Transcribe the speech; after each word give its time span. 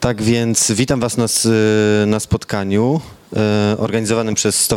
Tak 0.00 0.22
więc 0.22 0.72
witam 0.72 1.00
Was 1.00 1.16
na, 1.16 1.26
na 2.06 2.20
spotkaniu 2.20 3.00
e, 3.36 3.76
organizowanym 3.78 4.34
przez, 4.34 4.68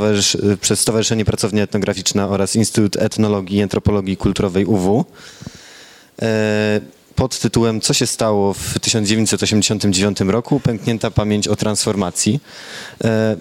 przez 0.61 0.79
Stowarzyszenie 0.79 1.25
Pracownia 1.25 1.63
Etnograficzna 1.63 2.27
oraz 2.27 2.55
Instytut 2.55 2.95
Etnologii 2.97 3.57
i 3.57 3.61
Antropologii 3.61 4.17
Kulturowej 4.17 4.65
UW 4.65 5.05
e, 6.21 6.81
pod 7.15 7.39
tytułem 7.39 7.81
Co 7.81 7.93
się 7.93 8.07
stało 8.07 8.53
w 8.53 8.79
1989 8.79 10.19
roku? 10.19 10.59
Pęknięta 10.59 11.11
pamięć 11.11 11.47
o 11.47 11.55
transformacji. 11.55 12.39
E, 13.03 13.37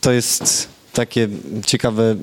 To 0.00 0.12
jest 0.12 0.68
takie 0.92 1.28
ciekawe 1.66 2.16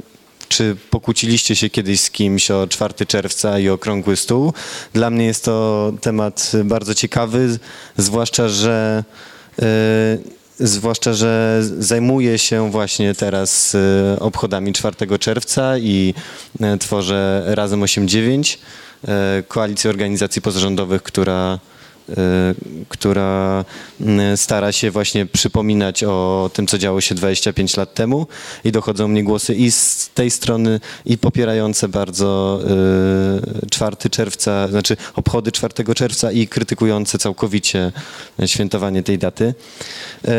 czy 0.47 0.75
pokłóciliście 0.89 1.55
się 1.55 1.69
kiedyś 1.69 2.01
z 2.01 2.11
kimś 2.11 2.51
o 2.51 2.67
4 2.67 3.05
czerwca 3.05 3.59
i 3.59 3.69
okrągły 3.69 4.15
stół? 4.15 4.53
Dla 4.93 5.09
mnie 5.09 5.25
jest 5.25 5.45
to 5.45 5.93
temat 6.01 6.51
bardzo 6.65 6.95
ciekawy, 6.95 7.59
zwłaszcza, 7.97 8.49
że 8.49 9.03
e, 9.61 10.17
zwłaszcza, 10.59 11.13
że 11.13 11.61
zajmuję 11.79 12.39
się 12.39 12.71
właśnie 12.71 13.15
teraz 13.15 13.75
e, 13.75 14.19
obchodami 14.19 14.73
4 14.73 15.19
czerwca 15.19 15.77
i 15.77 16.13
e, 16.61 16.77
tworzę 16.77 17.43
Razem 17.45 17.81
8-9, 17.81 18.57
e, 19.07 19.43
koalicję 19.47 19.89
organizacji 19.89 20.41
pozarządowych, 20.41 21.03
która 21.03 21.59
która 22.89 23.65
mm, 24.01 24.37
stara 24.37 24.71
się 24.71 24.91
właśnie 24.91 25.25
przypominać 25.25 26.03
o 26.03 26.49
tym, 26.53 26.67
co 26.67 26.77
działo 26.77 27.01
się 27.01 27.15
25 27.15 27.77
lat 27.77 27.93
temu 27.93 28.27
i 28.63 28.71
dochodzą 28.71 29.07
mnie 29.07 29.23
głosy 29.23 29.55
i 29.55 29.71
z 29.71 30.09
tej 30.13 30.31
strony 30.31 30.79
i 31.05 31.17
popierające 31.17 31.87
bardzo 31.87 32.59
y, 33.65 33.69
4 33.69 33.95
czerwca, 34.11 34.67
znaczy 34.67 34.97
obchody 35.15 35.51
4 35.51 35.95
czerwca 35.95 36.31
i 36.31 36.47
krytykujące 36.47 37.17
całkowicie 37.17 37.91
świętowanie 38.45 39.03
tej 39.03 39.17
daty. 39.17 39.53
Y, 40.25 40.29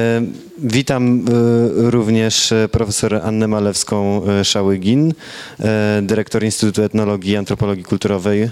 Witam 0.59 1.25
y, 1.29 1.91
również 1.91 2.53
y, 2.53 2.69
profesor 2.73 3.15
Annę 3.15 3.49
Malewską-Szałygin, 3.49 5.11
y, 5.11 6.03
dyrektor 6.03 6.45
Instytutu 6.45 6.83
Etnologii 6.83 7.33
i 7.33 7.37
Antropologii 7.37 7.85
Kulturowej 7.85 8.43
y, 8.43 8.49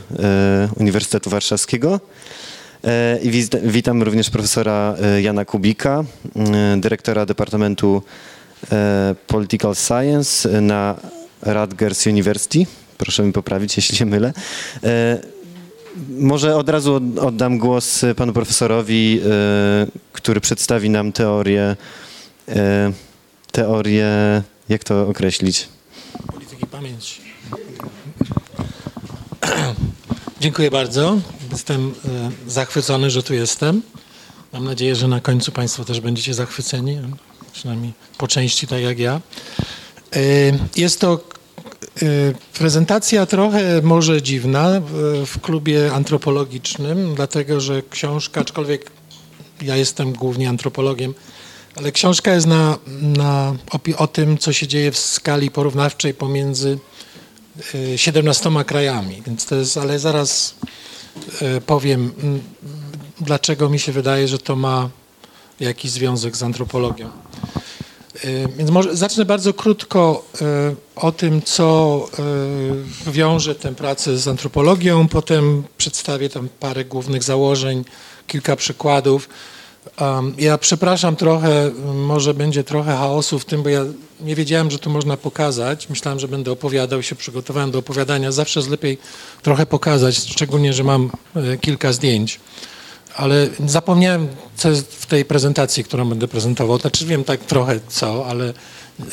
Uniwersytetu 0.77 1.31
Warszawskiego. 1.31 2.01
E, 2.85 3.19
I 3.23 3.31
witam 3.63 4.03
również 4.03 4.31
profesora 4.31 4.95
e, 5.03 5.23
Jana 5.23 5.45
Kubika, 5.45 6.05
e, 6.37 6.77
dyrektora 6.81 7.27
Departamentu 7.27 8.03
Political 9.27 9.75
Science 9.75 10.61
na 10.61 10.95
Rutgers 11.43 12.07
University. 12.07 12.67
Proszę 12.99 13.23
mi 13.23 13.33
poprawić, 13.33 13.77
jeśli 13.77 13.97
się 13.97 14.07
mylę. 14.07 14.33
Może 16.19 16.57
od 16.57 16.69
razu 16.69 16.95
od- 16.95 17.19
oddam 17.19 17.59
głos 17.59 18.05
panu 18.17 18.33
profesorowi, 18.33 19.21
który 20.13 20.41
przedstawi 20.41 20.91
nam 20.91 21.13
teorię, 21.13 21.77
teorię, 23.53 24.09
jak 24.69 24.85
to 24.85 25.09
określić? 25.09 25.69
Polityki 26.33 26.67
pamięci. 26.67 27.21
Dziękuję 30.43 30.71
bardzo. 30.71 31.19
Jestem 31.53 31.95
e, 32.47 32.51
zachwycony, 32.51 33.11
że 33.11 33.23
tu 33.23 33.35
jestem. 33.35 33.83
Mam 34.53 34.65
nadzieję, 34.65 34.97
że 34.97 35.09
na 35.09 35.21
końcu 35.21 35.53
Państwo 35.53 35.85
też 35.85 36.01
będziecie 36.01 36.35
zachwyceni, 36.35 36.99
przynajmniej 37.53 37.93
po 38.19 38.29
części 38.29 38.67
tak 38.67 38.83
jak 38.83 38.99
ja. 38.99 39.21
E, 40.17 40.21
Jest 40.77 41.01
to 41.01 41.21
e, 42.03 42.07
prezentacja 42.59 43.27
trochę 43.27 43.83
może 43.83 44.23
dziwna 44.23 44.81
w 45.27 45.41
klubie 45.43 45.93
antropologicznym, 45.93 47.15
dlatego 47.15 47.61
że 47.61 47.83
książka, 47.91 48.41
aczkolwiek 48.41 48.91
ja 49.63 49.77
jestem 49.77 50.13
głównie 50.13 50.49
antropologiem, 50.49 51.15
ale 51.77 51.93
książka 51.93 52.35
jest 52.35 52.47
na, 52.47 52.79
na, 53.03 53.55
opi- 53.71 53.95
o 53.99 54.07
tym, 54.07 54.39
co 54.39 54.53
się 54.53 54.67
dzieje 54.67 54.93
w 54.93 54.99
skali 54.99 55.51
porównawczej 55.51 56.15
pomiędzy 56.15 56.79
17 57.97 58.51
krajami. 58.67 59.23
Więc 59.27 59.47
to 59.47 59.55
jest, 59.55 59.77
ale 59.77 59.99
zaraz 59.99 60.55
y, 61.43 61.61
powiem, 61.61 62.13
mm, 62.23 62.43
dlaczego 63.21 63.69
mi 63.69 63.79
się 63.79 63.93
wydaje, 63.93 64.29
że 64.29 64.39
to 64.39 64.57
ma 64.57 64.91
jakiś 65.61 65.91
związek 65.91 66.37
z 66.37 66.43
antropologią. 66.43 67.11
Y, 68.25 68.49
Więc 68.57 68.71
może 68.71 68.97
zacznę 68.97 69.25
bardzo 69.25 69.55
krótko 69.55 70.25
y, 70.35 70.45
o 70.97 71.13
tym, 71.13 71.43
co 71.43 72.01
y, 73.09 73.11
wiąże 73.13 73.55
tę 73.55 73.75
pracę 73.75 74.19
z 74.19 74.29
antropologią, 74.29 75.09
potem 75.09 75.63
przedstawię 75.77 76.29
tam 76.29 76.49
parę 76.61 76.85
głównych 76.85 77.23
założeń, 77.23 77.85
kilka 78.27 78.57
przykładów. 78.57 79.29
Um, 80.01 80.35
Ja 80.39 80.59
przepraszam 80.59 81.17
trochę, 81.17 81.71
może 81.95 82.35
będzie 82.35 82.65
trochę 82.65 82.97
chaosu 82.97 83.39
w 83.39 83.45
tym, 83.45 83.63
bo 83.63 83.69
ja 83.69 83.85
nie 84.21 84.35
wiedziałem, 84.35 84.71
że 84.71 84.79
tu 84.79 84.91
można 84.91 85.17
pokazać. 85.17 85.89
Myślałem, 85.89 86.21
że 86.21 86.29
będę 86.29 86.53
opowiadał, 86.53 87.03
się 87.03 87.17
przygotowałem 87.17 87.71
do 87.71 87.79
opowiadania. 87.79 88.33
Zawsze 88.33 88.61
jest 88.61 88.71
lepiej 88.71 88.99
trochę 89.43 89.67
pokazać, 89.67 90.17
szczególnie, 90.17 90.73
że 90.73 90.85
mam 90.85 91.11
e, 91.37 91.59
kilka 91.59 91.93
zdjęć. 91.93 92.41
Ale 93.17 93.49
zapomniałem, 93.67 94.29
co 94.57 94.71
jest 94.71 94.95
w 94.95 95.07
tej 95.07 95.25
prezentacji, 95.25 95.85
którą 95.85 96.09
będę 96.09 96.29
prezentował. 96.29 96.79
Znaczy 96.79 97.07
wiem 97.07 97.25
tak 97.25 97.41
trochę 97.41 97.81
co, 97.89 98.27
ale 98.27 98.53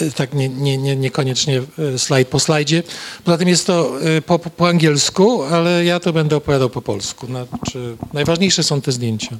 e, 0.01 0.11
tak 0.11 0.33
nie, 0.33 0.49
nie, 0.49 0.77
nie, 0.77 0.95
niekoniecznie 0.95 1.61
e, 1.95 1.99
slajd 1.99 2.27
po 2.27 2.39
slajdzie. 2.39 2.83
Poza 3.23 3.37
tym 3.37 3.47
jest 3.47 3.67
to 3.67 3.91
po, 4.25 4.39
po 4.39 4.67
angielsku, 4.67 5.43
ale 5.43 5.85
ja 5.85 5.99
to 5.99 6.13
będę 6.13 6.35
opowiadał 6.35 6.69
po 6.69 6.81
polsku. 6.81 7.27
Znaczy, 7.27 7.97
najważniejsze 8.13 8.63
są 8.63 8.81
te 8.81 8.91
zdjęcia. 8.91 9.37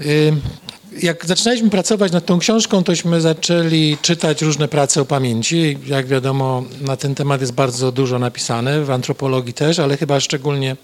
Y, 0.00 0.32
Jak 1.02 1.26
zaczynaliśmy 1.26 1.70
pracować 1.70 2.12
nad 2.12 2.26
tą 2.26 2.38
książką, 2.38 2.84
tośmy 2.84 3.20
zaczęli 3.20 3.96
czytać 4.02 4.42
różne 4.42 4.68
prace 4.68 5.00
o 5.00 5.04
pamięci. 5.04 5.78
Jak 5.86 6.06
wiadomo, 6.06 6.64
na 6.80 6.96
ten 6.96 7.14
temat 7.14 7.40
jest 7.40 7.52
bardzo 7.52 7.92
dużo 7.92 8.18
napisane, 8.18 8.84
w 8.84 8.90
antropologii 8.90 9.54
też, 9.54 9.78
ale 9.78 9.96
chyba 9.96 10.20
szczególnie 10.20 10.72
y, 10.72 10.76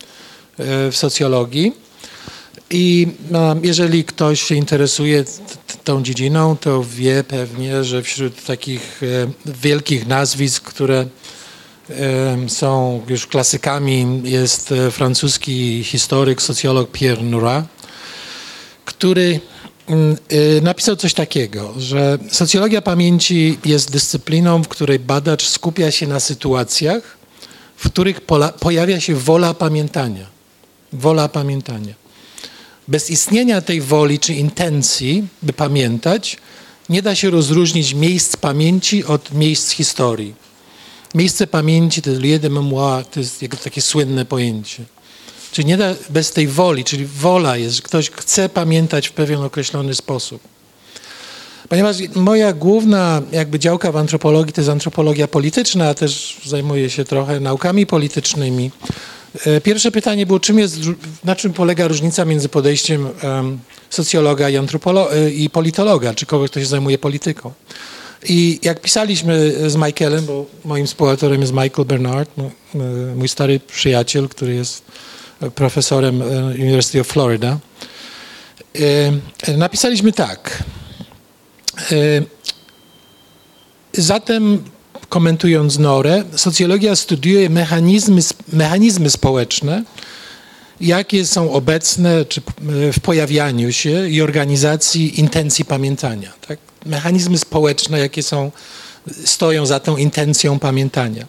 w 0.91 0.97
socjologii. 0.97 1.73
I 2.71 3.09
no, 3.31 3.57
jeżeli 3.63 4.05
ktoś 4.05 4.43
się 4.43 4.55
interesuje 4.55 5.25
tą 5.85 6.03
dziedziną, 6.03 6.57
to 6.57 6.85
wie 6.85 7.25
pewnie, 7.25 7.85
że 7.85 8.03
wśród 8.03 8.45
takich 8.45 9.03
e, 9.03 9.53
wielkich 9.63 10.07
nazwisk, 10.07 10.65
które 10.65 11.07
są 12.49 13.03
już 13.09 13.27
klasykami, 13.27 14.21
jest 14.25 14.73
e, 14.73 14.91
francuski 14.91 15.85
historyk, 15.85 16.43
socjolog 16.43 16.91
Pierre 16.91 17.23
Nora, 17.23 17.67
który 19.01 19.41
mm, 19.87 20.17
y, 20.33 20.61
napisał 20.63 20.97
coś 20.97 21.15
takiego, 21.15 21.75
że 21.79 22.19
socjologia 22.31 22.83
pamięci 22.83 23.59
jest 23.65 23.91
dyscypliną, 23.91 24.63
w 24.63 24.69
której 24.69 24.99
badacz 24.99 25.49
skupia 25.49 25.91
się 25.91 26.07
na 26.07 26.21
sytuacjach, 26.21 27.19
w 27.77 27.91
których 27.91 28.21
pojawia 28.61 29.01
się 29.01 29.15
wola 29.15 29.55
pamiętania. 29.55 30.27
Wola 30.93 31.29
pamiętania. 31.29 31.95
Bez 32.89 33.11
istnienia 33.11 33.61
tej 33.61 33.81
woli 33.81 34.19
czy 34.19 34.35
intencji, 34.35 35.27
by 35.43 35.53
pamiętać, 35.53 36.37
nie 36.89 37.03
da 37.03 37.15
się 37.15 37.31
rozróżnić 37.31 37.95
miejsc 37.95 38.37
pamięci 38.37 39.05
od 39.05 39.33
miejsc 39.33 39.71
historii. 39.71 40.35
Miejsce 41.15 41.47
pamięci 41.47 42.03
to 42.03 42.11
jest 42.11 42.23
lieu 42.23 42.39
de 42.39 42.51
to 43.11 43.21
jest 43.21 43.45
takie 43.65 43.83
słynne 43.83 44.25
pojęcie. 44.25 44.85
Czyli 45.53 45.69
nie 45.69 45.77
da 45.77 45.95
bez 46.11 46.33
tej 46.33 46.49
woli, 46.49 46.85
czyli 46.85 47.07
wola 47.07 47.57
jest, 47.57 47.77
że 47.77 47.83
ktoś 47.83 48.11
chce 48.11 48.49
pamiętać 48.49 49.09
w 49.09 49.13
pewien 49.13 49.41
określony 49.41 49.95
sposób. 49.95 50.43
Ponieważ 51.69 51.97
moja 52.15 52.53
główna 52.53 53.23
jakby 53.33 53.59
działka 53.59 53.93
w 53.93 53.97
antropologii 53.97 54.53
to 54.53 54.61
jest 54.61 54.71
antropologia 54.71 55.29
polityczna, 55.29 55.89
a 55.89 55.95
też 55.95 56.37
zajmuję 56.45 56.91
się 56.91 57.05
trochę 57.05 57.41
naukami 57.41 57.87
politycznymi. 57.87 58.71
E, 59.47 59.61
Pierwsze 59.61 59.91
pytanie 59.91 60.27
było, 60.27 60.41
czym 60.41 60.59
jest, 60.59 60.77
na 61.25 61.37
czym 61.37 61.53
polega 61.53 61.89
różnica 61.89 62.25
między 62.25 62.49
podejściem 62.49 63.09
em, 63.23 63.59
socjologa 63.91 64.51
i, 64.51 64.55
antropolo- 64.59 65.13
e, 65.13 65.31
i 65.31 65.51
politologa, 65.51 66.15
czy 66.15 66.27
kogoś, 66.27 66.51
kto 66.51 66.61
się 66.61 66.67
zajmuje 66.67 66.99
polityką. 66.99 67.53
I 68.29 68.59
jak 68.63 68.81
pisaliśmy 68.81 69.55
z 69.71 69.77
Michaelem, 69.77 70.27
bo 70.27 70.47
moim 70.65 70.87
współautorem 70.87 71.41
jest 71.41 71.53
Michael 71.53 71.85
Bernard, 71.87 72.31
e, 72.39 72.49
mój 73.17 73.29
stary 73.29 73.61
przyjaciel, 73.61 74.29
który 74.29 74.55
jest 74.55 74.83
profesorem 75.55 76.23
e, 76.23 76.25
University 76.55 77.01
of 77.01 77.07
Florida, 77.07 77.59
e, 79.49 79.57
napisaliśmy 79.57 80.13
tak. 80.13 80.63
E, 81.93 81.97
Zatem, 83.93 84.65
komentując 85.09 85.79
Norę, 85.79 86.25
socjologia 86.37 86.97
studiuje 86.97 87.51
mechanizmy, 87.51 88.21
mechanizmy 88.53 89.11
społeczne, 89.11 89.85
jakie 90.81 91.27
są 91.27 91.53
obecne 91.53 92.25
czy 92.25 92.41
e, 92.41 92.93
w 92.93 93.01
pojawianiu 93.01 93.73
się 93.73 94.09
i 94.09 94.23
organizacji 94.23 95.21
intencji 95.21 95.65
pamiętania. 95.65 96.33
Tak? 96.49 96.59
Mechanizmy 96.87 97.39
społeczne, 97.39 97.99
jakie 97.99 98.23
są, 98.23 98.51
stoją 99.25 99.67
za 99.67 99.81
tą 99.81 99.97
intencją 99.97 100.59
pamiętania. 100.59 101.27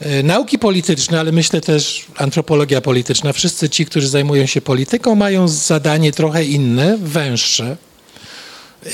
E, 0.00 0.22
nauki 0.22 0.58
polityczne, 0.58 1.20
ale 1.20 1.32
myślę 1.32 1.60
też 1.60 2.06
antropologia 2.16 2.80
polityczna, 2.80 3.32
wszyscy 3.32 3.68
ci, 3.68 3.86
którzy 3.86 4.08
zajmują 4.08 4.46
się 4.46 4.60
polityką, 4.60 5.14
mają 5.14 5.48
zadanie 5.48 6.12
trochę 6.12 6.44
inne, 6.44 6.98
węższe 6.98 7.76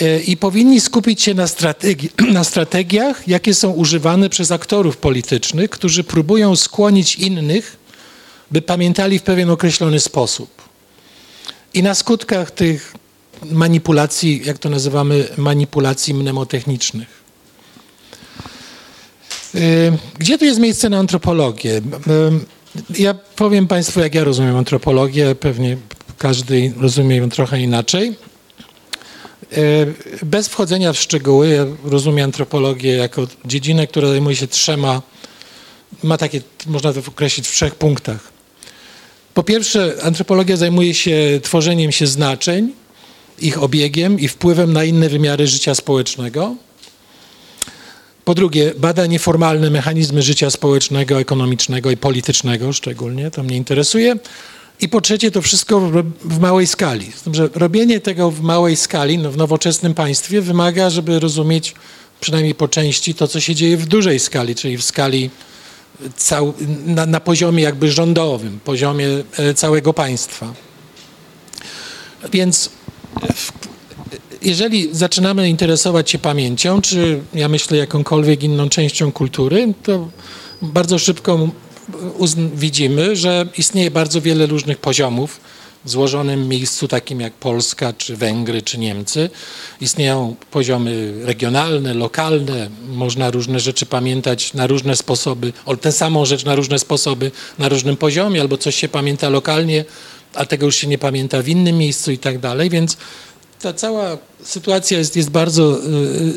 e, 0.01 0.21
i 0.21 0.37
powinni 0.37 0.81
skupić 0.81 1.23
się 1.23 1.35
na, 1.35 1.47
strategi 1.47 2.09
na 2.33 2.45
strategiach, 2.45 3.29
jakie 3.29 3.55
są 3.55 3.71
używane 3.71 4.29
przez 4.29 4.51
aktorów 4.51 4.97
politycznych, 4.97 5.71
którzy 5.71 6.05
próbują 6.05 6.57
skłonić 6.57 7.17
innych, 7.17 7.77
by 8.51 8.63
pamiętali 8.63 9.19
w 9.19 9.23
pewien 9.23 9.51
określony 9.51 10.01
sposób. 10.01 10.51
I 11.75 11.83
na 11.83 11.95
skutkach 11.95 12.51
tych 12.51 12.95
manipulacji, 13.45 14.43
jak 14.45 14.59
to 14.59 14.71
nazywamy, 14.71 15.29
manipulacji 15.37 16.15
mnemotechnicznych. 16.15 17.26
Y, 19.55 19.93
gdzie 20.19 20.39
tu 20.39 20.45
jest 20.45 20.61
miejsce 20.61 20.89
na 20.89 20.99
antropologię? 20.99 21.77
Y, 21.77 21.83
ja 22.99 23.15
powiem 23.15 23.67
Państwu, 23.67 24.01
jak 24.01 24.15
ja 24.15 24.25
rozumiem 24.25 24.57
antropologię, 24.57 25.35
pewnie 25.35 25.77
każdy 26.19 26.73
rozumie 26.81 27.17
ją 27.17 27.31
trochę 27.31 27.61
inaczej. 27.61 28.17
Y, 29.53 29.95
bez 30.23 30.49
wchodzenia 30.49 30.93
w 30.93 30.99
szczegóły, 30.99 31.49
ja 31.49 31.67
rozumiem 31.85 32.25
antropologię 32.25 32.93
jako 32.93 33.27
dziedzinę, 33.45 33.87
która 33.87 34.09
zajmuje 34.09 34.37
się 34.37 34.47
trzema, 34.47 35.03
ma 36.03 36.19
takie, 36.19 36.41
można 36.67 36.93
to 36.93 37.01
określić 37.09 37.49
w 37.49 37.53
trzech 37.53 37.75
punktach. 37.75 38.33
Po 39.35 39.43
pierwsze, 39.43 39.95
antropologia 40.03 40.57
zajmuje 40.57 40.95
się 40.95 41.41
tworzeniem 41.43 41.93
się 41.93 42.07
znaczeń, 42.07 42.73
ich 43.39 43.63
obiegiem 43.63 44.21
i 44.21 44.29
wpływem 44.29 44.73
na 44.73 44.85
inne 44.85 45.09
wymiary 45.09 45.47
życia 45.47 45.75
społecznego. 45.75 46.55
Po 48.27 48.35
drugie, 48.35 48.75
bada 48.79 49.07
nieformalne 49.07 49.71
mechanizmy 49.71 50.23
życia 50.23 50.51
społecznego, 50.51 51.21
ekonomicznego 51.21 51.91
i 51.91 51.97
politycznego 51.97 52.73
szczególnie, 52.73 53.31
to 53.31 53.43
mnie 53.43 53.57
interesuje. 53.57 54.17
I 54.81 54.89
po 54.89 55.01
trzecie, 55.01 55.31
to 55.31 55.43
wszystko 55.43 55.81
w 56.25 56.39
małej 56.39 56.67
skali. 56.67 57.13
Że 57.33 57.49
robienie 57.55 58.01
tego 58.01 58.31
w 58.31 58.41
małej 58.41 58.77
skali 58.77 59.19
no 59.19 59.31
w 59.31 59.37
nowoczesnym 59.37 59.95
państwie 59.95 60.41
wymaga, 60.41 60.91
żeby 60.91 61.21
rozumieć 61.21 61.75
przynajmniej 62.21 62.55
po 62.55 62.69
części 62.69 63.15
to, 63.15 63.29
co 63.29 63.41
się 63.41 63.55
dzieje 63.55 63.77
w 63.77 63.87
dużej 63.87 64.19
skali, 64.19 64.55
czyli 64.55 64.77
w 64.77 64.85
skali 64.85 65.31
cał, 66.17 66.55
na, 66.87 67.07
na 67.07 67.21
poziomie 67.21 67.63
jakby 67.63 67.91
rządowym, 67.91 68.61
poziomie 68.65 69.09
e, 69.39 69.55
całego 69.55 69.93
państwa. 69.93 70.55
Więc 72.33 72.71
jeżeli 74.47 74.89
zaczynamy 74.93 75.49
interesować 75.49 76.11
się 76.11 76.19
pamięcią, 76.19 76.83
czy 76.83 77.21
ja 77.35 77.49
myślę 77.49 77.79
jakąkolwiek 77.79 78.43
inną 78.43 78.69
częścią 78.69 79.13
kultury, 79.13 79.75
to 79.83 80.09
bardzo 80.63 80.99
szybko 80.99 81.49
widzimy, 82.55 83.17
że 83.17 83.47
istnieje 83.59 83.91
bardzo 83.91 84.21
wiele 84.21 84.47
różnych 84.47 84.79
poziomów. 84.79 85.41
W 85.85 85.91
złożonym 85.91 86.49
miejscu, 86.49 86.89
takim 86.89 87.21
jak 87.21 87.33
Polska, 87.33 87.93
czy 87.93 88.17
Węgry, 88.17 88.63
czy 88.63 88.79
Niemcy. 88.79 89.31
Istnieją 89.81 90.37
poziomy 90.51 91.13
regionalne, 91.25 91.95
lokalne, 91.95 92.71
można 92.89 93.31
różne 93.31 93.61
rzeczy 93.61 93.87
pamiętać 93.87 94.55
na 94.55 94.67
różne 94.67 94.97
sposoby, 94.97 95.53
tę 95.81 95.93
samą 95.93 96.25
rzecz 96.25 96.45
na 96.45 96.55
różne 96.55 96.79
sposoby, 96.79 97.31
na 97.59 97.69
różnym 97.69 97.97
poziomie, 97.97 98.41
albo 98.41 98.59
coś 98.59 98.77
się 98.77 98.89
pamięta 98.89 99.29
lokalnie, 99.29 99.85
a 100.35 100.47
tego 100.47 100.67
już 100.67 100.77
się 100.77 100.87
nie 100.87 100.99
pamięta 100.99 101.43
w 101.43 101.49
innym 101.49 101.79
miejscu 101.79 102.13
i 102.13 102.19
tak 102.19 102.39
dalej, 102.39 102.71
więc 102.71 102.97
ta 103.61 103.73
cała 103.73 104.19
sytuacja 104.43 104.99
jest, 104.99 105.17
jest 105.17 105.31
bardzo 105.31 105.79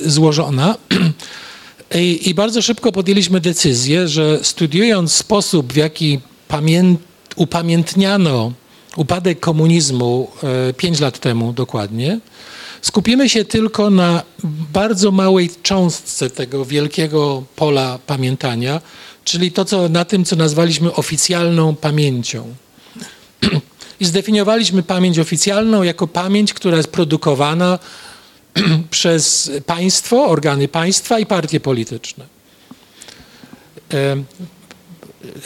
y, 0.05 0.09
złożona. 0.09 0.75
I, 1.95 2.29
I, 2.29 2.33
bardzo 2.33 2.61
szybko 2.61 2.91
podjęliśmy 2.91 3.39
decyzję, 3.39 4.07
że 4.07 4.39
studiując 4.43 5.13
sposób, 5.13 5.73
w 5.73 5.75
jaki 5.75 6.19
pamięt, 6.47 6.99
upamiętniano 7.35 8.51
upadek 8.95 9.39
komunizmu 9.39 10.27
y, 10.69 10.73
pięć 10.73 10.99
lat 10.99 11.19
temu 11.19 11.53
dokładnie, 11.53 12.19
skupimy 12.81 13.29
się 13.29 13.45
tylko 13.45 13.89
na 13.89 14.23
bardzo 14.73 15.11
małej 15.11 15.49
cząstce 15.63 16.29
tego 16.29 16.65
wielkiego 16.65 17.43
pola 17.55 17.99
pamiętania, 18.07 18.81
czyli 19.23 19.51
to, 19.51 19.65
co, 19.65 19.89
na 19.89 20.05
tym, 20.05 20.25
co 20.25 20.35
nazwaliśmy 20.35 20.93
oficjalną 20.93 21.75
pamięcią. 21.75 22.55
I 23.99 24.05
zdefiniowaliśmy 24.05 24.83
pamięć 24.83 25.19
oficjalną 25.19 25.83
jako 25.83 26.07
pamięć, 26.07 26.53
która 26.53 26.77
jest 26.77 26.91
produkowana 26.91 27.79
przez 28.89 29.51
państwo, 29.65 30.25
organy 30.25 30.67
państwa 30.67 31.19
i 31.19 31.25
partie 31.25 31.59
polityczne. 31.59 32.25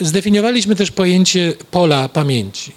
Zdefiniowaliśmy 0.00 0.76
też 0.76 0.90
pojęcie 0.90 1.52
pola 1.70 2.08
pamięci. 2.08 2.72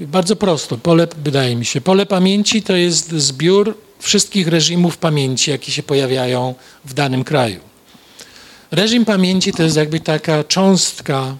Bardzo 0.00 0.36
prosto, 0.36 0.78
pole, 0.78 1.08
wydaje 1.24 1.56
mi 1.56 1.64
się, 1.64 1.80
pole 1.80 2.06
pamięci 2.06 2.62
to 2.62 2.76
jest 2.76 3.12
zbiór 3.12 3.74
wszystkich 3.98 4.48
reżimów 4.48 4.98
pamięci, 4.98 5.50
jakie 5.50 5.72
się 5.72 5.82
pojawiają 5.82 6.54
w 6.84 6.94
danym 6.94 7.24
kraju. 7.24 7.60
Reżim 8.70 9.04
pamięci 9.04 9.52
to 9.52 9.62
jest 9.62 9.76
jakby 9.76 10.00
taka 10.00 10.44
cząstka 10.44 11.36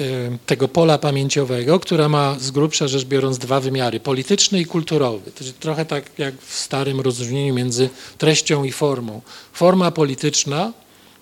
Y, 0.00 0.38
tego 0.46 0.68
pola 0.68 0.98
pamięciowego, 0.98 1.80
która 1.80 2.08
ma 2.08 2.36
z 2.38 2.50
grubsza 2.50 2.88
rzecz 2.88 3.04
biorąc 3.04 3.38
dwa 3.38 3.60
wymiary, 3.60 4.00
polityczny 4.00 4.60
i 4.60 4.66
kulturowy. 4.66 5.30
To 5.30 5.44
jest 5.44 5.60
trochę 5.60 5.84
tak 5.84 6.04
jak 6.18 6.34
w 6.40 6.54
starym 6.54 7.00
rozróżnieniu 7.00 7.54
między 7.54 7.88
treścią 8.18 8.64
i 8.64 8.72
formą. 8.72 9.20
Forma 9.52 9.90
polityczna, 9.90 10.72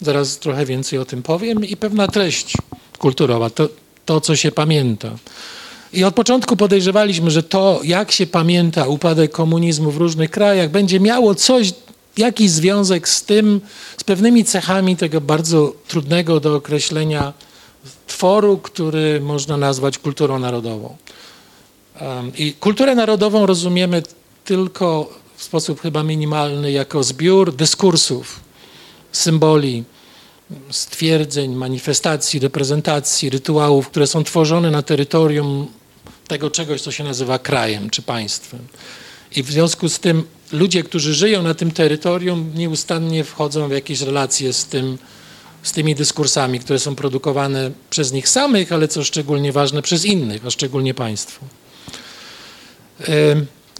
zaraz 0.03 0.39
trochę 0.39 0.67
więcej 0.67 0.99
o 0.99 1.05
tym 1.05 1.23
powiem, 1.23 1.65
i 1.65 1.77
pewna 1.77 2.09
treść 2.09 2.53
kulturowa, 2.99 3.51
to, 3.51 3.69
to 4.05 4.21
co 4.21 4.37
się 4.37 4.53
pamięta. 4.53 5.11
I 5.93 6.05
od 6.05 6.15
początku 6.15 6.57
podejrzewaliśmy, 6.57 7.31
że 7.31 7.43
to, 7.43 7.81
jak 7.85 8.13
się 8.13 8.27
pamięta 8.27 8.87
upadek 8.87 9.33
komunizmu 9.33 9.91
w 9.91 9.97
różnych 9.97 10.31
krajach, 10.31 10.71
będzie 10.71 11.01
miało 11.01 11.35
coś, 11.35 11.73
jakiś 12.17 12.51
związek 12.51 13.09
z 13.09 13.23
tym, 13.23 13.61
z 13.97 14.05
pewnymi 14.05 14.45
cechami 14.45 14.97
tego 14.97 15.21
bardzo 15.21 15.73
trudnego 15.89 16.41
do 16.41 16.55
określenia 16.55 17.33
tworu, 18.15 18.59
który 18.59 19.21
można 19.21 19.57
nazwać 19.57 19.99
kulturą 19.99 20.39
narodową. 20.39 20.97
I 22.39 22.53
kulturę 22.53 22.95
narodową 22.95 23.47
rozumiemy 23.47 24.03
tylko 24.45 25.13
w 25.37 25.43
sposób 25.45 25.81
chyba 25.81 26.03
minimalny 26.03 26.73
jako 26.73 27.03
zbiór 27.03 27.55
dyskursów, 27.55 28.41
symboli, 29.13 29.85
stwierdzeń, 30.71 31.55
manifestacji, 31.55 32.41
reprezentacji, 32.41 33.31
rytuałów, 33.31 33.89
które 33.89 34.07
są 34.07 34.25
tworzone 34.25 34.71
na 34.71 34.83
terytorium 34.83 35.67
tego 36.29 36.51
czegoś, 36.51 36.81
co 36.81 36.93
się 36.93 37.05
nazywa 37.05 37.39
krajem 37.39 37.91
czy 37.91 38.03
państwem. 38.03 38.61
I 39.37 39.43
w 39.43 39.51
związku 39.51 39.89
z 39.89 39.99
tym 39.99 40.25
ludzie, 40.53 40.83
którzy 40.83 41.15
żyją 41.15 41.43
na 41.43 41.55
tym 41.55 41.71
terytorium, 41.71 42.51
nieustannie 42.55 43.25
wchodzą 43.25 43.69
w 43.69 43.73
jakieś 43.73 44.01
relacje 44.01 44.53
z 44.53 44.67
tym, 44.67 44.99
z 45.65 45.73
tymi 45.73 45.95
dyskursami, 45.95 46.61
które 46.61 46.79
są 46.79 46.95
produkowane 46.97 47.71
przez 47.91 48.13
nich 48.13 48.29
samych, 48.29 48.73
ale 48.73 48.89
co 48.89 49.05
szczególnie 49.05 49.53
ważne, 49.53 49.83
przez 49.83 50.05
innych, 50.05 50.47
a 50.47 50.51
szczególnie 50.51 50.95
państwo. 50.95 51.45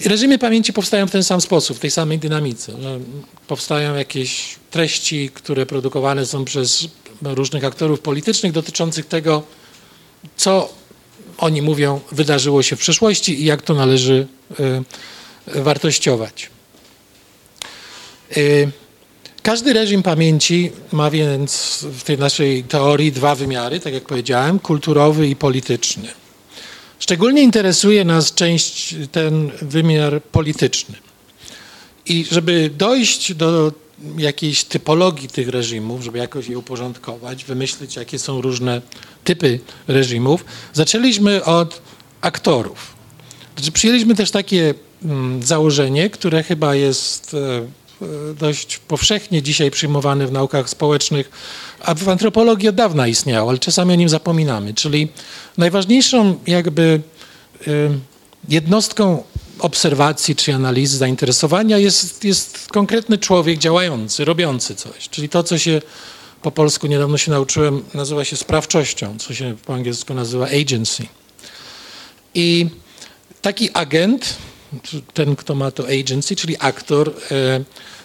Reżimy 0.05 0.39
pamięci 0.39 0.73
powstają 0.73 1.07
w 1.07 1.11
ten 1.11 1.25
sam 1.25 1.41
sposób, 1.41 1.77
w 1.77 1.81
tej 1.81 1.91
samej 1.91 2.19
dynamice. 2.19 2.73
Powstają 3.47 3.95
jakieś 3.95 4.57
treści, 4.71 5.31
które 5.35 5.67
produkowane 5.67 6.27
są 6.27 6.45
przez 6.45 6.89
różnych 7.23 7.65
aktorów 7.65 8.01
politycznych 8.01 8.53
dotyczących 8.53 9.07
tego, 9.07 9.43
co 10.37 10.73
oni 11.39 11.63
mówią 11.63 12.01
wydarzyło 12.13 12.63
się 12.63 12.77
w 12.77 12.79
przeszłości 12.79 13.43
i 13.43 13.45
jak 13.45 13.63
to 13.63 13.75
należy 13.75 14.27
wartościować. 15.47 16.51
Każdy 19.45 19.73
reżim 19.73 20.03
pamięci 20.03 20.73
ma 20.93 21.11
więc 21.11 21.79
w 21.93 22.03
tej 22.03 22.19
naszej 22.19 22.65
teorii 22.65 23.13
dwa 23.13 23.35
wymiary, 23.35 23.81
tak 23.81 23.95
jak 23.95 24.05
powiedziałem, 24.05 24.59
kulturowy 24.59 25.29
i 25.29 25.37
polityczny. 25.37 26.09
Szczególnie 26.99 27.43
interesuje 27.43 28.05
nas 28.05 28.35
część, 28.35 28.95
ten 29.13 29.51
wymiar 29.63 30.23
polityczny. 30.23 30.95
I 32.07 32.27
żeby 32.31 32.71
dojść 32.79 33.35
do 33.35 33.73
jakiejś 34.17 34.65
typologii 34.65 35.29
tych 35.29 35.49
reżimów, 35.49 36.03
żeby 36.03 36.19
jakoś 36.19 36.49
je 36.49 36.59
uporządkować, 36.59 37.45
wymyślić, 37.45 37.97
jakie 37.97 38.19
są 38.19 38.41
różne 38.41 38.83
typy 39.25 39.61
reżimów, 39.89 40.45
zaczęliśmy 40.73 41.45
od 41.45 41.83
aktorów. 42.21 42.95
Znaczy, 43.57 43.73
przyjęliśmy 43.73 44.15
też 44.15 44.31
takie 44.31 44.75
mm, 45.03 45.43
założenie, 45.43 46.11
które 46.11 46.43
chyba 46.43 46.75
jest 46.75 47.35
e, 47.35 47.84
dość 48.39 48.79
powszechnie 48.79 49.43
dzisiaj 49.43 49.71
przyjmowany 49.71 50.27
w 50.27 50.33
naukach 50.33 50.69
społecznych, 50.69 51.31
a 51.81 51.95
w 51.95 52.09
antropologii 52.09 52.69
od 52.69 52.75
dawna 52.75 53.09
istniał, 53.09 53.49
ale 53.49 53.59
czasami 53.59 53.93
o 53.93 53.97
nim 53.97 54.09
zapominamy. 54.09 54.75
Czyli 54.75 55.09
najważniejszą 55.59 56.39
jakby 56.47 57.01
e, 57.67 57.71
jednostką 58.49 59.23
obserwacji 59.59 60.37
czy 60.37 60.55
analizy, 60.55 60.97
zainteresowania 60.97 61.79
jest, 61.79 62.25
jest 62.25 62.69
konkretny 62.69 63.19
człowiek 63.19 63.59
działający, 63.59 64.25
robiący 64.25 64.75
coś, 64.75 65.09
czyli 65.09 65.29
to, 65.29 65.43
co 65.43 65.59
się 65.59 65.83
po 66.43 66.51
polsku 66.51 66.87
niedawno 66.87 67.19
się 67.19 67.31
nauczyłem, 67.31 67.85
nazywa 67.95 68.25
się 68.25 68.37
sprawczością, 68.37 69.19
co 69.19 69.35
się 69.35 69.57
po 69.67 69.75
angielsku 69.75 70.15
nazywa 70.15 70.47
agency. 70.47 71.07
I 72.35 72.67
taki 73.43 73.71
agent, 73.73 74.37
ten 75.15 75.37
kto 75.37 75.55
ma 75.55 75.71
to 75.71 75.85
agency, 75.89 76.37
czyli 76.37 76.57
aktor, 76.59 77.13
e, 77.31 77.61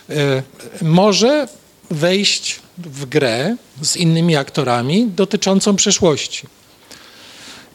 e, 0.10 0.44
może 0.82 1.48
wejść 1.92 2.60
w 2.78 3.06
grę 3.06 3.56
z 3.82 3.98
innymi 3.98 4.36
aktorami 4.36 5.08
dotyczącą 5.16 5.76
przeszłości. 5.76 6.48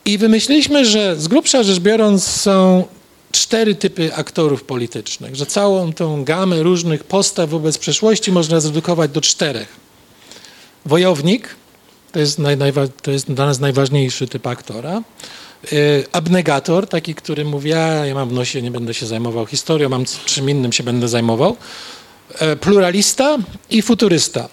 I 0.04 0.18
wymyśliliśmy, 0.18 0.84
że 0.84 1.16
z 1.16 1.28
grubsza 1.28 1.62
rzecz 1.62 1.78
biorąc 1.78 2.24
są 2.24 2.84
cztery 3.32 3.74
typy 3.74 4.14
aktorów 4.14 4.64
politycznych, 4.64 5.36
że 5.36 5.46
całą 5.46 5.92
tą 5.92 6.24
gamę 6.24 6.62
różnych 6.62 7.04
postaw 7.04 7.50
wobec 7.50 7.78
przeszłości 7.78 8.32
można 8.32 8.60
zredukować 8.60 9.10
do 9.10 9.20
czterech. 9.20 9.68
Wojownik, 10.86 11.48
to 12.12 12.18
jest, 12.18 12.38
naj, 12.38 12.56
to 13.02 13.10
jest 13.10 13.32
dla 13.32 13.46
nas 13.46 13.60
najważniejszy 13.60 14.28
typ 14.28 14.46
aktora. 14.46 15.02
Y, 15.72 16.04
abnegator, 16.12 16.86
taki, 16.86 17.14
który 17.14 17.44
mówi, 17.44 17.70
ja, 17.70 18.06
ja 18.06 18.14
mam 18.14 18.28
w 18.28 18.32
nosie, 18.32 18.62
nie 18.62 18.70
będę 18.70 18.94
się 18.94 19.06
zajmował 19.06 19.46
historią, 19.46 19.88
mam 19.88 20.04
czym 20.24 20.50
innym 20.50 20.72
się 20.72 20.82
będę 20.82 21.08
zajmował. 21.08 21.56
E, 22.38 22.56
pluralista 22.56 23.36
i 23.70 23.82
futurysta. 23.82 24.48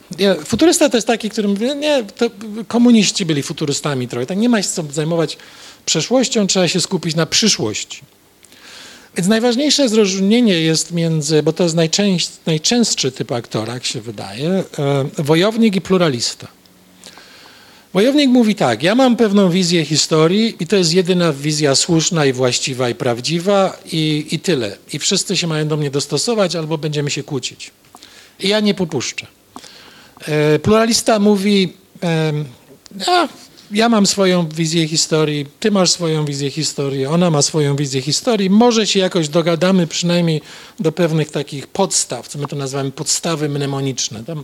Futurysta 0.46 0.90
to 0.90 0.98
jest 0.98 1.08
taki, 1.08 1.30
który 1.30 1.48
mówi, 1.48 1.76
nie, 1.76 2.04
to 2.04 2.30
komuniści 2.68 3.26
byli 3.26 3.44
futurystami 3.44 4.08
trochę, 4.08 4.26
tak 4.26 4.38
nie 4.38 4.50
ma 4.50 4.62
się 4.62 4.70
co 4.70 4.84
zajmować 4.92 5.38
przeszłością, 5.86 6.48
trzeba 6.48 6.68
się 6.68 6.82
skupić 6.82 7.16
na 7.16 7.26
przyszłości. 7.26 8.02
Więc 9.18 9.28
najważniejsze 9.28 9.90
zrozumienie 9.90 10.62
jest 10.62 10.92
między, 10.92 11.44
bo 11.44 11.54
to 11.54 11.64
jest 11.64 11.76
najczęstszy 12.46 13.12
typ 13.12 13.32
aktora, 13.32 13.74
jak 13.74 13.86
się 13.86 14.02
wydaje, 14.02 14.64
wojownik 15.18 15.76
i 15.76 15.82
pluralista. 15.82 16.48
Wojownik 17.94 18.30
mówi 18.30 18.56
tak, 18.56 18.84
ja 18.84 18.96
mam 18.96 19.16
pewną 19.16 19.50
wizję 19.50 19.86
historii 19.86 20.56
i 20.60 20.68
to 20.68 20.76
jest 20.76 20.94
jedyna 20.94 21.34
wizja 21.34 21.76
słuszna 21.76 22.26
i 22.26 22.34
właściwa 22.34 22.90
i 22.90 22.96
prawdziwa 22.96 23.78
i, 23.92 24.28
i 24.32 24.40
tyle. 24.40 24.78
I 24.94 25.00
wszyscy 25.00 25.38
się 25.38 25.48
mają 25.48 25.68
do 25.68 25.78
mnie 25.78 25.90
dostosować 25.90 26.56
albo 26.56 26.78
będziemy 26.78 27.10
się 27.10 27.24
kłócić. 27.24 27.72
I 28.40 28.48
ja 28.48 28.60
nie 28.60 28.74
popuszczę. 28.74 29.28
E, 30.28 30.60
pluralista 30.60 31.20
mówi, 31.20 31.74
a, 33.08 33.28
ja 33.72 33.90
mam 33.90 34.06
swoją 34.06 34.50
wizję 34.50 34.88
historii, 34.88 35.46
ty 35.60 35.72
masz 35.72 35.92
swoją 35.92 36.26
wizję 36.26 36.52
historii, 36.52 37.06
ona 37.06 37.30
ma 37.30 37.42
swoją 37.42 37.76
wizję 37.76 38.02
historii, 38.02 38.50
może 38.50 38.88
się 38.88 39.00
jakoś 39.00 39.30
dogadamy 39.30 39.88
przynajmniej 39.88 40.42
do 40.80 40.92
pewnych 40.92 41.32
takich 41.32 41.68
podstaw, 41.68 42.28
co 42.28 42.40
my 42.40 42.48
to 42.48 42.56
nazywamy 42.56 42.92
podstawy 42.92 43.50
mnemoniczne. 43.50 44.24
Tam 44.24 44.44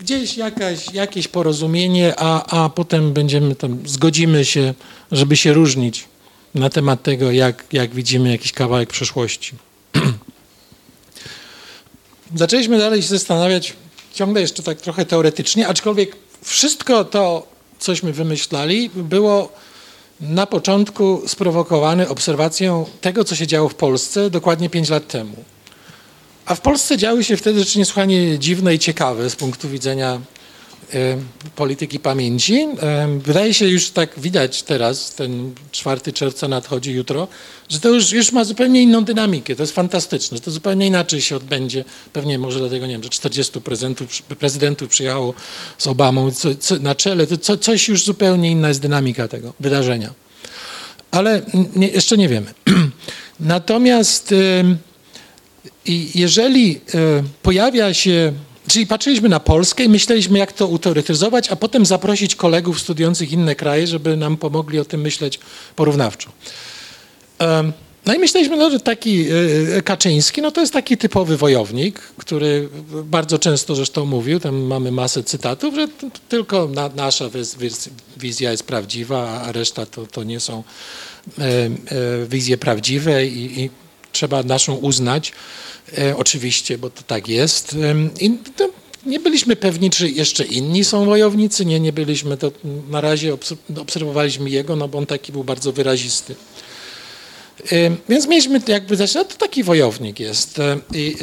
gdzieś 0.00 0.36
jakaś, 0.36 0.94
jakieś 0.94 1.28
porozumienie, 1.28 2.14
a, 2.16 2.62
a 2.64 2.68
potem 2.68 3.12
będziemy 3.12 3.54
tam, 3.54 3.78
zgodzimy 3.86 4.44
się, 4.44 4.74
żeby 5.12 5.36
się 5.36 5.52
różnić 5.52 6.08
na 6.54 6.70
temat 6.70 7.02
tego, 7.02 7.30
jak, 7.30 7.64
jak 7.72 7.94
widzimy 7.94 8.30
jakiś 8.30 8.52
kawałek 8.52 8.88
przeszłości. 8.88 9.52
Zaczęliśmy 12.36 12.78
dalej 12.78 13.02
się 13.02 13.08
zastanawiać, 13.08 13.72
ciągle 14.14 14.40
jeszcze 14.40 14.62
tak 14.62 14.80
trochę 14.80 15.04
teoretycznie, 15.04 15.68
aczkolwiek 15.68 16.16
wszystko 16.42 17.04
to, 17.04 17.46
cośmy 17.78 18.12
wymyślali, 18.12 18.90
było 18.94 19.52
na 20.20 20.46
początku 20.46 21.22
sprowokowane 21.26 22.08
obserwacją 22.08 22.86
tego, 23.00 23.24
co 23.24 23.36
się 23.36 23.46
działo 23.46 23.68
w 23.68 23.74
Polsce 23.74 24.30
dokładnie 24.30 24.70
5 24.70 24.88
lat 24.88 25.08
temu. 25.08 25.44
A 26.50 26.54
w 26.54 26.60
Polsce 26.60 26.96
działy 26.96 27.24
się 27.24 27.36
wtedy 27.36 27.58
rzeczy 27.58 27.78
niesłychanie 27.78 28.38
dziwne 28.38 28.74
i 28.74 28.78
ciekawe 28.78 29.30
z 29.30 29.36
punktu 29.36 29.68
widzenia 29.68 30.20
y, 30.94 31.16
polityki 31.56 31.98
pamięci. 31.98 32.54
Y, 32.54 33.20
wydaje 33.20 33.54
się 33.54 33.68
już 33.68 33.90
tak 33.90 34.20
widać 34.20 34.62
teraz, 34.62 35.14
ten 35.14 35.54
4 35.70 36.12
czerwca 36.12 36.48
nadchodzi 36.48 36.92
jutro, 36.92 37.28
że 37.68 37.80
to 37.80 37.88
już, 37.88 38.12
już 38.12 38.32
ma 38.32 38.44
zupełnie 38.44 38.82
inną 38.82 39.04
dynamikę. 39.04 39.56
To 39.56 39.62
jest 39.62 39.74
fantastyczne, 39.74 40.36
że 40.36 40.42
to 40.42 40.50
zupełnie 40.50 40.86
inaczej 40.86 41.20
się 41.20 41.36
odbędzie. 41.36 41.84
Pewnie 42.12 42.38
może 42.38 42.58
dlatego, 42.58 42.86
nie 42.86 42.92
wiem, 42.92 43.02
że 43.02 43.10
40 43.10 43.60
prezydentów, 43.60 44.22
prezydentów 44.22 44.88
przyjechało 44.88 45.34
z 45.78 45.86
Obamą 45.86 46.30
co, 46.30 46.54
co, 46.54 46.78
na 46.78 46.94
czele. 46.94 47.26
To 47.26 47.38
co, 47.38 47.56
coś 47.58 47.88
już 47.88 48.04
zupełnie 48.04 48.50
inna 48.50 48.68
jest 48.68 48.80
dynamika 48.80 49.28
tego 49.28 49.52
wydarzenia. 49.60 50.12
Ale 51.10 51.42
nie, 51.76 51.88
jeszcze 51.88 52.16
nie 52.16 52.28
wiemy. 52.28 52.54
Natomiast... 53.40 54.32
Y, 54.32 54.89
i 55.86 56.10
jeżeli 56.14 56.80
e, 56.94 57.22
pojawia 57.42 57.94
się, 57.94 58.32
czyli 58.68 58.86
patrzyliśmy 58.86 59.28
na 59.28 59.40
Polskę 59.40 59.84
i 59.84 59.88
myśleliśmy, 59.88 60.38
jak 60.38 60.52
to 60.52 60.66
uteoretyzować, 60.66 61.48
a 61.48 61.56
potem 61.56 61.86
zaprosić 61.86 62.36
kolegów 62.36 62.80
studiujących 62.80 63.32
inne 63.32 63.54
kraje, 63.54 63.86
żeby 63.86 64.16
nam 64.16 64.36
pomogli 64.36 64.78
o 64.78 64.84
tym 64.84 65.00
myśleć 65.00 65.40
porównawczo. 65.76 66.30
No 68.06 68.14
i 68.14 68.18
myśleliśmy, 68.18 68.56
no, 68.56 68.70
że 68.70 68.80
taki 68.80 69.26
e, 69.76 69.82
Kaczyński, 69.82 70.42
no 70.42 70.50
to 70.50 70.60
jest 70.60 70.72
taki 70.72 70.96
typowy 70.96 71.36
wojownik, 71.36 72.00
który 72.00 72.68
bardzo 73.04 73.38
często 73.38 73.74
zresztą 73.74 74.04
mówił, 74.04 74.40
tam 74.40 74.60
mamy 74.60 74.92
masę 74.92 75.22
cytatów, 75.22 75.74
że 75.74 75.88
tylko 76.28 76.68
na, 76.68 76.88
nasza 76.88 77.30
wizja 78.16 78.50
jest 78.50 78.62
prawdziwa, 78.62 79.42
a 79.42 79.52
reszta 79.52 79.86
to, 79.86 80.06
to 80.06 80.24
nie 80.24 80.40
są 80.40 80.64
e, 81.38 81.70
wizje 82.26 82.58
prawdziwe 82.58 83.26
i, 83.26 83.60
i 83.60 83.70
trzeba 84.12 84.42
naszą 84.42 84.74
uznać. 84.74 85.32
E, 85.98 86.16
oczywiście, 86.16 86.78
bo 86.78 86.90
to 86.90 87.02
tak 87.02 87.28
jest. 87.28 87.76
I 88.20 88.30
to 88.56 88.68
nie 89.06 89.20
byliśmy 89.20 89.56
pewni, 89.56 89.90
czy 89.90 90.10
jeszcze 90.10 90.44
inni 90.44 90.84
są 90.84 91.04
wojownicy. 91.04 91.64
Nie, 91.64 91.80
nie 91.80 91.92
byliśmy. 91.92 92.36
To 92.36 92.52
na 92.90 93.00
razie 93.00 93.36
obserwowaliśmy 93.80 94.50
jego, 94.50 94.76
no 94.76 94.88
bo 94.88 94.98
on 94.98 95.06
taki 95.06 95.32
był 95.32 95.44
bardzo 95.44 95.72
wyrazisty. 95.72 96.34
Więc 98.08 98.26
mieliśmy 98.26 98.60
jakby 98.68 98.96
zacząć, 98.96 99.14
no 99.14 99.24
to 99.24 99.36
taki 99.36 99.62
wojownik 99.62 100.20
jest. 100.20 100.58
E, 100.58 100.78
I, 100.94 101.16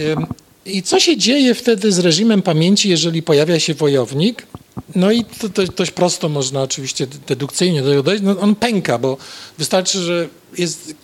I, 0.65 0.84
co 0.84 1.00
się 1.00 1.17
dzieje 1.17 1.56
wtedy 1.56 1.91
z 1.91 2.00
reżimem 2.00 2.41
pamięci, 2.41 2.89
jeżeli 2.89 3.24
pojawia 3.24 3.60
się 3.60 3.74
wojownik? 3.74 4.48
No 4.96 5.12
i 5.12 5.25
to, 5.25 5.50
to 5.50 5.63
dość 5.63 5.91
prosto 5.91 6.29
można 6.29 6.62
oczywiście 6.62 7.08
dedukcyjnie 7.27 7.82
do 7.82 7.89
tego 7.89 8.03
dojść. 8.03 8.24
No 8.24 8.39
on 8.39 8.56
pęka, 8.56 8.98
bo 8.98 9.17
wystarczy, 9.58 10.00
że 10.00 10.29
jest 10.58 10.96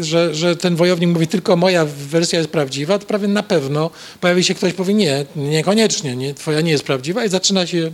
że, 0.00 0.34
że 0.34 0.56
ten 0.56 0.76
wojownik 0.76 1.10
mówi 1.10 1.26
tylko 1.26 1.56
moja 1.56 1.84
wersja 1.84 2.38
jest 2.38 2.50
prawdziwa, 2.50 2.98
to 2.98 3.06
prawie 3.06 3.28
na 3.28 3.42
pewno 3.42 3.90
pojawi 4.20 4.44
się 4.44 4.54
ktoś, 4.54 4.72
powie 4.72 4.94
nie, 4.94 5.26
niekoniecznie, 5.36 6.16
nie, 6.16 6.34
twoja 6.34 6.60
nie 6.60 6.70
jest 6.70 6.84
prawdziwa 6.84 7.24
i 7.24 7.28
zaczyna 7.28 7.66
się, 7.66 7.92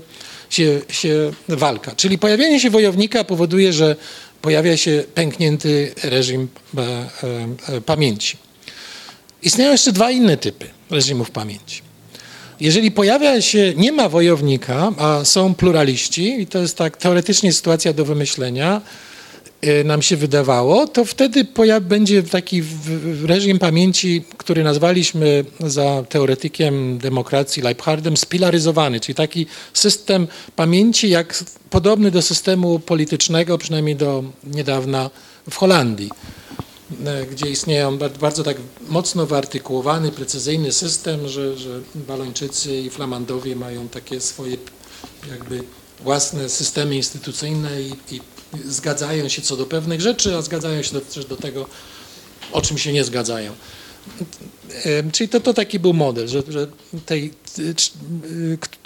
się, 0.51 0.81
się 0.91 1.33
walka. 1.49 1.95
Czyli 1.97 2.19
pojawienie 2.19 2.61
się 2.61 2.71
wojownika 2.71 3.25
powoduje, 3.25 3.73
że 3.73 3.97
pojawia 4.43 4.77
się 4.77 5.05
pęknięty 5.15 5.93
reżim 6.03 6.49
e, 6.77 6.81
e, 7.69 7.81
pamięci. 7.81 8.37
Istnieją 9.43 9.73
jeszcze 9.73 9.93
dwa 9.93 10.11
inne 10.11 10.37
typy 10.37 10.67
reżimów 10.91 11.31
pamięci. 11.31 11.83
Jeżeli 12.61 12.91
pojawia 12.91 13.41
się, 13.41 13.73
nie 13.77 13.93
ma 13.93 14.09
wojownika, 14.09 14.93
a 14.99 15.25
są 15.25 15.55
pluraliści, 15.55 16.41
i 16.41 16.47
to 16.47 16.59
jest 16.59 16.77
tak 16.77 16.97
teoretycznie 16.97 17.53
sytuacja 17.53 17.93
do 17.93 18.05
wymyślenia, 18.05 18.81
nam 19.85 20.03
się 20.03 20.17
wydawało, 20.17 20.87
to 20.87 21.05
wtedy 21.05 21.47
będzie 21.81 22.23
taki 22.23 22.63
reżim 23.25 23.59
pamięci, 23.59 24.25
który 24.37 24.65
nazwaliśmy 24.65 25.45
za 25.61 26.05
teoretykiem 26.09 26.99
demokracji 26.99 27.63
Leibhardem 27.63 28.17
spilaryzowany, 28.17 29.01
czyli 29.01 29.15
taki 29.15 29.47
system 29.73 30.27
pamięci 30.57 31.11
jak 31.11 31.45
podobny 31.71 32.11
do 32.11 32.23
systemu 32.23 32.79
politycznego, 32.79 33.59
przynajmniej 33.59 33.97
do 33.97 34.25
niedawna 34.45 35.11
w 35.51 35.57
Holandii 35.57 36.11
e, 37.07 37.27
gdzie 37.27 37.51
istnieją 37.51 37.99
bardzo 38.21 38.43
tak 38.43 38.57
mocno 38.89 39.27
wyartykułowany, 39.27 40.13
precyzyjny 40.13 40.73
system, 40.73 41.29
że, 41.29 41.57
że 41.57 41.81
Balończycy 41.95 42.81
i 42.81 42.91
Flamandowie 42.91 43.57
mają 43.57 43.89
takie 43.89 44.21
swoje 44.21 44.57
jakby 45.31 45.65
własne 46.01 46.49
systemy 46.49 46.97
instytucyjne 46.97 47.83
i, 47.83 48.15
i 48.15 48.21
zgadzają 48.65 49.29
się 49.29 49.43
co 49.43 49.57
do 49.57 49.67
pewnych 49.67 50.01
rzeczy, 50.01 50.37
a 50.37 50.43
zgadzają 50.43 50.83
się 50.83 51.01
też 51.01 51.25
do 51.25 51.37
tego, 51.37 51.67
o 52.53 52.63
czym 52.63 52.79
się 52.79 52.93
nie 52.93 53.05
zgadzają. 53.05 53.53
Czyli 55.13 55.29
to, 55.29 55.41
to 55.41 55.55
taki 55.55 55.79
był 55.79 55.93
model, 55.93 56.29
że, 56.29 56.43
że 56.49 56.67
tej, 57.07 57.31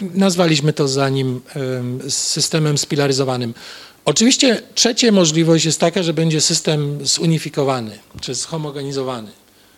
nazwaliśmy 0.00 0.72
to 0.72 0.88
za 0.88 1.08
nim 1.08 1.40
systemem 2.08 2.78
spilaryzowanym. 2.78 3.54
Oczywiście 4.04 4.62
trzecia 4.74 5.12
możliwość 5.12 5.64
jest 5.64 5.80
taka, 5.80 6.02
że 6.02 6.14
będzie 6.14 6.40
system 6.40 7.06
zunifikowany 7.06 7.98
czy 8.20 8.34
zhomogenizowany, 8.34 9.30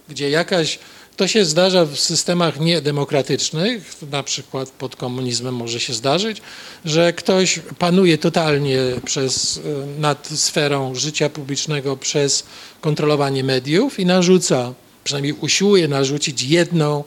gdzie 0.09 0.31
jakaś 0.31 0.79
to 1.19 1.29
się 1.29 1.45
zdarza 1.45 1.85
w 1.85 1.97
systemach 1.97 2.61
niedemokratycznych, 2.61 3.95
na 4.11 4.23
przykład 4.23 4.71
pod 4.71 4.97
komunizmem 4.97 5.55
może 5.55 5.81
się 5.81 5.95
zdarzyć, 5.95 6.43
że 6.85 7.13
ktoś 7.13 7.61
panuje 7.79 8.19
totalnie 8.19 8.79
przez, 9.05 9.61
e, 9.97 10.01
nad 10.01 10.27
sferą 10.27 10.95
życia 10.95 11.29
publicznego 11.29 11.97
przez 11.97 12.45
kontrolowanie 12.81 13.45
mediów 13.45 14.01
i 14.01 14.07
narzuca, 14.07 14.75
przynajmniej 15.05 15.33
usiłuje 15.33 15.89
narzucić 15.89 16.43
jedną 16.43 17.05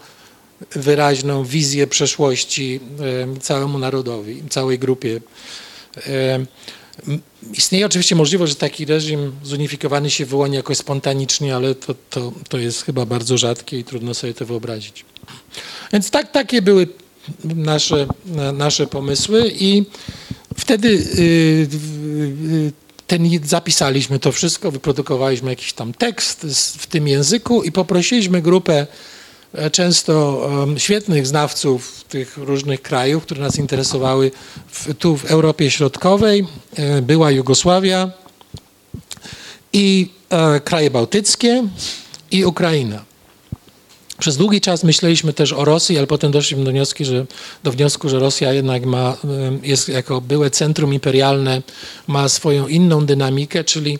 wyraźną 0.71 1.45
wizję 1.45 1.87
przeszłości 1.87 2.79
e, 3.35 3.39
całemu 3.39 3.79
narodowi, 3.79 4.43
całej 4.49 4.79
grupie. 4.79 5.21
Istnieje 7.53 7.85
oczywiście 7.85 8.15
możliwość, 8.15 8.51
że 8.51 8.55
taki 8.55 8.85
reżim 8.85 9.31
zunifikowany 9.43 10.09
się 10.09 10.25
wyłoni 10.25 10.55
jakoś 10.55 10.77
spontanicznie, 10.77 11.55
ale 11.55 11.75
to, 11.75 11.95
to, 12.09 12.33
to 12.49 12.57
jest 12.57 12.85
chyba 12.85 13.05
bardzo 13.05 13.37
rzadkie 13.37 13.79
i 13.79 13.83
trudno 13.83 14.13
sobie 14.13 14.33
to 14.33 14.45
wyobrazić. 14.45 15.05
Więc 15.93 16.09
tak, 16.09 16.31
takie 16.31 16.61
były 16.61 16.87
nasze, 17.43 18.07
nasze 18.53 18.87
pomysły 18.87 19.51
i 19.59 19.83
wtedy 20.57 20.87
y, 21.19 22.71
ten, 23.07 23.29
zapisaliśmy 23.43 24.19
to 24.19 24.31
wszystko, 24.31 24.71
wyprodukowaliśmy 24.71 25.49
jakiś 25.49 25.73
tam 25.73 25.93
tekst 25.93 26.47
w 26.79 26.87
tym 26.87 27.07
języku 27.07 27.63
i 27.63 27.71
poprosiliśmy 27.71 28.41
grupę 28.41 28.87
często 29.71 30.41
świetnych 30.77 31.27
znawców 31.27 32.03
tych 32.03 32.37
różnych 32.37 32.81
krajów, 32.81 33.23
które 33.23 33.41
nas 33.41 33.55
interesowały 33.55 34.31
w, 34.67 34.93
tu 34.93 35.17
w 35.17 35.25
Europie 35.25 35.71
Środkowej, 35.71 36.45
e, 36.75 37.01
była 37.01 37.31
Jugosławia 37.31 38.11
i 39.73 40.09
e, 40.29 40.59
kraje 40.59 40.91
bałtyckie 40.91 41.63
i 42.31 42.45
Ukraina. 42.45 43.05
Przez 44.19 44.37
długi 44.37 44.61
czas 44.61 44.83
myśleliśmy 44.83 45.33
też 45.33 45.53
o 45.53 45.65
Rosji, 45.65 45.97
ale 45.97 46.07
potem 46.07 46.31
doszliśmy 46.31 46.65
do, 46.65 46.71
wnioski, 46.71 47.05
że, 47.05 47.25
do 47.63 47.71
wniosku, 47.71 48.09
że 48.09 48.19
Rosja 48.19 48.53
jednak 48.53 48.85
ma, 48.85 49.17
jest 49.63 49.89
jako 49.89 50.21
byłe 50.21 50.49
centrum 50.49 50.93
imperialne, 50.93 51.61
ma 52.07 52.29
swoją 52.29 52.67
inną 52.67 53.05
dynamikę, 53.05 53.63
czyli 53.63 53.99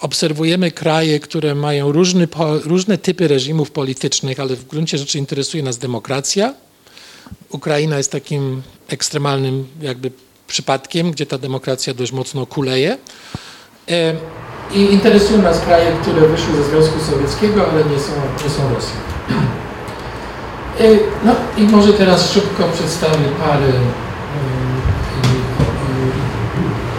obserwujemy 0.00 0.70
kraje, 0.70 1.20
które 1.20 1.54
mają 1.54 1.92
różny, 1.92 2.28
różne 2.64 2.98
typy 2.98 3.28
reżimów 3.28 3.70
politycznych, 3.70 4.40
ale 4.40 4.56
w 4.56 4.66
gruncie 4.66 4.98
rzeczy 4.98 5.18
interesuje 5.18 5.62
nas 5.62 5.78
demokracja. 5.78 6.54
Ukraina 7.50 7.98
jest 7.98 8.12
takim 8.12 8.62
ekstremalnym 8.88 9.66
jakby 9.80 10.10
przypadkiem, 10.46 11.10
gdzie 11.10 11.26
ta 11.26 11.38
demokracja 11.38 11.94
dość 11.94 12.12
mocno 12.12 12.46
kuleje. 12.46 12.98
E, 13.88 14.14
I 14.74 14.80
interesują 14.80 15.42
nas 15.42 15.60
kraje, 15.60 15.92
które 16.02 16.28
wyszły 16.28 16.56
ze 16.56 16.64
Związku 16.64 17.00
Sowieckiego, 17.10 17.70
ale 17.70 17.84
nie 17.84 17.98
są, 17.98 18.12
nie 18.44 18.50
są 18.50 18.74
Rosją. 18.74 18.96
Y, 20.80 20.98
no 21.24 21.34
i 21.56 21.62
może 21.62 21.92
teraz 21.92 22.32
szybko 22.32 22.68
przedstawię 22.74 23.28
parę 23.38 23.68
y, 23.68 23.72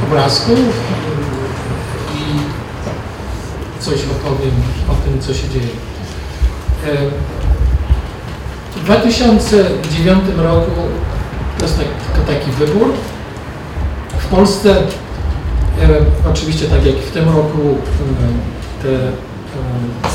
obrazków 0.07 0.59
coś 3.79 3.95
opowiem 3.95 4.55
o 4.89 4.93
tym, 4.93 5.21
co 5.21 5.33
się 5.33 5.49
dzieje. 5.49 5.73
W 8.75 8.83
2009 8.83 10.19
roku 10.37 10.71
to 11.57 11.65
jest 11.65 11.77
tak, 11.77 11.87
taki 12.27 12.51
wybór. 12.51 12.87
W 14.19 14.25
Polsce, 14.25 14.75
oczywiście 16.31 16.65
tak 16.65 16.85
jak 16.85 16.95
w 16.95 17.11
tym 17.11 17.25
roku, 17.25 17.77
te 18.81 18.89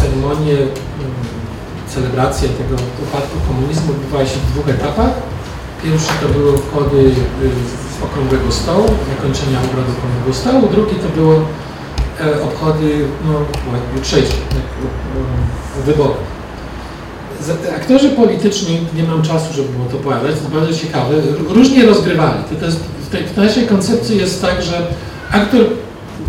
ceremonie 0.00 0.56
celebracja 1.94 2.49
tego 2.49 2.83
upadku 3.02 3.37
komunizmu 3.49 3.92
odbywała 3.92 4.26
się 4.26 4.38
w 4.38 4.52
dwóch 4.52 4.68
etapach. 4.68 5.12
Pierwszy 5.83 6.12
to 6.23 6.28
były 6.28 6.54
obchody 6.54 7.11
z 8.00 8.04
okrągłego 8.04 8.52
stołu, 8.52 8.88
zakończenia 9.16 9.59
obrad 9.59 9.87
okrągłego 9.94 10.35
stołu. 10.40 10.68
Drugi 10.75 10.97
to 11.04 11.09
było 11.09 11.35
e, 11.35 11.40
obchody 12.44 13.04
no, 13.26 13.33
jutrzejsze, 13.97 14.33
e, 14.33 15.83
wyborów. 15.87 16.16
Aktorzy 17.76 18.09
polityczni, 18.09 18.80
nie 18.94 19.02
mam 19.02 19.23
czasu, 19.23 19.54
żeby 19.54 19.68
było 19.68 19.85
to 19.85 19.97
opowiadać, 19.97 20.35
to 20.35 20.59
bardzo 20.59 20.78
ciekawe, 20.78 21.14
różnie 21.49 21.87
rozgrywali. 21.87 22.38
To 22.61 22.66
jest, 22.66 22.78
w, 22.78 23.09
tej, 23.09 23.25
w 23.25 23.37
naszej 23.37 23.66
koncepcji 23.66 24.19
jest 24.19 24.43
tak, 24.43 24.62
że 24.62 24.86
aktor 25.30 25.60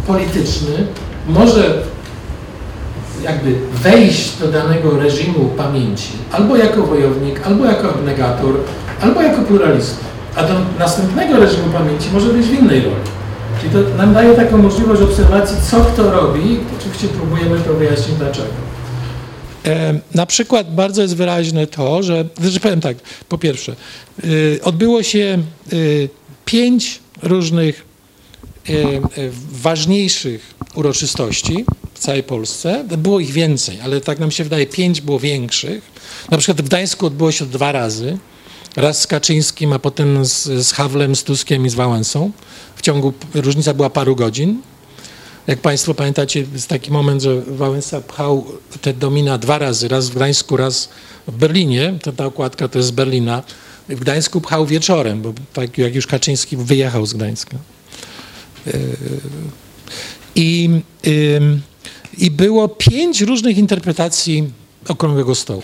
polityczny 0.07 0.87
może 1.27 1.83
jakby 3.23 3.55
wejść 3.73 4.37
do 4.37 4.47
danego 4.47 4.99
reżimu 4.99 5.45
pamięci, 5.57 6.11
albo 6.31 6.57
jako 6.57 6.81
wojownik, 6.81 7.47
albo 7.47 7.65
jako 7.65 7.89
abnegator, 7.89 8.53
albo 9.01 9.21
jako 9.21 9.41
pluralista. 9.41 10.05
A 10.35 10.43
do 10.43 10.53
następnego 10.79 11.39
reżimu 11.39 11.67
pamięci 11.73 12.09
może 12.13 12.29
być 12.29 12.45
w 12.45 12.59
innej 12.59 12.81
roli. 12.81 13.14
Czyli 13.71 13.85
to 13.85 13.97
nam 13.97 14.13
daje 14.13 14.35
taką 14.35 14.57
możliwość 14.57 15.01
obserwacji, 15.01 15.57
co 15.71 15.85
kto 15.85 16.11
robi. 16.11 16.59
Oczywiście 16.79 17.07
próbujemy 17.07 17.59
to 17.59 17.73
wyjaśnić 17.73 18.17
dlaczego. 18.17 18.47
E, 19.65 19.99
na 20.13 20.25
przykład 20.25 20.75
bardzo 20.75 21.01
jest 21.01 21.15
wyraźne 21.15 21.67
to, 21.67 22.03
że, 22.03 22.25
że 22.43 22.59
powiem 22.59 22.81
tak, 22.81 22.97
po 23.29 23.37
pierwsze, 23.37 23.75
y, 24.23 24.59
odbyło 24.63 25.03
się 25.03 25.43
y, 25.73 26.09
pięć 26.45 26.99
różnych 27.23 27.95
ważniejszych 29.51 30.53
uroczystości 30.75 31.65
w 31.93 31.99
całej 31.99 32.23
Polsce. 32.23 32.85
Było 32.97 33.19
ich 33.19 33.31
więcej, 33.31 33.79
ale 33.81 34.01
tak 34.01 34.19
nam 34.19 34.31
się 34.31 34.43
wydaje, 34.43 34.67
pięć 34.67 35.01
było 35.01 35.19
większych. 35.19 35.83
Na 36.31 36.37
przykład 36.37 36.61
w 36.61 36.65
Gdańsku 36.65 37.05
odbyło 37.05 37.31
się 37.31 37.45
dwa 37.45 37.71
razy. 37.71 38.17
Raz 38.75 39.01
z 39.01 39.07
Kaczyńskim, 39.07 39.73
a 39.73 39.79
potem 39.79 40.25
z, 40.25 40.43
z 40.43 40.71
Hawlem, 40.71 41.15
z 41.15 41.23
Tuskiem 41.23 41.65
i 41.65 41.69
z 41.69 41.73
Wałęsą. 41.73 42.31
W 42.75 42.81
ciągu, 42.81 43.13
różnica 43.33 43.73
była 43.73 43.89
paru 43.89 44.15
godzin. 44.15 44.61
Jak 45.47 45.59
Państwo 45.59 45.93
pamiętacie, 45.93 46.45
jest 46.53 46.67
taki 46.67 46.91
moment, 46.91 47.21
że 47.21 47.41
Wałęsa 47.41 48.01
pchał 48.01 48.45
te 48.81 48.93
domina 48.93 49.37
dwa 49.37 49.57
razy, 49.57 49.87
raz 49.87 50.09
w 50.09 50.15
Gdańsku, 50.15 50.57
raz 50.57 50.89
w 51.27 51.37
Berlinie. 51.37 51.99
To 52.03 52.11
ta 52.11 52.25
okładka 52.25 52.67
to 52.67 52.79
jest 52.79 52.89
z 52.89 52.91
Berlina. 52.91 53.43
W 53.89 53.99
Gdańsku 53.99 54.41
pchał 54.41 54.65
wieczorem, 54.65 55.21
bo 55.21 55.33
tak 55.53 55.77
jak 55.77 55.95
już 55.95 56.07
Kaczyński 56.07 56.57
wyjechał 56.57 57.05
z 57.05 57.13
Gdańska. 57.13 57.57
Yy, 58.65 58.73
I, 60.35 60.69
i 62.17 62.31
było 62.31 62.67
pięć 62.67 63.21
różnych 63.21 63.57
interpretacji 63.57 64.49
okrągłego 64.87 65.35
stołu. 65.35 65.63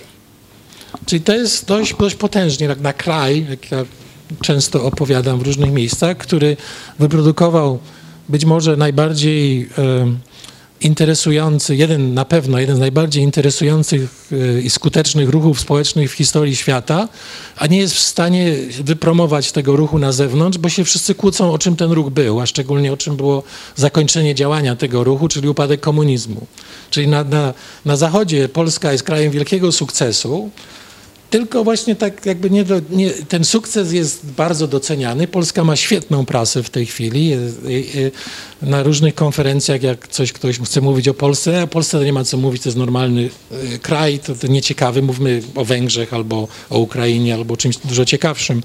Czyli 1.06 1.22
to 1.22 1.34
jest 1.34 1.66
dość, 1.66 1.96
dość 2.00 2.16
potężnie, 2.16 2.68
jak 2.68 2.82
na 2.82 2.94
kraj, 2.94 3.46
jak 3.50 3.72
ja 3.72 3.86
często 4.42 4.84
opowiadam 4.84 5.40
w 5.40 5.42
różnych 5.42 5.72
miejscach, 5.72 6.18
który 6.18 6.58
wyprodukował 7.00 7.80
być 8.30 8.46
może 8.46 8.78
najbardziej 8.78 9.70
interesujący, 10.82 11.76
jeden 11.76 12.14
na 12.14 12.26
pewno, 12.26 12.60
jeden 12.60 12.76
z 12.76 12.80
najbardziej 12.80 13.24
interesujących 13.24 14.10
e, 14.32 14.62
i 14.62 14.70
skutecznych 14.70 15.30
ruchów 15.30 15.60
społecznych 15.60 16.12
w 16.12 16.14
historii 16.14 16.56
świata, 16.56 17.08
a 17.58 17.68
nie 17.68 17.78
jest 17.78 17.94
w 17.94 18.00
stanie 18.00 18.56
wypromować 18.84 19.52
tego 19.52 19.76
ruchu 19.76 20.00
na 20.00 20.12
zewnątrz, 20.12 20.58
bo 20.58 20.70
się 20.70 20.84
wszyscy 20.84 21.16
kłócą, 21.16 21.52
o 21.52 21.58
czym 21.58 21.76
ten 21.76 21.92
ruch 21.92 22.10
był, 22.10 22.40
a 22.40 22.46
szczególnie 22.46 22.94
o 22.94 22.98
czym 22.98 23.16
było 23.16 23.44
zakończenie 23.76 24.36
działania 24.36 24.76
tego 24.76 25.04
ruchu, 25.04 25.28
czyli 25.28 25.50
upadek 25.50 25.82
komunizmu. 25.82 26.48
Czyli 26.90 27.08
na, 27.08 27.24
na, 27.24 27.54
na 27.86 27.96
Zachodzie 27.96 28.50
Polska 28.50 28.92
jest 28.92 29.04
krajem 29.04 29.32
wielkiego 29.32 29.72
sukcesu, 29.72 30.50
tylko 31.32 31.64
właśnie 31.64 31.96
tak 31.96 32.26
jakby 32.26 32.50
nie, 32.50 32.64
do, 32.64 32.82
nie, 32.90 33.10
ten 33.10 33.46
sukces 33.46 33.94
jest 33.94 34.26
bardzo 34.26 34.68
doceniany. 34.68 35.28
Polska 35.28 35.64
ma 35.64 35.76
świetną 35.76 36.26
prasę 36.26 36.64
w 36.64 36.70
tej 36.70 36.86
chwili. 36.86 37.32
Na 38.62 38.84
różnych 38.84 39.16
konferencjach, 39.16 39.84
jak 39.84 40.08
coś 40.08 40.34
ktoś 40.34 40.60
chce 40.60 40.82
mówić 40.82 41.08
o 41.08 41.14
Polsce, 41.14 41.62
a 41.62 41.68
Polsce 41.68 41.98
to 41.98 42.04
nie 42.04 42.14
ma 42.14 42.24
co 42.24 42.38
mówić, 42.38 42.64
to 42.64 42.70
jest 42.70 42.78
normalny 42.78 43.30
e, 43.52 43.78
kraj, 43.78 44.20
to, 44.20 44.36
to 44.36 44.48
nieciekawy. 44.48 45.02
Mówmy 45.02 45.42
o 45.56 45.66
Węgrzech 45.66 46.14
albo 46.14 46.48
o 46.70 46.80
Ukrainie, 46.80 47.34
albo 47.34 47.58
czymś 47.58 47.78
dużo 47.78 48.06
ciekawszym. 48.06 48.64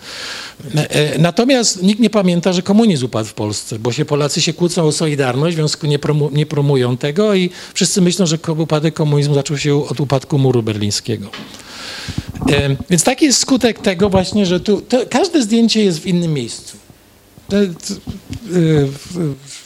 E, 0.75 0.91
e, 0.91 1.19
natomiast 1.19 1.83
nikt 1.83 2.01
nie 2.01 2.11
pamięta, 2.11 2.53
że 2.53 2.63
komunizm 2.63 3.07
upadł 3.07 3.29
w 3.29 3.35
Polsce, 3.35 3.79
bo 3.79 3.93
się 3.93 4.05
Polacy 4.05 4.43
się 4.43 4.53
kłócą 4.53 4.85
o 4.87 4.93
Solidarność, 4.93 5.57
w 5.57 5.59
związku 5.59 5.87
nie, 5.87 5.99
promu, 5.99 6.31
nie 6.33 6.47
promują 6.47 6.97
tego 6.97 7.35
i 7.35 7.51
wszyscy 7.75 8.01
myślą, 8.01 8.27
że 8.27 8.39
upadek 8.59 8.95
komunizmu 8.95 9.35
zaczął 9.35 9.59
się 9.59 9.89
od 9.89 10.01
upadku 10.01 10.39
muru 10.39 10.63
berlińskiego. 10.63 11.31
Więc 12.91 13.05
taki 13.05 13.25
jest 13.25 13.39
skutek 13.39 13.79
tego 13.79 14.11
właśnie, 14.11 14.47
że 14.47 14.61
tu 14.61 14.83
każde 15.11 15.43
zdjęcie 15.43 15.85
jest 15.85 15.99
w 15.99 16.07
innym 16.07 16.33
miejscu. 16.33 16.77
Y, 18.53 18.89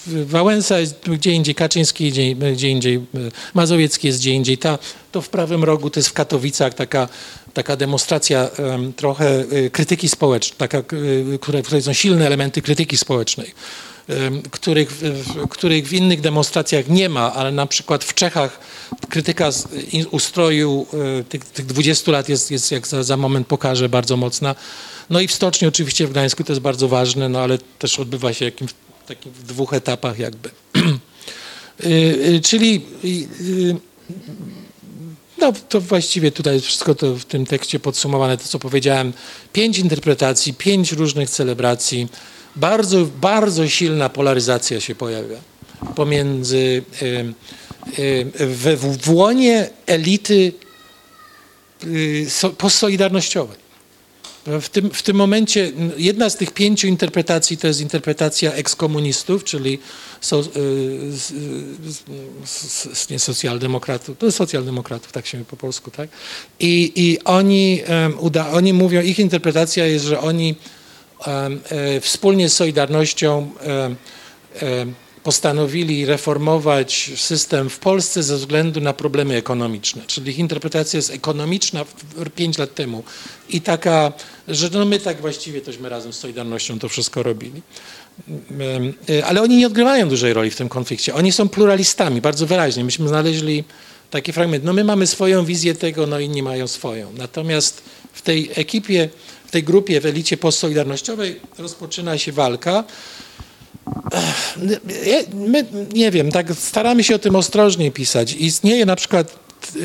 Wałęsa 0.07 0.79
jest 0.79 1.01
gdzie 1.09 1.33
indziej, 1.33 1.55
Kaczyński 1.55 2.11
gdzie, 2.11 2.35
gdzie 2.35 2.69
indziej, 2.69 2.97
y, 2.97 3.01
Mazowiecki 3.55 4.07
jest 4.07 4.19
gdzie 4.19 4.31
indziej. 4.31 4.59
Ta, 4.59 4.79
to 5.13 5.23
w 5.23 5.29
prawym 5.29 5.65
rogu 5.65 5.91
to 5.91 6.01
jest 6.01 6.09
w 6.09 6.13
Katowicach 6.13 6.75
taka, 6.75 7.09
taka 7.55 7.77
demonstracja 7.77 8.51
trochę 8.97 9.45
y, 9.53 9.71
krytyki 9.71 10.09
społecznej, 10.09 10.59
taka, 10.59 10.83
w 10.83 11.39
której 11.63 11.83
są 11.83 11.93
silne 11.93 12.27
elementy 12.27 12.63
krytyki 12.63 12.97
społecznej 12.97 13.55
których, 14.51 15.01
których 15.51 15.89
w 15.89 15.93
innych 15.93 16.21
demonstracjach 16.21 16.89
nie 16.89 17.09
ma, 17.09 17.35
ale 17.35 17.53
na 17.53 17.67
przykład 17.67 18.05
w 18.05 18.15
Czechach 18.15 18.61
krytyka 19.09 19.51
ustroju 20.11 20.87
e, 21.21 21.25
tych, 21.25 21.45
tych 21.45 21.67
20 21.67 22.13
lat 22.13 22.29
jest, 22.29 22.51
jest 22.51 22.71
jak 22.71 22.87
za, 22.87 23.03
za 23.03 23.17
moment 23.17 23.47
pokażę, 23.47 23.89
bardzo 23.89 24.17
mocna. 24.17 24.55
No 25.11 25.21
i 25.21 25.29
w 25.29 25.33
stoczni 25.33 25.69
oczywiście 25.69 26.07
w 26.07 26.11
Gdańsku 26.11 26.45
to 26.45 26.53
jest 26.53 26.63
bardzo 26.63 26.89
ważne, 26.89 27.29
no 27.29 27.41
ale 27.41 27.59
też 27.79 27.99
odbywa 27.99 28.33
się 28.33 28.45
jakimś, 28.45 28.71
takim 29.07 29.33
w 29.33 29.43
dwóch 29.43 29.75
etapach 29.75 30.19
jakby. 30.19 30.51
E, 31.81 32.37
e, 32.37 32.41
czyli 32.41 32.83
no 35.39 35.53
to 35.69 35.81
właściwie 35.81 36.33
tutaj 36.33 36.61
wszystko 36.61 36.95
to 36.95 37.17
w 37.17 37.25
tym 37.25 37.47
tekście 37.47 37.81
podsumowane, 37.81 38.37
to 38.37 38.45
co 38.45 38.59
powiedziałem. 38.59 39.13
Pięć 39.53 39.79
interpretacji, 39.79 40.55
pięć 40.55 40.93
różnych 40.93 41.31
celebracji. 41.31 42.09
Bardzo, 42.57 43.07
bardzo 43.21 43.69
silna 43.69 44.09
polaryzacja 44.09 44.81
się 44.81 44.95
pojawia 44.95 45.37
pomiędzy 45.95 46.83
w, 48.37 48.99
w, 49.03 49.11
łonie 49.11 49.71
elity 49.87 50.53
y, 51.85 52.27
postsolidarnościowej. 52.59 53.71
W 54.47 54.69
tym, 54.69 54.91
w 54.91 55.03
tym 55.03 55.17
momencie 55.17 55.73
jedna 55.97 56.31
z 56.31 56.37
tych 56.37 56.51
pięciu 56.51 56.87
interpretacji 56.87 57.57
to 57.57 57.67
jest 57.67 57.81
interpretacja 57.81 58.53
ekskomunistów, 58.53 59.45
czyli 59.45 59.79
so, 60.21 60.41
y, 60.41 61.13
nie 63.11 63.19
socjaldemokratów, 63.19 64.19
to 64.19 64.33
socjaldemokratów, 64.33 65.13
tak 65.13 65.27
się 65.27 65.45
po 65.45 65.57
polsku, 65.57 65.91
tak? 65.91 66.09
I, 66.61 66.93
i 66.97 67.25
oni, 67.25 67.83
uda, 68.19 68.51
oni 68.51 68.73
mówią, 68.73 69.03
ich 69.03 69.19
interpretacja 69.19 69.87
jest, 69.87 70.05
że 70.05 70.21
oni 70.21 70.55
wspólnie 72.01 72.49
z 72.49 72.57
Solidarnością 72.57 73.51
postanowili 75.23 76.07
reformować 76.07 77.11
system 77.17 77.71
w 77.71 77.79
Polsce 77.79 78.23
ze 78.23 78.37
względu 78.37 78.81
na 78.81 78.93
problemy 78.93 79.37
ekonomiczne. 79.37 80.03
Czyli 80.07 80.31
ich 80.31 80.39
interpretacja 80.39 80.97
jest 80.97 81.11
ekonomiczna 81.11 81.85
pięć 82.35 82.59
lat 82.59 82.75
temu 82.75 83.05
i 83.49 83.61
taka, 83.61 84.13
że 84.49 84.69
no 84.73 84.85
my 84.85 85.01
tak 85.01 85.21
właściwie 85.21 85.61
tośmy 85.61 85.89
razem 85.89 86.13
z 86.13 86.19
Solidarnością 86.19 86.79
to 86.79 86.89
wszystko 86.89 87.23
robili. 87.23 87.63
E, 89.11 89.27
ale 89.27 89.43
oni 89.43 89.57
nie 89.57 89.67
odgrywają 89.67 90.09
dużej 90.09 90.33
roli 90.33 90.51
w 90.51 90.57
tym 90.57 90.69
konflikcie. 90.69 91.15
Oni 91.15 91.33
są 91.33 91.49
pluralistami, 91.49 92.21
bardzo 92.21 92.47
wyraźnie. 92.47 92.85
Myśmy 92.85 93.09
znaleźli 93.09 93.65
taki 94.11 94.33
fragment. 94.33 94.65
No 94.65 94.73
my 94.73 94.85
mamy 94.85 95.07
swoją 95.07 95.45
wizję 95.45 95.75
tego, 95.75 96.07
no 96.07 96.21
inni 96.21 96.43
mają 96.43 96.69
swoją. 96.69 97.13
Natomiast 97.13 97.83
w 98.13 98.23
tej 98.23 98.51
ekipie, 98.55 99.09
w 99.51 99.53
tej 99.53 99.63
grupie, 99.63 100.01
w 100.01 100.07
elicie 100.07 100.37
postsolidarnościowej 100.37 101.41
rozpoczyna 101.59 102.19
się 102.19 102.33
walka 102.33 102.85
My, 105.35 105.67
nie 105.93 106.11
wiem, 106.11 106.33
tak 106.33 106.53
staramy 106.55 107.05
się 107.05 107.15
o 107.15 107.19
tym 107.19 107.37
ostrożnie 107.37 107.91
pisać. 107.91 108.33
Istnieje 108.33 108.87
na 108.87 108.97
przykład, 108.97 109.39
y, 109.77 109.79
y, 109.81 109.85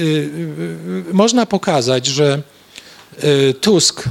y, 1.09 1.13
można 1.13 1.45
pokazać, 1.45 2.05
że 2.05 2.41
Tusk, 3.61 4.03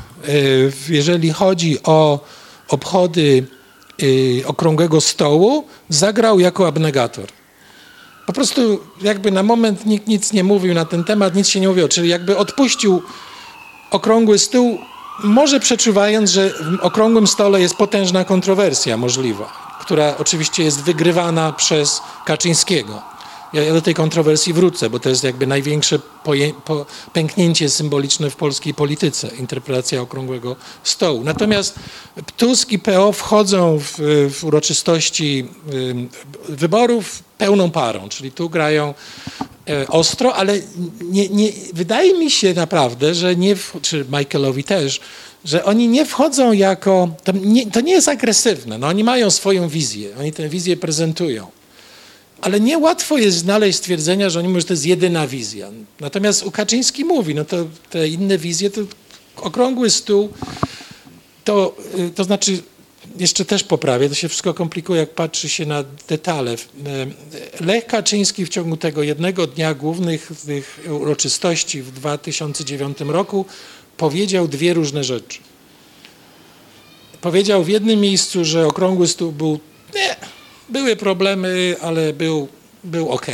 jeżeli 0.88 1.30
chodzi 1.30 1.78
o 1.82 2.20
obchody 2.68 3.46
okrągłego 4.44 5.00
stołu, 5.00 5.66
zagrał 5.88 6.40
jako 6.40 6.66
abnegator. 6.66 7.26
Po 8.26 8.32
prostu 8.32 8.80
jakby 9.02 9.30
na 9.30 9.42
moment 9.42 9.86
nikt 9.86 10.06
nic 10.06 10.32
nie 10.32 10.44
mówił 10.44 10.74
na 10.74 10.84
ten 10.84 11.04
temat, 11.04 11.34
nic 11.34 11.48
się 11.48 11.60
nie 11.60 11.68
mówiło, 11.68 11.88
czyli 11.88 12.08
jakby 12.08 12.36
odpuścił 12.36 13.02
okrągły 13.90 14.38
stół, 14.38 14.78
może 15.22 15.60
przeczuwając, 15.60 16.30
że 16.30 16.50
w 16.50 16.80
okrągłym 16.80 17.26
stole 17.26 17.60
jest 17.60 17.76
potężna 17.76 18.24
kontrowersja 18.24 18.96
możliwa 18.96 19.64
która 19.84 20.16
oczywiście 20.18 20.64
jest 20.64 20.82
wygrywana 20.82 21.52
przez 21.52 22.02
Kaczyńskiego. 22.24 23.02
Ja, 23.54 23.72
do 23.72 23.82
tej 23.82 23.94
kontrowersji 23.94 24.52
wrócę, 24.52 24.90
bo 24.90 25.00
to 25.00 25.08
jest 25.08 25.24
jakby 25.24 25.46
największe 25.46 25.98
po, 26.64 26.86
pęknięcie 27.12 27.70
symboliczne 27.70 28.30
w 28.30 28.36
polskiej 28.36 28.74
polityce, 28.74 29.30
interpretacja 29.38 30.00
okrągłego 30.00 30.56
stołu. 30.84 31.24
Natomiast 31.24 31.74
Tusk 32.36 32.72
i 32.72 32.78
PO 32.78 33.12
wchodzą 33.12 33.78
w, 33.78 33.98
w 34.34 34.44
uroczystości 34.44 35.48
wyborów 36.48 37.22
pełną 37.38 37.70
parą, 37.70 38.08
czyli 38.08 38.32
tu 38.32 38.50
grają 38.50 38.94
e, 39.68 39.88
ostro, 39.88 40.34
ale 40.34 40.60
nie, 41.02 41.28
nie, 41.28 41.52
wydaje 41.72 42.18
mi 42.18 42.30
się 42.30 42.54
naprawdę, 42.54 43.14
że 43.14 43.36
nie, 43.36 43.56
czy 43.82 44.04
Michaelowi 44.18 44.64
też, 44.64 45.00
że 45.44 45.64
oni 45.64 45.88
nie 45.88 46.06
wchodzą 46.06 46.52
jako, 46.52 47.08
to 47.24 47.32
nie, 47.32 47.70
to 47.70 47.80
nie 47.80 47.92
jest 47.92 48.08
agresywne, 48.08 48.78
no 48.78 48.86
oni 48.86 49.04
mają 49.04 49.30
swoją 49.30 49.68
wizję, 49.68 50.16
oni 50.20 50.32
tę 50.32 50.48
wizję 50.48 50.76
prezentują. 50.76 51.46
Ale 52.40 52.60
niełatwo 52.60 53.18
jest 53.18 53.36
znaleźć 53.36 53.78
stwierdzenia, 53.78 54.30
że 54.30 54.38
oni 54.38 54.48
mówią, 54.48 54.60
że 54.60 54.66
to 54.66 54.72
jest 54.72 54.86
jedyna 54.86 55.26
wizja. 55.26 55.70
Natomiast 56.00 56.42
u 56.42 56.50
Kaczyński 56.50 57.04
mówi, 57.04 57.34
no 57.34 57.44
to 57.44 57.56
te 57.90 58.08
inne 58.08 58.38
wizje, 58.38 58.70
to 58.70 58.80
okrągły 59.36 59.90
stół, 59.90 60.28
to, 61.44 61.76
y, 61.98 62.10
to 62.10 62.24
znaczy, 62.24 62.62
jeszcze 63.18 63.44
też 63.44 63.64
poprawię, 63.64 64.08
to 64.08 64.14
się 64.14 64.28
wszystko 64.28 64.54
komplikuje, 64.54 65.00
jak 65.00 65.14
patrzy 65.14 65.48
się 65.48 65.66
na 65.66 65.84
detale. 66.08 66.52
Y, 66.54 66.56
Lech 67.60 67.86
Kaczyński 67.86 68.46
w 68.46 68.48
ciągu 68.48 68.76
tego 68.76 69.02
jednego 69.02 69.46
dnia 69.46 69.74
głównych 69.74 70.32
tych 70.46 70.80
uroczystości 71.00 71.82
w 71.82 71.90
2009 71.92 72.98
roku 73.00 73.46
powiedział 73.96 74.48
dwie 74.48 74.74
różne 74.74 75.04
rzeczy. 75.04 75.38
Powiedział 77.20 77.64
w 77.64 77.68
jednym 77.68 78.00
miejscu, 78.00 78.44
że 78.44 78.66
okrągły 78.66 79.08
stół 79.08 79.32
był, 79.32 79.60
nie, 79.94 80.16
były 80.68 80.96
problemy, 80.96 81.76
ale 81.80 82.12
był, 82.12 82.48
był 82.84 83.08
ok 83.08 83.26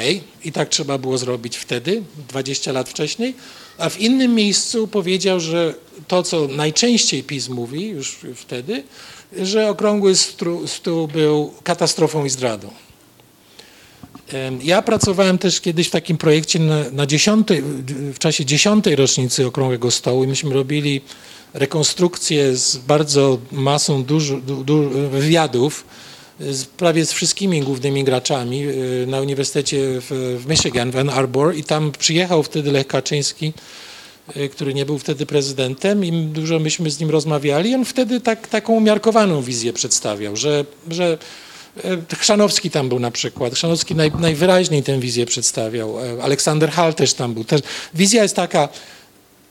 i 0.44 0.52
tak 0.52 0.68
trzeba 0.68 0.98
było 0.98 1.18
zrobić 1.18 1.56
wtedy, 1.56 2.02
20 2.28 2.72
lat 2.72 2.88
wcześniej, 2.88 3.34
a 3.78 3.88
w 3.88 4.00
innym 4.00 4.34
miejscu 4.34 4.88
powiedział, 4.88 5.40
że 5.40 5.74
to, 6.08 6.22
co 6.22 6.48
najczęściej 6.48 7.22
PiS 7.22 7.48
mówi 7.48 7.88
już 7.88 8.18
wtedy, 8.36 8.82
że 9.38 9.68
okrągły 9.68 10.14
stół 10.66 11.08
był 11.08 11.54
katastrofą 11.62 12.24
i 12.24 12.30
zdradą. 12.30 12.70
Ja 14.62 14.82
pracowałem 14.82 15.38
też 15.38 15.60
kiedyś 15.60 15.88
w 15.88 15.90
takim 15.90 16.16
projekcie 16.18 16.58
na, 16.58 16.90
na 16.90 17.06
dziesiątej, 17.06 17.62
w 18.14 18.18
czasie 18.18 18.44
dziesiątej 18.44 18.96
rocznicy 18.96 19.46
Okrągłego 19.46 19.90
Stołu 19.90 20.24
i 20.24 20.26
myśmy 20.26 20.54
robili 20.54 21.00
rekonstrukcję 21.54 22.56
z 22.56 22.76
bardzo 22.76 23.38
masą 23.52 24.04
dużo, 24.04 24.36
du, 24.36 24.64
du, 24.64 24.90
wywiadów 25.10 25.84
z, 26.40 26.64
prawie 26.64 27.06
z 27.06 27.12
wszystkimi 27.12 27.60
głównymi 27.60 28.04
graczami 28.04 28.66
y, 28.66 29.04
na 29.08 29.20
Uniwersytecie 29.20 29.78
w, 30.00 30.38
w 30.44 30.46
Michigan, 30.48 30.90
w 30.90 30.96
Ann 30.96 31.10
Arbor 31.10 31.56
i 31.56 31.64
tam 31.64 31.92
przyjechał 31.92 32.42
wtedy 32.42 32.72
Lech 32.72 32.86
Kaczyński, 32.86 33.52
y, 34.36 34.48
który 34.48 34.74
nie 34.74 34.86
był 34.86 34.98
wtedy 34.98 35.26
prezydentem 35.26 36.04
i 36.04 36.12
dużo 36.12 36.58
myśmy 36.58 36.90
z 36.90 37.00
nim 37.00 37.10
rozmawiali. 37.10 37.74
On 37.74 37.84
wtedy 37.84 38.20
tak, 38.20 38.48
taką 38.48 38.72
umiarkowaną 38.72 39.42
wizję 39.42 39.72
przedstawiał, 39.72 40.36
że, 40.36 40.64
że 40.90 41.18
E, 41.84 42.16
Chrzanowski 42.16 42.70
tam 42.70 42.88
był 42.88 42.98
na 42.98 43.10
przykład. 43.10 43.54
Chrzanowski 43.54 43.94
naj, 43.94 44.12
najwyraźniej 44.18 44.82
tę 44.82 44.98
wizję 44.98 45.26
przedstawiał. 45.26 46.00
E, 46.00 46.22
Aleksander 46.22 46.70
Hall 46.70 46.94
też 46.94 47.14
tam 47.14 47.34
był. 47.34 47.44
Też, 47.44 47.60
wizja 47.94 48.22
jest 48.22 48.36
taka, 48.36 48.68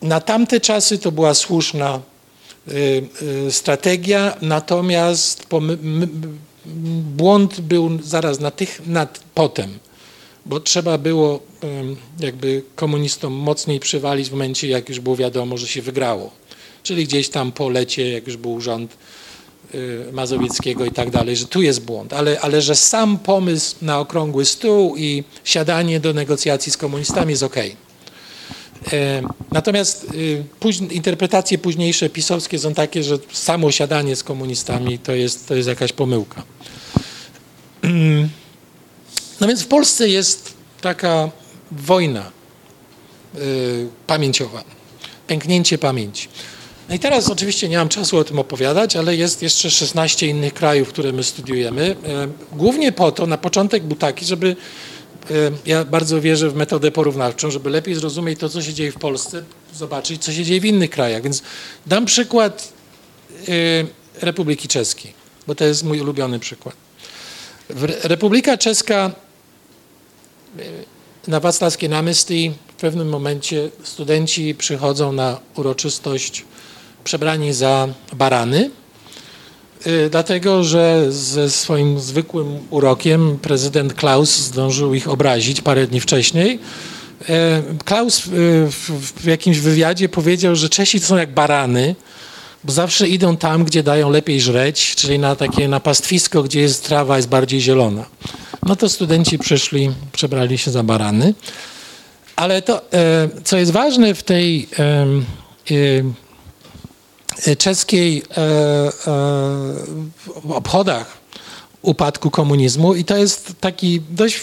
na 0.01 0.21
tamte 0.21 0.59
czasy 0.59 0.97
to 0.97 1.11
była 1.11 1.33
słuszna 1.33 1.99
strategia, 3.49 4.37
natomiast 4.41 5.45
błąd 7.15 7.61
był 7.61 7.99
zaraz 8.03 8.39
na 8.39 8.51
tych, 8.51 8.87
nad, 8.87 9.19
potem, 9.35 9.79
bo 10.45 10.59
trzeba 10.59 10.97
było 10.97 11.39
jakby 12.19 12.63
komunistom 12.75 13.33
mocniej 13.33 13.79
przywalić 13.79 14.29
w 14.29 14.31
momencie, 14.31 14.67
jak 14.67 14.89
już 14.89 14.99
było 14.99 15.15
wiadomo, 15.15 15.57
że 15.57 15.67
się 15.67 15.81
wygrało. 15.81 16.31
Czyli 16.83 17.05
gdzieś 17.05 17.29
tam 17.29 17.51
po 17.51 17.69
lecie, 17.69 18.11
jak 18.11 18.27
już 18.27 18.37
był 18.37 18.61
rząd 18.61 18.97
Y, 19.75 20.05
Mazowieckiego 20.11 20.85
i 20.85 20.91
tak 20.91 21.09
dalej, 21.09 21.35
że 21.35 21.45
tu 21.45 21.61
jest 21.61 21.81
błąd, 21.81 22.13
ale, 22.13 22.39
ale 22.41 22.61
że 22.61 22.75
sam 22.75 23.17
pomysł 23.17 23.75
na 23.81 23.99
okrągły 23.99 24.45
stół 24.45 24.95
i 24.97 25.23
siadanie 25.43 25.99
do 25.99 26.13
negocjacji 26.13 26.71
z 26.71 26.77
komunistami 26.77 27.31
jest 27.31 27.43
ok. 27.43 27.55
Natomiast 29.51 30.07
y, 30.13 30.93
interpretacje 30.93 31.57
późniejsze 31.57 32.09
pisowskie 32.09 32.59
są 32.59 32.73
takie, 32.73 33.03
że 33.03 33.17
samo 33.31 33.71
siadanie 33.71 34.15
z 34.15 34.23
komunistami 34.23 34.99
to 34.99 35.11
jest, 35.11 35.47
to 35.47 35.55
jest 35.55 35.67
jakaś 35.67 35.93
pomyłka. 35.93 36.43
No 39.41 39.47
więc 39.47 39.61
w 39.61 39.67
Polsce 39.67 40.09
jest 40.09 40.53
taka 40.81 41.29
wojna 41.71 42.31
y, 43.35 43.87
pamięciowa, 44.07 44.63
pęknięcie 45.27 45.77
pamięci. 45.77 46.27
No 46.89 46.95
i 46.95 46.99
teraz 46.99 47.29
oczywiście 47.29 47.69
nie 47.69 47.77
mam 47.77 47.89
czasu 47.89 48.17
o 48.17 48.23
tym 48.23 48.39
opowiadać, 48.39 48.95
ale 48.95 49.15
jest 49.15 49.41
jeszcze 49.41 49.71
16 49.71 50.27
innych 50.27 50.53
krajów, 50.53 50.89
które 50.89 51.13
my 51.13 51.23
studiujemy. 51.23 51.95
E, 52.05 52.27
głównie 52.57 52.91
po 52.91 53.11
to, 53.11 53.25
na 53.27 53.37
początek 53.37 53.83
był 53.83 53.97
taki, 53.97 54.25
żeby 54.25 54.47
e, 54.47 54.55
ja 55.65 55.85
bardzo 55.85 56.21
wierzę 56.21 56.49
w 56.49 56.55
metodę 56.55 56.91
porównawczą, 56.91 57.51
żeby 57.51 57.69
lepiej 57.69 57.95
zrozumieć 57.95 58.39
to, 58.39 58.49
co 58.49 58.61
się 58.61 58.73
dzieje 58.73 58.91
w 58.91 58.95
Polsce, 58.95 59.43
zobaczyć, 59.75 60.23
co 60.23 60.31
się 60.31 60.43
dzieje 60.43 60.61
w 60.61 60.65
innych 60.65 60.89
krajach. 60.89 61.23
Więc 61.23 61.43
dam 61.87 62.05
przykład 62.05 62.73
e, 63.47 63.51
Republiki 64.21 64.67
Czeskiej, 64.67 65.13
bo 65.47 65.55
to 65.55 65.65
jest 65.65 65.83
mój 65.83 66.01
ulubiony 66.01 66.39
przykład. 66.39 66.75
Republika 68.03 68.57
Czeska 68.57 69.11
na 71.27 71.39
Wacławskie 71.39 71.89
Namysty 71.89 72.51
w 72.77 72.81
pewnym 72.81 73.09
momencie 73.09 73.69
studenci 73.83 74.55
przychodzą 74.55 75.11
na 75.11 75.39
uroczystość 75.55 76.45
przebrani 77.03 77.53
za 77.53 77.87
barany, 78.13 78.65
y, 78.65 78.78
dlatego 80.09 80.63
że 80.63 81.05
ze 81.09 81.49
swoim 81.49 81.99
zwykłym 81.99 82.59
urokiem 82.69 83.39
prezydent 83.41 83.93
Klaus 83.93 84.37
zdążył 84.37 84.93
ich 84.93 85.09
obrazić 85.09 85.61
parę 85.61 85.87
dni 85.87 85.99
wcześniej 85.99 86.59
E, 87.29 87.63
Klaus 87.85 88.27
e, 88.27 88.29
w, 88.71 89.25
jakimś 89.25 89.59
wywiadzie 89.59 90.09
powiedział, 90.09 90.55
że 90.55 90.69
Czesi 90.69 90.99
są 90.99 91.17
jak 91.17 91.33
barany, 91.33 91.95
bo 92.63 92.73
zawsze 92.73 93.07
idą 93.07 93.37
tam, 93.37 93.63
gdzie 93.63 93.83
dają 93.83 94.09
lepiej 94.09 94.41
żreć, 94.41 94.95
czyli 94.95 95.19
na 95.19 95.35
takie 95.35 95.67
na 95.67 95.79
pastwisko, 95.79 96.43
gdzie 96.43 96.61
jest 96.61 96.85
trawa 96.85 97.17
jest 97.17 97.29
bardziej 97.29 97.61
zielona. 97.61 98.05
No 98.63 98.75
to 98.75 98.89
studenci 98.89 99.39
przyszli, 99.39 99.91
przebrali 100.11 100.57
się 100.57 100.71
za 100.71 100.83
barany. 100.83 101.33
Ale 102.35 102.61
to, 102.61 102.81
co 103.43 103.57
jest 103.57 103.71
ważne 103.71 104.15
w 104.15 104.23
tej 104.23 104.67
czeskiej 107.57 108.23
obchodach 110.49 111.17
upadku 111.81 112.31
komunizmu 112.31 112.95
i 112.95 113.05
to 113.05 113.17
jest 113.17 113.53
taki 113.59 114.01
dość 114.09 114.39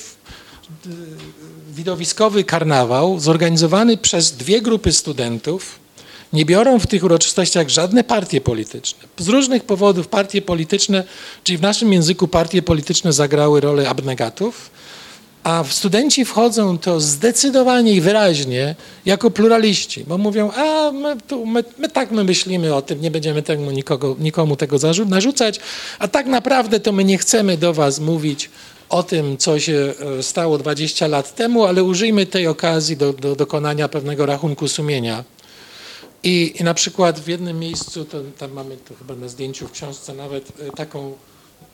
widowiskowy 1.75 2.45
karnawał 2.45 3.21
zorganizowany 3.21 3.97
przez 3.97 4.33
dwie 4.33 4.63
grupy 4.63 4.93
studentów. 4.93 5.79
Nie 6.33 6.45
biorą 6.45 6.79
w 6.79 6.87
tych 6.87 7.05
uroczystościach 7.05 7.69
żadne 7.69 8.05
partie 8.05 8.41
polityczne. 8.41 9.09
Z 9.19 9.29
różnych 9.29 9.65
powodów 9.65 10.09
partie 10.09 10.43
polityczne, 10.43 11.05
czyli 11.45 11.59
w 11.59 11.63
naszym 11.63 11.93
języku 11.93 12.29
partie 12.29 12.63
polityczne 12.63 13.13
zagrały 13.13 13.61
rolę 13.61 13.89
abnegatów, 13.89 14.71
a 15.47 15.65
studenci 15.65 16.25
wchodzą 16.25 16.79
to 16.79 17.01
zdecydowanie 17.01 17.93
i 17.93 18.01
wyraźnie 18.01 18.75
jako 19.05 19.31
pluraliści, 19.31 20.05
bo 20.05 20.19
mówią, 20.19 20.51
a 20.51 20.93
my, 20.93 21.17
tu, 21.29 21.47
my, 21.47 21.65
my 21.79 21.89
tak 21.89 22.11
my 22.11 22.25
myślimy 22.25 22.75
o 22.75 22.83
tym, 22.83 23.01
nie 23.01 23.11
będziemy 23.11 23.43
temu 23.43 23.71
nikogo, 23.71 24.17
nikomu 24.19 24.57
tego 24.57 24.77
narzucać, 25.07 25.61
a 25.99 26.09
tak 26.09 26.27
naprawdę 26.27 26.81
to 26.81 26.93
my 26.93 27.05
nie 27.05 27.19
chcemy 27.19 27.57
do 27.57 27.75
was 27.75 28.01
mówić 28.01 28.51
o 28.89 29.03
tym, 29.03 29.37
co 29.37 29.61
się 29.61 29.95
e, 30.19 30.23
stało 30.23 30.59
20 30.59 31.07
lat 31.07 31.35
temu, 31.35 31.65
ale 31.65 31.85
użyjmy 31.85 32.27
tej 32.27 32.47
okazji 32.47 32.97
do, 32.97 33.13
do 33.13 33.37
dokonania 33.37 33.89
pewnego 33.89 34.27
rachunku 34.27 34.69
sumienia. 34.69 35.25
I, 36.23 36.55
I, 36.61 36.65
na 36.65 36.75
przykład 36.75 37.21
w 37.21 37.29
jednym 37.29 37.59
miejscu, 37.59 38.05
to, 38.05 38.19
tam 38.39 38.53
mamy 38.53 38.77
to 38.77 38.95
chyba 38.95 39.15
na 39.15 39.29
zdjęciu 39.29 39.69
w 39.69 39.73
książce 39.73 40.15
nawet, 40.15 40.53
e, 40.61 40.71
taką 40.71 41.15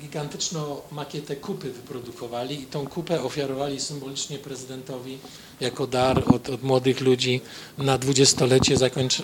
gigantyczną 0.03 0.81
makietę 0.93 1.37
kupy 1.37 1.73
wyprodukowali 1.73 2.62
i 2.62 2.67
tą 2.67 2.87
kupę 2.87 3.23
ofiarowali 3.23 3.81
symbolicznie 3.81 4.38
prezydentowi 4.38 5.19
jako 5.61 5.87
dar 5.87 6.23
od, 6.35 6.51
od 6.51 6.62
młodych 6.62 7.01
ludzi 7.01 7.41
na 7.79 7.99
dwudziestolecie 7.99 8.77
zakończ, 8.77 9.23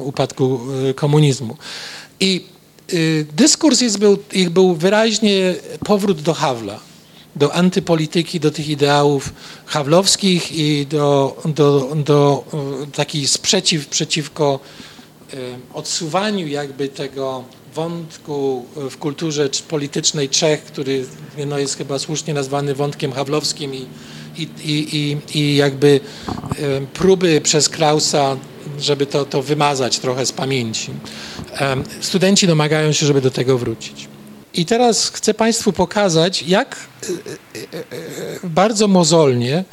upadku 0.00 0.60
e, 0.90 0.94
komunizmu. 0.94 1.56
I 2.20 2.46
y, 2.92 3.26
dyskurs 3.32 3.80
jest 3.80 3.98
był, 3.98 4.18
ich 4.32 4.50
był 4.50 4.74
wyraźnie 4.74 5.54
powrót 5.84 6.22
do 6.22 6.34
Hawla 6.34 6.80
do 7.36 7.54
antypolityki, 7.54 8.40
do 8.40 8.50
tych 8.50 8.68
ideałów 8.68 9.32
hawlowskich 9.66 10.52
i 10.52 10.86
do, 10.86 11.36
do, 11.44 11.92
do 11.96 12.44
e, 12.82 12.86
taki 12.86 13.28
sprzeciw 13.28 13.86
przeciwko 13.86 14.60
e, 15.32 15.36
odsuwaniu 15.74 16.46
jakby 16.46 16.88
tego 16.88 17.44
wątku 17.74 18.66
w 18.90 18.96
kulturze 18.96 19.48
politycznej 19.68 20.28
Czech, 20.28 20.64
który 20.64 21.04
no, 21.46 21.58
jest 21.58 21.76
chyba 21.76 21.98
słusznie 21.98 22.34
nazwany 22.34 22.74
wątkiem 22.74 23.12
hawlowskim 23.12 23.74
i, 23.74 23.86
i, 24.36 24.48
i, 24.64 25.16
i 25.38 25.56
jakby 25.56 26.00
próby 26.92 27.40
przez 27.40 27.68
Krausa, 27.68 28.36
żeby 28.78 29.06
to, 29.06 29.24
to 29.24 29.42
wymazać 29.42 29.98
trochę 29.98 30.26
z 30.26 30.32
pamięci. 30.32 30.90
Studenci 32.00 32.46
domagają 32.46 32.92
się, 32.92 33.06
żeby 33.06 33.20
do 33.20 33.30
tego 33.30 33.58
wrócić. 33.58 34.08
I 34.54 34.66
teraz 34.66 35.10
chcę 35.10 35.34
Państwu 35.34 35.72
pokazać, 35.72 36.42
jak 36.42 36.76
e, 36.76 37.08
e, 37.58 37.78
e, 37.78 37.84
bardzo 38.44 38.88
mozolnie 38.88 39.64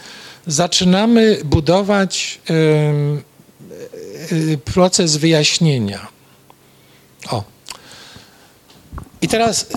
zaczynamy 0.48 1.38
budować 1.46 2.42
proces 4.66 5.18
wyjaśnienia. 5.18 6.08
O. 7.30 7.51
I 9.22 9.28
teraz, 9.28 9.68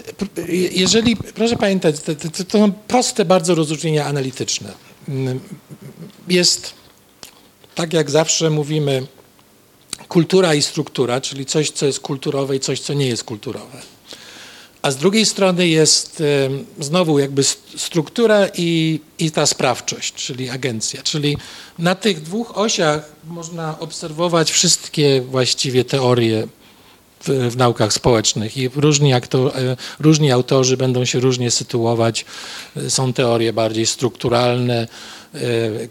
jeżeli, 0.71 1.17
proszę 1.17 1.57
pamiętać, 1.57 2.01
to, 2.01 2.15
to, 2.15 2.45
to 2.45 2.59
są 2.59 2.73
proste 2.73 3.25
bardzo 3.25 3.55
rozróżnienia 3.55 4.07
analityczne. 4.07 4.73
Jest, 6.29 6.75
tak 7.75 7.93
jak 7.93 8.11
zawsze 8.11 8.51
mówimy, 8.51 9.07
kultura 10.09 10.55
i 10.55 10.63
struktura, 10.63 11.21
czyli 11.21 11.47
coś, 11.47 11.71
co 11.71 11.87
jest 11.87 12.01
kulturowe 12.01 12.57
i 12.57 12.61
coś, 12.61 12.81
co 12.81 12.95
nie 12.95 13.07
jest 13.07 13.25
kulturowe. 13.25 13.83
A 14.83 14.91
z 14.91 14.97
drugiej 14.97 15.27
strony 15.27 15.69
jest 15.69 16.23
znowu 16.81 17.19
jakby 17.19 17.43
struktura 17.77 18.47
i, 18.55 19.01
i 19.19 19.31
ta 19.31 19.47
sprawczość, 19.47 20.15
czyli 20.15 20.51
agencja. 20.51 21.03
Czyli 21.03 21.37
na 21.79 21.95
tych 21.95 22.23
dwóch 22.23 22.59
osiach 22.59 23.13
można 23.27 23.79
obserwować 23.79 24.53
wszystkie 24.53 25.21
właściwie 25.21 25.85
teorie 25.85 26.47
w, 27.25 27.53
w, 27.53 27.57
naukach 27.57 27.93
społecznych 27.93 28.57
i 28.57 28.69
różni, 28.69 29.13
aktor, 29.13 29.53
e, 29.57 29.77
różni 30.01 30.33
autorzy 30.33 30.77
będą 30.77 31.05
się 31.05 31.21
różnie 31.21 31.51
sytuować. 31.51 32.25
Są 32.89 33.13
teorie 33.13 33.53
bardziej 33.53 33.87
strukturalne, 33.87 34.89
e, 35.35 35.39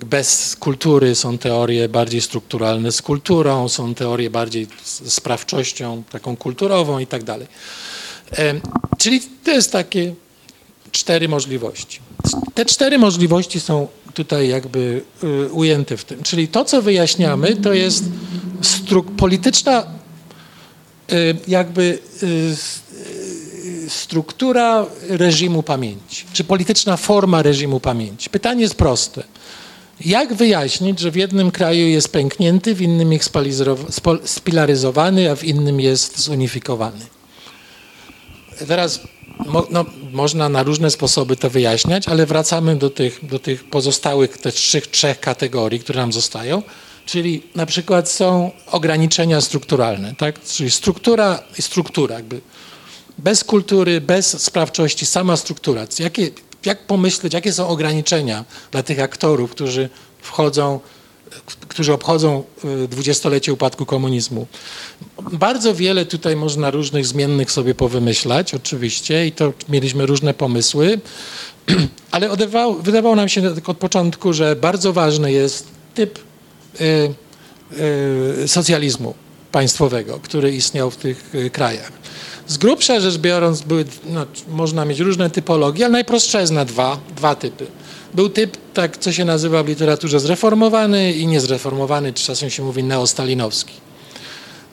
bez 0.05 0.55
kultury 0.55 1.15
są 1.15 1.37
teorie 1.37 1.89
bardziej 1.89 2.21
strukturalne 2.21 2.91
z 2.91 3.01
kulturą, 3.01 3.69
są 3.69 3.95
teorie 3.95 4.29
bardziej 4.29 4.67
z 4.83 5.13
sprawczością 5.13 6.03
taką 6.11 6.37
kulturową 6.37 6.99
i 6.99 7.07
tak 7.07 7.23
dalej. 7.23 7.47
Czyli 8.97 9.21
to 9.43 9.51
jest 9.51 9.71
takie 9.71 10.13
cztery 10.91 11.27
możliwości. 11.27 11.99
Te 12.53 12.65
cztery 12.65 12.97
możliwości 12.97 13.59
są 13.59 13.87
tutaj 14.13 14.47
jakby 14.47 15.01
y, 15.23 15.51
ujęte 15.51 15.97
w 15.97 16.05
tym. 16.05 16.23
Czyli 16.23 16.47
to, 16.47 16.65
co 16.65 16.81
wyjaśniamy, 16.81 17.55
to 17.55 17.73
jest 17.73 18.03
polityczna 19.17 19.85
jakby 21.47 21.99
y, 22.23 22.55
struktura 23.89 24.85
reżimu 25.09 25.63
pamięci, 25.63 26.25
czy 26.33 26.43
polityczna 26.43 26.97
forma 26.97 27.41
reżimu 27.41 27.79
pamięci. 27.79 28.29
Pytanie 28.29 28.61
jest 28.61 28.75
proste. 28.75 29.23
Jak 30.05 30.33
wyjaśnić, 30.33 30.99
że 30.99 31.11
w 31.11 31.15
jednym 31.15 31.51
kraju 31.51 31.87
jest 31.87 32.09
pęknięty, 32.09 32.75
w 32.75 32.81
innym 32.81 33.13
jest 33.13 33.31
spilaryzowany, 34.25 35.31
a 35.31 35.35
w 35.35 35.43
innym 35.43 35.79
jest 35.79 36.19
zunifikowany? 36.19 37.05
teraz 38.67 38.99
mo, 39.45 39.67
no, 39.69 39.85
można 40.11 40.49
na 40.49 40.63
różne 40.63 40.91
sposoby 40.91 41.35
to 41.35 41.49
wyjaśniać, 41.49 42.07
ale 42.07 42.25
wracamy 42.25 42.75
do 42.75 42.89
tych, 42.89 43.25
do 43.25 43.39
tych 43.39 43.63
pozostałych 43.63 44.37
też 44.37 44.55
trzech, 44.55 44.87
trzech 44.87 45.19
kategorii, 45.19 45.79
które 45.79 45.99
nam 45.99 46.13
zostają. 46.13 46.61
Czyli 47.05 47.43
na 47.55 47.65
przykład 47.65 48.09
są 48.09 48.51
ograniczenia 48.71 49.41
strukturalne, 49.41 50.15
tak? 50.15 50.43
czyli 50.43 50.71
struktura 50.71 51.43
i 51.59 51.61
struktura. 51.61 52.15
Jakby 52.15 52.41
bez 53.17 53.43
kultury, 53.43 54.01
bez 54.01 54.41
sprawczości, 54.43 55.05
sama 55.05 55.37
struktura. 55.37 55.87
Jakie, 55.99 56.29
jak 56.65 56.87
pomyśleć, 56.87 57.33
jakie 57.33 57.53
są 57.53 57.67
ograniczenia 57.67 58.45
dla 58.71 58.83
tych 58.83 58.99
aktorów, 58.99 59.51
którzy 59.51 59.89
wchodzą 60.21 60.79
którzy 61.67 61.93
obchodzą 61.93 62.43
y, 62.83 62.87
dwudziestolecie 62.87 63.53
upadku 63.53 63.85
komunizmu. 63.85 64.47
Bardzo 65.31 65.75
wiele 65.75 66.05
tutaj 66.05 66.35
można 66.35 66.71
różnych 66.71 67.05
zmiennych 67.05 67.51
sobie 67.51 67.75
powymyślać, 67.75 68.53
oczywiście, 68.53 69.27
i 69.27 69.31
to 69.31 69.53
mieliśmy 69.69 70.05
różne 70.05 70.33
pomysły, 70.33 70.99
ale 72.11 72.29
wydawało 72.79 73.15
nam 73.15 73.29
się 73.29 73.41
od 73.65 73.77
początku, 73.77 74.33
że 74.33 74.55
bardzo 74.55 74.93
ważny 74.93 75.31
jest 75.31 75.67
typ 75.95 76.19
socjalizmu 78.47 79.13
państwowego, 79.53 80.19
który 80.23 80.55
istniał 80.55 80.91
w 80.91 80.97
tych 80.97 81.35
y, 81.35 81.49
krajach. 81.49 81.91
Z 82.47 82.57
grubsza 82.57 82.99
rzecz 82.99 83.17
biorąc, 83.17 83.61
były, 83.61 83.85
no, 84.05 84.25
można 84.47 84.85
mieć 84.85 84.99
różne 84.99 85.29
typologie, 85.29 85.85
ale 85.85 85.91
najprostsze 85.91 86.41
jest 86.41 86.53
na 86.53 86.65
dwa, 86.65 86.99
dwa 87.15 87.35
typy. 87.35 87.67
Był 88.13 88.29
typ, 88.29 88.57
tak 88.73 88.97
co 88.97 89.11
się 89.11 89.25
nazywa 89.25 89.63
w 89.63 89.67
literaturze 89.67 90.19
zreformowany 90.19 91.13
i 91.13 91.27
niezreformowany, 91.27 92.13
czy 92.13 92.25
czasem 92.25 92.49
się 92.49 92.63
mówi 92.63 92.83
neostalinowski. 92.83 93.73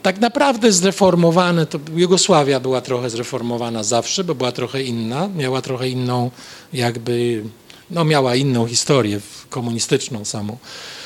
Tak 0.03 0.21
naprawdę 0.21 0.73
zreformowany, 0.73 1.67
to 1.67 1.79
Jugosławia 1.97 2.61
była 2.61 2.81
trochę 2.81 3.11
zreformowana 3.11 3.85
zawsze, 3.85 4.25
bo 4.25 4.35
była 4.35 4.53
trochę 4.53 4.83
inna, 4.83 5.29
miała 5.37 5.63
trochę 5.63 5.89
inną 5.89 6.31
jakby, 6.73 7.43
no 7.91 8.05
miała 8.05 8.35
inną 8.35 8.67
historię 8.67 9.21
komunistyczną 9.51 10.25
samą 10.25 10.53
y, 10.53 11.00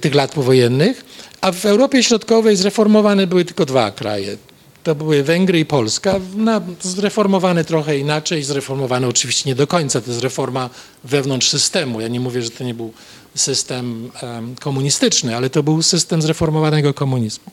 tych 0.00 0.14
lat 0.14 0.32
powojennych, 0.32 1.04
a 1.40 1.52
w 1.52 1.66
Europie 1.66 2.02
Środkowej 2.02 2.56
zreformowane 2.56 3.26
były 3.26 3.44
tylko 3.44 3.66
dwa 3.66 3.90
kraje, 3.90 4.36
to 4.82 4.94
były 4.94 5.22
Węgry 5.22 5.60
i 5.60 5.64
Polska, 5.64 6.20
zreformowane 6.82 7.64
trochę 7.64 7.98
inaczej, 7.98 8.42
zreformowane 8.42 9.08
oczywiście 9.08 9.50
nie 9.50 9.54
do 9.54 9.66
końca, 9.66 10.00
to 10.00 10.10
jest 10.10 10.22
reforma 10.22 10.70
wewnątrz 11.04 11.48
systemu. 11.48 12.00
Ja 12.00 12.08
nie 12.08 12.20
mówię, 12.20 12.42
że 12.42 12.50
to 12.50 12.64
nie 12.64 12.74
był 12.74 12.92
system 13.34 14.10
um, 14.22 14.54
komunistyczny, 14.54 15.36
ale 15.36 15.50
to 15.50 15.62
był 15.62 15.82
system 15.82 16.22
zreformowanego 16.22 16.94
komunizmu. 16.94 17.52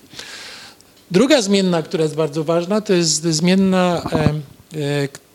Druga 1.11 1.41
zmienna, 1.41 1.81
która 1.81 2.03
jest 2.03 2.15
bardzo 2.15 2.43
ważna, 2.43 2.81
to 2.81 2.93
jest 2.93 3.23
zmienna 3.23 4.01
um, 4.11 4.41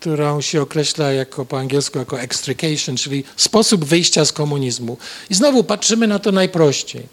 którą 0.03 0.41
się 0.41 0.63
określa 0.63 1.13
jako 1.13 1.45
po 1.45 1.59
angielsku 1.59 1.99
jako 1.99 2.21
extrication, 2.21 2.97
czyli 2.97 3.25
sposób 3.37 3.85
wyjścia 3.85 4.25
z 4.25 4.33
komunizmu. 4.33 4.97
I 5.31 5.35
znowu 5.35 5.65
patrzymy 5.65 6.07
na 6.07 6.19
to 6.19 6.33
najprościej. 6.33 7.07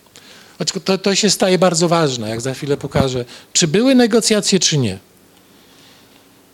To, 0.86 0.98
to 0.98 1.16
się 1.16 1.30
staje 1.30 1.60
bardzo 1.60 1.88
ważne, 1.88 2.30
jak 2.30 2.42
za 2.42 2.54
chwilę 2.54 2.78
pokażę. 2.78 3.26
Czy 3.54 3.68
były 3.68 3.96
negocjacje, 3.96 4.60
czy 4.60 4.78
nie? 4.78 4.98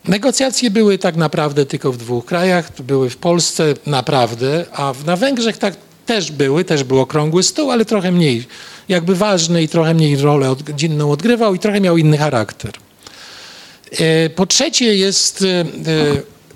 Negocjacje 0.04 0.70
były 0.70 0.98
tak 0.98 1.16
naprawdę 1.16 1.66
tylko 1.66 1.92
w 1.92 1.96
dwóch 1.96 2.24
krajach. 2.24 2.82
Były 2.82 3.10
w 3.10 3.16
Polsce 3.16 3.74
naprawdę, 3.86 4.66
a 4.72 4.94
na 5.06 5.16
Węgrzech 5.16 5.58
tak 5.58 5.74
też 6.06 6.32
były, 6.32 6.64
też 6.64 6.84
był 6.84 7.00
okrągły 7.00 7.42
stół, 7.42 7.70
ale 7.70 7.84
trochę 7.84 8.12
mniej 8.12 8.44
jakby 8.88 9.14
ważny 9.14 9.62
i 9.62 9.68
trochę 9.68 9.94
mniej 9.94 10.16
rolę 10.16 10.56
dzienną 10.74 11.10
odgrywał 11.10 11.54
i 11.54 11.58
trochę 11.58 11.80
miał 11.80 11.96
inny 11.96 12.18
charakter. 12.18 12.72
E, 13.92 14.30
po 14.30 14.46
trzecie 14.46 14.96
jest, 14.96 15.42
e, 15.42 15.46
e, 15.46 15.64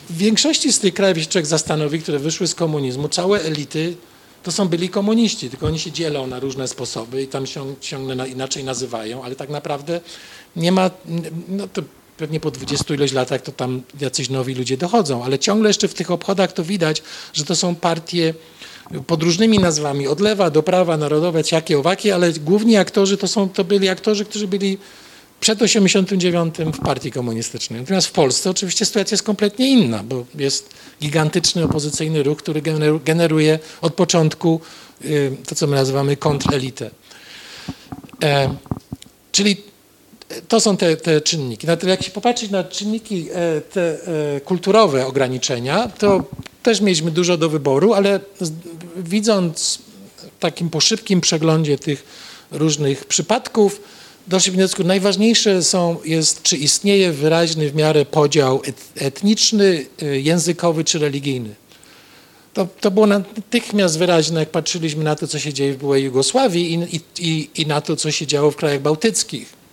w 0.09 0.17
większości 0.17 0.73
z 0.73 0.79
tych 0.79 0.93
krajów, 0.93 1.17
jeśli 1.17 1.45
zastanowi, 1.45 1.99
które 1.99 2.19
wyszły 2.19 2.47
z 2.47 2.55
komunizmu, 2.55 3.09
całe 3.09 3.41
elity 3.41 3.95
to 4.43 4.51
są 4.51 4.67
byli 4.67 4.89
komuniści, 4.89 5.49
tylko 5.49 5.67
oni 5.67 5.79
się 5.79 5.91
dzielą 5.91 6.27
na 6.27 6.39
różne 6.39 6.67
sposoby 6.67 7.23
i 7.23 7.27
tam 7.27 7.45
się 7.45 7.75
ciągle 7.81 8.29
inaczej 8.29 8.63
nazywają, 8.63 9.23
ale 9.23 9.35
tak 9.35 9.49
naprawdę 9.49 10.01
nie 10.55 10.71
ma, 10.71 10.91
no 11.47 11.67
to 11.67 11.81
pewnie 12.17 12.39
po 12.39 12.51
20 12.51 12.93
ileś 12.93 13.11
latach 13.11 13.41
to 13.41 13.51
tam 13.51 13.81
jacyś 14.01 14.29
nowi 14.29 14.55
ludzie 14.55 14.77
dochodzą, 14.77 15.23
ale 15.23 15.39
ciągle 15.39 15.69
jeszcze 15.69 15.87
w 15.87 15.93
tych 15.93 16.11
obchodach 16.11 16.53
to 16.53 16.63
widać, 16.63 17.03
że 17.33 17.45
to 17.45 17.55
są 17.55 17.75
partie 17.75 18.33
pod 19.07 19.23
różnymi 19.23 19.59
nazwami, 19.59 20.07
od 20.07 20.19
lewa 20.19 20.49
do 20.49 20.63
prawa, 20.63 20.97
narodowe, 20.97 21.43
ciakie, 21.43 21.79
owakie, 21.79 22.15
ale 22.15 22.33
główni 22.33 22.77
aktorzy 22.77 23.17
to, 23.17 23.27
są, 23.27 23.49
to 23.49 23.63
byli 23.63 23.89
aktorzy, 23.89 24.25
którzy 24.25 24.47
byli 24.47 24.77
przed 25.39 25.61
89 25.61 26.55
w 26.57 26.79
partii 26.79 27.11
komunistycznej. 27.11 27.81
Natomiast 27.81 28.07
w 28.07 28.11
Polsce 28.11 28.49
oczywiście 28.49 28.85
sytuacja 28.85 29.15
jest 29.15 29.23
kompletnie 29.23 29.69
inna, 29.69 30.03
bo 30.03 30.25
jest 30.35 30.69
gigantyczny 31.01 31.63
opozycyjny 31.63 32.23
ruch, 32.23 32.37
który 32.37 32.61
generuje 33.05 33.59
od 33.81 33.93
początku 33.93 34.61
y, 35.05 35.31
to, 35.47 35.55
co 35.55 35.67
my 35.67 35.75
nazywamy 35.75 36.17
kontrelitę. 36.17 36.91
E, 38.23 38.55
czyli 39.31 39.57
to 40.47 40.59
są 40.59 40.77
te, 40.77 40.97
te 40.97 41.21
czynniki. 41.21 41.67
Jak 41.87 42.03
się 42.03 42.11
popatrzeć 42.11 42.51
na 42.51 42.63
czynniki 42.63 43.27
e, 43.31 43.61
te 43.61 44.07
e, 44.35 44.41
kulturowe 44.41 45.05
ograniczenia, 45.05 45.87
to 45.97 46.23
też 46.63 46.81
mieliśmy 46.81 47.11
dużo 47.11 47.37
do 47.37 47.49
wyboru, 47.49 47.93
ale 47.93 48.19
widząc 48.97 49.79
takim 50.39 50.69
po 50.69 50.81
szybkim 50.81 51.21
przeglądzie 51.21 51.77
tych 51.77 52.03
różnych 52.51 53.05
przypadków, 53.05 53.81
doszliśmy 54.27 54.57
do 54.57 54.67
wniosku, 54.67 54.83
najważniejsze 54.83 55.63
są, 55.63 55.97
jest, 56.05 56.41
czy 56.41 56.57
istnieje 56.57 57.11
wyraźny 57.11 57.69
w 57.69 57.75
miarę 57.75 58.05
podział 58.05 58.61
etniczny, 58.95 59.85
e, 60.01 60.19
językowy 60.19 60.83
czy 60.83 60.99
religijny. 60.99 61.55
To, 62.53 62.67
to 62.81 62.91
było 62.91 63.07
natychmiast 63.07 63.97
wyraźne, 63.97 64.39
jak 64.39 64.49
patrzyliśmy 64.49 65.03
na 65.03 65.15
to, 65.15 65.27
co 65.27 65.39
się 65.39 65.53
dzieje 65.53 65.73
w 65.73 65.77
byłej 65.77 66.03
Jugosławii 66.03 66.73
i, 66.73 66.99
i, 67.19 67.49
i 67.55 67.65
na 67.65 67.81
to, 67.81 67.95
co 67.95 68.11
się 68.11 68.27
działo 68.27 68.51
w 68.51 68.55
krajach 68.55 68.81
bałtyckich 68.81 69.64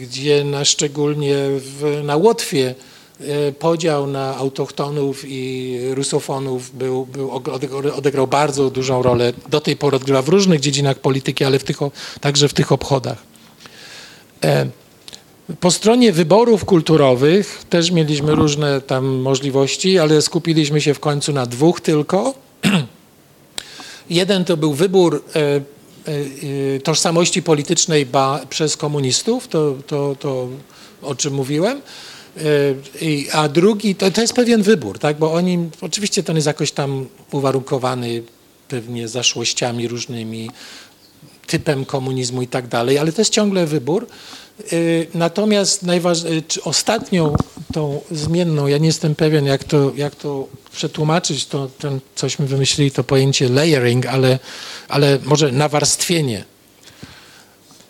gdzie 0.00 0.44
na 0.44 0.64
szczególnie 0.64 1.34
w, 1.50 2.00
na 2.04 2.16
Łotwie 2.16 2.74
e, 3.20 3.52
podział 3.52 4.06
na 4.06 4.36
autochtonów 4.36 5.24
i 5.26 5.78
rusofonów 5.94 6.76
był, 6.76 7.06
był, 7.06 7.30
odegrał 7.96 8.26
bardzo 8.26 8.70
dużą 8.70 9.02
rolę. 9.02 9.32
Do 9.48 9.60
tej 9.60 9.76
pory 9.76 9.96
odgrywa 9.96 10.22
w 10.22 10.28
różnych 10.28 10.60
dziedzinach 10.60 10.98
polityki, 10.98 11.44
ale 11.44 11.58
w 11.58 11.64
tych, 11.64 11.78
także 12.20 12.48
w 12.48 12.54
tych 12.54 12.72
obchodach. 12.72 13.18
E, 14.44 14.66
po 15.60 15.70
stronie 15.70 16.12
wyborów 16.12 16.64
kulturowych 16.64 17.64
też 17.70 17.90
mieliśmy 17.90 18.34
różne 18.34 18.80
tam 18.80 19.06
możliwości, 19.06 19.98
ale 19.98 20.22
skupiliśmy 20.22 20.80
się 20.80 20.94
w 20.94 21.00
końcu 21.00 21.32
na 21.32 21.46
dwóch 21.46 21.80
tylko. 21.80 22.34
Jeden 24.10 24.44
to 24.44 24.56
był 24.56 24.74
wybór 24.74 25.24
e, 25.36 25.60
tożsamości 26.84 27.42
politycznej 27.42 28.06
ba, 28.06 28.40
przez 28.48 28.76
komunistów, 28.76 29.48
to, 29.48 29.74
to, 29.86 30.16
to 30.20 30.48
o 31.02 31.14
czym 31.14 31.34
mówiłem. 31.34 31.80
E, 32.36 33.32
a 33.32 33.48
drugi, 33.48 33.94
to, 33.94 34.10
to 34.10 34.20
jest 34.20 34.32
pewien 34.32 34.62
wybór, 34.62 34.98
tak? 34.98 35.18
bo 35.18 35.32
oni, 35.32 35.58
oczywiście 35.80 36.22
ten 36.22 36.36
jest 36.36 36.46
jakoś 36.46 36.72
tam 36.72 37.06
uwarunkowany 37.32 38.22
pewnie 38.68 39.08
zaszłościami 39.08 39.88
różnymi, 39.88 40.50
typem 41.46 41.84
komunizmu 41.84 42.42
i 42.42 42.46
tak 42.46 42.68
dalej, 42.68 42.98
ale 42.98 43.12
to 43.12 43.20
jest 43.20 43.32
ciągle 43.32 43.66
wybór. 43.66 44.06
Natomiast 45.14 45.82
najważ... 45.82 46.18
ostatnią 46.64 47.34
tą 47.72 48.00
zmienną, 48.10 48.66
ja 48.66 48.78
nie 48.78 48.86
jestem 48.86 49.14
pewien, 49.14 49.46
jak 49.46 49.64
to, 49.64 49.92
jak 49.96 50.14
to 50.14 50.48
przetłumaczyć, 50.68 51.46
to 51.46 51.68
ten, 51.78 52.00
cośmy 52.14 52.46
wymyślili, 52.46 52.90
to 52.90 53.04
pojęcie 53.04 53.48
layering, 53.48 54.06
ale, 54.06 54.38
ale 54.88 55.18
może 55.24 55.52
nawarstwienie. 55.52 56.44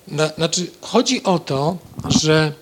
Na, 0.08 0.28
znaczy, 0.28 0.66
chodzi 0.80 1.22
o 1.22 1.38
to, 1.38 1.78
że 2.08 2.52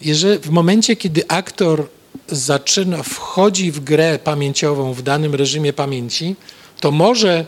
jeżeli 0.00 0.38
w 0.38 0.50
momencie, 0.50 0.96
kiedy 0.96 1.28
aktor 1.28 1.88
zaczyna, 2.28 3.02
wchodzi 3.02 3.72
w 3.72 3.80
grę 3.80 4.18
pamięciową 4.24 4.92
w 4.92 5.02
danym 5.02 5.34
reżimie 5.34 5.72
pamięci, 5.72 6.36
to 6.80 6.90
może 6.90 7.44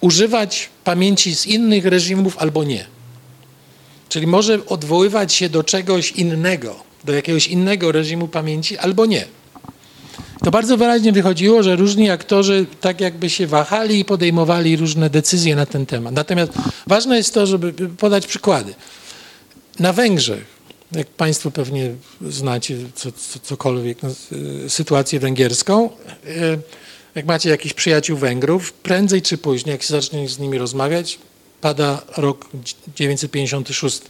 używać 0.00 0.68
pamięci 0.84 1.36
z 1.36 1.46
innych 1.46 1.84
reżimów 1.84 2.38
albo 2.38 2.64
nie. 2.64 2.86
Czyli 4.08 4.26
może 4.26 4.66
odwoływać 4.66 5.34
się 5.34 5.48
do 5.48 5.64
czegoś 5.64 6.10
innego, 6.10 6.76
do 7.04 7.12
jakiegoś 7.12 7.46
innego 7.46 7.92
reżimu 7.92 8.28
pamięci 8.28 8.78
albo 8.78 9.06
nie. 9.06 9.24
To 10.44 10.50
bardzo 10.50 10.76
wyraźnie 10.76 11.12
wychodziło, 11.12 11.62
że 11.62 11.76
różni 11.76 12.10
aktorzy 12.10 12.66
tak 12.80 13.00
jakby 13.00 13.30
się 13.30 13.46
wahali 13.46 14.00
i 14.00 14.04
podejmowali 14.04 14.76
różne 14.76 15.10
decyzje 15.10 15.56
na 15.56 15.66
ten 15.66 15.86
temat. 15.86 16.14
Natomiast 16.14 16.52
ważne 16.86 17.16
jest 17.16 17.34
to, 17.34 17.46
żeby 17.46 17.72
podać 17.88 18.26
przykłady. 18.26 18.74
Na 19.78 19.92
Węgrzech, 19.92 20.44
jak 20.92 21.06
Państwo 21.06 21.50
pewnie 21.50 21.94
znacie 22.28 22.76
co, 22.94 23.12
co, 23.12 23.38
cokolwiek, 23.38 23.98
no, 24.02 24.10
sytuację 24.68 25.20
węgierską, 25.20 25.90
jak 27.14 27.26
macie 27.26 27.50
jakichś 27.50 27.74
przyjaciół 27.74 28.16
Węgrów, 28.16 28.72
prędzej 28.72 29.22
czy 29.22 29.38
później, 29.38 29.72
jak 29.72 29.82
się 29.82 29.94
zacznie 29.94 30.28
z 30.28 30.38
nimi 30.38 30.58
rozmawiać, 30.58 31.18
pada 31.60 32.02
rok 32.16 32.48
956. 32.96 34.00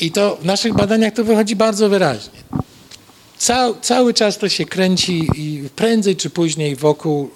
I 0.00 0.10
to 0.10 0.36
w 0.36 0.44
naszych 0.44 0.74
badaniach 0.74 1.14
to 1.14 1.24
wychodzi 1.24 1.56
bardzo 1.56 1.88
wyraźnie. 1.88 2.40
Cał, 3.38 3.74
cały 3.80 4.14
czas 4.14 4.38
to 4.38 4.48
się 4.48 4.64
kręci 4.64 5.28
i 5.34 5.68
prędzej 5.76 6.16
czy 6.16 6.30
później 6.30 6.76
wokół 6.76 7.30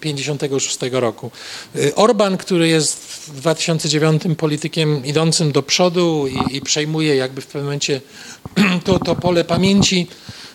56 0.00 0.78
e, 0.82 1.00
roku. 1.00 1.30
E, 1.76 1.94
Orban, 1.94 2.36
który 2.36 2.68
jest 2.68 2.96
w 2.96 3.30
2009 3.40 4.22
politykiem 4.38 5.04
idącym 5.04 5.52
do 5.52 5.62
przodu 5.62 6.26
i, 6.26 6.56
i 6.56 6.60
przejmuje 6.60 7.16
jakby 7.16 7.40
w 7.40 7.46
pewnym 7.46 7.64
momencie 7.64 8.00
to, 8.84 8.98
to 8.98 9.16
pole 9.16 9.44
pamięci, 9.44 10.06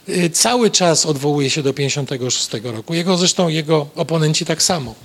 e, 0.07 0.29
cały 0.29 0.69
czas 0.69 1.05
odwołuje 1.05 1.49
się 1.49 1.63
do 1.63 1.73
56 1.73 2.49
roku. 2.63 2.93
Jego 2.93 3.17
zresztą 3.17 3.49
jego 3.49 3.87
oponenci 3.95 4.45
tak 4.45 4.63
samo. 4.63 4.95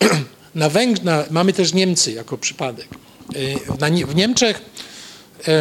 Na 0.54 0.68
Węg 0.68 0.98
mamy 1.30 1.52
też 1.52 1.72
Niemcy 1.74 2.12
jako 2.12 2.38
przypadek. 2.38 2.88
Na, 3.80 4.06
w 4.06 4.14
Niemczech 4.14 4.60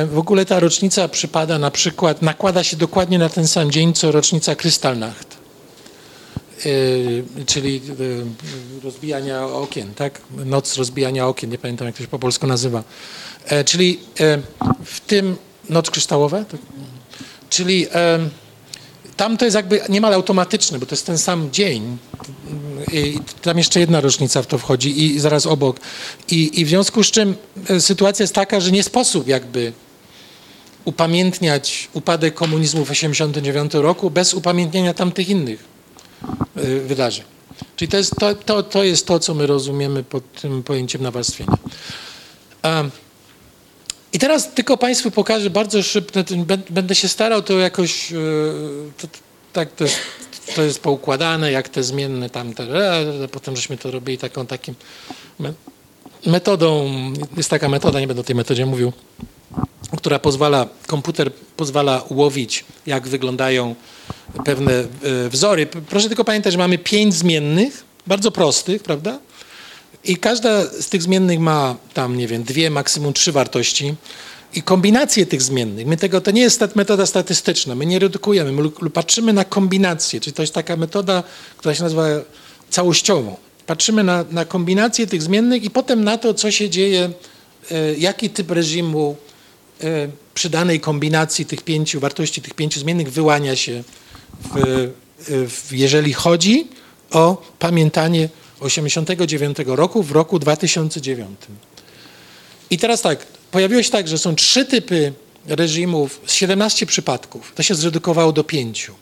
w 0.07 0.17
ogóle 0.17 0.45
ta 0.45 0.59
rocznica 0.59 1.07
przypada 1.07 1.59
na 1.59 1.71
przykład, 1.71 2.21
nakłada 2.21 2.63
się 2.63 2.77
dokładnie 2.77 3.19
na 3.19 3.29
ten 3.29 3.47
sam 3.47 3.71
dzień, 3.71 3.93
co 3.93 4.11
rocznica 4.11 4.55
Krystalnacht, 4.55 5.37
e, 6.65 7.45
czyli 7.45 7.81
e, 8.79 8.83
rozbijania 8.83 9.45
okien, 9.45 9.93
tak? 9.93 10.21
Noc 10.45 10.77
rozbijania 10.77 11.27
okien, 11.27 11.49
nie 11.49 11.57
pamiętam 11.57 11.87
jak 11.87 11.95
to 11.95 12.03
się 12.03 12.07
po 12.07 12.19
polsku 12.19 12.47
nazywa. 12.47 12.83
Czyli 13.65 13.99
w 14.85 14.99
tym, 14.99 15.37
noc 15.69 15.89
kryształowa? 15.89 16.45
Tak? 16.45 16.59
Czyli 17.49 17.87
tam 19.17 19.37
to 19.37 19.45
jest 19.45 19.55
jakby 19.55 19.81
niemal 19.89 20.13
automatyczne, 20.13 20.79
bo 20.79 20.85
to 20.85 20.95
jest 20.95 21.05
ten 21.05 21.17
sam 21.17 21.51
dzień. 21.51 21.97
I 22.93 23.19
tam 23.41 23.57
jeszcze 23.57 23.79
jedna 23.79 24.01
rocznica 24.01 24.41
w 24.41 24.47
to 24.47 24.57
wchodzi 24.57 25.05
i 25.05 25.19
zaraz 25.19 25.45
obok. 25.45 25.79
I, 26.31 26.61
I 26.61 26.65
w 26.65 26.69
związku 26.69 27.03
z 27.03 27.11
czym 27.11 27.35
e, 27.69 27.81
sytuacja 27.81 28.23
jest 28.23 28.35
taka, 28.35 28.59
że 28.59 28.71
nie 28.71 28.83
sposób 28.83 29.27
jakby 29.27 29.73
upamiętniać 30.85 31.89
upadek 31.93 32.33
komunizmu 32.33 32.85
w 32.85 32.89
1989 32.89 33.73
roku 33.73 34.09
bez 34.09 34.33
upamiętnienia 34.33 34.93
tamtych 34.93 35.29
innych 35.29 35.63
e, 36.55 36.61
wydarzeń. 36.79 37.25
Czyli 37.75 37.91
to 37.91 37.97
jest 37.97 38.15
to, 38.19 38.35
to, 38.35 38.63
to, 38.63 38.83
jest 38.83 39.07
to 39.07 39.19
co 39.19 39.33
my 39.33 39.47
rozumiemy 39.47 40.03
pod 40.03 40.41
tym 40.41 40.63
pojęciem 40.63 41.01
nawarstwienia. 41.01 41.57
I 44.13 44.19
teraz 44.19 44.53
tylko 44.53 44.77
Państwu 44.77 45.11
pokażę 45.11 45.49
bardzo 45.49 45.83
szybko, 45.83 46.19
będę 46.69 46.95
się 46.95 47.07
starał 47.07 47.41
to 47.41 47.59
jakoś, 47.59 48.11
e, 48.11 48.15
to, 48.97 49.07
tak 49.53 49.71
to 49.71 49.83
jest, 49.83 49.97
to 50.55 50.61
jest 50.61 50.79
poukładane, 50.79 51.51
jak 51.51 51.69
te 51.69 51.83
zmienne 51.83 52.29
tamte, 52.29 52.67
potem 53.31 53.55
żeśmy 53.55 53.77
to 53.77 53.91
robili 53.91 54.17
taką 54.17 54.45
takim 54.45 54.75
metodą, 56.25 56.91
jest 57.37 57.49
taka 57.49 57.69
metoda, 57.69 57.99
nie 57.99 58.07
będę 58.07 58.21
o 58.21 58.23
tej 58.23 58.35
metodzie 58.35 58.65
mówił, 58.65 58.93
która 59.97 60.19
pozwala, 60.19 60.67
komputer 60.87 61.31
pozwala 61.57 62.03
łowić, 62.09 62.65
jak 62.85 63.07
wyglądają 63.07 63.75
pewne 64.45 64.73
e, 64.73 64.85
wzory. 65.29 65.65
Proszę 65.65 66.07
tylko 66.07 66.23
pamiętać, 66.23 66.53
że 66.53 66.59
mamy 66.59 66.77
pięć 66.77 67.13
zmiennych, 67.13 67.83
bardzo 68.07 68.31
prostych, 68.31 68.83
prawda? 68.83 69.19
I 70.03 70.17
każda 70.17 70.65
z 70.65 70.89
tych 70.89 71.01
zmiennych 71.01 71.39
ma 71.39 71.75
tam, 71.93 72.17
nie 72.17 72.27
wiem, 72.27 72.43
dwie, 72.43 72.69
maksimum 72.69 73.13
trzy 73.13 73.31
wartości. 73.31 73.95
I 74.53 74.63
kombinacje 74.63 75.25
tych 75.25 75.41
zmiennych, 75.41 75.87
my 75.87 75.97
tego, 75.97 76.21
to 76.21 76.31
nie 76.31 76.41
jest 76.41 76.75
metoda 76.75 77.05
statystyczna, 77.05 77.75
my 77.75 77.85
nie 77.85 77.99
redukujemy, 77.99 78.51
my 78.81 78.89
patrzymy 78.89 79.33
na 79.33 79.45
kombinacje, 79.45 80.19
czyli 80.19 80.33
to 80.33 80.43
jest 80.43 80.53
taka 80.53 80.77
metoda, 80.77 81.23
która 81.57 81.75
się 81.75 81.83
nazywa 81.83 82.05
całościową. 82.69 83.37
Patrzymy 83.65 84.03
na, 84.03 84.25
na 84.31 84.45
kombinację 84.45 85.07
tych 85.07 85.21
zmiennych 85.21 85.63
i 85.63 85.69
potem 85.69 86.03
na 86.03 86.17
to, 86.17 86.33
co 86.33 86.51
się 86.51 86.69
dzieje, 86.69 87.11
e, 87.71 87.95
jaki 87.95 88.29
typ 88.29 88.51
reżimu 88.51 89.15
e, 89.83 90.07
przy 90.33 90.49
danej 90.49 90.79
kombinacji 90.79 91.45
tych 91.45 91.61
pięciu 91.61 91.99
wartości, 91.99 92.41
tych 92.41 92.53
pięciu 92.53 92.79
zmiennych 92.79 93.11
wyłania 93.11 93.55
się, 93.55 93.83
w, 94.55 94.89
w, 95.27 95.73
jeżeli 95.73 96.13
chodzi 96.13 96.67
o 97.11 97.41
pamiętanie 97.59 98.29
89 98.61 99.57
roku 99.65 100.03
w 100.03 100.11
roku 100.11 100.39
2009. 100.39 101.39
I 102.69 102.77
teraz 102.77 103.01
tak, 103.01 103.25
pojawiło 103.51 103.83
się 103.83 103.89
tak, 103.89 104.07
że 104.07 104.17
są 104.17 104.35
trzy 104.35 104.65
typy 104.65 105.13
reżimów, 105.47 106.21
17 106.27 106.85
przypadków, 106.85 107.51
to 107.55 107.63
się 107.63 107.75
zredukowało 107.75 108.31
do 108.31 108.43
pięciu. 108.43 108.95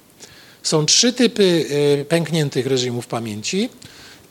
Są 0.63 0.85
trzy 0.85 1.13
typy 1.13 1.65
e, 2.01 2.05
pękniętych 2.05 2.65
reżimów 2.65 3.07
pamięci 3.07 3.69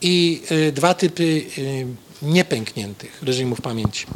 i 0.02 0.42
e, 0.50 0.72
dwa 0.72 0.94
typy 0.94 1.42
e, 1.58 2.26
niepękniętych 2.26 3.22
reżimów 3.22 3.60
pamięci. 3.60 4.06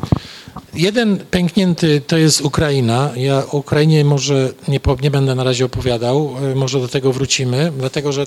Jeden 0.74 1.18
pęknięty 1.30 2.02
to 2.06 2.16
jest 2.18 2.40
Ukraina. 2.40 3.10
Ja 3.16 3.46
o 3.46 3.56
Ukrainie 3.56 4.04
może 4.04 4.52
nie, 4.68 4.80
nie 5.02 5.10
będę 5.10 5.34
na 5.34 5.44
razie 5.44 5.64
opowiadał, 5.64 6.34
może 6.54 6.80
do 6.80 6.88
tego 6.88 7.12
wrócimy, 7.12 7.72
dlatego 7.78 8.12
że 8.12 8.26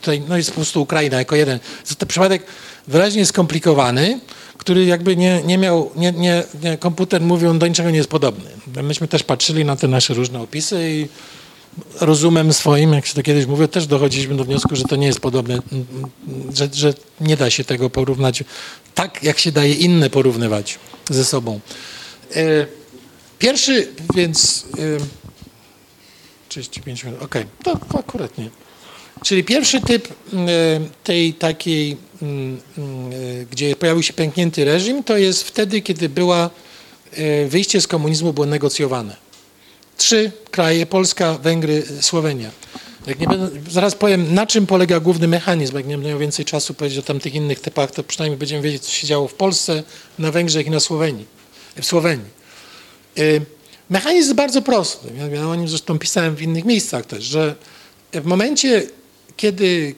tutaj 0.00 0.22
no 0.28 0.36
jest 0.36 0.50
po 0.50 0.54
prostu 0.54 0.82
Ukraina 0.82 1.18
jako 1.18 1.36
jeden. 1.36 1.58
To 1.98 2.06
przypadek 2.06 2.42
wyraźnie 2.88 3.26
skomplikowany, 3.26 4.20
który 4.58 4.84
jakby 4.84 5.16
nie, 5.16 5.42
nie 5.42 5.58
miał, 5.58 5.90
nie, 5.96 6.12
nie, 6.12 6.44
nie, 6.62 6.78
komputer 6.78 7.22
mówią 7.22 7.58
do 7.58 7.66
niczego 7.66 7.90
nie 7.90 7.96
jest 7.96 8.10
podobny. 8.10 8.50
Myśmy 8.82 9.08
też 9.08 9.22
patrzyli 9.22 9.64
na 9.64 9.76
te 9.76 9.88
nasze 9.88 10.14
różne 10.14 10.40
opisy 10.40 10.90
i 10.90 11.08
rozumem 12.00 12.52
swoim, 12.52 12.92
jak 12.92 13.06
się 13.06 13.14
to 13.14 13.22
kiedyś 13.22 13.46
mówiło, 13.46 13.68
też 13.68 13.86
dochodziliśmy 13.86 14.36
do 14.36 14.44
wniosku, 14.44 14.76
że 14.76 14.84
to 14.84 14.96
nie 14.96 15.06
jest 15.06 15.20
podobne, 15.20 15.58
że, 16.54 16.68
że 16.72 16.94
nie 17.20 17.36
da 17.36 17.50
się 17.50 17.64
tego 17.64 17.90
porównać 17.90 18.44
tak, 18.94 19.22
jak 19.22 19.38
się 19.38 19.52
daje 19.52 19.74
inne 19.74 20.10
porównywać 20.10 20.78
ze 21.10 21.24
sobą. 21.24 21.60
E, 22.36 22.66
pierwszy, 23.38 23.88
więc 24.14 24.66
35 26.48 27.04
e, 27.04 27.06
minut, 27.06 27.22
okej, 27.22 27.42
okay. 27.60 27.78
to 27.90 27.98
akurat 27.98 28.38
nie. 28.38 28.50
Czyli 29.24 29.44
pierwszy 29.44 29.80
typ 29.80 30.08
e, 30.08 30.12
tej 31.04 31.34
takiej, 31.34 31.96
mm, 32.22 32.60
mm, 32.78 33.10
gdzie 33.50 33.76
pojawił 33.76 34.02
się 34.02 34.12
pęknięty 34.12 34.64
reżim, 34.64 35.04
to 35.04 35.16
jest 35.16 35.42
wtedy, 35.42 35.80
kiedy 35.80 36.08
była, 36.08 36.50
wyjście 37.48 37.80
z 37.80 37.86
komunizmu 37.86 38.32
było 38.32 38.46
negocjowane. 38.46 39.16
Trzy 39.96 40.32
kraje, 40.50 40.86
Polska, 40.86 41.38
Węgry, 41.38 41.82
Słowenia. 42.00 42.50
Jak 43.06 43.18
nie 43.20 43.26
będę, 43.26 43.48
zaraz 43.70 43.94
powiem, 43.94 44.34
na 44.34 44.46
czym 44.46 44.66
polega 44.66 45.00
główny 45.00 45.28
mechanizm. 45.28 45.76
Jak 45.76 45.86
nie 45.86 45.94
będę 45.94 46.10
miał 46.10 46.18
więcej 46.18 46.44
czasu 46.44 46.74
powiedzieć 46.74 46.98
o 46.98 47.02
tamtych 47.02 47.34
innych 47.34 47.60
typach, 47.60 47.90
to 47.90 48.02
przynajmniej 48.02 48.38
będziemy 48.38 48.62
wiedzieć, 48.62 48.82
co 48.82 48.90
się 48.90 49.06
działo 49.06 49.28
w 49.28 49.34
Polsce, 49.34 49.82
na 50.18 50.30
Węgrzech 50.30 50.66
i 50.66 50.70
na 50.70 50.80
Słowenii, 50.80 51.26
w 51.76 51.84
Słowenii. 51.84 52.42
Mechanizm 53.90 54.28
jest 54.28 54.34
bardzo 54.34 54.62
prosty. 54.62 55.08
Ja 55.32 55.48
o 55.48 55.54
nim 55.54 55.68
zresztą 55.68 55.98
pisałem 55.98 56.34
w 56.34 56.42
innych 56.42 56.64
miejscach 56.64 57.06
też, 57.06 57.24
że 57.24 57.54
w 58.12 58.24
momencie, 58.24 58.82
kiedy 59.36 59.94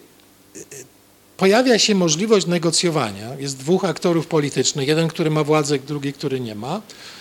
pojawia 1.37 1.79
się 1.79 1.95
możliwość 1.95 2.47
negocjowania, 2.47 3.35
jest 3.39 3.57
dwóch 3.57 3.85
aktorów 3.85 4.27
politycznych, 4.27 4.89
jeden, 4.89 5.09
który 5.09 5.31
ma 5.31 5.45
władzę, 5.45 5.79
drugi, 5.79 6.13
który 6.13 6.41
nie 6.41 6.55
ma, 6.55 6.81
Y, 6.81 6.87
y, 6.87 6.87
y, 6.87 7.14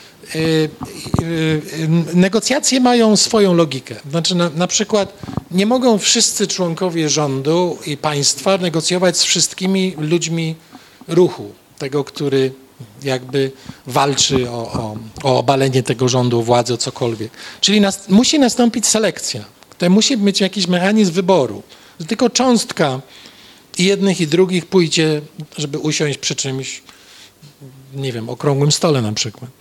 negocjacje 2.13 2.79
mają 2.79 3.17
swoją 3.17 3.53
logikę. 3.53 3.95
Znaczy 4.09 4.35
na, 4.35 4.49
na, 4.49 4.67
przykład 4.67 5.13
nie 5.51 5.65
mogą 5.65 5.97
wszyscy 5.97 6.47
członkowie 6.47 7.09
rządu 7.09 7.77
i 7.85 7.97
państwa 7.97 8.57
negocjować 8.57 9.17
z 9.17 9.23
wszystkimi 9.23 9.95
ludźmi 9.97 10.55
ruchu, 11.07 11.51
tego, 11.77 12.03
który 12.03 12.51
jakby 13.03 13.51
walczy 13.87 14.49
o, 14.49 14.53
o, 14.53 14.97
o 15.23 15.39
obalenie 15.39 15.83
tego 15.83 16.09
rządu, 16.09 16.43
władzy, 16.43 16.73
o 16.73 16.77
cokolwiek. 16.77 17.31
Czyli 17.61 17.81
nas, 17.81 18.09
musi 18.09 18.39
nastąpić 18.39 18.87
selekcja. 18.87 19.45
To 19.77 19.89
musi 19.89 20.17
być 20.17 20.41
jakiś 20.41 20.67
mechanizm 20.67 21.11
wyboru. 21.11 21.63
Tylko 22.07 22.29
cząstka 22.29 23.01
jednych 23.77 24.21
i 24.21 24.27
drugich 24.27 24.65
pójdzie, 24.65 25.21
żeby 25.57 25.79
usiąść 25.79 26.17
przy 26.17 26.35
czymś, 26.35 26.81
nie 27.93 28.11
wiem, 28.11 28.29
okrągłym 28.29 28.71
stole 28.71 29.01
na 29.01 29.13
przykład. 29.13 29.51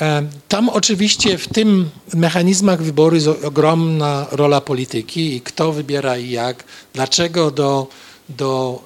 E, 0.00 0.22
tam 0.48 0.68
oczywiście 0.68 1.38
w 1.38 1.48
tym 1.48 1.90
mechanizmach 2.14 2.82
wyboru 2.82 3.16
jest 3.16 3.28
ogromna 3.44 4.26
rola 4.30 4.60
polityki 4.60 5.36
i 5.36 5.40
kto 5.40 5.72
wybiera 5.72 6.18
i 6.18 6.30
jak, 6.30 6.64
dlaczego 6.94 7.50
do, 7.50 7.86
do 8.28 8.82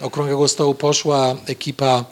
e, 0.00 0.04
okrągłego 0.04 0.48
stołu 0.48 0.74
poszła 0.74 1.36
ekipa 1.46 2.04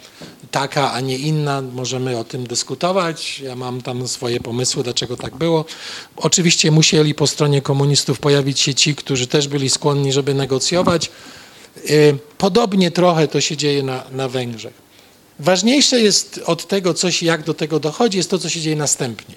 taka, 0.50 0.92
a 0.92 1.00
nie 1.00 1.18
inna. 1.18 1.62
Możemy 1.62 2.18
o 2.18 2.24
tym 2.24 2.46
dyskutować. 2.46 3.40
Ja 3.40 3.56
mam 3.56 3.82
tam 3.82 4.08
swoje 4.08 4.40
pomysły, 4.40 4.82
dlaczego 4.82 5.16
tak 5.16 5.36
było. 5.36 5.64
Oczywiście 6.16 6.70
musieli 6.70 7.14
po 7.14 7.26
stronie 7.26 7.62
komunistów 7.62 8.18
pojawić 8.18 8.60
się 8.60 8.74
ci, 8.74 8.94
którzy 8.94 9.26
też 9.26 9.48
byli 9.48 9.70
skłonni, 9.70 10.12
żeby 10.12 10.34
negocjować. 10.34 11.10
Y, 11.90 12.18
podobnie 12.38 12.90
trochę 12.90 13.28
to 13.28 13.40
się 13.40 13.56
dzieje 13.56 13.82
na, 13.82 14.04
na 14.12 14.28
Węgrzech. 14.28 14.79
Ważniejsze 15.40 16.00
jest 16.00 16.40
od 16.46 16.68
tego, 16.68 16.94
coś, 16.94 17.22
jak 17.22 17.42
do 17.42 17.54
tego 17.54 17.80
dochodzi, 17.80 18.18
jest 18.18 18.30
to, 18.30 18.38
co 18.38 18.48
się 18.48 18.60
dzieje 18.60 18.76
następnie. 18.76 19.34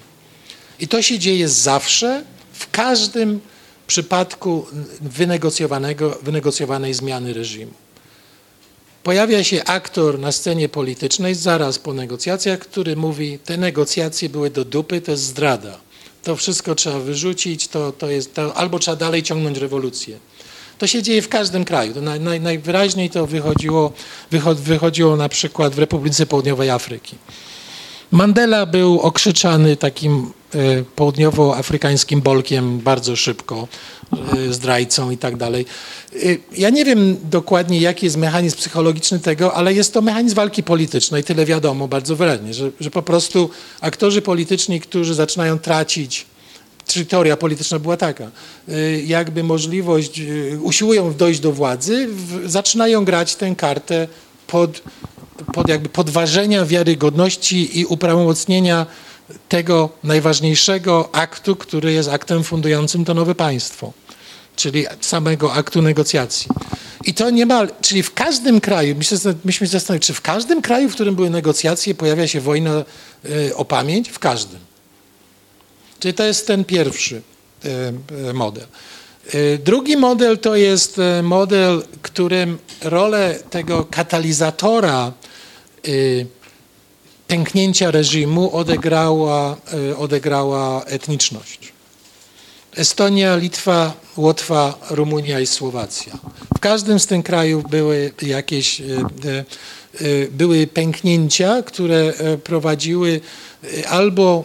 I 0.80 0.88
to 0.88 1.02
się 1.02 1.18
dzieje 1.18 1.48
zawsze, 1.48 2.24
w 2.52 2.70
każdym 2.70 3.40
przypadku 3.86 4.66
wynegocjowanego, 5.00 6.18
wynegocjowanej 6.22 6.94
zmiany 6.94 7.32
reżimu. 7.32 7.72
Pojawia 9.02 9.44
się 9.44 9.64
aktor 9.64 10.18
na 10.18 10.32
scenie 10.32 10.68
politycznej 10.68 11.34
zaraz 11.34 11.78
po 11.78 11.94
negocjacjach, 11.94 12.58
który 12.58 12.96
mówi, 12.96 13.38
te 13.38 13.56
negocjacje 13.56 14.28
były 14.28 14.50
do 14.50 14.64
dupy, 14.64 15.00
to 15.00 15.10
jest 15.10 15.22
zdrada. 15.22 15.80
To 16.22 16.36
wszystko 16.36 16.74
trzeba 16.74 16.98
wyrzucić, 16.98 17.68
to, 17.68 17.92
to 17.92 18.10
jest, 18.10 18.34
to, 18.34 18.54
albo 18.56 18.78
trzeba 18.78 18.96
dalej 18.96 19.22
ciągnąć 19.22 19.58
rewolucję. 19.58 20.18
To 20.78 20.86
się 20.86 21.02
dzieje 21.02 21.22
w 21.22 21.28
każdym 21.28 21.64
kraju. 21.64 22.02
Naj, 22.02 22.20
naj, 22.20 22.40
najwyraźniej 22.40 23.10
to 23.10 23.26
wychodziło, 23.26 23.92
wychodziło 24.56 25.16
na 25.16 25.28
przykład 25.28 25.74
w 25.74 25.78
Republice 25.78 26.26
Południowej 26.26 26.70
Afryki. 26.70 27.16
Mandela 28.10 28.66
był 28.66 29.00
okrzyczany 29.00 29.76
takim 29.76 30.32
e, 30.54 30.58
południowoafrykańskim 30.96 32.20
bolkiem 32.20 32.78
bardzo 32.78 33.16
szybko, 33.16 33.68
e, 34.12 34.52
zdrajcą 34.52 35.10
i 35.10 35.18
tak 35.18 35.36
dalej. 35.36 35.66
E, 36.14 36.18
ja 36.56 36.70
nie 36.70 36.84
wiem 36.84 37.16
dokładnie, 37.30 37.80
jaki 37.80 38.06
jest 38.06 38.16
mechanizm 38.16 38.56
psychologiczny 38.56 39.18
tego, 39.18 39.54
ale 39.54 39.74
jest 39.74 39.94
to 39.94 40.02
mechanizm 40.02 40.36
walki 40.36 40.62
politycznej, 40.62 41.24
tyle 41.24 41.44
wiadomo 41.44 41.88
bardzo 41.88 42.16
wyraźnie, 42.16 42.54
że, 42.54 42.70
że 42.80 42.90
po 42.90 43.02
prostu 43.02 43.50
aktorzy 43.80 44.22
polityczni, 44.22 44.80
którzy 44.80 45.14
zaczynają 45.14 45.58
tracić 45.58 46.26
czy 46.86 47.06
teoria 47.06 47.36
polityczna 47.36 47.78
była 47.78 47.96
taka, 47.96 48.30
jakby 49.04 49.42
możliwość, 49.44 50.20
usiłują 50.60 51.14
dojść 51.14 51.40
do 51.40 51.52
władzy, 51.52 52.08
zaczynają 52.44 53.04
grać 53.04 53.36
tę 53.36 53.54
kartę 53.56 54.08
pod 54.46 54.82
pod 55.54 55.68
jakby 55.68 55.88
podważenia 55.88 56.64
wiarygodności 56.64 57.80
i 57.80 57.86
uprawomocnienia 57.86 58.86
tego 59.48 59.90
najważniejszego 60.04 61.08
aktu, 61.12 61.56
który 61.56 61.92
jest 61.92 62.08
aktem 62.08 62.44
fundującym 62.44 63.04
to 63.04 63.14
nowe 63.14 63.34
państwo, 63.34 63.92
czyli 64.56 64.86
samego 65.00 65.52
aktu 65.52 65.82
negocjacji. 65.82 66.48
I 67.04 67.14
to 67.14 67.30
niemal, 67.30 67.70
czyli 67.80 68.02
w 68.02 68.14
każdym 68.14 68.60
kraju, 68.60 68.96
myśmy 69.44 69.66
się 69.66 69.70
zastanowili, 69.70 70.06
czy 70.06 70.14
w 70.14 70.20
każdym 70.20 70.62
kraju, 70.62 70.88
w 70.88 70.94
którym 70.94 71.14
były 71.14 71.30
negocjacje, 71.30 71.94
pojawia 71.94 72.28
się 72.28 72.40
wojna 72.40 72.84
y, 73.24 73.56
o 73.56 73.64
pamięć? 73.64 74.08
W 74.08 74.18
każdym. 74.18 74.73
Czyli 76.04 76.14
to 76.14 76.24
jest 76.24 76.46
ten 76.46 76.64
pierwszy 76.64 77.22
y, 77.64 77.68
y, 78.28 78.32
model. 78.32 78.66
Drugi 79.58 79.96
model 79.96 80.38
to 80.38 80.56
jest 80.56 81.00
model, 81.22 81.82
którym 82.02 82.58
rolę 82.82 83.38
tego 83.50 83.84
katalizatora 83.84 85.12
pęknięcia 87.26 87.90
reżimu 87.90 88.56
odegrała, 88.56 89.56
odegrała 89.98 90.84
etniczność. 90.84 91.72
Estonia, 92.76 93.36
Litwa, 93.36 93.92
Łotwa, 94.16 94.78
Rumunia 94.90 95.40
i 95.40 95.46
Słowacja. 95.46 96.12
W 96.56 96.60
każdym 96.60 97.00
z 97.00 97.06
tych 97.06 97.24
krajów 97.24 97.70
były 97.70 98.12
jakieś 98.22 98.82
były 100.30 100.66
pęknięcia, 100.66 101.62
które 101.62 102.12
prowadziły 102.44 103.20
albo, 103.88 104.44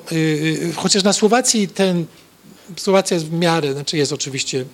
chociaż 0.75 1.03
na 1.03 1.13
Słowacji 1.13 1.67
ten, 1.67 2.05
Słowacja 2.77 3.15
jest 3.15 3.27
w 3.27 3.33
miarę, 3.33 3.73
znaczy 3.73 3.97
jest 3.97 4.13
oczywiście 4.13 4.65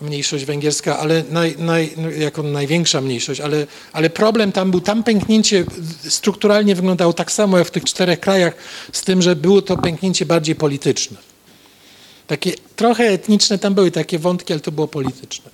mniejszość 0.00 0.44
węgierska, 0.44 0.98
ale 0.98 1.24
naj, 1.30 1.54
naj, 1.58 1.92
no, 1.96 2.10
jako 2.10 2.42
największa 2.42 3.00
mniejszość, 3.00 3.40
ale, 3.40 3.66
ale 3.92 4.10
problem 4.10 4.52
tam 4.52 4.70
był, 4.70 4.80
tam 4.80 5.02
pęknięcie 5.02 5.64
strukturalnie 6.08 6.74
wyglądało 6.74 7.12
tak 7.12 7.32
samo 7.32 7.58
jak 7.58 7.66
w 7.66 7.70
tych 7.70 7.84
czterech 7.84 8.20
krajach, 8.20 8.54
z 8.92 9.02
tym, 9.02 9.22
że 9.22 9.36
było 9.36 9.62
to 9.62 9.76
pęknięcie 9.76 10.26
bardziej 10.26 10.54
polityczne. 10.54 11.16
Takie 12.26 12.52
trochę 12.76 13.04
etniczne 13.04 13.58
tam 13.58 13.74
były 13.74 13.90
takie 13.90 14.18
wątki, 14.18 14.52
ale 14.52 14.60
to 14.60 14.72
było 14.72 14.88
polityczne. 14.88 15.50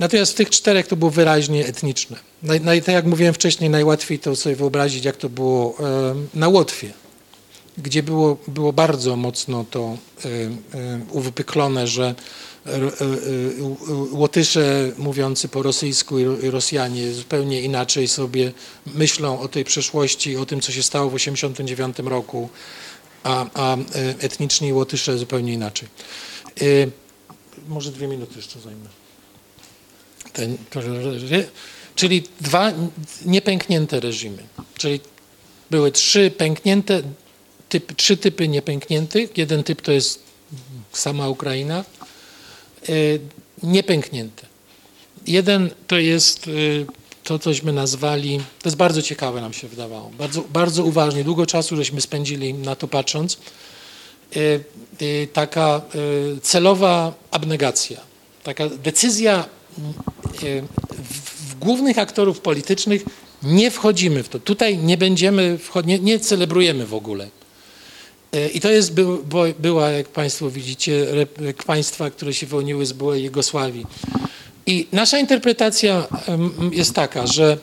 Natomiast 0.00 0.32
w 0.32 0.34
tych 0.34 0.50
czterech 0.50 0.86
to 0.86 0.96
było 0.96 1.10
wyraźnie 1.10 1.66
etniczne. 1.66 2.16
Naj, 2.42 2.60
naj, 2.60 2.82
tak 2.82 2.94
jak 2.94 3.06
mówiłem 3.06 3.34
wcześniej, 3.34 3.70
najłatwiej 3.70 4.18
to 4.18 4.36
sobie 4.36 4.56
wyobrazić, 4.56 5.04
jak 5.04 5.16
to 5.16 5.28
było 5.28 5.76
e, 5.80 6.14
na 6.34 6.48
Łotwie, 6.48 6.92
gdzie 7.78 8.02
było, 8.02 8.36
było 8.48 8.72
bardzo 8.72 9.16
mocno 9.16 9.64
to 9.70 9.96
e, 10.24 10.28
e, 10.28 11.00
uwypuklone, 11.12 11.86
że 11.86 12.14
E, 12.66 12.74
e, 12.74 12.90
Łotysze 14.12 14.92
mówiący 14.98 15.48
po 15.48 15.62
rosyjsku 15.62 16.18
i 16.18 16.50
Rosjanie 16.50 17.12
zupełnie 17.12 17.60
inaczej 17.60 18.08
sobie 18.08 18.52
myślą 18.86 19.40
o 19.40 19.48
tej 19.48 19.64
przeszłości, 19.64 20.36
o 20.36 20.46
tym, 20.46 20.60
co 20.60 20.72
się 20.72 20.82
stało 20.82 21.10
w 21.10 21.12
1989 21.12 22.10
roku, 22.10 22.48
a, 23.22 23.46
a 23.54 23.76
e, 23.76 23.80
etniczni 24.18 24.72
Łotysze 24.72 25.18
zupełnie 25.18 25.52
inaczej. 25.52 25.88
Może 27.68 27.92
dwie 27.92 28.08
minuty 28.08 28.32
jeszcze 28.36 28.60
zajmę. 28.60 28.99
Czyli 31.94 32.22
dwa 32.40 32.72
niepęknięte 33.24 34.00
reżimy. 34.00 34.42
Czyli 34.78 35.00
były 35.70 35.92
trzy 35.92 36.30
pęknięte, 36.30 37.02
typ, 37.68 37.96
trzy 37.96 38.16
typy 38.16 38.48
niepękniętych. 38.48 39.38
Jeden 39.38 39.64
typ 39.64 39.82
to 39.82 39.92
jest 39.92 40.22
sama 40.92 41.28
Ukraina, 41.28 41.84
Y, 42.88 43.20
niepęknięte. 43.62 44.46
Jeden 45.26 45.70
to 45.86 45.98
jest 45.98 46.46
y, 46.48 46.86
to, 47.24 47.38
cośmy 47.38 47.72
nazwali, 47.72 48.38
to 48.38 48.68
jest 48.68 48.76
bardzo 48.76 49.02
ciekawe 49.02 49.40
nam 49.40 49.52
się 49.52 49.68
wydawało, 49.68 50.10
bardzo, 50.18 50.42
bardzo 50.42 50.84
uważnie, 50.84 51.24
długo 51.24 51.46
czasu 51.46 51.76
żeśmy 51.76 52.00
spędzili 52.00 52.54
na 52.54 52.76
to 52.76 52.88
patrząc, 52.88 53.38
y, 54.36 54.64
taka 55.32 55.82
celowa 56.42 57.14
abnegacja, 57.30 58.00
taka 58.42 58.68
decyzja 58.68 59.44
w 61.44 61.58
głównych 61.58 61.98
aktorów 61.98 62.40
politycznych, 62.40 63.02
nie 63.42 63.70
wchodzimy 63.70 64.22
w 64.22 64.28
to. 64.28 64.38
Tutaj 64.38 64.78
nie 64.78 64.96
będziemy, 64.96 65.58
nie, 65.84 65.98
nie 65.98 66.20
celebrujemy 66.20 66.86
w 66.86 66.94
ogóle 66.94 67.28
E, 68.32 68.48
I 68.48 68.60
to 68.60 68.70
jest, 68.70 68.94
był, 68.94 69.24
była, 69.58 69.90
jak 69.90 70.08
Państwo 70.08 70.50
widzicie, 70.50 71.06
państwa, 71.66 72.10
które 72.10 72.34
się 72.34 72.46
wyłoniły 72.46 72.86
z 72.86 72.92
byłej 72.92 73.24
Jugosławii. 73.24 73.86
I 74.66 74.86
nasza 74.92 75.18
interpretacja 75.18 76.06
jest 76.72 76.94
taka, 76.94 77.26
że 77.26 77.58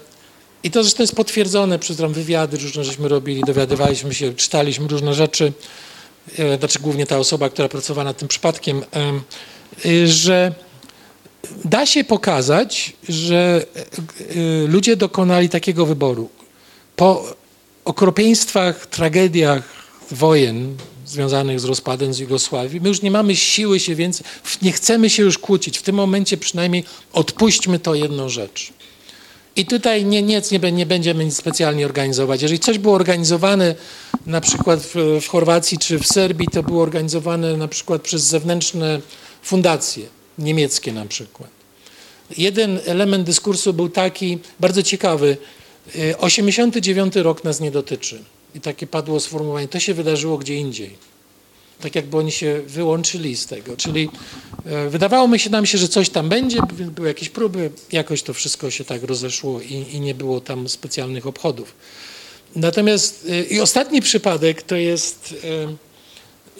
i 0.63 0.71
to 0.71 0.83
zresztą 0.83 1.03
jest 1.03 1.15
potwierdzone 1.15 1.79
przez 1.79 1.97
tam 1.97 2.13
wywiady 2.13 2.57
różne, 2.57 2.83
żeśmy 2.83 3.07
robili, 3.07 3.41
dowiadywaliśmy 3.41 4.13
się, 4.13 4.33
czytaliśmy 4.33 4.87
różne 4.87 5.13
rzeczy, 5.13 5.53
e, 6.37 6.57
znaczy 6.57 6.79
głównie 6.79 7.05
ta 7.05 7.17
osoba, 7.17 7.49
która 7.49 7.69
pracowała 7.69 8.03
nad 8.03 8.17
tym 8.17 8.27
przypadkiem, 8.27 8.83
e, 9.85 10.07
że 10.07 10.53
da 11.65 11.85
się 11.85 12.03
pokazać, 12.03 12.93
że 13.09 13.65
ludzie 14.67 14.95
dokonali 14.95 15.49
takiego 15.49 15.85
wyboru. 15.85 16.29
Po 16.95 17.23
okropieństwach, 17.85 18.87
tragediach 18.87 19.63
wojen 20.11 20.77
związanych 21.05 21.59
z 21.59 21.63
rozpadem 21.63 22.13
z 22.13 22.19
Jugosławii. 22.19 22.81
My 22.81 22.87
już 22.89 23.01
nie 23.01 23.11
mamy 23.11 23.35
siły 23.35 23.79
się 23.79 23.95
więcej, 23.95 24.25
nie 24.61 24.71
chcemy 24.71 25.09
się 25.09 25.23
już 25.23 25.37
kłócić. 25.37 25.77
W 25.77 25.81
tym 25.81 25.95
momencie 25.95 26.37
przynajmniej 26.37 26.83
odpuśćmy 27.13 27.79
to 27.79 27.95
jedną 27.95 28.29
rzecz. 28.29 28.73
I 29.55 29.65
tutaj 29.65 30.05
nie, 30.05 30.21
nic 30.21 30.51
nie, 30.51 30.71
nie 30.71 30.85
będziemy 30.85 31.25
nic 31.25 31.37
specjalnie 31.37 31.85
organizować. 31.85 32.41
Jeżeli 32.41 32.59
coś 32.59 32.77
było 32.77 32.95
organizowane 32.95 33.75
na 34.25 34.41
przykład 34.41 34.79
w, 34.79 35.19
w 35.21 35.27
Chorwacji 35.27 35.77
czy 35.77 35.99
w 35.99 36.07
Serbii, 36.07 36.47
to 36.47 36.63
było 36.63 36.83
organizowane 36.83 37.57
na 37.57 37.67
przykład 37.67 38.01
przez 38.01 38.23
zewnętrzne 38.23 39.01
fundacje, 39.41 40.05
niemieckie 40.39 40.93
na 40.93 41.05
przykład. 41.05 41.49
Jeden 42.37 42.79
element 42.85 43.25
dyskursu 43.25 43.73
był 43.73 43.89
taki 43.89 44.39
bardzo 44.59 44.83
ciekawy. 44.83 45.37
89 46.19 47.15
rok 47.15 47.43
nas 47.43 47.59
nie 47.59 47.71
dotyczy 47.71 48.23
i 48.55 48.61
takie 48.61 48.87
padło 48.87 49.19
sformułowanie, 49.19 49.67
to 49.67 49.79
się 49.79 49.93
wydarzyło 49.93 50.37
gdzie 50.37 50.55
indziej. 50.55 50.95
Tak 51.81 51.95
jakby 51.95 52.17
oni 52.17 52.31
się 52.31 52.61
wyłączyli 52.67 53.37
z 53.37 53.45
tego. 53.45 53.77
Czyli 53.77 54.09
e, 54.65 54.89
wydawało 54.89 55.27
mi 55.27 55.39
się 55.39 55.49
nam 55.49 55.65
się, 55.65 55.77
że 55.77 55.87
coś 55.87 56.09
tam 56.09 56.29
będzie, 56.29 56.59
były 56.95 57.07
jakieś 57.07 57.29
próby, 57.29 57.71
jakoś 57.91 58.23
to 58.23 58.33
wszystko 58.33 58.71
się 58.71 58.85
tak 58.85 59.03
rozeszło 59.03 59.61
i, 59.61 59.85
i 59.93 59.99
nie 59.99 60.15
było 60.15 60.41
tam 60.41 60.69
specjalnych 60.69 61.27
obchodów. 61.27 61.75
Natomiast 62.55 63.27
e, 63.29 63.43
i 63.43 63.61
ostatni 63.61 64.01
przypadek 64.01 64.61
to 64.61 64.75
jest, 64.75 65.35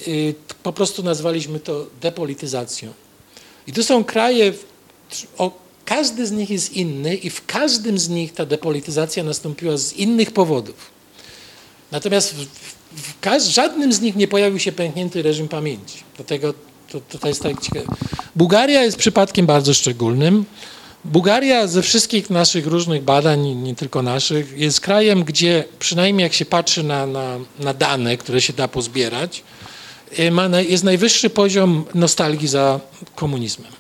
e, 0.08 0.34
po 0.64 0.74
prostu 0.74 1.04
nazwaliśmy 1.04 1.60
to 1.60 1.88
depolityzacją. 2.02 2.94
I 3.68 3.72
to 3.72 3.84
są 3.84 4.04
kraje 4.04 4.54
o 5.38 5.52
każdy 5.86 6.28
z 6.28 6.32
nich 6.32 6.50
jest 6.50 6.74
inny 6.74 7.16
i 7.16 7.30
w 7.30 7.46
każdym 7.46 8.00
z 8.00 8.10
nich 8.10 8.34
ta 8.34 8.46
depolityzacja 8.46 9.24
nastąpiła 9.24 9.78
z 9.78 9.94
innych 9.94 10.32
powodów. 10.32 10.92
Natomiast 11.92 12.36
w, 12.36 12.46
w, 12.96 13.16
w 13.22 13.50
żadnym 13.50 13.94
z 13.94 14.02
nich 14.02 14.16
nie 14.16 14.28
pojawił 14.28 14.60
się 14.60 14.72
pęknięty 14.72 15.22
reżim 15.22 15.48
pamięci. 15.48 16.04
Dlatego 16.16 16.54
to, 16.92 17.02
to, 17.10 17.18
to 17.20 17.28
jest 17.28 17.44
tak 17.44 17.62
ciekawe. 17.62 17.86
Bułgaria 18.36 18.84
jest 18.84 18.98
przypadkiem 18.98 19.46
bardzo 19.46 19.74
szczególnym. 19.74 20.46
Bułgaria 21.06 21.68
ze 21.68 21.82
wszystkich 21.82 22.30
naszych 22.30 22.68
różnych 22.68 23.04
badań, 23.04 23.48
nie 23.48 23.76
tylko 23.76 24.02
naszych, 24.02 24.58
jest 24.58 24.82
krajem, 24.82 25.24
gdzie 25.24 25.64
przynajmniej 25.80 26.24
jak 26.24 26.34
się 26.34 26.46
patrzy 26.46 26.84
na, 26.84 27.06
na, 27.06 27.38
na 27.60 27.74
dane, 27.74 28.18
które 28.18 28.42
się 28.42 28.54
da 28.54 28.68
pozbierać, 28.68 29.44
ma, 30.32 30.62
jest 30.62 30.84
najwyższy 30.84 31.30
poziom 31.30 31.86
nostalgii 31.94 32.48
za 32.48 32.80
komunizmem. 33.16 33.72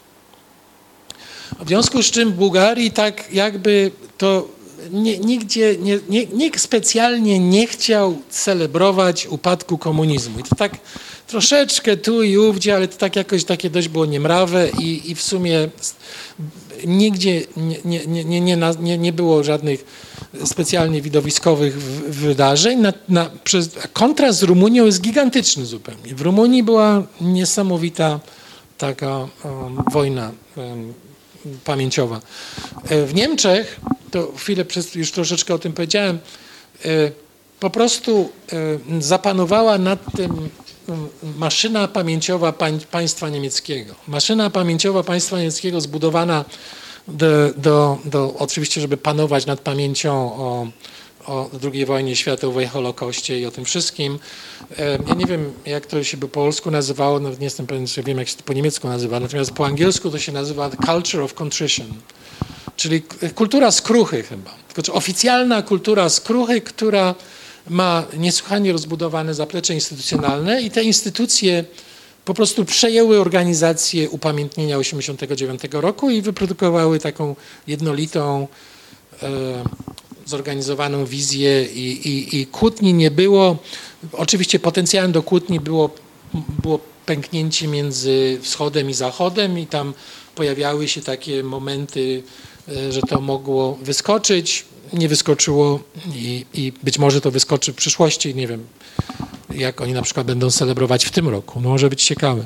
W 1.59 1.67
związku 1.67 2.03
z 2.03 2.11
czym 2.11 2.31
w 2.31 2.35
Bułgarii 2.35 2.91
tak 2.91 3.33
jakby 3.33 3.91
to 4.17 4.47
nie, 4.91 5.17
nigdzie, 5.17 5.75
nie, 5.79 5.99
nie, 6.09 6.25
nikt 6.25 6.61
specjalnie 6.61 7.39
nie 7.39 7.67
chciał 7.67 8.17
celebrować 8.29 9.27
upadku 9.27 9.77
komunizmu. 9.77 10.39
I 10.39 10.43
to 10.43 10.55
tak 10.55 10.71
troszeczkę 11.27 11.97
tu 11.97 12.23
i 12.23 12.37
ówdzie, 12.37 12.75
ale 12.75 12.87
to 12.87 12.97
tak 12.97 13.15
jakoś 13.15 13.43
takie 13.43 13.69
dość 13.69 13.87
było 13.87 14.05
niemrawe 14.05 14.69
i, 14.79 15.11
i 15.11 15.15
w 15.15 15.21
sumie 15.21 15.69
nigdzie 16.85 17.41
nie, 17.57 18.05
nie, 18.05 18.25
nie, 18.25 18.57
nie, 18.79 18.97
nie, 18.97 19.13
było 19.13 19.43
żadnych 19.43 19.85
specjalnie 20.45 21.01
widowiskowych 21.01 21.77
wydarzeń. 22.09 22.79
Na, 22.79 22.93
na, 23.09 23.29
przez, 23.43 23.69
kontrast 23.93 24.39
z 24.39 24.43
Rumunią 24.43 24.85
jest 24.85 25.01
gigantyczny 25.01 25.65
zupełnie. 25.65 26.15
W 26.15 26.21
Rumunii 26.21 26.63
była 26.63 27.03
niesamowita 27.21 28.19
taka 28.77 29.17
um, 29.17 29.29
wojna 29.91 30.31
um, 30.55 30.93
pamięciowa. 31.65 32.21
E, 32.89 33.05
w 33.05 33.15
Niemczech, 33.15 33.79
to 34.11 34.31
chwilę 34.37 34.65
przez, 34.65 34.95
już 34.95 35.11
troszeczkę 35.11 35.53
o 35.53 35.59
tym 35.59 35.73
powiedziałem, 35.73 36.19
e, 36.85 37.11
po 37.59 37.69
prostu 37.69 38.29
zapanowała 38.99 39.77
nad 39.77 39.99
tym 40.15 40.49
maszyna 41.37 41.87
pamięciowa 41.87 42.53
państwa 42.91 43.29
niemieckiego. 43.29 43.95
Maszyna 44.07 44.49
pamięciowa 44.49 45.03
państwa 45.03 45.37
niemieckiego 45.37 45.81
zbudowana 45.81 46.45
do, 47.07 47.27
do, 47.57 47.97
do, 48.05 48.33
oczywiście, 48.39 48.81
żeby 48.81 48.97
panować 48.97 49.45
nad 49.45 49.59
pamięcią 49.59 50.13
o, 50.13 50.67
o 51.25 51.49
II 51.73 51.85
wojnie 51.85 52.15
światowej, 52.15 52.67
Holokoście 52.67 53.39
i 53.39 53.45
o 53.45 53.51
tym 53.51 53.65
wszystkim. 53.65 54.19
Ja 55.07 55.13
nie 55.13 55.25
wiem, 55.25 55.53
jak 55.65 55.85
to 55.85 56.03
się 56.03 56.17
po 56.17 56.27
polsku 56.27 56.71
nazywało, 56.71 57.19
no 57.19 57.29
nie 57.29 57.35
jestem 57.39 57.67
pewien, 57.67 57.87
czy 57.87 58.03
wiem, 58.03 58.17
jak 58.17 58.27
się 58.27 58.35
to 58.35 58.43
po 58.43 58.53
niemiecku 58.53 58.87
nazywa, 58.87 59.19
natomiast 59.19 59.51
po 59.51 59.65
angielsku 59.65 60.11
to 60.11 60.19
się 60.19 60.31
nazywa 60.31 60.69
Culture 60.85 61.21
of 61.23 61.33
Contrition, 61.33 61.87
czyli 62.75 63.01
kultura 63.35 63.71
skruchy 63.71 64.23
chyba. 64.23 64.51
Tylko, 64.73 64.93
oficjalna 64.93 65.61
kultura 65.61 66.09
skruchy, 66.09 66.61
która 66.61 67.15
ma 67.69 68.03
niesłychanie 68.17 68.71
rozbudowane 68.71 69.33
zaplecze 69.33 69.73
instytucjonalne 69.73 70.61
i 70.61 70.71
te 70.71 70.83
instytucje 70.83 71.65
po 72.25 72.33
prostu 72.33 72.65
przejęły 72.65 73.19
organizację 73.19 74.09
upamiętnienia 74.09 74.77
89 74.77 75.61
roku 75.71 76.09
i 76.09 76.21
wyprodukowały 76.21 76.99
taką 76.99 77.35
jednolitą, 77.67 78.47
e, 79.23 79.27
zorganizowaną 80.25 81.05
wizję 81.05 81.65
i, 81.65 82.07
i, 82.07 82.41
i 82.41 82.47
kłótni 82.47 82.93
nie 82.93 83.11
było. 83.11 83.57
Oczywiście 84.11 84.59
potencjałem 84.59 85.11
do 85.11 85.23
kłótni 85.23 85.59
było, 85.59 85.89
było 86.61 86.79
pęknięcie 87.05 87.67
między 87.67 88.39
wschodem 88.41 88.89
i 88.89 88.93
zachodem 88.93 89.59
i 89.59 89.67
tam 89.67 89.93
pojawiały 90.35 90.87
się 90.87 91.01
takie 91.01 91.43
momenty, 91.43 92.23
e, 92.69 92.91
że 92.91 93.01
to 93.01 93.21
mogło 93.21 93.77
wyskoczyć 93.81 94.65
nie 94.93 95.07
wyskoczyło 95.07 95.79
i, 96.15 96.45
i, 96.53 96.73
być 96.83 96.99
może 96.99 97.21
to 97.21 97.31
wyskoczy 97.31 97.73
w 97.73 97.75
przyszłości. 97.75 98.35
Nie 98.35 98.47
wiem, 98.47 98.67
jak 99.55 99.81
oni 99.81 99.93
na 99.93 100.01
przykład 100.01 100.27
będą 100.27 100.51
celebrować 100.51 101.05
w 101.05 101.11
tym 101.11 101.29
roku. 101.29 101.61
No 101.61 101.69
może 101.69 101.89
być 101.89 102.03
ciekawe. 102.03 102.45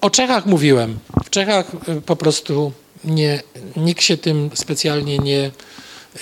O 0.00 0.10
Czechach 0.10 0.46
mówiłem. 0.46 0.98
W 1.24 1.30
Czechach 1.30 1.72
y, 1.88 2.00
po 2.00 2.16
prostu 2.16 2.72
nie, 3.04 3.42
nikt 3.76 4.02
się 4.02 4.16
tym 4.16 4.50
specjalnie 4.54 5.18
nie, 5.18 5.50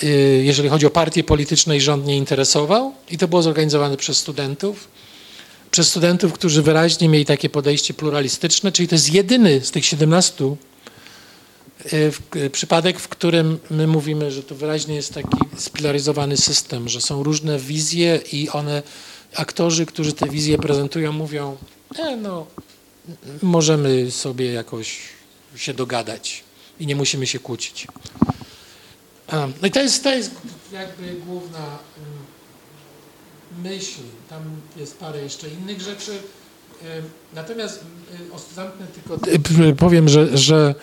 y, 0.03 0.43
jeżeli 0.45 0.69
chodzi 0.69 0.87
o 0.87 0.91
partie 0.91 1.25
polityczne 1.25 1.77
i 1.77 1.81
rząd 1.81 2.07
nie 2.07 2.17
interesował 2.17 2.93
i 3.11 3.19
to 3.19 3.29
było 3.29 3.43
zorganizowane 3.43 3.97
przez 3.97 4.17
studentów. 4.17 4.89
Przez 5.71 5.89
studentów, 5.89 6.33
którzy 6.33 6.63
wyraźnie 6.63 7.09
mieli 7.09 7.25
takie 7.25 7.49
podejście 7.49 7.95
pluralistyczne, 7.95 8.73
czyli 8.73 8.89
to 8.89 8.95
jest 8.95 9.13
jedyny 9.13 9.61
z 9.61 9.71
tych 9.71 9.87
17 9.87 10.45
Y, 10.45 10.57
przypadek, 12.53 13.01
w 13.01 13.09
którym 13.09 13.59
my 13.71 13.87
mówimy, 13.87 14.31
że 14.31 14.43
to 14.43 14.55
wyraźnie 14.55 14.95
jest 14.95 15.15
taki 15.15 15.37
spilaryzowany 15.57 16.37
system, 16.37 16.89
że 16.89 17.01
są 17.01 17.23
różne 17.23 17.59
wizje 17.59 18.21
i 18.33 18.49
one, 18.49 18.83
aktorzy, 19.35 19.87
którzy 19.87 20.13
te 20.13 20.29
wizje 20.29 20.59
prezentują, 20.59 21.13
mówią, 21.13 21.57
e, 21.99 22.17
no, 22.17 22.47
możemy 23.43 24.11
sobie 24.11 24.53
jakoś 24.53 24.99
się 25.57 25.75
dogadać 25.75 26.45
i 26.81 26.87
nie 26.87 26.97
musimy 26.97 27.27
się 27.27 27.39
kłócić. 27.39 27.87
No 29.33 29.69
i 29.69 29.71
to 29.71 29.81
jest, 29.81 30.03
to 30.03 30.15
jest 30.15 30.31
jakby 30.73 31.15
główna 31.27 31.79
myśl. 33.63 34.01
Tam 34.31 34.43
jest 34.77 34.99
parę 34.99 35.23
jeszcze 35.23 35.49
innych 35.49 35.81
rzeczy. 35.81 36.23
Natomiast 37.35 37.81
zamknę 38.55 38.87
tylko, 38.87 39.19
powiem, 39.77 40.09
że, 40.09 40.39
że 40.39 40.75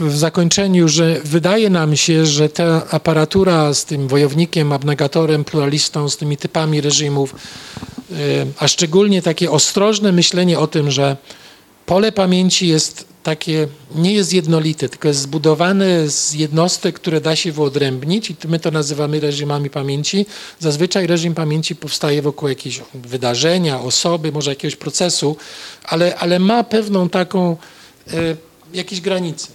w 0.00 0.16
zakończeniu, 0.16 0.88
że 0.88 1.20
wydaje 1.24 1.70
nam 1.70 1.96
się, 1.96 2.26
że 2.26 2.48
ta 2.48 2.90
aparatura 2.90 3.74
z 3.74 3.84
tym 3.84 4.08
wojownikiem, 4.08 4.72
abnegatorem, 4.72 5.44
pluralistą, 5.44 6.08
z 6.08 6.16
tymi 6.16 6.36
typami 6.36 6.80
reżimów, 6.80 7.34
a 8.58 8.68
szczególnie 8.68 9.22
takie 9.22 9.50
ostrożne 9.50 10.12
myślenie 10.12 10.58
o 10.58 10.66
tym, 10.66 10.90
że 10.90 11.16
pole 11.86 12.12
pamięci 12.12 12.68
jest 12.68 13.09
takie, 13.22 13.68
nie 13.94 14.12
jest 14.12 14.32
jednolite, 14.32 14.88
tylko 14.88 15.08
jest 15.08 15.20
zbudowane 15.20 16.08
z 16.08 16.32
jednostek, 16.34 16.94
które 16.94 17.20
da 17.20 17.36
się 17.36 17.52
wyodrębnić 17.52 18.30
i 18.30 18.36
my 18.48 18.60
to 18.60 18.70
nazywamy 18.70 19.20
reżimami 19.20 19.70
pamięci. 19.70 20.26
Zazwyczaj 20.58 21.06
reżim 21.06 21.34
pamięci 21.34 21.76
powstaje 21.76 22.22
wokół 22.22 22.48
jakiegoś 22.48 22.80
wydarzenia, 22.94 23.80
osoby, 23.80 24.32
może 24.32 24.50
jakiegoś 24.50 24.76
procesu, 24.76 25.36
ale, 25.84 26.16
ale 26.16 26.38
ma 26.38 26.64
pewną 26.64 27.08
taką 27.08 27.56
e, 28.12 28.36
jakieś 28.74 29.00
granice. 29.00 29.48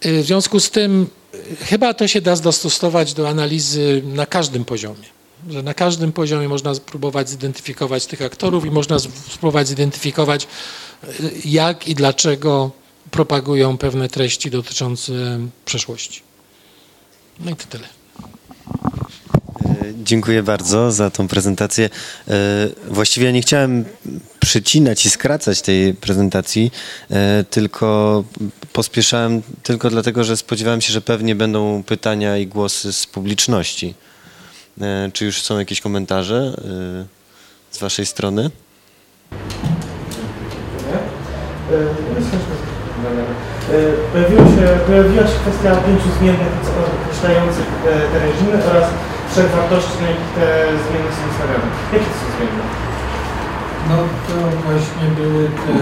E, 0.00 0.22
w 0.22 0.26
związku 0.26 0.60
z 0.60 0.70
tym 0.70 1.06
e, 1.34 1.64
chyba 1.64 1.94
to 1.94 2.08
się 2.08 2.20
da 2.20 2.36
dostosować 2.36 3.14
do 3.14 3.28
analizy 3.28 4.02
na 4.04 4.26
każdym 4.26 4.64
poziomie 4.64 5.12
że 5.50 5.62
na 5.62 5.74
każdym 5.74 6.12
poziomie 6.12 6.48
można 6.48 6.74
spróbować 6.74 7.30
zidentyfikować 7.30 8.06
tych 8.06 8.22
aktorów 8.22 8.66
i 8.66 8.70
można 8.70 8.98
spróbować 8.98 9.68
zidentyfikować, 9.68 10.46
jak 11.44 11.88
i 11.88 11.94
dlaczego 11.94 12.70
propagują 13.10 13.78
pewne 13.78 14.08
treści 14.08 14.50
dotyczące 14.50 15.12
przeszłości. 15.64 16.22
No 17.40 17.50
i 17.50 17.56
to 17.56 17.64
tyle. 17.66 17.88
E, 19.64 19.94
dziękuję 20.04 20.42
bardzo 20.42 20.92
za 20.92 21.10
tą 21.10 21.28
prezentację. 21.28 21.90
E, 22.28 22.32
właściwie 22.88 23.26
ja 23.26 23.32
nie 23.32 23.42
chciałem 23.42 23.84
przycinać 24.40 25.06
i 25.06 25.10
skracać 25.10 25.62
tej 25.62 25.94
prezentacji, 25.94 26.70
e, 27.10 27.44
tylko 27.50 28.24
pospieszałem 28.72 29.42
tylko 29.62 29.90
dlatego, 29.90 30.24
że 30.24 30.36
spodziewałem 30.36 30.80
się, 30.80 30.92
że 30.92 31.00
pewnie 31.00 31.34
będą 31.34 31.82
pytania 31.82 32.36
i 32.36 32.46
głosy 32.46 32.92
z 32.92 33.06
publiczności. 33.06 33.94
Czy 35.12 35.24
już 35.24 35.42
są 35.42 35.58
jakieś 35.58 35.80
komentarze 35.80 36.56
z 37.70 37.78
Waszej 37.78 38.06
strony? 38.06 38.50
Pojawiło 44.12 44.44
się, 44.54 44.64
pojawiła 44.86 45.24
się 45.26 45.38
kwestia 45.42 45.70
pięciu 45.86 46.10
zmiennych 46.18 46.54
określających 47.02 47.68
te 48.12 48.18
reżimy 48.26 48.56
oraz 48.70 48.86
trzech 49.32 49.50
wartości, 49.50 49.96
na 50.00 50.08
jakich 50.08 50.32
te 50.36 50.46
zmiany 50.84 51.10
są 51.16 51.24
stawiane. 51.36 51.66
Jakie 51.92 52.04
to 52.04 52.14
są 52.20 52.26
zmienne? 52.34 52.64
No 53.88 53.96
to 54.26 54.34
właśnie 54.66 55.06
były 55.16 55.44
te 55.48 55.72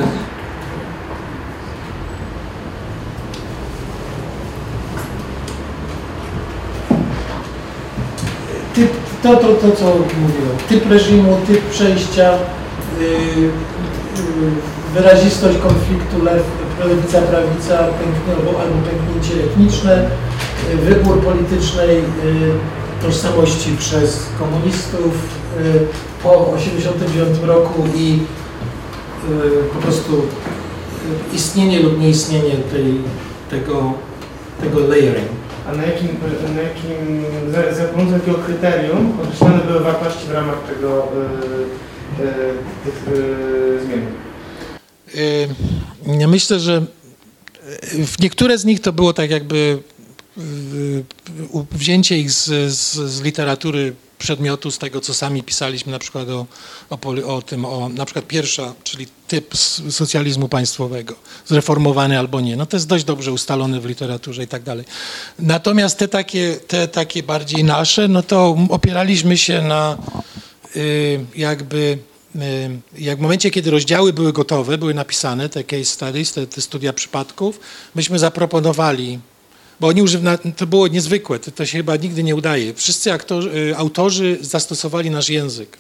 typ, 8.75 8.91
to, 9.23 9.37
to, 9.37 9.49
to 9.55 9.77
co 9.77 9.85
mówiłem, 10.21 10.57
typ 10.69 10.91
reżimu, 10.91 11.39
typ 11.47 11.71
przejścia, 11.71 12.33
yy, 13.01 13.07
yy, 13.07 14.80
wyrazistość 14.95 15.59
konfliktu 15.59 16.25
lewica, 16.89 17.21
prawica, 17.21 17.79
pęknie, 17.79 18.35
albo, 18.37 18.61
albo 18.61 18.75
pęknięcie 18.91 19.45
etniczne, 19.45 20.11
yy, 20.71 20.77
wybór 20.77 21.23
politycznej 21.23 21.97
yy, 21.97 22.03
tożsamości 23.03 23.77
przez 23.79 24.27
komunistów 24.39 25.13
yy, 25.65 25.87
po 26.23 26.31
1989 26.31 27.39
roku 27.47 27.83
i 27.97 28.19
po 29.75 29.79
prostu 29.83 30.23
istnienie 31.35 31.81
lub 31.81 31.99
nieistnienie 32.01 32.57
tej 32.57 32.95
tego, 33.51 33.93
tego 34.61 34.81
layering. 34.81 35.29
A 35.69 35.73
na 35.73 35.83
jakim, 35.83 36.09
na 36.57 36.63
jakim 36.63 37.25
za, 37.53 37.75
za 37.75 37.85
pomocą 37.85 38.13
jakiego 38.13 38.39
kryterium 38.39 39.13
określane 39.23 39.59
były 39.59 39.81
wartości 39.81 40.27
w 40.29 40.33
ramach 40.33 40.59
tego 40.69 41.09
y, 42.19 42.23
y, 42.25 42.29
tych 42.85 43.15
y, 43.15 43.85
zmian? 43.85 44.30
Myślę, 46.29 46.61
że 46.61 46.87
w 48.07 48.19
niektóre 48.19 48.59
z 48.59 48.65
nich 48.65 48.81
to 48.81 48.93
było 48.93 49.13
tak 49.13 49.31
jakby 49.31 49.83
wzięcie 51.73 52.19
ich 52.19 52.33
z, 52.33 52.73
z, 52.75 52.95
z 52.95 53.21
literatury 53.21 53.95
przedmiotu, 54.19 54.71
z 54.71 54.79
tego, 54.79 55.01
co 55.01 55.15
sami 55.15 55.43
pisaliśmy, 55.43 55.93
na 55.93 55.99
przykład 55.99 56.29
o, 56.29 56.47
o, 56.91 57.35
o, 57.37 57.43
tym, 57.43 57.65
o 57.65 57.89
na 57.89 58.05
przykład 58.05 58.27
pierwsza, 58.27 58.75
czyli 58.85 59.07
typ 59.29 59.57
socjalizmu 59.91 60.49
państwowego, 60.49 61.15
zreformowany 61.47 62.19
albo 62.19 62.41
nie. 62.41 62.57
No 62.57 62.67
to 62.67 62.77
jest 62.77 62.87
dość 62.87 63.05
dobrze 63.05 63.33
ustalone 63.33 63.81
w 63.81 63.87
literaturze 63.87 64.43
i 64.43 64.47
tak 64.47 64.63
dalej. 64.63 64.85
Natomiast 65.39 65.99
te 65.99 66.09
takie, 66.09 66.57
te 66.69 66.89
takie 66.89 67.23
bardziej 67.23 67.65
nasze, 67.65 68.09
no 68.09 68.23
to 68.23 68.57
opieraliśmy 68.71 69.37
się 69.39 69.63
na 69.63 69.99
y, 70.77 71.25
jakby 71.37 71.99
jak 72.99 73.19
w 73.19 73.21
momencie, 73.21 73.51
kiedy 73.51 73.71
rozdziały 73.71 74.13
były 74.13 74.33
gotowe, 74.33 74.79
były 74.79 74.95
napisane, 74.95 75.49
te 75.49 75.65
case 75.65 75.85
studies, 75.85 76.33
te, 76.33 76.47
te 76.47 76.61
studia 76.61 76.93
przypadków, 76.93 77.61
myśmy 77.95 78.19
zaproponowali 78.19 79.19
bo 79.81 79.87
oni 79.87 80.03
używali, 80.03 80.53
to 80.57 80.67
było 80.67 80.89
niezwykłe, 80.89 81.39
to, 81.39 81.51
to, 81.51 81.67
się 81.67 81.79
chyba 81.79 81.97
nigdy 81.97 82.23
nie 82.23 82.37
udaje. 82.37 82.75
Wszyscy 82.75 83.13
aktorzy, 83.13 83.51
y, 83.71 83.77
autorzy 83.77 84.39
zastosowali 84.41 85.11
nasz 85.11 85.29
język. 85.29 85.79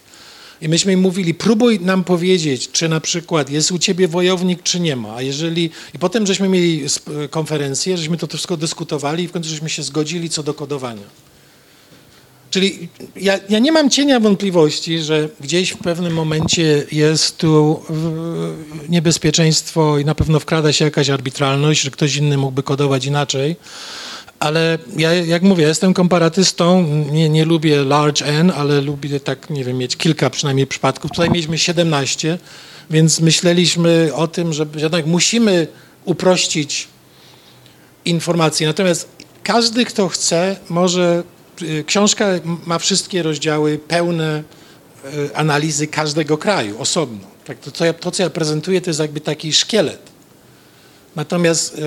I 0.61 0.68
myśmy 0.68 0.92
im 0.92 1.01
mówili, 1.01 1.34
próbuj 1.34 1.80
nam 1.80 2.05
powiedzieć, 2.05 2.70
czy 2.70 2.88
na 2.88 3.01
przykład 3.01 3.51
jest 3.51 3.72
u 3.72 3.78
ciebie 3.78 4.09
wojownik, 4.09 4.62
czy 4.62 4.80
nie 4.80 4.96
ma. 4.96 5.14
A 5.14 5.22
jeżeli... 5.22 5.70
I 5.94 5.98
potem 5.98 6.26
żeśmy 6.26 6.48
mieli 6.48 6.84
konferencję, 7.30 7.96
żeśmy 7.96 8.16
to 8.16 8.26
wszystko 8.26 8.57
dyskutowali 8.57 9.24
i 9.24 9.28
w 9.28 9.32
końcu 9.32 9.51
żeśmy 9.51 9.70
się 9.70 9.82
zgodzili 9.82 10.30
co 10.30 10.42
do 10.42 10.55
kodowania. 10.55 11.30
Czyli 12.51 12.88
ja, 13.16 13.38
ja, 13.48 13.59
nie 13.59 13.72
mam 13.72 13.90
cienia 13.90 14.20
wątpliwości, 14.20 14.98
że 14.98 15.28
gdzieś 15.40 15.70
w 15.70 15.78
pewnym 15.78 16.12
momencie 16.12 16.86
jest 16.92 17.38
tu 17.38 17.82
niebezpieczeństwo 18.88 19.98
i 19.98 20.05
na 20.05 20.14
pewno 20.14 20.40
wkrada 20.40 20.72
się 20.72 20.84
jakaś 20.84 21.11
arbitralność, 21.11 21.80
że 21.80 21.90
ktoś 21.90 22.16
inny 22.16 22.38
mógłby 22.38 22.62
kodować 22.62 23.05
inaczej. 23.05 23.57
Ale 24.40 24.78
ja, 24.96 25.14
jak 25.14 25.42
mówię, 25.42 25.66
jestem 25.66 25.94
komparatystą, 25.94 26.82
nie, 27.12 27.28
nie 27.28 27.44
lubię 27.44 27.84
large 27.84 28.26
N, 28.26 28.53
ale 28.57 28.80
lubię 28.80 29.20
tak, 29.20 29.51
nie 29.51 29.64
wiem, 29.64 29.78
mieć 29.78 29.96
kilka 29.96 30.30
przynajmniej 30.30 30.66
przypadków. 30.66 31.11
Tutaj 31.11 31.30
mieliśmy 31.30 31.59
17, 31.59 32.38
więc 32.90 33.20
myśleliśmy 33.20 34.11
o 34.14 34.28
tym, 34.28 34.53
że 34.53 34.66
jednak 34.76 35.07
musimy 35.07 35.66
uprościć 36.05 36.88
informacje. 38.05 38.66
Natomiast 38.66 39.09
każdy, 39.42 39.84
kto 39.84 40.09
chce, 40.09 40.57
może 40.68 41.22
książka 41.86 42.26
ma 42.66 42.78
wszystkie 42.78 43.22
rozdziały 43.22 43.78
pełne 43.78 44.42
y, 45.04 45.36
analizy 45.36 45.86
każdego 45.86 46.38
kraju 46.38 46.78
osobno. 46.78 47.18
Tak, 47.44 47.58
to, 47.58 47.70
co 47.70 47.84
ja, 47.84 47.92
to, 47.92 48.11
co 48.11 48.22
ja 48.22 48.30
prezentuję, 48.30 48.80
to 48.80 48.90
jest 48.90 49.00
jakby 49.00 49.20
taki 49.20 49.52
szkielet. 49.52 50.00
Natomiast 51.16 51.78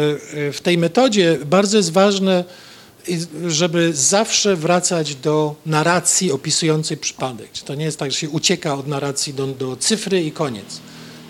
y, 0.47 0.51
w 0.51 0.61
tej 0.61 0.77
metodzie 0.77 1.37
bardzo 1.45 1.77
jest 1.77 1.91
ważne, 1.91 2.43
żeby 3.47 3.93
zawsze 3.93 4.55
wracać 4.55 5.15
do 5.15 5.55
narracji 5.65 6.31
opisującej 6.31 6.97
przypadek. 6.97 7.51
Czy 7.51 7.65
to 7.65 7.75
nie 7.75 7.85
jest 7.85 7.99
tak, 7.99 8.11
że 8.11 8.17
się 8.17 8.29
ucieka 8.29 8.73
od 8.73 8.87
narracji 8.87 9.33
do, 9.33 9.47
do 9.47 9.75
cyfry 9.75 10.23
i 10.23 10.31
koniec. 10.31 10.79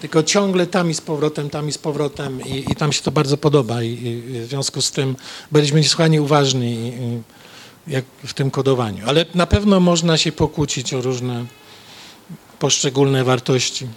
Tylko 0.02 0.24
ciągle 0.24 0.68
tam 0.68 0.90
i 0.90 0.94
z 0.94 1.02
powrotem, 1.02 1.50
tam 1.50 1.70
i 1.70 1.72
z 1.72 1.78
powrotem 1.78 2.42
i, 2.46 2.72
i 2.72 2.76
tam 2.76 2.94
się 2.94 3.02
to 3.02 3.12
bardzo 3.12 3.38
podoba 3.38 3.84
i, 3.84 3.90
i 3.90 4.42
w 4.42 4.48
związku 4.48 4.82
z 4.82 4.92
tym 4.92 5.16
byliśmy 5.52 5.80
niesłychanie 5.80 6.22
uważni 6.22 6.74
i, 6.74 7.22
jak 7.88 8.06
w 8.24 8.34
tym 8.34 8.52
kodowaniu. 8.52 9.04
Ale 9.08 9.26
na 9.36 9.46
pewno 9.46 9.80
można 9.80 10.18
się 10.18 10.32
pokłócić 10.32 10.94
o 10.94 11.02
różne 11.02 11.46
poszczególne 12.60 13.24
wartości. 13.24 13.88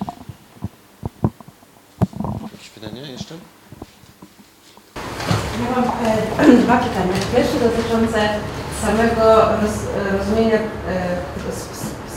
Jakieś 2.53 2.69
pytania 2.75 3.07
jeszcze? 3.07 3.35
Ja 4.97 5.81
mam 5.81 5.85
e, 5.85 6.63
dwa 6.65 6.79
pytania. 6.79 7.15
Pierwsze 7.37 7.61
dotyczące 7.61 8.29
samego 8.83 9.25
roz, 9.63 9.75
rozumienia 10.19 10.59
e, 10.59 10.61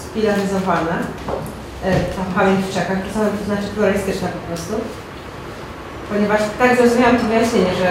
spilaryzowane, 0.10 1.04
e, 1.84 2.04
pamięć 2.36 2.66
w 2.66 2.74
Czechach, 2.74 2.98
to, 3.14 3.20
to 3.20 3.46
znaczy 3.46 3.68
pluralistyczna 3.74 4.28
po 4.28 4.48
prostu 4.48 4.74
ponieważ 6.10 6.42
tak 6.62 6.72
zrozumiałam 6.78 7.18
to 7.18 7.26
wyjaśnienie, 7.28 7.74
że 7.82 7.88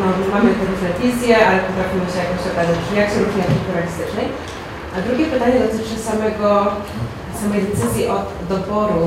no, 0.00 0.06
mamy 0.34 0.48
te 0.54 0.64
różne 0.70 0.90
wizje, 1.02 1.34
ale 1.46 1.58
potrafimy 1.66 2.06
się 2.12 2.18
jakoś 2.24 2.42
okazać, 2.52 2.78
jak 3.00 3.08
się 3.10 3.18
różni 3.24 3.40
od 3.42 3.62
pluralistycznej. 3.64 4.26
A 4.94 4.96
drugie 5.06 5.26
pytanie 5.26 5.58
dotyczy 5.66 5.96
samego, 6.10 6.48
samej 7.40 7.62
decyzji 7.62 8.04
o 8.14 8.16
doboru 8.52 9.02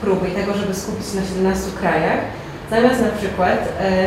próby 0.00 0.28
i 0.28 0.36
tego, 0.38 0.54
żeby 0.54 0.74
skupić 0.74 1.06
się 1.06 1.16
na 1.20 1.26
17 1.26 1.70
krajach, 1.80 2.20
zamiast 2.70 3.00
na 3.00 3.12
przykład 3.18 3.58
e, 3.80 4.06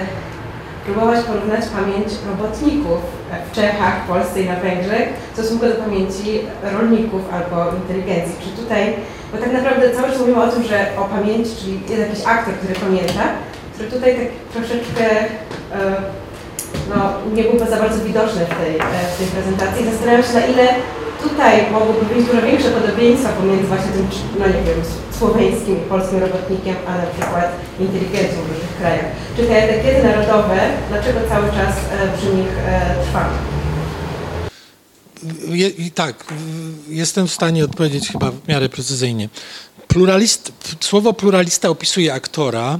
próbować 0.86 1.20
porównać 1.26 1.64
pamięć 1.78 2.10
robotników 2.30 3.00
w 3.48 3.56
Czechach, 3.56 3.96
w 4.04 4.08
Polsce 4.08 4.42
i 4.42 4.50
na 4.50 4.56
Węgrzech 4.56 5.08
w 5.32 5.34
stosunku 5.34 5.66
do 5.66 5.76
pamięci 5.76 6.28
rolników 6.74 7.22
albo 7.36 7.76
inteligencji. 7.76 8.36
Czy 8.44 8.62
tutaj, 8.62 8.94
bo 9.32 9.38
tak 9.38 9.54
naprawdę 9.54 9.96
cały 9.96 10.08
czas 10.10 10.20
mówimy 10.20 10.44
o 10.44 10.52
tym, 10.52 10.64
że 10.64 10.88
o 10.98 11.04
pamięci, 11.04 11.52
czyli 11.60 11.74
jest 11.90 12.10
jakiś 12.10 12.26
aktor, 12.26 12.54
który 12.54 12.74
pamięta, 12.74 13.24
który 13.74 13.90
tutaj 13.92 14.16
tak 14.16 14.30
troszeczkę 14.54 15.06
e, 15.22 15.80
no, 16.90 16.98
nie 17.36 17.44
byłby 17.44 17.66
za 17.70 17.78
bardzo 17.78 18.06
widoczny 18.06 18.46
w 18.46 18.56
tej, 18.62 18.76
e, 18.76 19.14
w 19.14 19.18
tej 19.18 19.28
prezentacji. 19.28 19.86
Zastanawiam 19.86 20.24
się, 20.24 20.34
na 20.34 20.46
ile 20.46 20.68
tutaj 21.24 21.72
mogłoby 21.72 22.06
być 22.06 22.26
dużo 22.26 22.42
większe 22.42 22.72
podobieństwa 22.72 23.30
pomiędzy 23.30 23.68
właśnie 23.68 23.92
tym, 23.92 24.08
no 24.40 24.48
nie 24.48 24.64
wiem, 24.68 24.82
słoweńskim 25.20 25.78
i 25.78 25.90
polskim 25.90 26.20
robotnikiem, 26.20 26.76
a 26.88 26.92
na 26.98 27.08
przykład 27.14 27.48
inteligencją 27.80 28.38
w 28.42 28.50
różnych 28.50 28.78
krajach. 28.80 29.06
Czy 29.36 29.42
te 29.46 29.56
etykiety 29.64 30.04
narodowe, 30.04 30.60
dlaczego 30.90 31.20
cały 31.30 31.48
czas 31.48 31.74
e, 31.78 32.18
przy 32.18 32.28
nich 32.38 32.52
trwamy? 33.06 33.36
Je, 35.48 35.92
tak, 35.92 36.26
jestem 36.90 37.28
w 37.28 37.34
stanie 37.34 37.66
odpowiedzieć 37.66 38.10
chyba 38.12 38.32
w 38.32 38.48
miarę 38.48 38.70
precyzyjnie. 38.70 39.30
Pluralist, 39.88 40.52
słowo 40.80 41.14
pluralista 41.14 41.70
opisuje 41.70 42.14
aktora, 42.14 42.80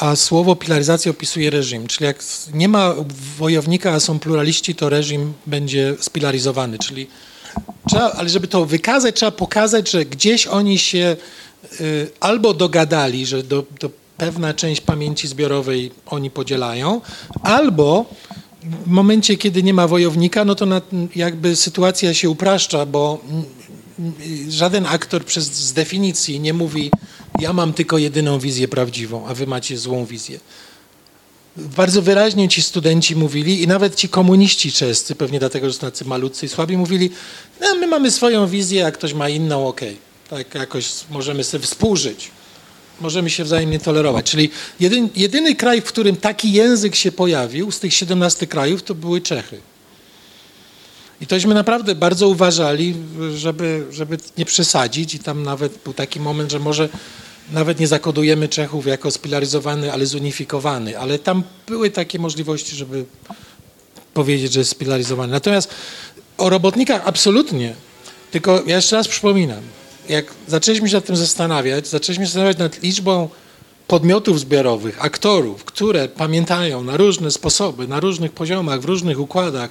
a 0.00 0.16
słowo 0.16 0.56
pilaryzacja 0.56 1.10
opisuje 1.10 1.50
reżim. 1.50 1.86
Czyli 1.86 2.06
jak 2.06 2.24
nie 2.54 2.68
ma 2.68 2.94
wojownika, 3.38 3.92
a 3.92 4.00
są 4.00 4.18
pluraliści, 4.18 4.74
to 4.74 4.88
reżim 4.88 5.32
będzie 5.46 5.96
spilaryzowany. 6.00 6.78
Czyli 6.78 7.06
trzeba, 7.88 8.12
ale 8.12 8.28
żeby 8.28 8.48
to 8.48 8.66
wykazać, 8.66 9.16
trzeba 9.16 9.32
pokazać, 9.32 9.90
że 9.90 10.04
gdzieś 10.04 10.46
oni 10.46 10.78
się 10.78 11.16
y, 11.80 12.10
albo 12.20 12.54
dogadali, 12.54 13.26
że 13.26 13.42
do, 13.42 13.64
do 13.80 13.90
pewna 14.16 14.54
część 14.54 14.80
pamięci 14.80 15.28
zbiorowej 15.28 15.90
oni 16.06 16.30
podzielają, 16.30 17.00
albo 17.42 18.06
w 18.62 18.90
momencie, 18.90 19.36
kiedy 19.36 19.62
nie 19.62 19.74
ma 19.74 19.88
wojownika, 19.88 20.44
no 20.44 20.54
to 20.54 20.66
na, 20.66 20.80
jakby 21.16 21.56
sytuacja 21.56 22.14
się 22.14 22.30
upraszcza, 22.30 22.86
bo 22.86 23.20
żaden 24.48 24.86
aktor 24.86 25.24
przez, 25.24 25.44
z 25.44 25.72
definicji 25.72 26.40
nie 26.40 26.52
mówi 26.52 26.90
ja 27.40 27.52
mam 27.52 27.72
tylko 27.72 27.98
jedyną 27.98 28.38
wizję 28.38 28.68
prawdziwą, 28.68 29.26
a 29.26 29.34
wy 29.34 29.46
macie 29.46 29.78
złą 29.78 30.04
wizję. 30.04 30.40
Bardzo 31.56 32.02
wyraźnie 32.02 32.48
ci 32.48 32.62
studenci 32.62 33.16
mówili 33.16 33.62
i 33.62 33.66
nawet 33.66 33.94
ci 33.94 34.08
komuniści 34.08 34.72
czescy, 34.72 35.14
pewnie 35.14 35.38
dlatego, 35.38 35.66
że 35.66 35.72
są 35.72 35.80
tacy 35.80 36.04
malutcy 36.04 36.46
i 36.46 36.48
słabi, 36.48 36.76
mówili, 36.76 37.10
no, 37.60 37.74
my 37.74 37.86
mamy 37.86 38.10
swoją 38.10 38.46
wizję, 38.46 38.86
a 38.86 38.90
ktoś 38.90 39.12
ma 39.12 39.28
inną, 39.28 39.68
okej. 39.68 39.96
Okay. 40.26 40.44
Tak 40.44 40.54
jakoś 40.54 40.86
możemy 41.10 41.44
sobie 41.44 41.64
współżyć. 41.64 42.30
Możemy 43.00 43.30
się 43.30 43.44
wzajemnie 43.44 43.78
tolerować. 43.78 44.30
Czyli 44.30 44.50
jedyny, 44.80 45.08
jedyny 45.16 45.54
kraj, 45.54 45.80
w 45.80 45.84
którym 45.84 46.16
taki 46.16 46.52
język 46.52 46.94
się 46.94 47.12
pojawił 47.12 47.70
z 47.70 47.80
tych 47.80 47.94
17 47.94 48.46
krajów, 48.46 48.82
to 48.82 48.94
były 48.94 49.20
Czechy. 49.20 49.60
I 51.20 51.26
tośmy 51.26 51.54
naprawdę 51.54 51.94
bardzo 51.94 52.28
uważali, 52.28 52.94
żeby, 53.36 53.84
żeby 53.90 54.18
nie 54.38 54.44
przesadzić. 54.44 55.14
I 55.14 55.18
tam 55.18 55.42
nawet 55.42 55.78
był 55.84 55.92
taki 55.92 56.20
moment, 56.20 56.50
że 56.52 56.58
może 56.58 56.88
nawet 57.52 57.80
nie 57.80 57.88
zakodujemy 57.88 58.48
Czechów 58.48 58.86
jako 58.86 59.10
spilaryzowany, 59.10 59.92
ale 59.92 60.06
zunifikowany, 60.06 60.98
ale 60.98 61.18
tam 61.18 61.42
były 61.66 61.90
takie 61.90 62.18
możliwości, 62.18 62.76
żeby 62.76 63.04
powiedzieć, 64.14 64.52
że 64.52 64.60
jest 64.60 64.70
spilaryzowany. 64.70 65.32
Natomiast 65.32 65.70
o 66.38 66.50
robotnikach 66.50 67.02
absolutnie, 67.04 67.74
tylko 68.30 68.62
ja 68.66 68.76
jeszcze 68.76 68.96
raz 68.96 69.08
przypominam, 69.08 69.62
jak 70.08 70.26
zaczęliśmy 70.48 70.88
się 70.88 70.94
nad 70.94 71.04
tym 71.04 71.16
zastanawiać, 71.16 71.88
zaczęliśmy 71.88 72.24
się 72.24 72.28
zastanawiać 72.28 72.58
nad 72.58 72.82
liczbą 72.82 73.28
podmiotów 73.88 74.40
zbiorowych, 74.40 75.04
aktorów, 75.04 75.64
które 75.64 76.08
pamiętają 76.08 76.84
na 76.84 76.96
różne 76.96 77.30
sposoby, 77.30 77.88
na 77.88 78.00
różnych 78.00 78.32
poziomach, 78.32 78.80
w 78.80 78.84
różnych 78.84 79.20
układach. 79.20 79.70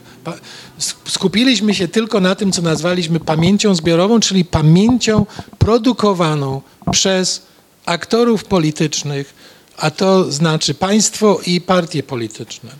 Skupiliśmy 1.07 1.73
się 1.75 1.87
tylko 1.87 2.19
na 2.19 2.35
tym, 2.35 2.51
co 2.51 2.61
nazwaliśmy 2.61 3.19
pamięcią 3.19 3.75
zbiorową, 3.75 4.19
czyli 4.19 4.45
pamięcią 4.45 5.25
produkowaną 5.57 6.61
przez 6.91 7.41
aktorów 7.85 8.43
politycznych, 8.43 9.33
a 9.77 9.91
to 9.91 10.31
znaczy 10.31 10.73
państwo 10.73 11.39
i 11.45 11.61
partie 11.61 12.03
polityczne. 12.03 12.71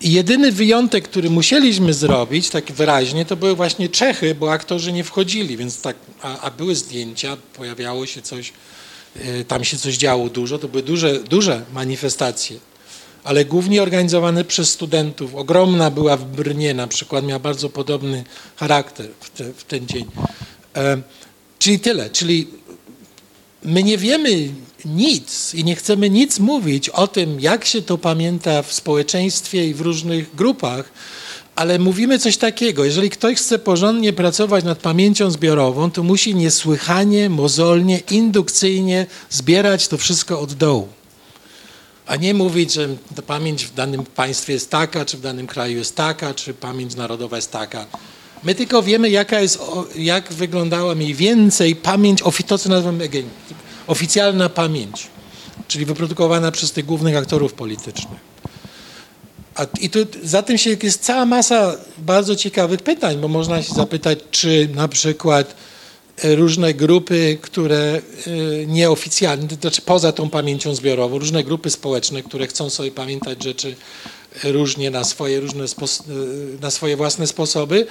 I 0.00 0.12
jedyny 0.12 0.52
wyjątek, 0.52 1.08
który 1.08 1.30
musieliśmy 1.30 1.94
zrobić, 1.94 2.48
tak 2.48 2.72
wyraźnie, 2.72 3.24
to 3.24 3.36
były 3.36 3.54
właśnie 3.54 3.88
Czechy, 3.88 4.34
bo 4.34 4.52
aktorzy 4.52 4.92
nie 4.92 5.04
wchodzili, 5.04 5.56
więc 5.56 5.80
tak, 5.80 5.96
a, 6.22 6.40
a 6.40 6.50
były 6.50 6.74
zdjęcia, 6.74 7.36
pojawiało 7.56 8.06
się 8.06 8.22
coś, 8.22 8.52
tam 9.48 9.64
się 9.64 9.76
coś 9.76 9.96
działo 9.96 10.28
dużo, 10.28 10.58
to 10.58 10.68
były 10.68 10.82
duże, 10.82 11.20
duże 11.20 11.64
manifestacje, 11.72 12.58
ale 13.24 13.44
głównie 13.44 13.82
organizowane 13.82 14.44
przez 14.44 14.70
studentów. 14.70 15.34
Ogromna 15.34 15.90
była 15.90 16.16
w 16.16 16.24
Brnie 16.24 16.74
na 16.74 16.86
przykład, 16.86 17.24
miała 17.24 17.38
bardzo 17.38 17.68
podobny 17.68 18.24
charakter 18.56 19.08
w, 19.20 19.30
te, 19.30 19.52
w 19.52 19.64
ten 19.64 19.86
dzień. 19.86 20.04
E, 20.76 21.02
czyli 21.58 21.80
tyle, 21.80 22.10
czyli 22.10 22.46
my 23.62 23.82
nie 23.82 23.98
wiemy 23.98 24.48
nic 24.84 25.54
i 25.54 25.64
nie 25.64 25.76
chcemy 25.76 26.10
nic 26.10 26.38
mówić 26.38 26.88
o 26.88 27.06
tym, 27.06 27.40
jak 27.40 27.64
się 27.64 27.82
to 27.82 27.98
pamięta 27.98 28.62
w 28.62 28.72
społeczeństwie 28.72 29.66
i 29.66 29.74
w 29.74 29.80
różnych 29.80 30.34
grupach, 30.34 30.90
ale 31.58 31.78
mówimy 31.78 32.18
coś 32.18 32.36
takiego. 32.36 32.84
Jeżeli 32.84 33.10
ktoś 33.10 33.38
chce 33.38 33.58
porządnie 33.58 34.12
pracować 34.12 34.64
nad 34.64 34.78
pamięcią 34.78 35.30
zbiorową, 35.30 35.90
to 35.90 36.02
musi 36.02 36.34
niesłychanie, 36.34 37.30
mozolnie, 37.30 37.98
indukcyjnie 38.10 39.06
zbierać 39.30 39.88
to 39.88 39.98
wszystko 39.98 40.40
od 40.40 40.52
dołu. 40.52 40.88
A 42.06 42.16
nie 42.16 42.34
mówić, 42.34 42.72
że 42.72 42.88
pamięć 43.26 43.64
w 43.64 43.74
danym 43.74 44.04
państwie 44.04 44.52
jest 44.52 44.70
taka, 44.70 45.04
czy 45.04 45.16
w 45.16 45.20
danym 45.20 45.46
kraju 45.46 45.78
jest 45.78 45.96
taka, 45.96 46.34
czy 46.34 46.54
pamięć 46.54 46.94
narodowa 46.94 47.36
jest 47.36 47.50
taka. 47.50 47.86
My 48.44 48.54
tylko 48.54 48.82
wiemy, 48.82 49.10
jaka 49.10 49.40
jest, 49.40 49.58
jak 49.96 50.32
wyglądała 50.32 50.94
mniej 50.94 51.14
więcej 51.14 51.76
pamięć, 51.76 52.20
to 52.46 52.58
co 52.58 52.68
nazywamy 52.68 53.08
oficjalna 53.86 54.48
pamięć, 54.48 55.06
czyli 55.68 55.84
wyprodukowana 55.84 56.50
przez 56.50 56.72
tych 56.72 56.84
głównych 56.84 57.16
aktorów 57.16 57.52
politycznych. 57.52 58.27
A, 59.58 59.66
I 59.80 59.90
tu, 59.90 59.98
za 60.22 60.42
tym 60.42 60.58
się 60.58 60.76
jest 60.82 61.04
cała 61.04 61.26
masa 61.26 61.76
bardzo 61.98 62.36
ciekawych 62.36 62.82
pytań, 62.82 63.16
bo 63.16 63.28
można 63.28 63.62
się 63.62 63.74
zapytać, 63.74 64.18
czy 64.30 64.68
na 64.74 64.88
przykład 64.88 65.54
e, 66.24 66.34
różne 66.34 66.74
grupy, 66.74 67.38
które 67.42 68.00
e, 68.26 68.66
nieoficjalnie, 68.66 69.48
to 69.48 69.54
znaczy 69.54 69.82
poza 69.82 70.12
tą 70.12 70.30
pamięcią 70.30 70.74
zbiorową, 70.74 71.18
różne 71.18 71.44
grupy 71.44 71.70
społeczne, 71.70 72.22
które 72.22 72.46
chcą 72.46 72.70
sobie 72.70 72.90
pamiętać 72.90 73.44
rzeczy 73.44 73.76
różnie 74.44 74.90
na 74.90 75.04
swoje, 75.04 75.40
różne 75.40 75.64
e, 75.64 75.66
na 76.60 76.70
swoje 76.70 76.96
własne 76.96 77.26
sposoby, 77.26 77.86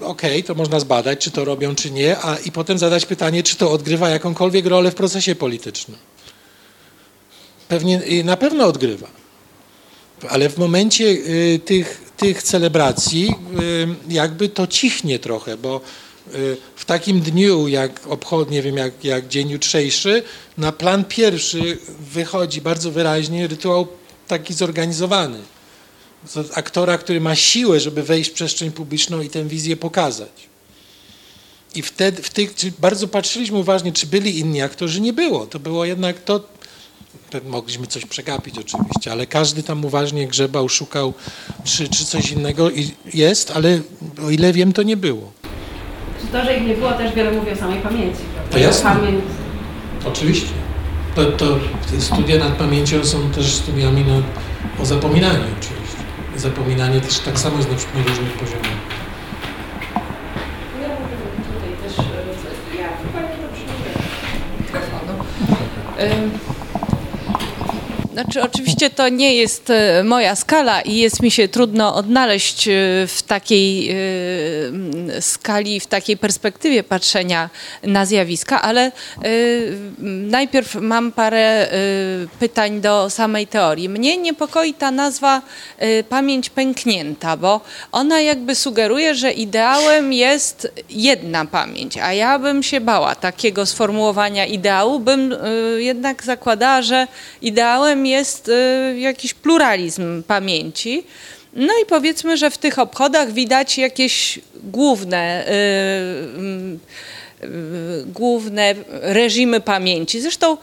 okay, 0.00 0.42
to 0.42 0.54
można 0.54 0.80
zbadać, 0.80 1.18
czy 1.18 1.30
to 1.30 1.44
robią, 1.44 1.74
czy 1.74 1.90
nie, 1.90 2.18
a 2.18 2.36
i 2.36 2.52
potem 2.52 2.78
zadać 2.78 3.06
pytanie, 3.06 3.42
czy 3.42 3.56
to 3.56 3.70
odgrywa 3.70 4.08
jakąkolwiek 4.08 4.66
rolę 4.66 4.90
w 4.90 4.94
procesie 4.94 5.34
politycznym. 5.34 5.98
Pewnie, 7.68 8.02
na 8.24 8.36
pewno 8.36 8.66
odgrywa. 8.66 9.17
Ale 10.28 10.48
w 10.48 10.58
momencie 10.58 11.04
y, 11.04 11.60
tych, 11.64 12.02
tych 12.16 12.42
celebracji 12.42 13.34
jakby 14.08 14.48
to 14.48 14.66
cichnie 14.66 15.18
trochę, 15.18 15.56
bo 15.56 15.80
w 16.76 16.84
takim 16.84 17.20
dniu, 17.20 17.68
jak 17.68 18.06
obchod, 18.06 18.50
nie 18.50 18.62
wiem, 18.62 18.76
jak, 18.76 19.04
jak 19.04 19.28
dzień 19.28 19.50
jutrzejszy, 19.50 20.22
na 20.58 20.72
plan 20.72 21.04
pierwszy 21.04 21.78
wychodzi 22.12 22.60
bardzo 22.60 22.90
wyraźnie 22.90 23.46
rytuał 23.46 23.86
taki 24.28 24.54
zorganizowany 24.54 25.38
aktora, 26.54 26.98
który 26.98 27.20
ma 27.20 27.36
siłę, 27.36 27.80
żeby 27.80 28.02
wejść 28.02 28.30
w 28.30 28.32
przestrzeń 28.32 28.70
publiczną 28.70 29.20
i 29.20 29.30
tę 29.30 29.44
wizję 29.44 29.76
pokazać. 29.76 30.48
I 31.74 31.82
wtedy, 31.82 32.22
w 32.22 32.30
tych, 32.30 32.54
bardzo 32.78 33.08
patrzyliśmy 33.08 33.58
uważnie, 33.58 33.92
czy 33.92 34.06
byli 34.06 34.38
inni 34.38 34.62
aktorzy. 34.62 35.00
Nie 35.00 35.12
było. 35.12 35.46
To 35.46 35.58
było 35.58 35.84
jednak 35.84 36.24
to, 36.24 36.40
mogliśmy 37.46 37.86
coś 37.86 38.06
przegapić 38.06 38.58
oczywiście, 38.58 39.12
ale 39.12 39.26
każdy 39.26 39.62
tam 39.62 39.84
uważnie 39.84 40.26
grzebał, 40.26 40.68
szukał, 40.68 41.14
czy, 41.64 41.88
czy 41.88 42.04
coś 42.04 42.32
innego 42.32 42.70
jest, 43.14 43.52
ale 43.56 43.80
o 44.26 44.30
ile 44.30 44.52
wiem, 44.52 44.72
to 44.72 44.82
nie 44.82 44.96
było. 44.96 45.32
Czy 46.20 46.26
to, 46.26 46.44
że 46.44 46.56
ich 46.56 46.66
nie 46.66 46.74
było, 46.74 46.92
też 46.92 47.14
wiele 47.14 47.30
mówi 47.32 47.50
o 47.50 47.56
samej 47.56 47.80
pamięci, 47.80 48.20
prawda? 48.34 48.52
To 48.52 48.58
jasne. 48.58 48.90
Pamięć... 48.90 49.24
Oczywiście. 50.04 50.52
To, 51.14 51.24
to 51.24 51.58
studia 51.98 52.38
nad 52.38 52.52
pamięcią 52.52 53.04
są 53.04 53.30
też 53.30 53.54
studiami 53.54 54.04
nad, 54.04 54.24
o 54.82 54.86
zapominaniu 54.86 55.44
oczywiście 55.58 55.78
zapominanie 56.38 57.00
też 57.00 57.18
tak 57.18 57.38
samo 57.38 57.56
jest 57.56 57.68
na, 57.68 58.00
na 58.00 58.08
różnych 58.08 58.32
poziomach. 58.32 58.78
Ja 60.82 60.88
tutaj 60.88 61.72
też, 61.82 61.98
e, 61.98 62.76
ja 62.78 62.88
chyba 62.96 63.20
nie 63.20 63.38
znaczy, 68.22 68.42
oczywiście 68.42 68.90
to 68.90 69.08
nie 69.08 69.34
jest 69.34 69.70
e, 69.70 70.04
moja 70.04 70.36
skala 70.36 70.80
i 70.80 70.96
jest 70.96 71.22
mi 71.22 71.30
się 71.30 71.48
trudno 71.48 71.94
odnaleźć 71.94 72.68
e, 72.68 72.72
w 73.06 73.22
takiej 73.26 73.90
e, 73.90 75.22
skali, 75.22 75.80
w 75.80 75.86
takiej 75.86 76.16
perspektywie 76.16 76.82
patrzenia 76.82 77.50
na 77.82 78.06
zjawiska, 78.06 78.62
ale 78.62 78.92
najpierw 79.98 80.74
mam 80.74 81.12
parę 81.12 81.68
pytań 82.40 82.80
do 82.80 83.10
samej 83.10 83.46
teorii. 83.46 83.88
Mnie 83.88 84.16
niepokoi 84.16 84.74
ta 84.74 84.90
nazwa 84.90 85.42
pamięć 86.08 86.50
pęknięta, 86.50 87.36
bo 87.36 87.60
ona 87.92 88.20
jakby 88.20 88.54
sugeruje, 88.54 89.14
że 89.14 89.32
ideałem 89.32 90.12
jest 90.12 90.72
jedna 90.90 91.44
pamięć, 91.44 91.98
a 91.98 92.12
ja 92.12 92.38
bym 92.38 92.62
się 92.62 92.80
bała 92.80 93.14
takiego 93.14 93.66
sformułowania 93.66 94.46
ideału, 94.46 95.00
bym 95.00 95.34
jednak 95.78 96.22
zakładała, 96.22 96.82
że 96.82 97.06
ideałem 97.42 98.07
jest 98.08 98.48
y, 98.48 98.98
jakiś 98.98 99.34
pluralizm 99.34 100.22
pamięci. 100.22 101.04
No 101.52 101.72
i 101.82 101.86
powiedzmy, 101.86 102.36
że 102.36 102.50
w 102.50 102.58
tych 102.58 102.78
obchodach 102.78 103.32
widać 103.32 103.78
jakieś 103.78 104.40
główne, 104.54 105.44
y, 105.48 107.46
y, 107.46 108.04
główne 108.06 108.74
reżimy 108.90 109.60
pamięci. 109.60 110.20
Zresztą 110.20 110.56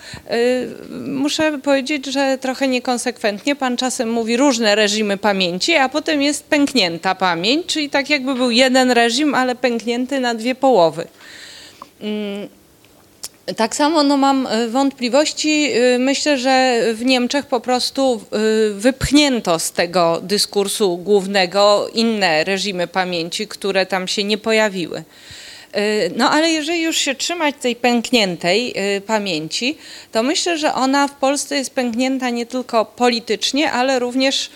muszę 1.07 1.59
powiedzieć, 1.63 2.05
że 2.05 2.37
trochę 2.41 2.67
niekonsekwentnie 2.67 3.55
pan 3.55 3.77
czasem 3.77 4.11
mówi 4.11 4.37
różne 4.37 4.75
reżimy 4.75 5.17
pamięci, 5.17 5.75
a 5.75 5.89
potem 5.89 6.21
jest 6.21 6.43
pęknięta 6.43 7.15
pamięć, 7.15 7.65
czyli 7.65 7.89
tak 7.89 8.09
jakby 8.09 8.35
był 8.35 8.51
jeden 8.51 8.91
reżim, 8.91 9.35
ale 9.35 9.55
pęknięty 9.55 10.19
na 10.19 10.35
dwie 10.35 10.55
połowy. 10.55 11.07
Tak 13.53 13.75
samo 13.75 14.03
no, 14.03 14.17
mam 14.17 14.47
e, 14.47 14.67
wątpliwości. 14.67 15.71
E, 15.71 15.99
myślę, 15.99 16.37
że 16.37 16.81
w 16.93 17.05
Niemczech 17.05 17.45
po 17.45 17.59
prostu 17.59 18.21
e, 18.31 18.37
wypchnięto 18.73 19.59
z 19.59 19.71
tego 19.71 20.21
dyskursu 20.23 20.97
głównego 20.97 21.87
inne 21.93 22.43
reżimy 22.43 22.87
pamięci, 22.87 23.47
które 23.47 23.85
tam 23.85 24.07
się 24.07 24.23
nie 24.23 24.37
pojawiły. 24.37 25.03
No 26.15 26.29
ale 26.29 26.49
jeżeli 26.49 26.81
już 26.81 26.97
się 26.97 27.15
trzymać 27.15 27.55
tej 27.61 27.75
pękniętej 27.75 28.73
pamięci, 29.07 29.77
to 30.11 30.23
myślę, 30.23 30.57
że 30.57 30.73
ona 30.73 31.07
w 31.07 31.15
Polsce 31.15 31.55
jest 31.55 31.73
pęknięta 31.73 32.29
nie 32.29 32.45
tylko 32.45 32.85
politycznie, 32.85 33.71
ale 33.71 33.99
również 33.99 34.49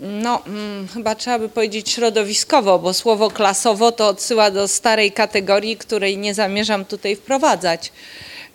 no, 0.00 0.38
hmm, 0.38 0.88
chyba 0.88 1.14
trzeba 1.14 1.38
by 1.38 1.48
powiedzieć 1.48 1.90
środowiskowo, 1.90 2.78
bo 2.78 2.94
słowo 2.94 3.30
klasowo 3.30 3.92
to 3.92 4.08
odsyła 4.08 4.50
do 4.50 4.68
starej 4.68 5.12
kategorii, 5.12 5.76
której 5.76 6.18
nie 6.18 6.34
zamierzam 6.34 6.84
tutaj 6.84 7.16
wprowadzać. 7.16 7.92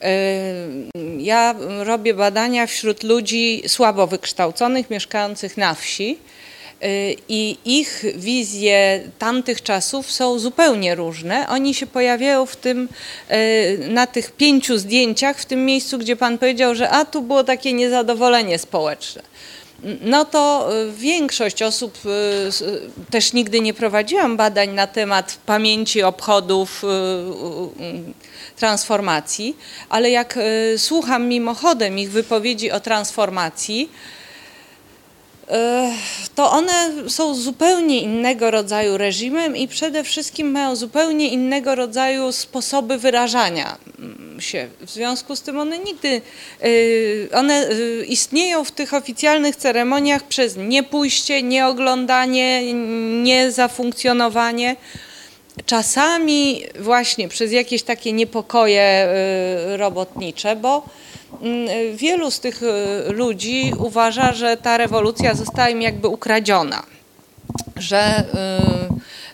Yy, 0.01 0.07
ja 1.17 1.55
robię 1.79 2.13
badania 2.13 2.67
wśród 2.67 3.03
ludzi 3.03 3.63
słabo 3.67 4.07
wykształconych, 4.07 4.89
mieszkających 4.89 5.57
na 5.57 5.73
wsi 5.73 6.09
yy, 6.81 6.87
i 7.29 7.57
ich 7.65 8.03
wizje 8.15 9.03
tamtych 9.19 9.61
czasów 9.63 10.11
są 10.11 10.39
zupełnie 10.39 10.95
różne. 10.95 11.47
Oni 11.49 11.73
się 11.73 11.87
pojawiają 11.87 12.45
w 12.45 12.55
tym, 12.55 12.89
yy, 13.29 13.89
na 13.89 14.07
tych 14.07 14.31
pięciu 14.31 14.77
zdjęciach, 14.77 15.39
w 15.39 15.45
tym 15.45 15.65
miejscu, 15.65 15.97
gdzie 15.97 16.15
pan 16.15 16.37
powiedział, 16.37 16.75
że 16.75 16.89
a 16.89 17.05
tu 17.05 17.21
było 17.21 17.43
takie 17.43 17.73
niezadowolenie 17.73 18.59
społeczne 18.59 19.32
no 20.01 20.25
to 20.25 20.69
y, 20.89 20.91
większość 20.91 21.61
osób, 21.61 21.97
y, 22.05 23.09
też 23.11 23.33
nigdy 23.33 23.61
nie 23.61 23.73
prowadziłam 23.73 24.37
badań 24.37 24.69
na 24.69 24.87
temat 24.87 25.37
pamięci 25.45 26.03
obchodów 26.03 26.83
y, 26.83 26.87
transformacji, 28.55 29.57
ale 29.89 30.09
jak 30.09 30.39
słucham 30.77 31.27
mimochodem 31.27 31.99
ich 31.99 32.11
wypowiedzi 32.11 32.71
o 32.71 32.79
transformacji, 32.79 33.89
to 36.35 36.51
one 36.51 36.91
są 37.07 37.35
zupełnie 37.35 38.01
innego 38.01 38.51
rodzaju 38.51 38.97
reżimem 38.97 39.57
i 39.57 39.67
przede 39.67 40.03
wszystkim 40.03 40.51
mają 40.51 40.75
zupełnie 40.75 41.27
innego 41.27 41.75
rodzaju 41.75 42.31
sposoby 42.31 42.97
wyrażania 42.97 43.77
mm, 43.99 44.41
się. 44.41 44.67
W 44.81 44.89
związku 44.91 45.35
z 45.35 45.41
tym 45.41 45.59
one 45.59 45.79
nigdy, 45.79 46.21
y, 46.63 47.29
one 47.33 47.69
y, 47.69 48.05
istnieją 48.05 48.63
w 48.63 48.71
tych 48.71 48.93
oficjalnych 48.93 49.55
ceremoniach 49.55 50.23
przez 50.23 50.57
niepójście, 50.57 51.43
nieoglądanie, 51.43 52.73
niezafunkcjonowanie. 53.23 54.75
Czasami 55.65 56.63
właśnie 56.79 57.27
przez 57.27 57.51
jakieś 57.51 57.83
takie 57.83 58.13
niepokoje 58.13 59.07
y, 59.73 59.77
robotnicze, 59.77 60.55
bo 60.55 60.83
wielu 61.95 62.31
z 62.31 62.39
tych 62.39 62.63
y, 62.63 62.67
ludzi 63.11 63.73
uważa, 63.77 64.33
że 64.33 64.57
ta 64.57 64.77
rewolucja 64.77 65.33
została 65.33 65.69
im 65.69 65.81
jakby 65.81 66.07
ukradziona. 66.07 66.83
Że 67.75 68.23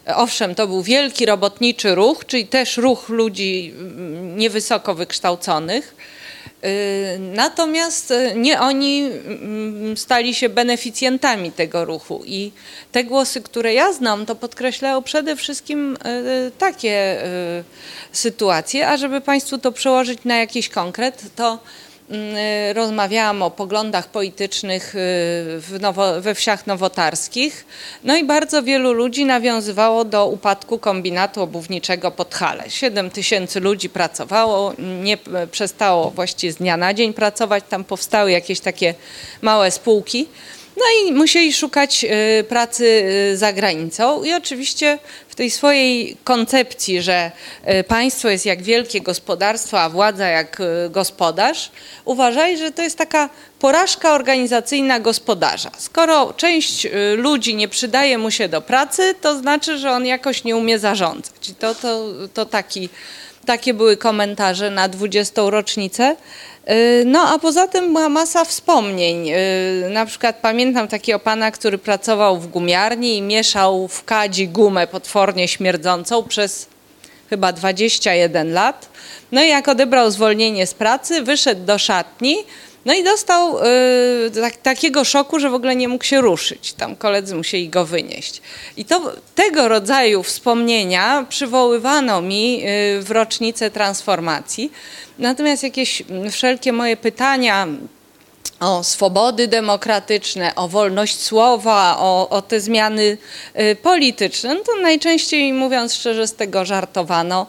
y, 0.10 0.16
owszem, 0.16 0.56
to 0.56 0.68
był 0.68 0.82
wielki 0.82 1.26
robotniczy 1.26 1.96
ruch, 1.96 2.26
czyli 2.26 2.48
też 2.48 2.78
ruch 2.78 3.10
ludzi 3.10 3.74
mm, 3.80 4.38
niewysoko 4.38 4.96
wykształconych, 4.96 5.96
y, 6.66 7.20
Natomiast 7.20 8.12
y, 8.12 8.34
nie 8.36 8.60
oni 8.60 9.02
mm, 9.02 9.98
stali 9.98 10.36
się 10.36 10.50
beneficjentami 10.50 11.52
tego 11.52 11.86
ruchu. 11.86 12.24
I 12.26 12.52
te 12.92 13.04
głosy, 13.04 13.42
które 13.42 13.74
ja 13.74 13.94
znam, 13.94 14.26
to 14.26 14.36
podkreślają 14.36 15.04
przede 15.04 15.36
wszystkim 15.36 15.98
y, 16.48 16.52
takie 16.58 17.26
y, 17.26 17.64
sytuacje, 18.12 18.88
a 18.88 18.98
żeby 18.98 19.22
Państwu 19.22 19.58
to 19.58 19.72
przełożyć 19.72 20.20
na 20.26 20.38
jakiś 20.38 20.70
konkret, 20.70 21.24
to 21.36 21.52
mm, 21.52 21.60
y, 21.60 21.89
rozmawiałam 22.74 23.42
o 23.42 23.52
poglądach 23.52 24.08
politycznych 24.08 24.96
y, 24.96 25.80
nowo, 25.80 26.22
we 26.22 26.36
wsiach 26.36 26.68
nowotarskich. 26.68 27.66
No 28.04 28.18
i 28.18 28.24
bardzo 28.24 28.64
wielu 28.64 28.94
ludzi 28.94 29.26
nawiązywało 29.26 30.06
do 30.06 30.28
upadku 30.28 30.80
kombinatu 30.80 31.42
obuwniczego 31.42 32.12
Podhale. 32.12 32.70
7 32.70 33.10
tysięcy 33.10 33.60
ludzi 33.60 33.90
pracowało, 33.90 34.74
nie 35.04 35.18
przestało 35.52 36.12
właściwie 36.12 36.54
z 36.54 36.56
dnia 36.56 36.78
na 36.78 36.94
dzień 36.94 37.14
pracować. 37.14 37.64
Tam 37.70 37.84
powstały 37.84 38.32
jakieś 38.32 38.60
takie 38.60 38.94
małe 39.42 39.72
spółki. 39.72 40.28
No 40.78 40.84
i 41.04 41.14
musieli 41.14 41.54
szukać 41.54 42.06
y, 42.40 42.44
pracy 42.44 42.86
y, 43.34 43.38
za 43.38 43.54
granicą 43.54 44.24
i 44.24 44.34
oczywiście 44.34 45.00
tej 45.40 45.52
swojej 45.52 46.18
koncepcji, 46.24 47.02
że 47.02 47.32
y, 47.80 47.84
państwo 47.84 48.30
jest 48.30 48.46
jak 48.46 48.62
wielkie 48.62 49.02
gospodarstwo, 49.02 49.82
a 49.82 49.90
władza 49.90 50.28
jak 50.28 50.60
y, 50.60 50.90
gospodarz, 50.90 51.72
uważali, 52.06 52.58
że 52.58 52.72
to 52.72 52.82
jest 52.82 52.98
taka 52.98 53.30
porażka 53.60 54.14
organizacyjna 54.14 55.00
gospodarza. 55.00 55.72
Skoro 55.78 56.34
część 56.34 56.86
y, 56.86 56.90
ludzi 57.18 57.56
nie 57.56 57.68
przydaje 57.68 58.18
mu 58.18 58.32
się 58.32 58.50
do 58.50 58.62
pracy, 58.62 59.16
to 59.22 59.38
znaczy, 59.38 59.78
że 59.78 59.92
on 59.92 60.06
jakoś 60.06 60.44
nie 60.44 60.56
umie 60.56 60.80
zarządzać. 60.80 61.50
I 61.50 61.56
to, 61.56 61.76
to, 61.76 62.06
to 62.34 62.46
taki, 62.46 62.90
takie 63.46 63.74
były 63.74 63.98
komentarze 63.98 64.70
na 64.70 64.90
20. 64.90 65.42
rocznicę. 65.46 66.16
Y, 66.68 67.04
No 67.06 67.22
a 67.28 67.40
poza 67.40 67.68
tym 67.68 67.94
była 67.94 68.10
masa 68.10 68.46
wspomnień. 68.46 69.30
Y, 69.30 69.90
Na 69.90 70.06
przykład 70.06 70.36
pamiętam 70.42 70.88
takiego 70.88 71.20
pana, 71.20 71.52
który 71.52 71.78
pracował 71.78 72.40
w 72.40 72.48
gumiarni 72.48 73.18
i 73.18 73.22
mieszał 73.22 73.88
w 73.88 74.04
kadzi 74.04 74.48
gumę 74.48 74.88
potwornie 74.88 75.48
śmierdzącą 75.48 76.24
przez 76.24 76.68
chyba 77.30 77.52
21 77.54 78.54
lat. 78.54 78.90
No 79.32 79.44
i 79.44 79.50
jak 79.50 79.68
odebrał 79.68 80.12
zwolnienie 80.12 80.68
z 80.68 80.74
pracy, 80.74 81.22
wyszedł 81.22 81.66
do 81.66 81.78
szatni, 81.78 82.38
no 82.86 82.94
i 82.94 83.04
dostał 83.04 83.58
y, 83.58 83.62
tak, 84.42 84.58
takiego 84.58 85.04
szoku, 85.04 85.40
że 85.40 85.50
w 85.50 85.54
ogóle 85.54 85.76
nie 85.76 85.88
mógł 85.88 86.04
się 86.04 86.22
ruszyć. 86.22 86.74
Tam 86.74 86.96
koledzy 86.96 87.36
musieli 87.36 87.70
go 87.70 87.86
wynieść. 87.86 88.42
I 88.78 88.86
to 88.86 89.14
tego 89.36 89.68
rodzaju 89.68 90.24
wspomnienia 90.24 91.26
przywoływano 91.30 92.22
mi 92.22 92.62
y, 92.64 93.02
w 93.02 93.12
rocznicę 93.12 93.72
transformacji. 93.72 94.72
Natomiast 95.20 95.64
jakieś 95.64 96.02
mm, 96.02 96.32
wszelkie 96.32 96.74
moje 96.74 96.98
pytania 96.98 97.68
o 98.60 98.84
swobody 98.84 99.48
demokratyczne, 99.48 100.56
o 100.56 100.68
wolność 100.68 101.22
słowa, 101.22 101.98
o, 102.00 102.30
o 102.30 102.42
te 102.42 102.60
zmiany 102.60 103.18
y, 103.60 103.76
polityczne, 103.76 104.54
no 104.54 104.60
to 104.60 104.82
najczęściej 104.82 105.54
mówiąc 105.54 105.94
szczerze 105.94 106.28
z 106.28 106.36
tego 106.36 106.66
żartowano, 106.66 107.46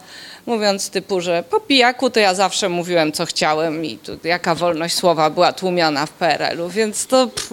mówiąc 0.51 0.91
typu, 0.91 1.21
że 1.21 1.45
po 1.51 1.61
pijaku 1.61 2.11
to 2.11 2.21
ja 2.21 2.35
zawsze 2.35 2.69
mówiłem 2.69 3.13
co 3.13 3.27
chciałem 3.27 3.85
i 3.85 3.99
tu 3.99 4.19
jaka 4.25 4.55
wolność 4.55 4.95
słowa 4.95 5.31
była 5.31 5.53
tłumiona 5.53 6.07
w 6.07 6.11
PRL-u, 6.11 6.69
więc 6.69 7.07
to 7.07 7.27
pff, 7.27 7.53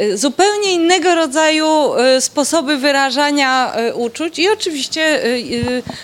y, 0.00 0.18
zupełnie 0.18 0.72
innego 0.72 1.14
rodzaju 1.14 1.66
y, 2.16 2.20
sposoby 2.20 2.76
wyrażania 2.76 3.72
y, 3.88 3.94
uczuć 3.94 4.38
i 4.38 4.48
oczywiście 4.48 5.20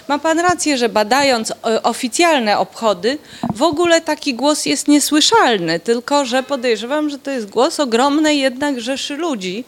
ma 0.08 0.18
pan 0.18 0.38
rację, 0.38 0.78
że 0.78 0.88
badając 0.88 1.52
oficjalne 1.82 2.58
obchody 2.58 3.18
w 3.54 3.62
ogóle 3.62 4.00
taki 4.00 4.34
głos 4.34 4.66
jest 4.66 4.88
niesłyszalny, 4.88 5.80
tylko 5.80 6.24
że 6.24 6.42
podejrzewam, 6.42 7.10
że 7.10 7.18
to 7.18 7.30
jest 7.30 7.50
głos 7.50 7.80
ogromnej 7.80 8.38
jednak 8.38 8.80
rzeszy 8.80 9.16
ludzi. 9.16 9.64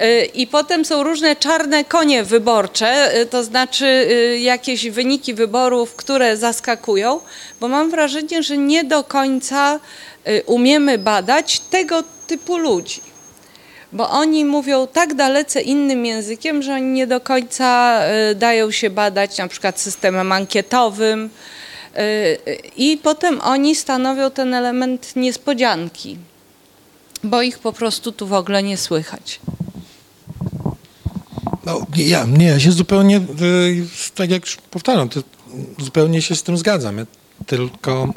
Y, 0.00 0.24
I 0.24 0.46
potem 0.46 0.84
są 0.84 1.02
różne 1.02 1.36
czarne 1.36 1.84
konie 1.84 2.24
wyborcze, 2.24 3.20
y, 3.20 3.26
to 3.26 3.44
znaczy 3.44 3.86
y, 3.86 4.38
jakieś 4.38 4.90
wyniki 4.90 5.34
wyborów, 5.34 5.94
które 5.94 6.36
zaskakują, 6.36 7.20
bo 7.60 7.68
mam 7.68 7.90
wrażenie, 7.90 8.42
że 8.42 8.58
nie 8.58 8.84
do 8.84 9.04
końca 9.04 9.80
umiemy 10.46 10.98
badać 10.98 11.60
tego 11.60 12.02
typu 12.26 12.58
ludzi. 12.58 13.00
Bo 13.92 14.10
oni 14.10 14.44
mówią 14.44 14.86
tak 14.86 15.14
dalece 15.14 15.60
innym 15.60 16.06
językiem, 16.06 16.62
że 16.62 16.74
oni 16.74 16.86
nie 16.86 17.06
do 17.06 17.20
końca 17.20 18.00
dają 18.34 18.70
się 18.70 18.90
badać 18.90 19.38
na 19.38 19.48
przykład 19.48 19.80
systemem 19.80 20.32
ankietowym. 20.32 21.30
I 22.76 22.98
potem 23.02 23.40
oni 23.40 23.74
stanowią 23.74 24.30
ten 24.30 24.54
element 24.54 25.16
niespodzianki, 25.16 26.18
bo 27.24 27.42
ich 27.42 27.58
po 27.58 27.72
prostu 27.72 28.12
tu 28.12 28.26
w 28.26 28.32
ogóle 28.32 28.62
nie 28.62 28.76
słychać. 28.76 29.40
No, 31.66 31.86
nie, 31.96 32.04
ja, 32.04 32.24
nie, 32.24 32.46
ja 32.46 32.60
się 32.60 32.72
zupełnie, 32.72 33.16
y, 33.16 33.86
tak 34.14 34.30
jak 34.30 34.44
już 34.44 34.56
powtarzam, 34.56 35.08
to 35.08 35.20
zupełnie 35.78 36.22
się 36.22 36.36
z 36.36 36.42
tym 36.42 36.58
zgadzam. 36.58 36.98
Ja 36.98 37.06
tylko. 37.46 38.12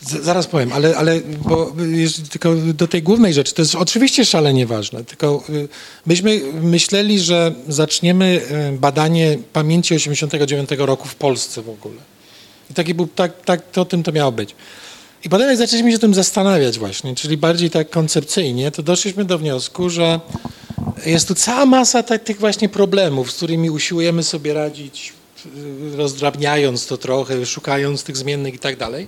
Z, 0.00 0.24
zaraz 0.24 0.46
powiem, 0.46 0.72
ale, 0.72 0.96
ale 0.96 1.20
bo 1.20 1.72
jest, 1.86 2.28
tylko 2.30 2.54
do 2.54 2.88
tej 2.88 3.02
głównej 3.02 3.34
rzeczy, 3.34 3.54
to 3.54 3.62
jest 3.62 3.74
oczywiście 3.74 4.24
szalenie 4.24 4.66
ważne, 4.66 5.04
tylko 5.04 5.42
y, 5.48 5.68
myśmy 6.06 6.40
myśleli, 6.62 7.20
że 7.20 7.54
zaczniemy 7.68 8.40
y, 8.74 8.78
badanie 8.78 9.38
pamięci 9.52 9.94
89 9.94 10.70
roku 10.78 11.08
w 11.08 11.14
Polsce 11.14 11.62
w 11.62 11.68
ogóle. 11.68 12.00
I 12.70 12.74
taki 12.74 12.94
był, 12.94 13.06
tak, 13.06 13.44
tak 13.44 13.70
to 13.70 13.82
o 13.82 13.84
tym 13.84 14.02
to 14.02 14.12
miało 14.12 14.32
być. 14.32 14.54
I 15.24 15.28
potem 15.28 15.48
jak 15.48 15.56
zaczęliśmy 15.56 15.92
się 15.92 15.98
tym 15.98 16.14
zastanawiać 16.14 16.78
właśnie, 16.78 17.14
czyli 17.14 17.36
bardziej 17.36 17.70
tak 17.70 17.90
koncepcyjnie, 17.90 18.70
to 18.70 18.82
doszliśmy 18.82 19.24
do 19.24 19.38
wniosku, 19.38 19.90
że 19.90 20.20
jest 21.06 21.28
tu 21.28 21.34
cała 21.34 21.66
masa 21.66 22.02
tak, 22.02 22.24
tych 22.24 22.38
właśnie 22.38 22.68
problemów, 22.68 23.32
z 23.32 23.34
którymi 23.34 23.70
usiłujemy 23.70 24.22
sobie 24.22 24.54
radzić, 24.54 25.12
y, 25.92 25.96
rozdrabniając 25.96 26.86
to 26.86 26.96
trochę, 26.96 27.46
szukając 27.46 28.02
tych 28.02 28.16
zmiennych 28.16 28.54
i 28.54 28.58
tak 28.58 28.76
dalej. 28.76 29.06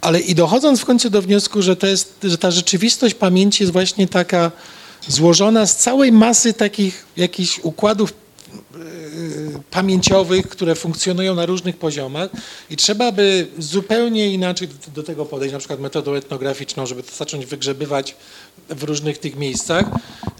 Ale 0.00 0.20
i 0.20 0.34
dochodząc 0.34 0.80
w 0.80 0.84
końcu 0.84 1.10
do 1.10 1.22
wniosku, 1.22 1.62
że, 1.62 1.76
to 1.76 1.86
jest, 1.86 2.14
że 2.22 2.38
ta 2.38 2.50
rzeczywistość 2.50 3.14
pamięci 3.14 3.62
jest 3.62 3.72
właśnie 3.72 4.08
taka 4.08 4.50
złożona 5.08 5.66
z 5.66 5.76
całej 5.76 6.12
masy 6.12 6.52
takich 6.52 7.06
jakichś 7.16 7.60
układów 7.62 8.12
pamięciowych, 9.70 10.48
które 10.48 10.74
funkcjonują 10.74 11.34
na 11.34 11.46
różnych 11.46 11.76
poziomach 11.76 12.30
i 12.70 12.76
trzeba 12.76 13.12
by 13.12 13.46
zupełnie 13.58 14.30
inaczej 14.34 14.68
do, 14.94 15.02
tego 15.02 15.26
podejść, 15.26 15.52
na 15.52 15.58
przykład 15.58 15.80
metodą 15.80 16.14
etnograficzną, 16.14 16.86
żeby 16.86 17.02
to 17.02 17.16
zacząć 17.16 17.46
wygrzebywać 17.46 18.16
w 18.68 18.82
różnych 18.82 19.18
tych 19.18 19.36
miejscach, 19.36 19.84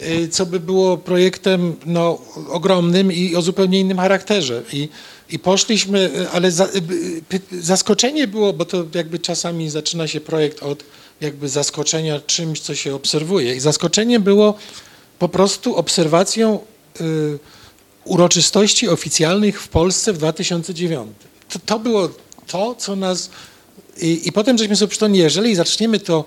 y, 0.00 0.28
co 0.28 0.46
by 0.46 0.60
było 0.60 0.98
projektem 0.98 1.76
no, 1.86 2.18
ogromnym 2.48 3.12
i 3.12 3.36
o 3.36 3.42
zupełnie 3.42 3.80
innym 3.80 3.98
charakterze. 3.98 4.62
I, 4.72 4.88
i 5.30 5.38
poszliśmy, 5.38 6.10
y, 6.20 6.30
ale 6.30 6.50
za, 6.50 6.64
y, 6.64 7.62
zaskoczenie 7.62 8.26
było, 8.26 8.52
bo 8.52 8.64
to 8.64 8.84
jakby 8.94 9.18
czasami 9.18 9.70
zaczyna 9.70 10.08
się 10.08 10.20
projekt 10.20 10.62
od 10.62 10.84
jakby 11.20 11.48
zaskoczenia 11.48 12.20
czymś, 12.20 12.60
co 12.60 12.74
się 12.74 12.94
obserwuje. 12.94 13.54
I 13.54 13.60
zaskoczenie 13.60 14.20
było 14.20 14.54
po 15.18 15.28
prostu 15.28 15.76
obserwacją 15.76 16.58
y, 17.00 17.38
uroczystości 18.04 18.88
oficjalnych 18.88 19.62
w 19.62 19.68
Polsce 19.68 20.12
w 20.12 20.18
2009. 20.18 21.08
To, 21.48 21.58
to 21.58 21.78
było 21.78 22.08
to, 22.46 22.74
co 22.74 22.96
nas... 22.96 23.30
I, 24.00 24.28
I 24.28 24.32
potem 24.32 24.58
żeśmy 24.58 24.76
sobie 24.76 24.90
przypomnieli, 24.90 25.22
jeżeli 25.22 25.54
zaczniemy 25.54 26.00
to... 26.00 26.24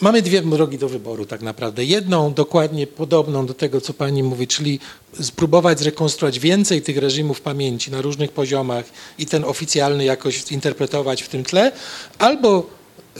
Mamy 0.00 0.22
dwie 0.22 0.42
drogi 0.42 0.78
do 0.78 0.88
wyboru 0.88 1.26
tak 1.26 1.42
naprawdę. 1.42 1.84
Jedną 1.84 2.34
dokładnie 2.34 2.86
podobną 2.86 3.46
do 3.46 3.54
tego, 3.54 3.80
co 3.80 3.94
pani 3.94 4.22
mówi, 4.22 4.46
czyli 4.46 4.80
spróbować 5.20 5.78
zrekonstruować 5.78 6.38
więcej 6.38 6.82
tych 6.82 6.96
reżimów 6.96 7.40
pamięci 7.40 7.90
na 7.90 8.00
różnych 8.00 8.32
poziomach 8.32 8.84
i 9.18 9.26
ten 9.26 9.44
oficjalny 9.44 10.04
jakoś 10.04 10.44
zinterpretować 10.44 11.22
w 11.22 11.28
tym 11.28 11.44
tle, 11.44 11.72
albo 12.18 12.66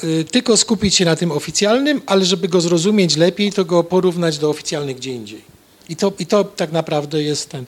y, 0.04 0.24
tylko 0.30 0.56
skupić 0.56 0.94
się 0.94 1.04
na 1.04 1.16
tym 1.16 1.32
oficjalnym, 1.32 2.02
ale 2.06 2.24
żeby 2.24 2.48
go 2.48 2.60
zrozumieć 2.60 3.16
lepiej, 3.16 3.52
to 3.52 3.64
go 3.64 3.84
porównać 3.84 4.38
do 4.38 4.50
oficjalnych 4.50 4.96
gdzie 4.96 5.12
indziej. 5.12 5.51
I 5.88 5.96
to, 5.96 6.12
I 6.18 6.26
to 6.26 6.44
tak 6.44 6.72
naprawdę 6.72 7.22
jest 7.22 7.48
ten. 7.48 7.64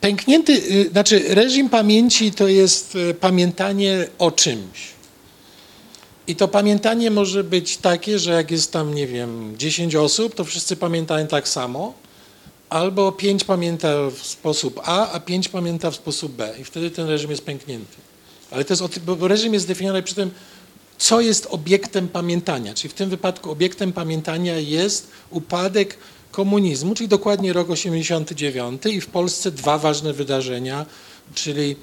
Pęknięty, 0.00 0.52
y, 0.52 0.88
znaczy 0.90 1.24
reżim 1.28 1.68
pamięci 1.68 2.32
to 2.32 2.48
jest 2.48 2.96
y, 2.96 3.14
pamiętanie 3.14 4.08
o 4.18 4.30
czymś. 4.30 4.92
I 6.26 6.36
to 6.36 6.48
pamiętanie 6.48 7.10
może 7.10 7.44
być 7.44 7.76
takie, 7.76 8.18
że 8.18 8.32
jak 8.32 8.50
jest 8.50 8.72
tam, 8.72 8.94
nie 8.94 9.06
wiem, 9.06 9.54
10 9.58 9.96
osób, 9.96 10.34
to 10.34 10.44
wszyscy 10.44 10.76
pamiętają 10.76 11.26
tak 11.26 11.48
samo, 11.48 11.94
albo 12.68 13.12
5 13.12 13.44
pamięta 13.44 14.10
w 14.10 14.26
sposób 14.26 14.80
A, 14.84 15.12
a 15.12 15.20
5 15.20 15.48
pamięta 15.48 15.90
w 15.90 15.94
sposób 15.94 16.32
B. 16.32 16.54
I 16.60 16.64
wtedy 16.64 16.90
ten 16.90 17.08
reżim 17.08 17.30
jest 17.30 17.44
pęknięty. 17.44 17.96
Ale 18.50 18.64
to 18.64 18.72
jest, 18.72 18.98
bo 18.98 19.28
reżim 19.28 19.54
jest 19.54 19.64
zdefiniowany 19.64 20.02
przy 20.02 20.14
tym, 20.14 20.30
co 20.98 21.20
jest 21.20 21.46
obiektem 21.50 22.08
pamiętania. 22.08 22.74
Czyli 22.74 22.88
w 22.88 22.94
tym 22.94 23.10
wypadku 23.10 23.50
obiektem 23.50 23.92
pamiętania 23.92 24.56
jest 24.56 25.10
upadek 25.30 25.96
komunizmu, 26.32 26.94
czyli 26.94 27.08
dokładnie 27.08 27.52
rok 27.52 27.70
89 27.70 28.86
i 28.86 29.00
w 29.00 29.06
Polsce 29.06 29.50
dwa 29.50 29.78
ważne 29.78 30.12
wydarzenia, 30.12 30.86
czyli 31.34 31.76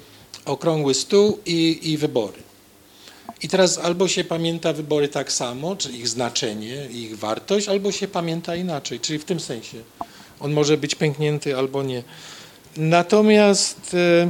okrągły 0.44 0.94
stół 0.94 1.38
i, 1.46 1.78
i 1.82 1.96
wybory. 1.96 2.38
I 3.42 3.48
teraz 3.48 3.78
albo 3.78 4.08
się 4.08 4.24
pamięta 4.24 4.72
wybory 4.72 5.08
tak 5.08 5.32
samo, 5.32 5.76
czyli 5.76 5.98
ich 5.98 6.08
znaczenie, 6.08 6.86
ich 6.90 7.18
wartość, 7.18 7.68
albo 7.68 7.92
się 7.92 8.08
pamięta 8.08 8.56
inaczej, 8.56 9.00
czyli 9.00 9.18
w 9.18 9.24
tym 9.24 9.40
sensie. 9.40 9.78
On 10.40 10.52
może 10.52 10.76
być 10.76 10.94
pęknięty 10.94 11.56
albo 11.56 11.82
nie. 11.82 12.02
Natomiast 12.76 13.94
e, 13.94 14.28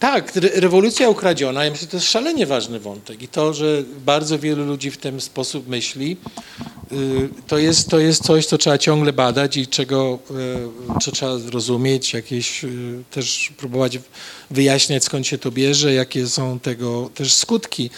tak, 0.00 0.36
re- 0.36 0.50
rewolucja 0.54 1.08
ukradziona, 1.08 1.64
ja 1.64 1.70
myślę, 1.70 1.88
to 1.88 1.96
jest 1.96 2.10
szalenie 2.10 2.46
ważny 2.46 2.80
wątek 2.80 3.22
i 3.22 3.28
to, 3.28 3.54
że 3.54 3.82
bardzo 4.04 4.38
wielu 4.38 4.64
ludzi 4.64 4.90
w 4.90 4.96
ten 4.96 5.20
sposób 5.20 5.68
myśli, 5.68 6.16
y, 6.92 7.28
to 7.46 7.58
jest, 7.58 7.88
to 7.88 7.98
jest 7.98 8.24
coś, 8.24 8.46
co 8.46 8.58
trzeba 8.58 8.78
ciągle 8.78 9.12
badać 9.12 9.56
i 9.56 9.66
czego 9.66 10.18
y, 10.96 11.00
co 11.00 11.12
trzeba 11.12 11.38
zrozumieć, 11.38 12.12
jakieś 12.12 12.64
y, 12.64 13.02
też 13.10 13.52
próbować 13.56 13.98
wyjaśniać 14.50 15.04
skąd 15.04 15.26
się 15.26 15.38
to 15.38 15.50
bierze, 15.50 15.94
jakie 15.94 16.26
są 16.26 16.60
tego 16.60 17.10
też 17.14 17.34
skutki. 17.34 17.90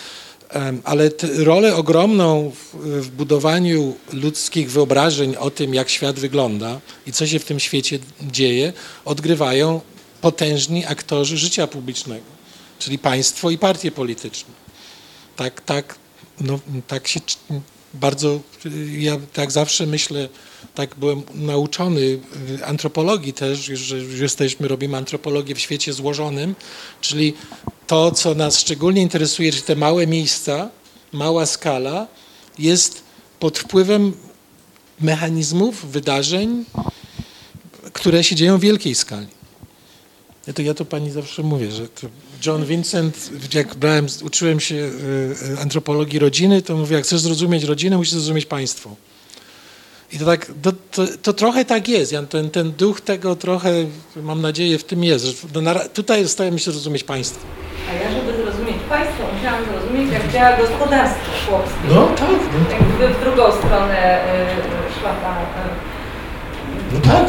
Ale 0.84 1.10
rolę 1.36 1.76
ogromną 1.76 2.52
w 2.74 3.08
budowaniu 3.08 3.96
ludzkich 4.12 4.70
wyobrażeń 4.70 5.36
o 5.36 5.50
tym, 5.50 5.74
jak 5.74 5.90
świat 5.90 6.20
wygląda 6.20 6.80
i 7.06 7.12
co 7.12 7.26
się 7.26 7.38
w 7.38 7.44
tym 7.44 7.60
świecie 7.60 7.98
dzieje, 8.22 8.72
odgrywają 9.04 9.80
potężni 10.20 10.86
aktorzy 10.86 11.38
życia 11.38 11.66
publicznego, 11.66 12.26
czyli 12.78 12.98
państwo 12.98 13.50
i 13.50 13.58
partie 13.58 13.90
polityczne. 13.90 14.54
Tak, 15.36 15.60
tak, 15.60 15.94
no, 16.40 16.58
tak 16.86 17.08
się 17.08 17.20
bardzo, 17.94 18.40
ja 18.98 19.16
tak 19.32 19.52
zawsze 19.52 19.86
myślę, 19.86 20.28
tak 20.74 20.94
byłem 20.94 21.22
nauczony 21.34 22.18
antropologii 22.64 23.32
też, 23.32 23.58
że 23.58 23.96
jesteśmy, 23.98 24.68
robimy 24.68 24.96
antropologię 24.96 25.54
w 25.54 25.60
świecie 25.60 25.92
złożonym, 25.92 26.54
czyli 27.00 27.34
to, 27.86 28.10
co 28.10 28.34
nas 28.34 28.58
szczególnie 28.58 29.02
interesuje, 29.02 29.52
czyli 29.52 29.62
te 29.62 29.76
małe 29.76 30.06
miejsca, 30.06 30.70
mała 31.12 31.46
skala 31.46 32.06
jest 32.58 33.02
pod 33.40 33.58
wpływem 33.58 34.12
mechanizmów, 35.00 35.90
wydarzeń, 35.90 36.64
które 37.92 38.24
się 38.24 38.36
dzieją 38.36 38.58
w 38.58 38.60
wielkiej 38.60 38.94
skali. 38.94 39.37
Ja 40.48 40.54
to, 40.54 40.62
ja 40.62 40.74
to 40.74 40.84
pani 40.84 41.10
zawsze 41.10 41.42
mówię, 41.42 41.70
że 41.70 41.86
John 42.46 42.64
Vincent, 42.64 43.30
jak 43.54 43.74
brałem, 43.74 44.06
uczyłem 44.24 44.60
się 44.60 44.74
y, 44.74 44.88
y, 45.54 45.60
antropologii 45.62 46.18
rodziny, 46.18 46.62
to 46.62 46.76
mówię, 46.76 46.96
jak 46.96 47.04
chcesz 47.04 47.20
zrozumieć 47.20 47.64
rodzinę, 47.64 47.96
musisz 47.96 48.12
zrozumieć 48.12 48.46
państwo. 48.46 48.96
I 50.12 50.18
to 50.18 50.24
tak, 50.24 50.46
to, 50.62 50.72
to, 50.92 51.06
to 51.22 51.32
trochę 51.32 51.64
tak 51.64 51.88
jest. 51.88 52.12
Ja, 52.12 52.22
ten, 52.22 52.50
ten 52.50 52.72
duch 52.72 53.00
tego 53.00 53.36
trochę, 53.36 53.70
mam 54.16 54.42
nadzieję, 54.42 54.78
w 54.78 54.84
tym 54.84 55.04
jest. 55.04 55.24
Że 55.24 55.32
no, 55.54 55.60
na, 55.60 55.74
tutaj 55.74 56.28
staramy 56.28 56.58
się 56.58 56.70
zrozumieć 56.70 57.04
państwo. 57.04 57.40
A 57.90 57.92
ja, 57.92 58.10
żeby 58.10 58.42
zrozumieć 58.42 58.76
państwo, 58.88 59.22
musiałam 59.36 59.64
zrozumieć, 59.64 60.12
jak 60.12 60.32
działa 60.32 60.56
gospodarstwo 60.56 61.30
chłopskie. 61.46 61.78
No 61.88 62.06
tak, 62.06 62.28
no, 62.30 62.70
Jakby 62.74 63.14
w 63.14 63.20
drugą 63.24 63.52
stronę 63.52 64.24
y, 64.96 65.00
szła 65.00 65.14
ta... 65.14 65.36
no 66.92 67.00
tak. 67.00 67.26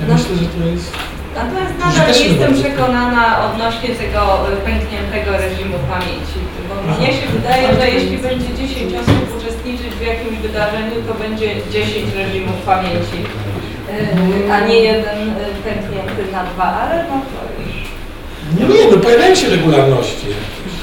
Ja 0.00 0.06
No. 0.08 0.14
myślę, 0.14 0.36
że 0.36 0.46
to 0.46 0.66
jest... 0.66 1.15
Natomiast 1.36 1.74
nadal 1.78 2.14
nie 2.14 2.24
jestem 2.28 2.54
przekonana 2.62 3.24
odnośnie 3.46 3.90
tego 4.02 4.20
y, 4.52 4.56
pękniętego 4.68 5.30
reżimu 5.44 5.76
pamięci. 5.92 6.38
Bo 6.68 6.74
mnie 6.92 7.06
się 7.06 7.26
wydaje, 7.36 7.66
że 7.78 7.90
jeśli 7.96 8.18
będzie 8.18 8.48
10 8.54 8.94
osób 8.94 9.18
uczestniczyć 9.38 9.92
w 10.00 10.06
jakimś 10.12 10.38
wydarzeniu, 10.38 10.96
to 11.08 11.14
będzie 11.14 11.48
10 11.72 12.14
reżimów 12.20 12.56
pamięci, 12.72 13.18
y, 14.46 14.52
a 14.52 14.66
nie 14.66 14.78
jeden 14.90 15.18
y, 15.28 15.34
pęknięty 15.64 16.32
na 16.32 16.44
dwa, 16.44 16.64
ale 16.64 17.04
no 17.08 17.16
to 17.30 17.38
już... 17.62 17.74
Nie, 18.58 18.74
nie, 18.74 18.90
no 18.90 18.96
pojawiają 18.96 19.34
się 19.34 19.48
regularności. 19.48 20.26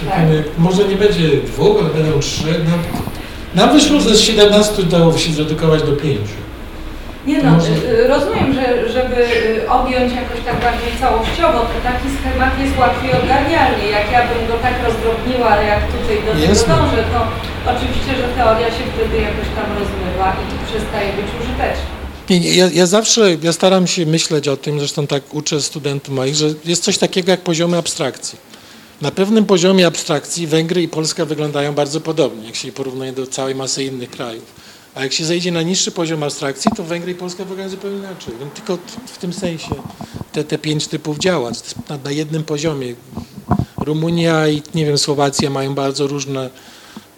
Tak. 0.09 0.19
Może 0.57 0.83
nie 0.83 0.95
będzie 0.95 1.27
dwóch, 1.29 1.77
ale 1.79 1.89
będą 1.89 2.19
trzy. 2.19 2.43
Nam, 2.43 2.79
nam 3.55 3.79
wyszło 3.79 4.01
ze 4.01 4.17
17 4.17 4.81
udało 4.81 5.17
się 5.17 5.31
zredukować 5.31 5.83
do 5.83 5.91
pięciu. 5.91 6.42
Nie 7.27 7.43
no, 7.43 7.51
Może- 7.51 7.89
y, 8.03 8.07
rozumiem, 8.07 8.53
że 8.53 8.65
żeby 8.95 9.17
y, 9.61 9.69
objąć 9.69 10.09
jakoś 10.21 10.39
tak 10.45 10.57
bardziej 10.65 10.91
całościowo, 10.99 11.59
to 11.71 11.77
taki 11.89 12.07
schemat 12.17 12.53
jest 12.63 12.77
łatwiej 12.77 13.11
ogarnialny. 13.23 13.83
Jak 13.97 14.07
ja 14.11 14.21
bym 14.29 14.47
go 14.47 14.55
tak 14.65 14.75
rozdrobniła, 14.85 15.51
jak 15.71 15.81
tutaj 15.91 16.17
do 16.25 16.31
tego 16.41 16.53
dążę, 16.73 17.03
to 17.13 17.19
oczywiście, 17.73 18.11
że 18.19 18.27
teoria 18.37 18.67
się 18.67 18.83
wtedy 18.93 19.15
jakoś 19.29 19.47
tam 19.57 19.67
rozmywa 19.79 20.27
i 20.41 20.65
przestaje 20.69 21.09
być 21.13 21.25
użyteczna. 21.41 21.93
Ja, 22.29 22.69
ja 22.73 22.85
zawsze, 22.85 23.37
ja 23.41 23.53
staram 23.53 23.87
się 23.87 24.05
myśleć 24.05 24.47
o 24.47 24.57
tym, 24.57 24.79
zresztą 24.79 25.07
tak 25.07 25.33
uczę 25.33 25.61
studentów 25.61 26.13
moich, 26.15 26.35
że 26.35 26.47
jest 26.65 26.83
coś 26.83 26.97
takiego 26.97 27.31
jak 27.31 27.41
poziomy 27.41 27.77
abstrakcji. 27.77 28.37
Na 29.01 29.11
pewnym 29.11 29.45
poziomie 29.45 29.87
abstrakcji 29.87 30.47
Węgry 30.47 30.81
i 30.81 30.87
Polska 30.87 31.25
wyglądają 31.25 31.73
bardzo 31.73 32.01
podobnie, 32.01 32.45
jak 32.45 32.55
się 32.55 32.67
je 32.67 32.73
porównuje 32.73 33.11
do 33.11 33.27
całej 33.27 33.55
masy 33.55 33.83
innych 33.83 34.09
krajów. 34.09 34.45
A 34.95 35.03
jak 35.03 35.13
się 35.13 35.25
zejdzie 35.25 35.51
na 35.51 35.61
niższy 35.61 35.91
poziom 35.91 36.23
abstrakcji, 36.23 36.71
to 36.75 36.83
Węgry 36.83 37.11
i 37.11 37.15
Polska 37.15 37.43
wyglądają 37.43 37.69
zupełnie 37.69 37.97
inaczej. 37.97 38.33
No, 38.39 38.45
tylko 38.45 38.77
w 39.07 39.17
tym 39.17 39.33
sensie 39.33 39.75
te, 40.31 40.43
te 40.43 40.57
pięć 40.57 40.87
typów 40.87 41.19
działa 41.19 41.51
na, 41.89 41.97
na 41.97 42.11
jednym 42.11 42.43
poziomie. 42.43 42.95
Rumunia 43.77 44.47
i 44.47 44.61
nie 44.75 44.85
wiem, 44.85 44.97
Słowacja 44.97 45.49
mają 45.49 45.75
bardzo 45.75 46.07
różne, 46.07 46.49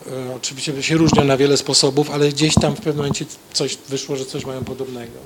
e, 0.07 0.35
oczywiście 0.35 0.83
się 0.83 0.97
różnią 0.97 1.23
na 1.23 1.37
wiele 1.37 1.57
sposobów, 1.57 2.09
ale 2.09 2.29
gdzieś 2.29 2.53
tam 2.53 2.75
w 2.75 2.77
pewnym 2.77 2.97
momencie 2.97 3.25
coś 3.53 3.77
wyszło, 3.89 4.15
że 4.15 4.25
coś 4.25 4.45
mają 4.45 4.63
podobnego. 4.63 5.19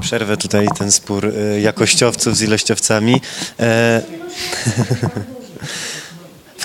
Przerwę 0.00 0.36
tutaj 0.36 0.68
ten 0.78 0.92
spór 0.92 1.26
y, 1.26 1.60
jakościowców 1.60 2.36
z 2.36 2.42
ilościowcami. 2.42 3.20
E, 3.60 4.02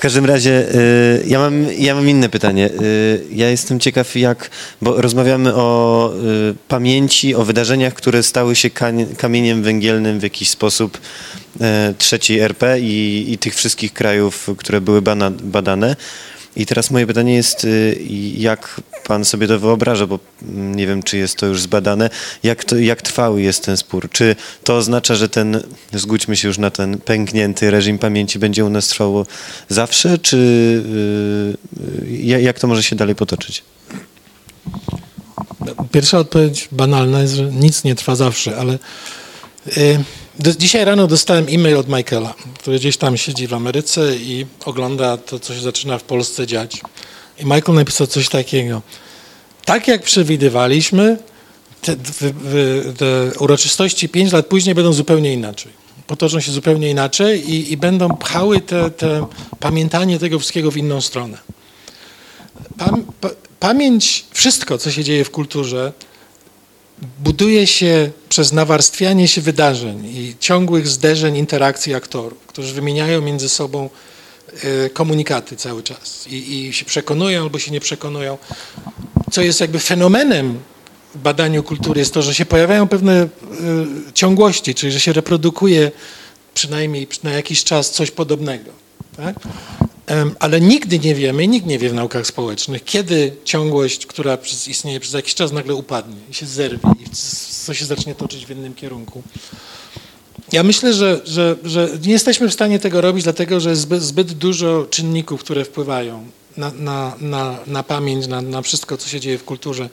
każdym 0.04 0.26
razie 0.26 0.76
y, 0.76 1.24
ja 1.28 1.40
mam, 1.40 1.66
ja 1.78 1.96
mam 1.96 2.10
inne 2.10 2.30
pytanie. 2.30 2.70
Y, 2.82 3.26
Ja 3.32 3.50
jestem 3.50 3.80
ciekaw 3.80 4.16
jak, 4.16 4.50
bo 4.82 5.02
rozmawiamy 5.02 5.56
o 5.56 6.12
y, 6.52 6.56
pamięci, 6.68 7.36
o 7.36 7.44
wydarzeniach, 7.44 7.94
które 7.94 8.24
stały 8.24 8.56
się 8.56 8.70
kamieniem 9.18 9.64
węgielnym 9.64 10.20
w 10.20 10.24
jakiś 10.24 10.50
sposób 10.50 10.98
trzeciej 11.98 12.40
RP 12.40 12.80
i, 12.80 13.26
i 13.32 13.38
tych 13.38 13.56
wszystkich 13.56 13.94
krajów, 13.94 14.50
które 14.58 14.82
były 14.82 15.02
badane. 15.44 15.96
I 16.56 16.66
teraz 16.66 16.92
moje 16.92 17.08
pytanie 17.08 17.34
jest, 17.36 17.66
y, 17.66 17.98
jak 18.38 18.82
pan 19.08 19.26
sobie 19.26 19.48
to 19.48 19.60
wyobraża, 19.60 20.08
bo 20.08 20.20
nie 20.52 20.88
wiem, 20.88 21.04
czy 21.04 21.18
jest 21.18 21.38
to 21.38 21.46
już 21.46 21.62
zbadane, 21.62 22.10
jak, 22.44 22.64
to, 22.64 22.78
jak 22.78 23.02
trwały 23.02 23.42
jest 23.42 23.66
ten 23.66 23.78
spór? 23.78 24.10
Czy 24.12 24.36
to 24.64 24.78
oznacza, 24.78 25.16
że 25.16 25.30
ten, 25.30 25.62
zgódźmy 25.94 26.36
się 26.38 26.48
już 26.48 26.58
na 26.58 26.72
ten 26.72 26.98
pęknięty 26.98 27.72
reżim 27.72 28.00
pamięci 28.00 28.40
będzie 28.40 28.66
u 28.66 28.70
nas 28.70 28.88
trwało 28.88 29.26
zawsze, 29.70 30.18
czy 30.18 30.38
y, 30.38 32.04
y, 32.04 32.18
ja- 32.22 32.40
jak 32.40 32.60
to 32.60 32.68
może 32.68 32.84
się 32.84 32.96
dalej 32.96 33.16
potoczyć? 33.16 33.64
Pierwsza 35.92 36.18
odpowiedź 36.18 36.68
banalna 36.72 37.22
jest, 37.22 37.34
że 37.34 37.44
nic 37.52 37.84
nie 37.84 37.96
trwa 37.96 38.16
zawsze, 38.16 38.58
ale 38.58 38.74
y, 39.78 40.04
dzisiaj 40.40 40.86
rano 40.86 41.08
dostałem 41.08 41.46
e-mail 41.50 41.78
od 41.78 41.88
Michaela, 41.90 42.34
który 42.60 42.80
gdzieś 42.80 42.98
tam 42.98 43.18
siedzi 43.18 43.48
w 43.48 43.54
Ameryce 43.54 44.16
i 44.16 44.46
ogląda 44.66 45.18
to, 45.18 45.40
co 45.40 45.54
się 45.56 45.62
zaczyna 45.62 45.98
w 45.98 46.04
Polsce 46.04 46.48
dziać. 46.48 46.82
I 47.40 47.44
Michael 47.46 47.74
napisał 47.76 48.08
coś 48.08 48.30
takiego. 48.30 48.82
Tak 49.66 49.88
jak 49.88 50.04
przewidywaliśmy, 50.04 51.18
te, 51.82 51.96
w- 51.96 52.94
te 52.98 53.40
uroczystości 53.40 54.10
pięć 54.10 54.32
lat 54.32 54.46
później 54.46 54.76
będą 54.76 54.94
zupełnie 54.94 55.34
inaczej. 55.34 55.72
Potoczą 56.08 56.40
się 56.40 56.52
zupełnie 56.52 56.90
inaczej 56.90 57.52
i, 57.52 57.72
i 57.72 57.78
będą 57.78 58.10
pchały 58.18 58.62
te, 58.62 58.92
te 58.92 59.26
pamiętanie 59.60 60.20
tego 60.20 60.40
wszystkiego 60.40 60.72
w 60.72 60.78
inną 60.78 61.02
stronę. 61.02 61.38
Pam, 62.78 63.06
pa, 63.22 63.30
pamięć, 63.60 64.26
wszystko, 64.32 64.78
co 64.78 64.92
się 64.92 65.04
dzieje 65.04 65.26
w 65.26 65.32
kulturze, 65.32 65.94
buduje 67.20 67.68
się 67.68 68.12
przez 68.30 68.52
nawarstwianie 68.52 69.28
się 69.28 69.42
wydarzeń 69.42 70.06
i 70.06 70.36
ciągłych 70.40 70.88
zderzeń, 70.88 71.38
interakcji 71.38 71.94
aktorów, 71.94 72.40
którzy 72.48 72.74
wymieniają 72.74 73.22
między 73.22 73.50
sobą 73.50 73.90
e, 74.64 74.90
komunikaty 74.90 75.56
cały 75.56 75.84
czas 75.84 76.28
i, 76.28 76.68
i 76.68 76.74
się 76.74 76.86
przekonują 76.86 77.44
albo 77.44 77.60
się 77.60 77.72
nie 77.72 77.80
przekonują. 77.80 78.38
Co 79.32 79.42
jest 79.42 79.62
jakby 79.62 79.80
fenomenem 79.80 80.60
badaniu 81.16 81.64
kultury, 81.64 82.00
jest 82.00 82.14
to, 82.14 82.22
że 82.22 82.34
się 82.34 82.46
pojawiają 82.46 82.88
pewne 82.88 83.22
e, 83.22 83.28
ciągłości, 84.14 84.76
czyli 84.76 84.92
że 84.92 85.00
się 85.00 85.14
reprodukuje 85.14 85.92
przynajmniej 86.54 87.08
na 87.24 87.32
jakiś 87.32 87.64
czas 87.64 87.92
coś 87.92 88.12
podobnego. 88.12 88.83
Tak? 89.18 89.36
Ale 90.40 90.62
nigdy 90.62 91.00
nie 91.00 91.16
wiemy, 91.16 91.48
nikt 91.48 91.66
nie 91.66 91.80
wie 91.80 91.90
w 91.90 91.94
naukach 91.94 92.28
społecznych, 92.28 92.84
kiedy 92.84 93.36
ciągłość, 93.44 94.06
która 94.06 94.38
istnieje 94.68 95.00
przez 95.00 95.14
jakiś 95.14 95.36
czas, 95.36 95.52
nagle 95.52 95.76
upadnie 95.76 96.16
i 96.32 96.34
się 96.34 96.46
zerwie 96.46 96.90
i 97.06 97.10
c- 97.10 97.66
coś 97.66 97.80
się 97.80 97.86
zacznie 97.86 98.16
toczyć 98.16 98.46
w 98.46 98.52
innym 98.52 98.74
kierunku. 98.74 99.24
Ja 100.52 100.64
myślę, 100.64 100.94
że, 100.94 101.22
że, 101.26 101.56
że 101.64 101.90
nie 102.06 102.12
jesteśmy 102.12 102.50
w 102.50 102.54
stanie 102.54 102.80
tego 102.80 103.02
robić, 103.02 103.24
dlatego 103.24 103.60
że 103.60 103.70
jest 103.70 103.82
zbyt, 103.82 104.04
zbyt 104.04 104.32
dużo 104.34 104.88
czynników, 104.90 105.40
które 105.44 105.66
wpływają 105.66 106.26
na, 106.58 106.72
na, 106.72 107.16
na, 107.22 107.60
na 107.68 107.84
pamięć, 107.84 108.28
na, 108.28 108.42
na 108.42 108.62
wszystko, 108.62 108.98
co 108.98 109.10
się 109.10 109.20
dzieje 109.20 109.38
w 109.38 109.44
kulturze. 109.44 109.90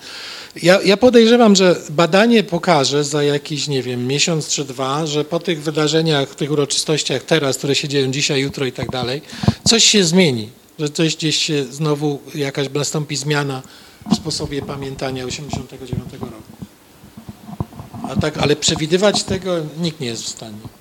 Ja, 0.63 0.83
ja 0.83 0.97
podejrzewam, 0.97 1.57
że 1.57 1.77
badanie 1.91 2.43
pokaże 2.43 3.05
za 3.05 3.23
jakiś, 3.23 3.69
nie 3.69 3.83
wiem, 3.83 4.07
miesiąc 4.07 4.49
czy 4.49 4.65
dwa, 4.65 5.07
że 5.07 5.25
po 5.25 5.41
tych 5.41 5.63
wydarzeniach, 5.63 6.35
tych 6.35 6.51
uroczystościach 6.51 7.23
teraz, 7.23 7.59
które 7.59 7.75
się 7.75 7.89
dzieją 7.89 8.11
dzisiaj, 8.11 8.41
jutro 8.41 8.67
i 8.67 8.73
tak 8.73 8.91
dalej, 8.91 9.23
coś 9.69 9.85
się 9.85 10.05
zmieni, 10.05 10.49
że 10.79 10.89
coś 10.89 11.17
gdzieś 11.17 11.37
się 11.37 11.65
znowu 11.65 12.21
jakaś 12.35 12.71
nastąpi 12.75 13.17
zmiana 13.17 13.63
w 14.11 14.17
sposobie 14.17 14.63
pamiętania 14.63 15.25
89 15.25 16.13
roku. 16.21 16.67
A 18.09 18.21
tak, 18.21 18.39
ale 18.39 18.57
przewidywać 18.57 19.25
tego 19.25 19.57
nikt 19.81 20.01
nie 20.01 20.07
jest 20.07 20.23
w 20.23 20.29
stanie. 20.29 20.80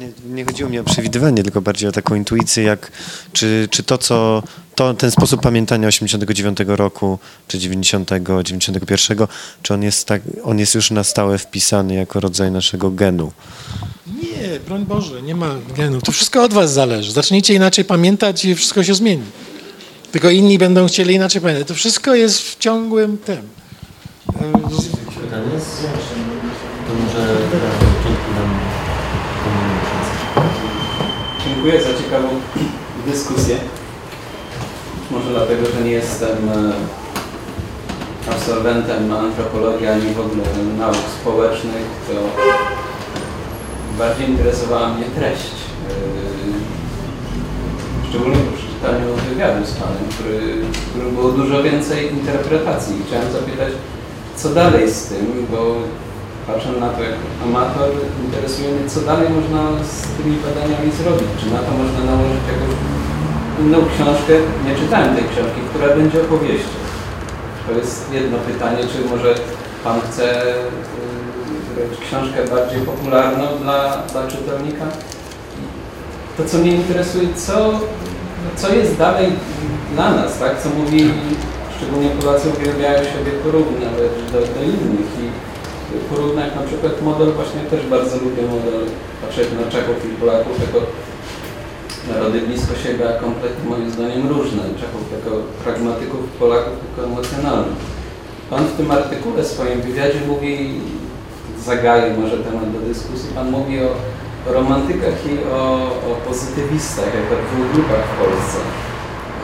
Nie, 0.00 0.34
nie 0.34 0.44
chodziło 0.44 0.70
mi 0.70 0.78
o 0.78 0.84
przewidywanie, 0.84 1.42
tylko 1.42 1.60
bardziej 1.60 1.88
o 1.88 1.92
taką 1.92 2.14
intuicję, 2.14 2.64
jak 2.64 2.92
czy, 3.32 3.68
czy 3.70 3.82
to, 3.82 3.98
co 3.98 4.42
to, 4.74 4.94
ten 4.94 5.10
sposób 5.10 5.40
pamiętania 5.40 5.88
89 5.88 6.58
roku, 6.66 7.18
czy 7.48 7.58
90, 7.58 8.10
91, 8.42 9.26
czy 9.62 9.74
on 9.74 9.82
jest, 9.82 10.06
tak, 10.06 10.22
on 10.44 10.58
jest 10.58 10.74
już 10.74 10.90
na 10.90 11.04
stałe 11.04 11.38
wpisany 11.38 11.94
jako 11.94 12.20
rodzaj 12.20 12.50
naszego 12.50 12.90
genu. 12.90 13.32
Nie, 14.06 14.60
broń 14.66 14.84
Boże, 14.84 15.22
nie 15.22 15.34
ma 15.34 15.54
genu. 15.76 16.00
To 16.00 16.12
wszystko 16.12 16.44
od 16.44 16.52
was 16.52 16.72
zależy. 16.72 17.12
Zacznijcie 17.12 17.54
inaczej 17.54 17.84
pamiętać 17.84 18.44
i 18.44 18.54
wszystko 18.54 18.84
się 18.84 18.94
zmieni. 18.94 19.22
Tylko 20.12 20.30
inni 20.30 20.58
będą 20.58 20.86
chcieli 20.86 21.14
inaczej 21.14 21.40
pamiętać. 21.40 21.68
To 21.68 21.74
wszystko 21.74 22.14
jest 22.14 22.40
w 22.42 22.58
ciągłym 22.58 23.18
tym. 23.18 23.42
Pytanie 25.20 25.52
jest? 25.54 25.82
To 26.86 26.94
może 26.94 27.34
na 27.34 27.70
początku 27.94 28.32
nam 28.34 28.56
Dziękuję 31.66 31.94
za 31.94 32.02
ciekawą 32.02 32.28
dyskusję. 33.06 33.56
Może 35.10 35.30
dlatego, 35.30 35.66
że 35.66 35.84
nie 35.84 35.90
jestem 35.90 36.48
e, 36.48 36.72
absolwentem 38.32 39.12
antropologii 39.12 39.86
ani 39.86 40.14
w 40.14 40.20
ogóle 40.20 40.42
nauk 40.78 40.96
społecznych, 41.20 41.86
to 42.08 42.14
bardziej 43.98 44.28
interesowała 44.28 44.88
mnie 44.88 45.04
treść. 45.04 45.52
E, 45.90 45.92
Szczególnie 48.08 48.36
po 48.36 48.56
przeczytaniu 48.56 49.06
wywiadu 49.28 49.66
z 49.66 49.72
Panem, 49.72 50.04
który, 50.14 50.64
w 50.72 50.90
którym 50.90 51.14
było 51.14 51.28
dużo 51.32 51.62
więcej 51.62 52.12
interpretacji. 52.12 52.94
Chciałem 53.06 53.32
zapytać, 53.32 53.72
co 54.36 54.48
dalej 54.48 54.90
z 54.90 55.04
tym, 55.04 55.46
bo 55.50 55.76
patrzę 56.46 56.72
na 56.80 56.88
to 56.88 57.02
jako 57.02 57.26
amator, 57.44 57.90
interesuje 58.24 58.68
mnie, 58.72 58.90
co 58.90 59.00
dalej 59.00 59.28
można 59.30 59.62
z 59.84 59.94
tymi 60.16 60.36
badaniami 60.46 60.92
zrobić. 61.00 61.28
Czy 61.40 61.46
na 61.50 61.60
to 61.66 61.70
można 61.82 62.00
nałożyć 62.10 62.44
jakąś 62.52 62.74
inną 63.60 63.78
książkę? 63.94 64.32
Nie 64.66 64.74
czytałem 64.80 65.16
tej 65.16 65.24
książki, 65.24 65.60
która 65.70 65.96
będzie 65.96 66.20
opowieścią. 66.20 66.76
To 67.66 67.72
jest 67.72 68.12
jedno 68.12 68.38
pytanie, 68.38 68.82
czy 68.92 69.08
może 69.10 69.34
Pan 69.84 70.00
chce 70.00 70.46
y, 70.46 71.80
robić 71.80 72.00
książkę 72.00 72.38
bardziej 72.54 72.80
popularną 72.80 73.44
dla, 73.62 73.96
dla 74.12 74.26
czytelnika? 74.26 74.86
To, 76.36 76.44
co 76.44 76.58
mnie 76.58 76.72
interesuje, 76.72 77.28
co, 77.34 77.80
co 78.56 78.74
jest 78.74 78.96
dalej 78.96 79.32
dla 79.94 80.10
nas, 80.14 80.38
tak? 80.38 80.62
Co 80.62 80.68
mówi, 80.68 81.10
szczególnie 81.76 82.10
Polacy 82.10 82.48
uwielbiają 82.48 82.98
siebie 82.98 83.32
porównać 83.44 83.92
do, 84.32 84.38
do 84.40 84.62
innych 84.64 85.10
i 85.24 85.45
porównać 86.10 86.54
na 86.54 86.62
przykład 86.68 87.02
model, 87.02 87.32
właśnie 87.32 87.60
też 87.60 87.86
bardzo 87.86 88.16
lubię 88.24 88.42
model, 88.42 88.80
patrzeć 89.22 89.48
na 89.60 89.70
Czechów 89.70 89.96
i 90.04 90.16
Polaków 90.20 90.60
jako 90.60 90.80
narody 92.10 92.40
blisko 92.40 92.74
siebie, 92.82 93.04
a 93.08 93.20
kompletnie 93.20 93.70
moim 93.70 93.90
zdaniem 93.90 94.28
różne. 94.28 94.62
Czechów 94.82 95.04
jako 95.16 95.30
pragmatyków, 95.64 96.20
Polaków 96.38 96.76
jako 96.86 97.08
emocjonalnych. 97.10 97.78
Pan 98.50 98.64
w 98.64 98.76
tym 98.76 98.90
artykule, 98.90 99.44
swoim 99.44 99.80
wywiadzie 99.80 100.20
mówi, 100.28 100.80
zagaje 101.64 102.16
może 102.16 102.36
temat 102.38 102.72
do 102.72 102.80
dyskusji, 102.80 103.28
Pan 103.34 103.50
mówi 103.50 103.74
o, 103.80 103.90
o 104.48 104.52
romantykach 104.52 105.18
i 105.30 105.52
o, 105.52 105.62
o 106.08 106.10
pozytywistach, 106.28 107.10
jako 107.20 107.34
dwóch 107.46 107.72
grupach 107.72 108.04
w 108.10 108.18
Polsce. 108.18 108.58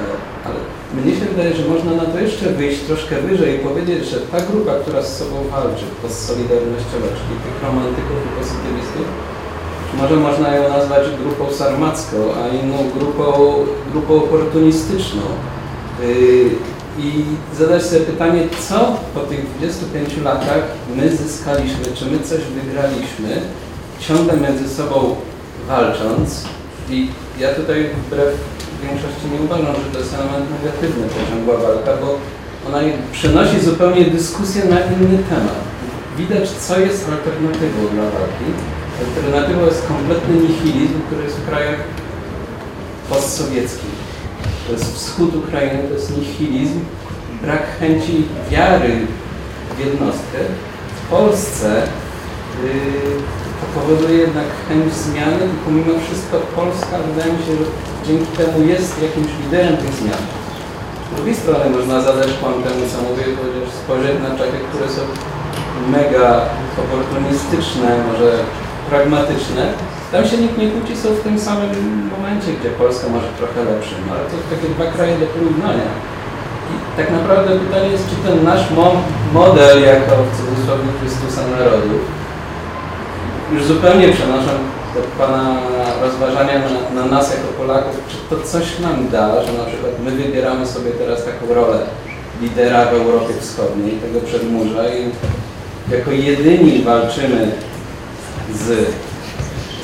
E, 0.03 0.49
Ale 0.49 0.72
mnie 0.95 1.13
się 1.19 1.25
wydaje, 1.25 1.57
że 1.57 1.69
można 1.69 1.93
na 1.93 2.05
to 2.05 2.21
jeszcze 2.21 2.47
wyjść 2.51 2.81
troszkę 2.81 3.21
wyżej 3.21 3.57
i 3.57 3.59
powiedzieć, 3.59 4.05
że 4.05 4.21
ta 4.21 4.41
grupa, 4.41 4.75
która 4.75 5.03
z 5.03 5.17
sobą 5.19 5.37
walczy, 5.51 5.85
postsolidarnościowa, 6.03 7.09
czyli 7.19 7.35
tych 7.45 7.63
romantyków 7.63 8.19
i 8.27 8.39
pozytywistów, 8.39 9.07
może 10.01 10.17
można 10.17 10.57
ją 10.57 10.69
nazwać 10.69 11.03
grupą 11.23 11.53
sarmacką, 11.53 12.17
a 12.43 12.49
inną 12.49 12.91
grupą, 12.99 13.55
grupą 13.93 14.15
oportunistyczną. 14.15 15.23
Yy, 16.03 16.51
I 16.99 17.25
zadać 17.59 17.83
sobie 17.83 18.01
pytanie, 18.01 18.43
co 18.69 18.97
po 19.15 19.21
tych 19.21 19.47
25 19.59 20.17
latach 20.25 20.63
my 20.97 21.17
zyskaliśmy, 21.17 21.85
czy 21.95 22.07
my 22.07 22.19
coś 22.19 22.41
wygraliśmy, 22.41 23.43
ciągle 24.01 24.37
między 24.37 24.75
sobą 24.75 25.17
walcząc. 25.69 26.45
I 26.91 27.09
ja 27.39 27.55
tutaj 27.55 27.87
wbrew 28.07 28.35
większości 28.87 29.27
nie 29.33 29.41
uważam, 29.47 29.75
że 29.83 29.89
to 29.93 29.99
jest 29.99 30.15
element 30.15 30.47
negatywny, 30.57 31.05
ciągła 31.31 31.57
walka, 31.67 31.93
bo 32.03 32.09
ona 32.67 32.79
przenosi 33.13 33.61
zupełnie 33.61 34.05
dyskusję 34.05 34.65
na 34.65 34.79
inny 34.93 35.19
temat. 35.31 35.61
Widać, 36.19 36.51
co 36.51 36.81
jest 36.81 37.09
alternatywą 37.13 37.81
dla 37.95 38.07
walki. 38.17 38.49
Alternatywą 39.05 39.67
jest 39.67 39.87
kompletny 39.87 40.35
nihilizm, 40.35 41.01
który 41.07 41.23
jest 41.25 41.37
w 41.37 41.49
krajach 41.49 41.81
postsowieckich. 43.11 43.97
To 44.67 44.73
jest 44.73 44.97
wschód 44.97 45.37
Ukrainy, 45.37 45.83
to 45.89 45.95
jest 45.95 46.17
nihilizm, 46.19 46.81
brak 47.43 47.63
chęci 47.81 48.25
wiary 48.51 48.93
w 49.77 49.79
jednostkę. 49.79 50.39
W 50.97 51.11
Polsce 51.11 51.83
yy, 52.65 52.73
to 53.59 53.81
powoduje 53.81 54.19
jednak 54.19 54.45
chęć 54.69 54.93
zmiany 54.93 55.45
i 55.47 55.65
pomimo 55.65 56.01
wszystko 56.05 56.37
Polska, 56.57 56.99
wydaje 56.99 57.33
mi 57.33 57.39
się, 57.39 57.53
że 57.53 57.92
dzięki 58.07 58.31
temu 58.41 58.59
jest 58.73 59.03
jakimś 59.03 59.31
liderem 59.45 59.77
tych 59.77 59.93
zmian. 60.01 60.23
Z 61.13 61.15
drugiej 61.17 61.35
strony 61.43 61.65
można 61.77 62.01
zadać 62.09 62.29
kłam 62.41 62.55
temu, 62.67 62.81
co 62.93 62.99
mówię, 63.09 63.25
chociaż 63.39 63.69
spojrzeć 63.83 64.17
na 64.27 64.31
Czechy, 64.39 64.59
które 64.69 64.87
są 64.97 65.03
mega 65.97 66.29
oportunistyczne, 66.83 67.89
może 68.09 68.31
pragmatyczne. 68.91 69.63
Tam 70.13 70.23
się 70.29 70.37
nikt 70.37 70.59
nie 70.59 70.69
kłóci, 70.73 70.95
są 70.97 71.09
w 71.15 71.25
tym 71.27 71.37
samym 71.49 71.71
momencie, 72.15 72.51
gdzie 72.59 72.71
Polska 72.83 73.07
może 73.15 73.29
trochę 73.39 73.59
lepszym, 73.71 74.03
ale 74.13 74.23
to 74.31 74.37
takie 74.55 74.69
dwa 74.75 74.87
kraje 74.95 75.15
do 75.23 75.27
porównania. 75.35 75.89
I 76.73 76.75
tak 76.99 77.09
naprawdę 77.19 77.51
pytanie 77.65 77.89
jest, 77.95 78.07
czy 78.11 78.17
ten 78.27 78.37
nasz 78.51 78.65
mo- 78.77 79.03
model 79.41 79.77
jako 79.93 80.13
w 80.29 80.31
cudzysłowie 80.39 80.89
Chrystusa 81.01 81.43
narodu, 81.57 81.95
już 83.53 83.63
zupełnie 83.65 84.09
przenoszę 84.17 84.53
te 84.95 85.01
Pana 85.19 85.57
rozważania 86.03 86.59
na, 86.59 87.03
na 87.03 87.11
nas 87.11 87.31
jako 87.31 87.49
Polaków, 87.59 87.97
czy 88.09 88.17
to 88.37 88.43
coś 88.43 88.79
nam 88.79 89.09
da, 89.09 89.45
że 89.45 89.53
na 89.53 89.65
przykład 89.65 89.93
my 90.05 90.11
wybieramy 90.11 90.67
sobie 90.67 90.91
teraz 90.91 91.25
taką 91.25 91.55
rolę 91.55 91.79
lidera 92.43 92.85
w 92.85 92.95
Europie 92.95 93.35
Wschodniej, 93.41 93.93
tego 93.93 94.21
przedmurza 94.21 94.89
i 94.89 95.11
jako 95.97 96.11
jedyni 96.11 96.83
walczymy 96.83 97.53
z 98.55 98.87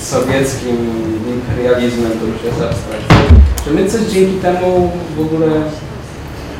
sowieckim 0.05 0.77
imperializmem, 1.29 2.13
to 2.19 2.27
już 2.27 2.45
jest 2.45 2.63
abstrakcja. 2.63 3.39
Czy 3.65 3.71
my 3.71 3.91
coś 3.91 4.01
dzięki 4.01 4.37
temu 4.37 4.91
w 5.17 5.21
ogóle 5.21 5.49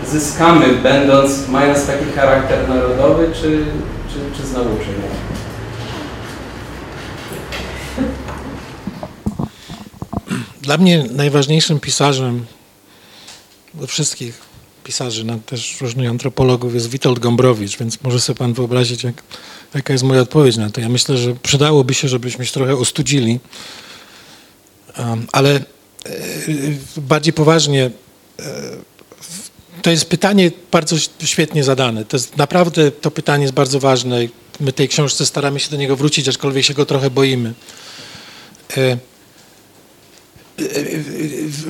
zyskamy, 0.07 0.67
będąc, 0.83 1.49
mając 1.49 1.87
taki 1.87 2.05
charakter 2.17 2.69
narodowy, 2.69 3.27
czy, 3.35 3.65
czy, 4.09 4.37
czy 4.37 4.47
znowu? 4.47 4.71
Dla 10.69 10.77
mnie 10.77 11.05
najważniejszym 11.11 11.81
pisarzem 11.81 12.47
ze 13.81 13.87
wszystkich 13.87 14.39
pisarzy, 14.85 15.25
no, 15.25 15.39
też 15.47 15.81
różnych 15.81 16.11
antropologów 16.11 16.75
jest 16.75 16.91
Witold 16.91 17.19
Gombrowicz, 17.19 17.79
więc 17.79 18.03
może 18.03 18.21
sobie 18.21 18.39
pan 18.39 18.53
wyobrazić, 18.53 19.05
jak, 19.05 19.23
jaka 19.75 19.93
jest 19.93 20.05
moja 20.05 20.21
odpowiedź 20.21 20.57
na 20.57 20.71
to. 20.71 20.81
Ja 20.81 20.89
myślę, 20.89 21.17
że 21.17 21.35
przydałoby 21.35 21.95
się, 21.95 22.09
żebyśmy 22.09 22.47
się 22.47 22.53
trochę 22.53 22.77
ostudzili, 22.77 23.41
um, 24.99 25.27
ale 25.33 25.55
e, 25.57 25.63
bardziej 26.97 27.33
poważnie 27.33 27.91
e, 28.39 28.43
to 29.83 29.91
jest 29.91 30.05
pytanie 30.05 30.51
bardzo 30.71 30.97
świetnie 31.25 31.65
zadane. 31.65 32.05
To 32.05 32.17
jest 32.17 32.37
naprawdę 32.37 32.91
to 32.91 33.11
pytanie 33.11 33.43
jest 33.43 33.55
bardzo 33.55 33.81
ważne. 33.81 34.19
My 34.61 34.73
tej 34.73 34.89
książce 34.89 35.27
staramy 35.27 35.61
się 35.61 35.71
do 35.71 35.77
niego 35.77 35.97
wrócić, 35.97 36.29
aczkolwiek 36.29 36.65
się 36.65 36.75
go 36.75 36.87
trochę 36.87 37.11
boimy. 37.11 37.55
E, 38.77 38.99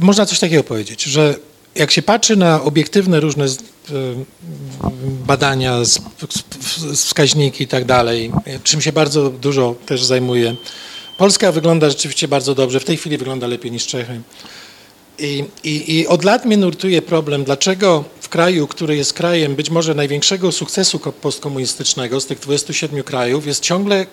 Można 0.01 0.27
coś 0.27 0.39
takiego 0.39 0.65
powiedzieć, 0.65 1.03
że 1.03 1.35
jak 1.75 1.91
się 1.91 2.03
patrzy 2.03 2.37
na 2.37 2.63
obiektywne 2.63 3.21
różne 3.21 3.45
e, 3.45 3.49
badania, 5.27 5.77
wskaźniki 6.95 7.65
i 7.65 7.69
tak 7.69 7.85
dalej, 7.85 8.33
czym 8.65 8.81
się 8.81 8.93
bardzo 8.93 9.31
dużo 9.31 9.75
też 9.87 10.05
zajmuje 10.05 10.57
Polska 11.19 11.53
wygląda 11.53 11.91
rzeczywiście 11.91 12.29
bardzo 12.29 12.55
dobrze. 12.55 12.81
W 12.81 12.85
tej 12.85 12.97
chwili 12.97 13.19
wygląda 13.19 13.47
lepiej 13.47 13.73
niż 13.73 13.87
Czechy. 13.87 14.21
I, 15.19 15.45
i, 15.65 15.97
I 15.97 16.07
od 16.07 16.25
lat 16.25 16.45
mnie 16.45 16.57
nurtuje 16.57 17.03
problem, 17.03 17.45
dlaczego 17.45 18.05
w 18.21 18.29
kraju, 18.29 18.67
który 18.67 18.97
jest 18.97 19.13
krajem 19.13 19.55
być 19.55 19.71
może 19.71 19.95
największego 19.95 20.53
sukcesu 20.53 20.99
ko- 20.99 21.13
postkomunistycznego 21.13 22.21
z 22.21 22.27
tych 22.27 22.39
27 22.39 23.03
krajów, 23.03 23.47
jest 23.47 23.63
ciągle 23.63 24.07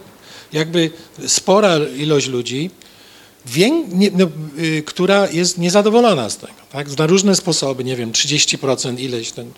jakby 0.54 0.90
spora 1.28 1.78
ilość 1.98 2.28
ludzi, 2.28 2.70
nie, 3.94 4.12
no, 4.12 4.28
y, 4.60 4.84
która 4.86 5.30
jest 5.30 5.58
niezadowolona 5.58 6.30
z 6.30 6.38
tego. 6.38 6.54
Tak? 6.72 6.98
Na 6.98 7.08
różne 7.08 7.36
sposoby, 7.36 7.84
nie 7.84 7.96
wiem, 7.96 8.12
30% 8.12 9.00
ileś. 9.00 9.32
Ten, 9.32 9.52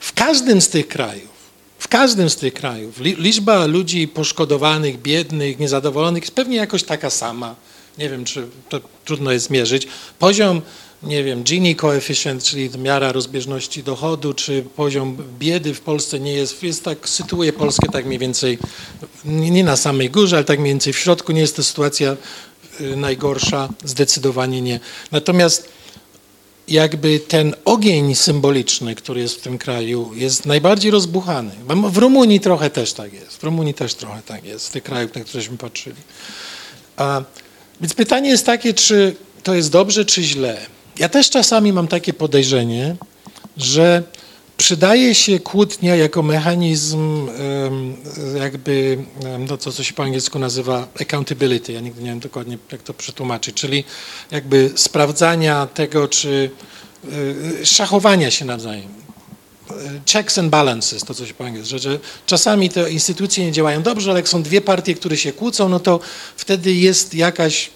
w 0.00 0.12
każdym 0.12 0.60
z 0.60 0.68
tych 0.68 0.88
krajów, 0.88 1.32
w 1.78 1.88
każdym 1.88 2.30
z 2.30 2.36
tych 2.36 2.54
krajów 2.54 3.00
li, 3.00 3.16
liczba 3.18 3.66
ludzi 3.66 4.08
poszkodowanych, 4.08 5.02
biednych, 5.02 5.58
niezadowolonych 5.58 6.22
jest 6.22 6.34
pewnie 6.34 6.56
jakoś 6.56 6.82
taka 6.82 7.10
sama. 7.10 7.54
Nie 7.98 8.08
wiem, 8.08 8.24
czy 8.24 8.46
to 8.68 8.80
trudno 9.04 9.32
jest 9.32 9.50
mierzyć. 9.50 9.86
Poziom, 10.18 10.62
nie 11.02 11.24
wiem, 11.24 11.42
Gini 11.42 11.76
coefficient, 11.76 12.44
czyli 12.44 12.70
miara 12.78 13.12
rozbieżności 13.12 13.82
dochodu, 13.82 14.34
czy 14.34 14.64
poziom 14.76 15.16
biedy 15.38 15.74
w 15.74 15.80
Polsce 15.80 16.20
nie 16.20 16.32
jest, 16.32 16.62
jest 16.62 16.84
tak, 16.84 17.08
sytuuje 17.08 17.52
Polskę 17.52 17.88
tak 17.92 18.06
mniej 18.06 18.18
więcej, 18.18 18.58
nie 19.24 19.64
na 19.64 19.76
samej 19.76 20.10
górze, 20.10 20.36
ale 20.36 20.44
tak 20.44 20.58
mniej 20.58 20.72
więcej 20.72 20.92
w 20.92 20.98
środku. 20.98 21.32
Nie 21.32 21.40
jest 21.40 21.56
to 21.56 21.62
sytuacja 21.62 22.16
najgorsza, 22.80 23.68
zdecydowanie 23.84 24.62
nie. 24.62 24.80
Natomiast 25.12 25.68
jakby 26.68 27.20
ten 27.20 27.54
ogień 27.64 28.14
symboliczny, 28.14 28.94
który 28.94 29.20
jest 29.20 29.34
w 29.34 29.40
tym 29.40 29.58
kraju, 29.58 30.10
jest 30.14 30.46
najbardziej 30.46 30.90
rozbuchany. 30.90 31.50
W 31.90 31.98
Rumunii 31.98 32.40
trochę 32.40 32.70
też 32.70 32.92
tak 32.92 33.12
jest. 33.12 33.36
W 33.36 33.44
Rumunii 33.44 33.74
też 33.74 33.94
trochę 33.94 34.22
tak 34.26 34.44
jest, 34.44 34.68
w 34.68 34.70
tych 34.70 34.82
krajach, 34.82 35.14
na 35.14 35.24
któreśmy 35.24 35.56
patrzyli. 35.56 35.96
A, 36.96 37.22
więc 37.80 37.94
pytanie 37.94 38.30
jest 38.30 38.46
takie, 38.46 38.74
czy 38.74 39.16
to 39.42 39.54
jest 39.54 39.70
dobrze, 39.70 40.04
czy 40.04 40.22
źle. 40.22 40.66
Ja 40.98 41.08
też 41.08 41.30
czasami 41.30 41.72
mam 41.72 41.88
takie 41.88 42.12
podejrzenie, 42.12 42.96
że 43.56 44.02
przydaje 44.62 45.14
się 45.14 45.40
kłótnia 45.40 45.96
jako 45.96 46.22
mechanizm 46.22 47.28
jakby 48.40 48.98
em, 49.24 49.46
to, 49.46 49.56
co 49.58 49.84
się 49.84 49.94
po 49.94 50.02
angielsku 50.02 50.38
nazywa 50.38 50.88
accountability. 51.00 51.72
Ja 51.72 51.80
nigdy 51.80 52.02
nie 52.02 52.10
wiem 52.10 52.20
dokładnie, 52.20 52.58
jak 52.72 52.82
to 52.82 52.94
przetłumaczyć, 52.94 53.54
czyli 53.54 53.84
jakby 54.30 54.70
sprawdzania 54.74 55.66
tego, 55.66 56.08
czy 56.08 56.50
y, 57.60 57.66
szachowania 57.66 58.30
się 58.30 58.44
nawzajem. 58.44 58.88
Checks 60.12 60.38
and 60.38 60.50
balances, 60.50 61.04
to 61.04 61.14
co 61.14 61.26
się 61.26 61.34
po 61.34 61.44
angielsku, 61.44 61.78
że, 61.78 61.98
czasami 62.26 62.70
te 62.70 62.90
instytucje 62.90 63.44
nie 63.44 63.52
działają 63.52 63.82
dobrze, 63.82 64.10
ale 64.10 64.20
jak 64.20 64.28
są 64.28 64.42
dwie 64.42 64.60
partie, 64.60 64.94
które 64.94 65.16
się 65.16 65.32
kłócą, 65.32 65.68
no 65.68 65.80
to 65.80 66.00
wtedy 66.36 66.74
jest 66.74 67.14
jakaś 67.14 67.70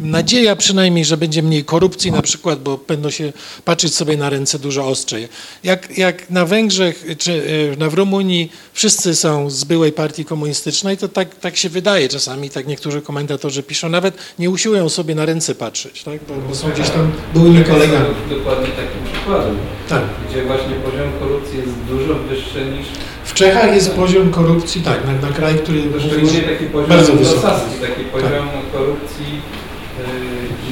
nadzieja 0.00 0.56
przynajmniej, 0.56 1.04
że 1.04 1.16
będzie 1.16 1.42
mniej 1.42 1.64
korupcji 1.64 2.12
na 2.12 2.22
przykład, 2.22 2.62
bo 2.62 2.78
będą 2.88 3.10
się 3.10 3.32
patrzeć 3.64 3.94
sobie 3.94 4.16
na 4.16 4.30
ręce 4.30 4.58
dużo 4.58 4.86
ostrzej. 4.86 5.28
Jak, 5.64 5.98
jak 5.98 6.30
na 6.30 6.46
Węgrzech 6.46 7.04
czy 7.18 7.42
e, 7.72 7.76
na 7.76 7.88
w 7.90 7.94
Rumunii 7.94 8.52
wszyscy 8.72 9.14
są 9.14 9.50
z 9.50 9.64
byłej 9.64 9.92
partii 9.92 10.24
komunistycznej, 10.24 10.96
to 10.96 11.08
tak, 11.08 11.34
tak 11.34 11.56
się 11.56 11.68
wydaje 11.68 12.08
czasami, 12.08 12.50
tak 12.50 12.66
niektórzy 12.66 13.02
komentatorzy 13.02 13.62
piszą, 13.62 13.88
nawet 13.88 14.14
nie 14.38 14.50
usiłują 14.50 14.88
sobie 14.88 15.14
na 15.14 15.26
ręce 15.26 15.54
patrzeć, 15.54 16.02
tak? 16.02 16.20
bo, 16.28 16.34
bo 16.48 16.54
są 16.54 16.70
gdzieś 16.70 16.90
tam 16.90 17.12
byłymi 17.34 17.64
kolegami. 17.64 18.06
Dokładnie 18.30 18.66
takim 18.66 19.12
przykładem, 19.12 19.56
Tak. 19.88 20.02
gdzie 20.30 20.44
właśnie 20.44 20.70
poziom 20.84 21.08
korupcji 21.20 21.56
jest 21.58 21.70
dużo 21.88 22.14
wyższy 22.14 22.64
niż 22.78 22.86
W 23.24 23.34
Czechach 23.34 23.74
jest 23.74 23.90
poziom 23.90 24.30
korupcji, 24.30 24.80
tak, 24.82 24.98
na, 25.06 25.28
na 25.28 25.34
kraj, 25.34 25.54
który 25.54 25.82
To 25.82 26.00
szczególnie 26.00 26.40
taki 26.40 26.64
poziom 26.64 26.88
Bardzo 26.88 27.12
wysoki. 27.12 27.44
taki 27.80 28.04
poziom 28.12 28.48
korupcji 28.72 29.26
y, 29.26 29.43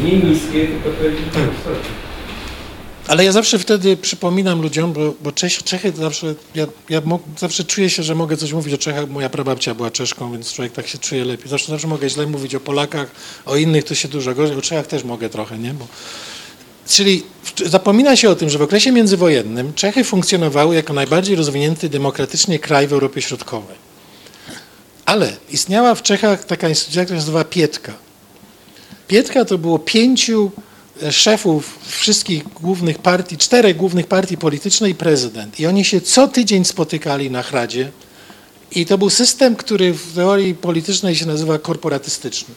nie 0.04 0.16
niskiej, 0.16 0.68
tylko 0.68 0.90
powiedzieć 0.90 1.24
Tak. 1.32 1.42
wysoki. 1.42 1.88
Ale 3.08 3.24
ja 3.24 3.32
zawsze 3.32 3.58
wtedy 3.58 3.96
przypominam 3.96 4.62
ludziom, 4.62 4.92
bo, 4.92 5.14
bo 5.22 5.32
Czech, 5.32 5.62
Czechy 5.62 5.92
zawsze, 5.96 6.34
ja, 6.54 6.66
ja 6.88 7.00
mo, 7.04 7.20
zawsze 7.38 7.64
czuję 7.64 7.90
się, 7.90 8.02
że 8.02 8.14
mogę 8.14 8.36
coś 8.36 8.52
mówić 8.52 8.74
o 8.74 8.78
Czechach, 8.78 9.08
moja 9.08 9.28
prababcia 9.28 9.74
była 9.74 9.90
Czeszką, 9.90 10.32
więc 10.32 10.52
człowiek 10.52 10.72
tak 10.72 10.86
się 10.86 10.98
czuje 10.98 11.24
lepiej. 11.24 11.48
Zawsze, 11.48 11.66
zawsze 11.72 11.86
mogę 11.86 12.10
źle 12.10 12.26
mówić 12.26 12.54
o 12.54 12.60
Polakach, 12.60 13.10
o 13.46 13.56
innych 13.56 13.84
to 13.84 13.94
się 13.94 14.08
dużo 14.08 14.34
gorzej, 14.34 14.56
o 14.56 14.62
Czechach 14.62 14.86
też 14.86 15.04
mogę 15.04 15.28
trochę, 15.28 15.58
nie? 15.58 15.74
Bo, 15.74 15.86
czyli 16.88 17.22
zapomina 17.66 18.16
się 18.16 18.30
o 18.30 18.34
tym, 18.34 18.50
że 18.50 18.58
w 18.58 18.62
okresie 18.62 18.92
międzywojennym 18.92 19.74
Czechy 19.74 20.04
funkcjonowały 20.04 20.74
jako 20.74 20.92
najbardziej 20.92 21.36
rozwinięty 21.36 21.88
demokratycznie 21.88 22.58
kraj 22.58 22.88
w 22.88 22.92
Europie 22.92 23.22
Środkowej. 23.22 23.76
Ale 25.06 25.36
istniała 25.50 25.94
w 25.94 26.02
Czechach 26.02 26.44
taka 26.44 26.68
instytucja, 26.68 27.04
która 27.04 27.18
się 27.18 27.20
nazywa 27.20 27.44
Pietka. 27.44 27.92
Pietka 29.12 29.44
to 29.44 29.58
było 29.58 29.78
pięciu 29.78 30.50
e, 31.02 31.12
szefów 31.12 31.78
wszystkich 31.86 32.42
głównych 32.48 32.98
partii, 32.98 33.36
czterech 33.36 33.76
głównych 33.76 34.06
partii 34.06 34.36
politycznych 34.36 34.90
i 34.90 34.94
prezydent. 34.94 35.60
I 35.60 35.66
oni 35.66 35.84
się 35.84 36.00
co 36.00 36.28
tydzień 36.28 36.64
spotykali 36.64 37.30
na 37.30 37.42
Chradzie 37.42 37.90
i 38.70 38.86
to 38.86 38.98
był 38.98 39.10
system, 39.10 39.56
który 39.56 39.92
w 39.92 40.14
teorii 40.14 40.54
politycznej 40.54 41.16
się 41.16 41.26
nazywa 41.26 41.58
korporatystyczny. 41.58 42.54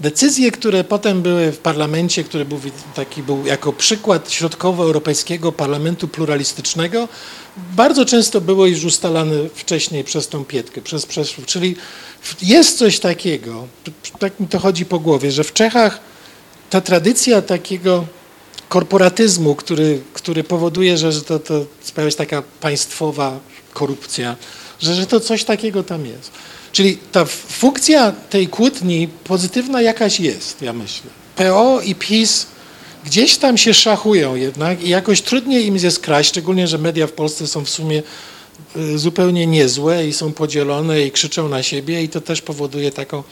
Decyzje, 0.00 0.50
które 0.50 0.84
potem 0.84 1.22
były 1.22 1.52
w 1.52 1.58
parlamencie, 1.58 2.24
który 2.24 2.44
był 2.44 2.60
taki 2.94 3.22
był 3.22 3.46
jako 3.46 3.72
przykład 3.72 4.32
środkowoeuropejskiego 4.32 5.52
parlamentu 5.52 6.08
pluralistycznego, 6.08 7.08
bardzo 7.56 8.04
często 8.04 8.40
były 8.40 8.70
już 8.70 8.84
ustalane 8.84 9.48
wcześniej 9.54 10.04
przez 10.04 10.28
tą 10.28 10.44
pietkę, 10.44 10.82
przez, 10.82 11.06
przez, 11.06 11.34
czyli 11.46 11.76
jest 12.42 12.78
coś 12.78 13.00
takiego, 13.00 13.66
tak 14.18 14.40
mi 14.40 14.48
to 14.48 14.58
chodzi 14.58 14.86
po 14.86 14.98
głowie, 14.98 15.32
że 15.32 15.44
w 15.44 15.52
Czechach 15.52 16.00
ta 16.70 16.80
tradycja 16.80 17.42
takiego 17.42 18.04
korporatyzmu, 18.68 19.54
który, 19.54 20.00
który 20.12 20.44
powoduje, 20.44 20.98
że, 20.98 21.22
to, 21.22 21.38
to 21.38 21.66
sprawia 21.82 22.10
się 22.10 22.16
taka 22.16 22.42
państwowa 22.60 23.40
korupcja, 23.74 24.36
że, 24.80 24.94
że 24.94 25.06
to 25.06 25.20
coś 25.20 25.44
takiego 25.44 25.82
tam 25.82 26.06
jest. 26.06 26.30
Czyli 26.72 26.98
ta 27.12 27.24
funkcja 27.48 28.12
tej 28.12 28.48
kłótni 28.48 29.08
pozytywna 29.24 29.82
jakaś 29.82 30.20
jest, 30.20 30.62
ja 30.62 30.72
myślę. 30.72 31.10
PO 31.36 31.80
i 31.80 31.94
PiS 31.94 32.46
gdzieś 33.04 33.36
tam 33.36 33.58
się 33.58 33.74
szachują 33.74 34.34
jednak 34.34 34.82
i 34.82 34.88
jakoś 34.88 35.22
trudniej 35.22 35.66
im 35.66 35.76
jest 35.76 36.00
kraść, 36.00 36.28
szczególnie, 36.28 36.66
że 36.66 36.78
media 36.78 37.06
w 37.06 37.12
Polsce 37.12 37.46
są 37.46 37.64
w 37.64 37.70
sumie 37.70 38.02
zupełnie 38.96 39.46
niezłe 39.46 40.06
i 40.06 40.12
są 40.12 40.32
podzielone 40.32 41.02
i 41.02 41.10
krzyczą 41.10 41.48
na 41.48 41.62
siebie 41.62 42.02
i 42.02 42.08
to 42.08 42.20
też 42.20 42.42
powoduje 42.42 42.92
taką, 42.92 43.22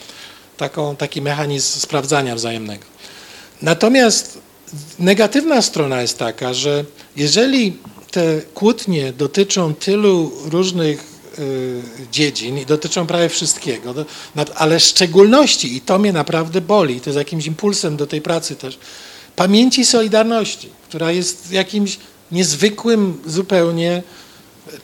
taką, 0.57 0.97
taki 0.97 1.23
mechanizm 1.23 1.81
sprawdzania 1.81 2.35
wzajemnego. 2.35 2.85
Natomiast 3.63 4.39
negatywna 4.99 5.63
strona 5.63 6.03
jest 6.03 6.19
taka, 6.19 6.55
że 6.55 6.85
jeżeli 7.17 7.77
te 8.11 8.41
kłótnie 8.55 9.13
dotyczą 9.13 9.75
tylu 9.75 10.33
różnych 10.45 11.05
y, 11.39 11.83
dziedzin 12.13 12.59
i 12.59 12.67
dotyczą 12.67 13.07
prawie 13.07 13.29
wszystkiego, 13.29 13.95
ale 14.55 14.81
szczególności, 14.81 15.77
i 15.77 15.81
to 15.81 15.99
mnie 15.99 16.13
naprawdę 16.13 16.61
boli, 16.61 17.01
to 17.01 17.11
jest 17.11 17.19
jakimś 17.19 17.47
impulsem 17.47 17.97
do 17.97 18.07
tej 18.07 18.23
pracy 18.23 18.57
też, 18.57 18.79
pamięci 19.37 19.85
Solidarności, 19.85 20.69
która 20.89 21.13
jest 21.13 21.53
jakimś 21.53 21.99
niezwykłym 22.33 23.23
zupełnie 23.27 24.03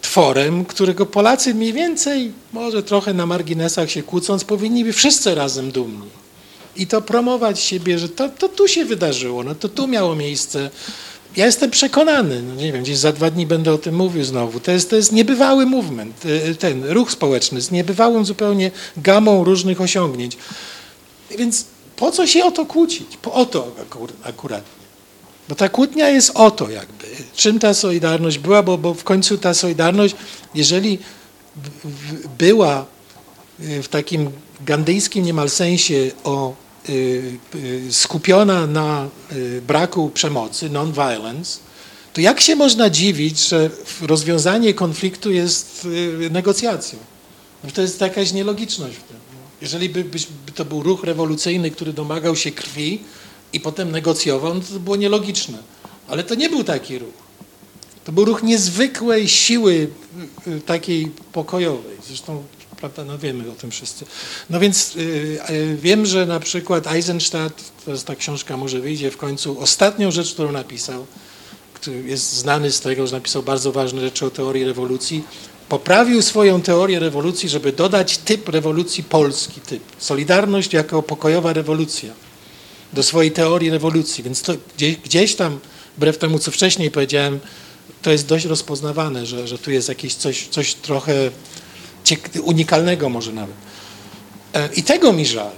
tworem, 0.01 0.65
którego 0.65 1.07
Polacy 1.07 1.55
mniej 1.55 1.73
więcej, 1.73 2.33
może 2.53 2.83
trochę 2.83 3.15
na 3.15 3.27
marginesach 3.27 3.91
się 3.91 4.03
kłócąc, 4.03 4.45
powinni 4.45 4.85
być 4.85 4.97
wszyscy 4.97 5.35
razem 5.35 5.71
dumni. 5.71 6.09
I 6.77 6.87
to 6.87 7.03
promować 7.03 7.61
siebie, 7.61 7.99
że 7.99 8.09
to, 8.09 8.29
to 8.29 8.49
tu 8.49 8.69
się 8.69 8.85
wydarzyło, 8.85 9.45
no 9.45 9.55
to 9.55 9.69
tu 9.69 9.89
miało 9.89 10.17
miejsce. 10.17 10.71
Ja 11.37 11.47
jestem 11.47 11.71
przekonany, 11.71 12.43
no 12.43 12.55
nie 12.55 12.73
wiem, 12.73 12.83
gdzieś 12.83 12.99
za 12.99 13.13
dwa 13.13 13.31
dni 13.31 13.47
będę 13.47 13.73
o 13.73 13.79
tym 13.79 13.95
mówił 13.95 14.25
znowu. 14.25 14.61
To 14.61 14.71
jest, 14.71 14.91
to 14.91 14.97
jest 14.97 15.13
niebywały 15.13 15.67
movement, 15.67 16.25
y, 16.25 16.55
ten 16.55 16.85
ruch 16.85 17.11
społeczny 17.13 17.61
z 17.61 17.71
niebywałym 17.71 18.25
zupełnie 18.25 18.71
gamą 18.97 19.45
różnych 19.45 19.81
osiągnięć. 19.81 20.37
Więc 21.39 21.65
po 21.97 22.11
co 22.11 22.27
się 22.27 22.45
o 22.45 22.51
to 22.51 22.67
kłócić? 22.67 23.17
Po 23.23 23.33
o 23.33 23.47
to 23.47 23.73
akur, 23.83 24.13
akurat. 24.23 24.82
Bo 25.53 25.57
ta 25.57 25.69
kłótnia 25.69 26.09
jest 26.09 26.31
o 26.35 26.51
to 26.51 26.71
jakby. 26.71 27.07
Czym 27.37 27.59
ta 27.59 27.75
Solidarność 27.75 28.39
była, 28.39 28.63
bo, 28.63 28.79
bo 28.79 28.95
w 28.95 29.05
końcu 29.05 29.39
ta 29.39 29.55
Solidarność, 29.55 30.15
jeżeli 30.55 30.99
była 32.39 32.87
y, 33.61 33.83
w 33.83 33.89
takim 33.89 34.31
gandyjskim 34.61 35.25
niemal 35.25 35.51
sensie 35.51 36.11
o, 36.25 36.55
y, 36.89 36.93
y, 37.55 37.93
skupiona 37.93 38.67
na 38.67 39.09
braku 39.67 40.11
przemocy, 40.15 40.71
non-violence, 40.71 41.59
to 42.13 42.21
jak 42.21 42.41
się 42.41 42.57
można 42.57 42.91
dziwić, 42.91 43.49
że 43.49 43.71
rozwiązanie 44.03 44.75
konfliktu 44.75 45.31
jest 45.31 45.89
negocjacją? 46.31 46.99
No 47.65 47.71
To 47.71 47.83
jest 47.83 48.01
jakaś 48.01 48.33
nielogiczność 48.33 48.97
w 48.97 49.03
tym. 49.03 49.17
Jeżeli 49.63 49.89
by, 49.89 50.05
by 50.47 50.53
to 50.55 50.65
był 50.65 50.83
ruch 50.83 51.05
rewolucyjny, 51.05 51.71
który 51.71 51.93
domagał 51.93 52.37
się 52.37 52.51
krwi 52.51 53.01
i 53.53 53.61
potem 53.61 53.91
negocjował, 53.91 54.55
no 54.55 54.61
to, 54.61 54.81
było 54.81 54.97
nielogiczne. 54.97 55.59
Ale 56.09 56.25
to 56.25 56.35
nie 56.35 56.49
był 56.49 56.65
taki 56.65 56.99
ruch. 56.99 57.15
To 58.05 58.13
był 58.13 58.25
ruch 58.25 58.43
niezwykłej 58.43 59.29
siły 59.29 59.89
y, 60.47 60.51
y, 60.51 60.61
takiej 60.61 61.13
pokojowej. 61.33 61.97
Zresztą 62.07 62.43
prawda? 62.83 63.05
No 63.05 63.19
wiemy 63.19 63.51
o 63.51 63.55
tym 63.55 63.71
wszyscy. 63.71 64.05
No 64.51 64.61
więc 64.61 64.97
y, 64.97 65.01
y, 65.51 65.77
wiem, 65.83 66.07
że 66.07 66.27
na 66.27 66.41
przykład 66.41 66.87
Eisenstadt, 66.87 67.63
to 67.85 67.91
jest 67.91 68.07
ta 68.07 68.17
książka 68.17 68.57
może 68.57 68.81
wyjdzie 68.81 69.11
w 69.11 69.17
końcu, 69.17 69.61
ostatnią 69.61 70.11
rzecz, 70.11 70.33
którą 70.33 70.53
napisał, 70.53 71.07
który 71.75 72.03
jest 72.03 72.33
znany 72.33 72.73
z 72.73 72.81
tego, 72.81 73.07
że 73.07 73.17
napisał 73.17 73.43
bardzo 73.43 73.73
ważne 73.73 74.01
rzeczy 74.01 74.27
o 74.27 74.31
teorii 74.31 74.65
rewolucji, 74.65 75.25
poprawił 75.69 76.23
swoją 76.23 76.63
teorię 76.63 76.99
rewolucji, 76.99 77.49
żeby 77.49 77.73
dodać 77.73 78.19
typ 78.19 78.49
rewolucji 78.49 79.05
polski, 79.05 79.61
typ. 79.61 79.83
Solidarność 79.99 80.73
jako 80.73 81.03
pokojowa 81.03 81.53
rewolucja 81.53 82.13
do 82.93 83.03
swojej 83.03 83.33
teorii 83.33 83.71
rewolucji, 83.71 84.25
więc 84.25 84.43
to 84.43 84.53
gdzieś, 84.77 84.97
gdzieś 84.97 85.35
tam, 85.35 85.61
wbrew 85.97 86.19
temu, 86.19 86.39
co 86.39 86.51
wcześniej 86.51 86.91
powiedziałem, 86.91 87.41
to 88.03 88.13
jest 88.13 88.27
dość 88.27 88.45
rozpoznawane, 88.45 89.27
że, 89.27 89.49
że 89.49 89.59
tu 89.59 89.71
jest 89.71 89.89
jakieś 89.89 90.15
coś, 90.15 90.49
coś 90.49 90.75
trochę 90.75 91.31
unikalnego 92.43 93.09
może 93.09 93.33
nawet. 93.33 93.55
E, 94.55 94.69
I 94.77 94.83
tego 94.83 95.13
mi 95.13 95.27
żal. 95.27 95.51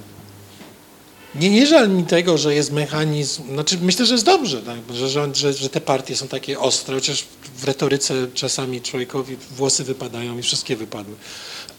Nie, 1.34 1.50
nie 1.50 1.66
żal 1.66 1.88
mi 1.88 2.04
tego, 2.04 2.38
że 2.38 2.54
jest 2.54 2.72
mechanizm, 2.72 3.42
znaczy 3.52 3.78
myślę, 3.82 4.06
że 4.06 4.14
jest 4.14 4.24
dobrze, 4.24 4.62
tak, 4.62 4.78
że, 4.94 5.34
że, 5.34 5.52
że 5.52 5.68
te 5.68 5.80
partie 5.80 6.16
są 6.16 6.28
takie 6.28 6.58
ostre, 6.60 6.94
chociaż 6.94 7.24
w 7.56 7.64
retoryce 7.64 8.14
czasami 8.34 8.80
człowiekowi 8.80 9.36
włosy 9.50 9.84
wypadają 9.84 10.38
i 10.38 10.42
wszystkie 10.42 10.76
wypadły. 10.76 11.14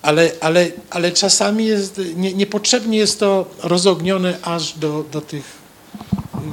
Ale, 0.06 0.32
ale, 0.41 0.68
ale 0.90 1.11
czasami 1.11 1.65
jest, 1.65 2.02
nie, 2.15 2.34
niepotrzebnie 2.34 2.98
jest 2.98 3.19
to 3.19 3.45
rozognione 3.64 4.38
aż 4.44 4.73
do, 4.73 5.03
do 5.11 5.22
tych 5.22 5.44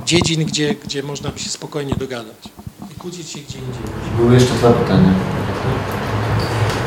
dziedzin, 0.05 0.45
gdzie, 0.45 0.75
gdzie 0.75 1.03
można 1.03 1.31
by 1.31 1.39
się 1.39 1.51
spokojnie 1.51 1.95
dogadać 1.95 2.37
i 2.93 2.95
kłócić 2.95 3.31
się 3.31 3.39
gdzie 3.39 3.59
indziej. 3.59 3.83
Były 4.17 4.35
jeszcze 4.35 4.55
dwa 4.55 4.73
pytania. 4.73 5.15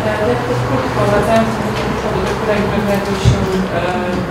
Ja 0.05 0.17
tylko 0.17 0.41
krótko, 0.43 1.05
wracając 1.11 1.49
do 1.49 1.55
tego, 1.55 1.84
do 2.13 2.31
którego 2.37 2.65
pojawił 2.85 3.17
się 3.27 3.39
e, 3.43 3.81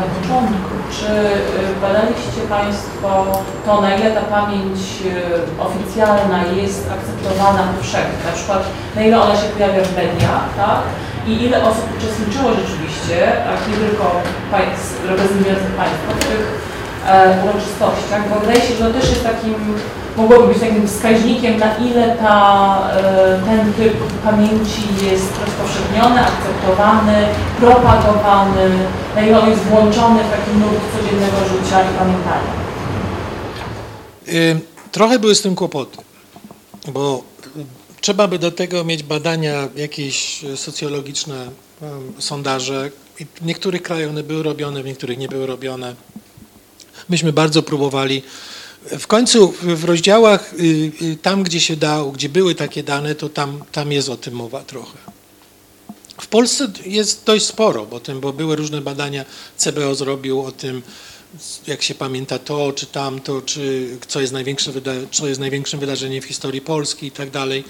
na 0.01 0.07
początku, 0.15 0.73
czy 0.97 1.13
e, 1.31 1.35
badaliście 1.85 2.43
Państwo 2.57 3.09
to, 3.67 3.81
na 3.81 3.91
ile 3.97 4.11
ta 4.17 4.25
pamięć 4.37 4.81
e, 4.81 5.63
oficjalna 5.67 6.39
jest 6.61 6.83
akceptowana 6.97 7.63
powszechnie, 7.77 8.19
na 8.29 8.33
przykład 8.37 8.63
na 8.97 9.01
ile 9.07 9.17
ona 9.25 9.37
się 9.37 9.49
pojawia 9.55 9.83
w 9.85 9.97
mediach, 9.97 10.47
tak? 10.63 10.83
I 11.27 11.33
ile 11.45 11.57
osób 11.71 11.87
uczestniczyło 11.97 12.49
rzeczywiście, 12.61 13.17
a 13.49 13.51
nie 13.69 13.77
tylko 13.85 14.07
państw, 14.55 14.93
reprezentujących 15.11 15.75
państwo, 15.83 16.09
tych 16.29 16.43
uroczystościach, 17.45 18.29
bo 18.31 18.41
wydaje 18.41 18.61
się, 18.61 18.75
że 18.75 18.85
to 18.85 19.01
też 19.01 19.11
jest 19.11 19.23
takim, 19.23 19.55
mogłoby 20.17 20.47
być 20.49 20.59
takim 20.61 20.89
wskaźnikiem, 20.89 21.59
na 21.59 21.77
ile 21.77 22.17
ta, 22.17 22.37
e, 22.97 23.41
ten 23.47 23.73
typ 23.73 23.95
pamięci 24.25 24.83
jest 25.11 25.33
rozpowszechniony, 25.45 26.21
akceptowany, 26.21 27.27
propagowany, 27.61 28.71
na 29.15 29.23
ile 29.23 29.41
on 29.41 29.51
jest 29.51 29.63
włączony 29.63 30.21
w 30.25 30.31
taki 30.31 30.51
nurt 30.59 30.81
codziennego 30.97 31.37
życia 31.49 31.81
i 31.83 31.99
pamiętania. 31.99 32.53
Y, 34.29 34.61
Trochę 34.93 35.19
były 35.19 35.35
z 35.35 35.43
tym 35.43 35.55
kłopoty, 35.55 35.99
bo 36.93 37.23
trzeba 38.01 38.29
by 38.29 38.39
do 38.39 38.51
tego 38.51 38.85
mieć 38.85 39.03
badania 39.03 39.69
jakieś 39.77 40.45
socjologiczne, 40.57 41.47
y, 42.19 42.23
sondaże. 42.23 42.91
W 43.35 43.45
niektórych 43.45 43.83
krajach 43.83 44.11
one 44.11 44.23
były 44.23 44.43
robione, 44.43 44.83
w 44.83 44.87
niektórych 44.87 45.19
nie 45.19 45.29
były 45.29 45.47
robione. 45.47 45.95
Myśmy 47.09 47.33
bardzo 47.33 47.63
próbowali. 47.63 48.23
W 48.99 49.07
końcu 49.07 49.55
w 49.63 49.85
rozdziałach, 49.85 50.55
y, 50.55 50.93
y, 51.03 51.17
tam 51.23 51.43
gdzie 51.43 51.61
się 51.61 51.77
dało, 51.77 52.11
gdzie 52.11 52.29
były 52.29 52.55
takie 52.55 52.83
dane, 52.83 53.15
to 53.15 53.29
tam, 53.29 53.65
tam 53.73 53.93
jest 53.93 54.09
o 54.09 54.17
tym 54.17 54.35
mowa 54.35 54.61
trochę. 54.63 54.99
W 56.21 56.27
Polsce 56.27 56.69
jest 56.87 57.25
dość 57.27 57.47
sporo, 57.47 57.87
bo, 57.87 58.01
tym, 58.01 58.21
bo 58.21 58.33
były 58.33 58.57
różne 58.57 58.81
badania, 58.81 59.25
CBO 59.57 59.95
zrobił 59.95 60.43
o 60.43 60.53
tym, 60.53 60.83
jak 61.67 61.83
się 61.83 61.95
pamięta 61.95 62.39
to, 62.39 62.73
czy 62.73 62.87
tamto, 62.87 63.43
czy 63.43 63.89
co 64.09 64.21
jest, 64.21 64.33
największe 64.33 64.73
co 65.11 65.29
jest 65.29 65.41
największym 65.41 65.81
wydarzeniem 65.81 66.23
w 66.23 66.25
historii 66.25 66.61
Polski 66.61 67.07
i 67.07 67.11
tak 67.11 67.31
dalej. 67.31 67.65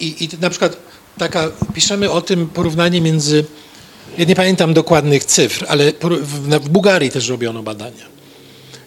I, 0.00 0.24
I 0.24 0.28
na 0.40 0.50
przykład 0.50 0.76
taka, 1.18 1.50
piszemy 1.74 2.10
o 2.10 2.20
tym 2.20 2.46
porównanie 2.46 3.00
między, 3.00 3.44
ja 4.18 4.24
nie 4.24 4.36
pamiętam 4.36 4.74
dokładnych 4.74 5.24
cyfr, 5.24 5.64
ale 5.68 5.92
w 6.60 6.68
Bułgarii 6.68 7.10
też 7.10 7.28
robiono 7.28 7.62
badania. 7.62 8.13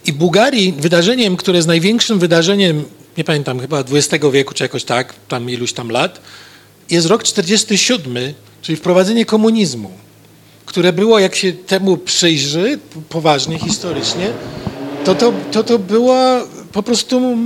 I 0.07 0.13
Bułgarii 0.13 0.73
wydarzeniem, 0.73 1.37
które 1.37 1.57
jest 1.57 1.67
największym 1.67 2.19
wydarzeniem, 2.19 2.83
nie 3.17 3.23
pamiętam, 3.23 3.59
chyba 3.59 3.79
XX 3.79 4.25
wieku, 4.31 4.53
czy 4.53 4.63
jakoś 4.63 4.83
tak, 4.83 5.13
tam 5.27 5.49
iluś 5.49 5.73
tam 5.73 5.89
lat, 5.89 6.21
jest 6.89 7.07
rok 7.07 7.23
47, 7.23 8.33
czyli 8.61 8.75
wprowadzenie 8.75 9.25
komunizmu, 9.25 9.91
które 10.65 10.93
było, 10.93 11.19
jak 11.19 11.35
się 11.35 11.53
temu 11.53 11.97
przyjrzy 11.97 12.79
poważnie, 13.09 13.59
historycznie, 13.59 14.31
to 15.05 15.15
to, 15.15 15.33
to, 15.51 15.63
to 15.63 15.79
było 15.79 16.47
po 16.71 16.83
prostu 16.83 17.37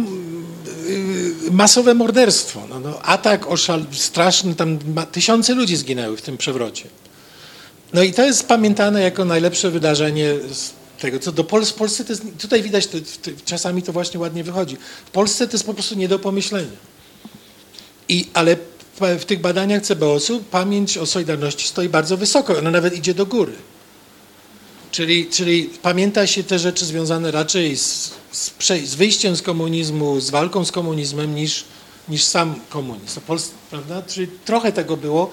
y, 1.48 1.52
masowe 1.52 1.94
morderstwo. 1.94 2.62
No, 2.70 2.80
no, 2.80 3.02
atak 3.02 3.48
oszal, 3.48 3.86
straszny, 3.92 4.56
tam 4.56 4.80
tysiące 5.12 5.54
ludzi 5.54 5.78
zginęły 5.78 6.18
w 6.18 6.22
tym 6.22 6.38
przewrocie. 6.38 6.86
No 7.94 8.04
i 8.04 8.14
to 8.14 8.26
jest 8.26 8.48
pamiętane 8.48 9.02
jako 9.02 9.26
najlepsze 9.26 9.72
wydarzenie 9.72 10.34
tego, 11.02 11.20
co 11.20 11.32
do 11.32 11.44
Pol 11.44 11.66
w 11.66 11.74
Polsce 11.74 12.06
to 12.06 12.14
jest, 12.14 12.24
tutaj 12.40 12.64
widać, 12.64 12.88
to, 12.88 12.98
to, 13.00 13.32
czasami 13.46 13.84
to 13.84 13.94
właśnie 13.94 14.20
ładnie 14.20 14.44
wychodzi. 14.44 14.78
W 15.06 15.12
Polsce 15.12 15.48
to 15.48 15.54
jest 15.54 15.66
po 15.66 15.74
prostu 15.74 15.96
nie 15.96 16.08
do 16.08 16.20
pomyślenia. 16.20 16.78
I, 18.10 18.28
ale 18.34 18.56
w- 19.20 19.26
tych 19.26 19.42
badaniach 19.42 19.82
CBOS-u 19.82 20.40
pamięć 20.40 20.98
o 20.98 21.06
Solidarności 21.06 21.68
stoi 21.68 21.90
bardzo 21.90 22.18
wysoko, 22.18 22.58
ona 22.58 22.72
nawet 22.72 22.96
idzie 22.96 23.14
do 23.14 23.26
góry. 23.26 23.54
Czyli, 24.92 25.26
czyli 25.26 25.64
pamięta 25.82 26.28
się 26.28 26.44
te 26.44 26.60
rzeczy 26.60 26.86
związane 26.86 27.32
raczej 27.32 27.78
z, 27.78 28.12
z, 28.32 28.52
z 28.86 28.96
wyjściem 28.96 29.36
z 29.36 29.42
komunizmu, 29.42 30.20
z 30.20 30.30
walką 30.30 30.66
z 30.66 30.72
komunizmem 30.72 31.36
niż, 31.36 31.64
niż 32.10 32.24
sam 32.24 32.56
komunizm. 32.70 33.22
Prawda? 33.70 34.02
Czyli 34.02 34.28
trochę 34.46 34.72
tego 34.72 34.98
było, 34.98 35.32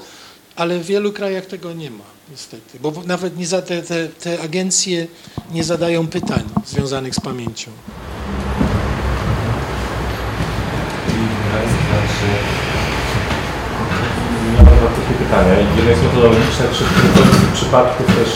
ale 0.59 0.78
w 0.78 0.86
wielu 0.86 1.12
krajach 1.12 1.47
tego 1.47 1.72
nie 1.72 1.90
ma, 1.90 2.05
niestety. 2.30 2.78
Bo 2.80 2.93
nawet 3.06 3.36
nie 3.36 3.47
za 3.47 3.62
te, 3.62 3.82
te, 3.82 4.09
te 4.09 4.40
agencje 4.43 5.06
nie 5.52 5.64
zadają 5.64 6.06
pytań 6.06 6.43
związanych 6.66 7.14
z 7.14 7.20
pamięcią. 7.20 7.70
Miałem 14.52 14.78
dwa 14.78 14.89
takie 14.89 15.14
pytania. 15.24 15.59
Jedno 15.76 15.90
jest 15.90 16.02
metodologiczne, 16.02 16.64
czy 16.78 16.85
w 16.85 17.43
tych 17.43 17.52
przypadków 17.52 18.06
też 18.06 18.28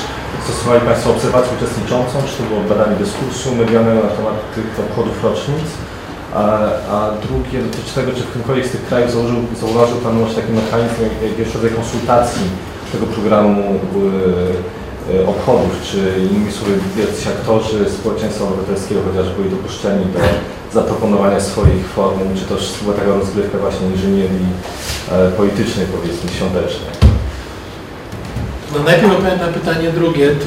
stosowali 0.45 0.81
Państwo 0.81 1.11
obserwację 1.11 1.53
uczestniczącą, 1.57 2.23
czy 2.29 2.37
to 2.37 2.43
było 2.43 2.61
badanie 2.61 2.97
dyskursu 2.97 3.55
medialnego 3.55 4.03
na 4.03 4.09
temat 4.09 4.55
tych 4.55 4.81
obchodów 4.81 5.25
rocznic? 5.25 5.69
A, 6.35 7.11
drugie 7.27 7.59
dotyczy 7.63 7.95
tego, 7.95 8.13
czy 8.13 8.21
w 8.23 8.27
którymkolwiek 8.27 8.67
z 8.67 8.71
tych 8.71 8.87
krajów 8.87 9.11
założył, 9.13 9.39
zauważył 9.61 9.97
Pan 9.97 10.21
może 10.21 10.35
taki 10.35 10.53
mechanizm, 10.53 10.95
jak- 11.03 11.39
jakiś 11.39 11.55
rodzaj 11.55 11.71
konsultacji 11.71 12.43
tego 12.93 13.07
programu 13.07 13.63
e, 15.15 15.27
obchodów, 15.27 15.73
czy 15.91 15.99
innymi 16.31 16.53
słowy 16.53 16.73
wielcy 16.97 17.29
aktorzy 17.29 17.91
społeczeństwa 17.91 18.45
obywatelskiego 18.45 19.01
chociaż 19.09 19.33
byli 19.37 19.51
dopuszczeni 19.51 20.05
do 20.05 20.19
zaproponowania 20.81 21.41
swoich 21.41 21.87
formuł, 21.97 22.27
czy 22.39 22.45
też 22.45 22.73
była 22.83 22.95
taka 22.95 23.09
rozgrywka 23.09 23.59
właśnie 23.59 23.87
inżynierii 23.87 24.47
e, 25.13 25.31
politycznej 25.31 25.87
powiedzmy, 25.87 26.31
świątecznej. 26.31 26.91
No 28.77 28.83
najpierw 28.83 29.13
odpowiem 29.13 29.39
na 29.39 29.47
pytanie 29.49 29.91
drugie. 29.91 30.29
To 30.31 30.47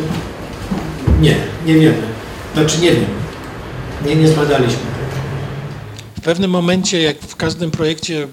nie, 1.21 1.35
nie 1.65 1.73
wiemy. 1.73 2.01
Znaczy 2.53 2.81
nie 2.81 2.91
wiem. 2.91 3.05
Nie, 4.05 4.15
nie 4.15 4.27
zbadaliśmy 4.27 4.94
pewnym 6.25 6.51
momencie, 6.51 7.01
jak 7.01 7.19
w 7.19 7.35
każdym 7.35 7.71
projekcie 7.71 8.27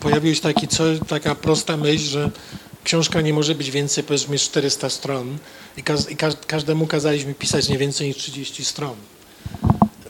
pojawił 0.00 0.34
się 0.34 0.40
taki, 0.40 0.68
co, 0.68 0.84
taka 1.08 1.34
prosta 1.34 1.76
myśl, 1.76 2.04
że 2.04 2.30
książka 2.84 3.20
nie 3.20 3.34
może 3.34 3.54
być 3.54 3.70
więcej 3.70 4.04
powiedzmy 4.04 4.32
niż 4.32 4.42
400 4.42 4.90
stron 4.90 5.38
i, 5.76 5.82
każ, 5.82 6.00
i 6.10 6.16
każ, 6.16 6.34
każdemu 6.46 6.86
kazaliśmy 6.86 7.34
pisać 7.34 7.68
nie 7.68 7.78
więcej 7.78 8.08
niż 8.08 8.16
30 8.16 8.64
stron. 8.64 8.94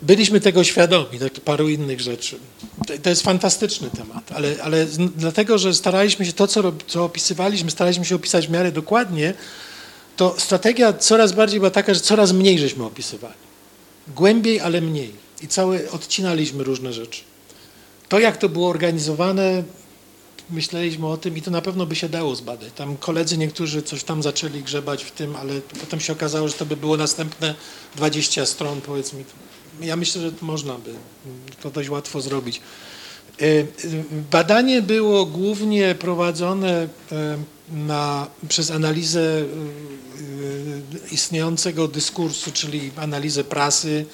Byliśmy 0.02 0.40
tego 0.40 0.64
świadomi, 0.64 1.18
tak 1.18 1.32
paru 1.32 1.68
innych 1.68 2.00
rzeczy. 2.00 2.38
To, 2.86 2.98
to 3.02 3.10
jest 3.10 3.22
fantastyczny 3.22 3.90
temat, 3.90 4.32
ale, 4.32 4.54
ale 4.62 4.86
dlatego, 5.16 5.58
że 5.58 5.74
staraliśmy 5.74 6.26
się 6.26 6.32
to, 6.32 6.46
co, 6.46 6.72
co 6.86 7.04
opisywaliśmy, 7.04 7.70
staraliśmy 7.70 8.04
się 8.04 8.14
opisać 8.14 8.46
w 8.46 8.50
miarę 8.50 8.72
dokładnie, 8.72 9.34
to 10.16 10.34
strategia 10.38 10.92
coraz 10.92 11.32
bardziej 11.32 11.60
była 11.60 11.70
taka, 11.70 11.94
że 11.94 12.00
coraz 12.00 12.32
mniej 12.32 12.58
żeśmy 12.58 12.84
opisywali. 12.84 13.34
Głębiej, 14.08 14.60
ale 14.60 14.80
mniej. 14.80 15.25
I 15.42 15.48
całe 15.48 15.90
odcinaliśmy 15.90 16.64
różne 16.64 16.92
rzeczy. 16.92 17.22
To, 18.08 18.18
jak 18.18 18.36
to 18.36 18.48
było 18.48 18.68
organizowane, 18.68 19.62
myśleliśmy 20.50 21.06
o 21.06 21.16
tym 21.16 21.36
i 21.36 21.42
to 21.42 21.50
na 21.50 21.62
pewno 21.62 21.86
by 21.86 21.96
się 21.96 22.08
dało 22.08 22.36
zbadać. 22.36 22.72
Tam 22.76 22.96
koledzy 22.96 23.38
niektórzy 23.38 23.82
coś 23.82 24.04
tam 24.04 24.22
zaczęli 24.22 24.62
grzebać 24.62 25.04
w 25.04 25.10
tym, 25.10 25.36
ale 25.36 25.60
potem 25.80 26.00
się 26.00 26.12
okazało, 26.12 26.48
że 26.48 26.54
to 26.54 26.66
by 26.66 26.76
było 26.76 26.96
następne 26.96 27.54
20 27.96 28.46
stron, 28.46 28.80
powiedzmy. 28.80 29.24
Ja 29.80 29.96
myślę, 29.96 30.22
że 30.22 30.32
można 30.40 30.74
by 30.74 30.94
to 31.62 31.70
dość 31.70 31.88
łatwo 31.88 32.20
zrobić. 32.20 32.60
Y, 33.42 33.66
Badanie 34.30 34.82
było 34.82 35.26
głównie 35.26 35.94
prowadzone 35.94 36.84
y, 36.84 36.88
na, 37.76 38.26
przez 38.48 38.70
analizę 38.70 39.44
istniejącego 41.10 41.88
dyskursu, 41.88 42.52
czyli 42.52 42.90
analizę 42.96 43.44
prasy, 43.44 44.06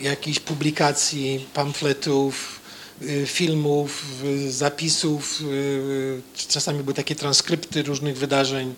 jakichś 0.00 0.40
publikacji, 0.40 1.46
pamfletów, 1.54 2.60
y, 3.02 3.26
filmów, 3.26 4.04
y, 4.24 4.52
zapisów. 4.52 5.40
y, 5.42 6.20
Czasami 6.48 6.82
były 6.82 6.94
takie 6.94 7.14
transkrypty 7.14 7.82
różnych 7.82 8.18
wydarzeń 8.18 8.74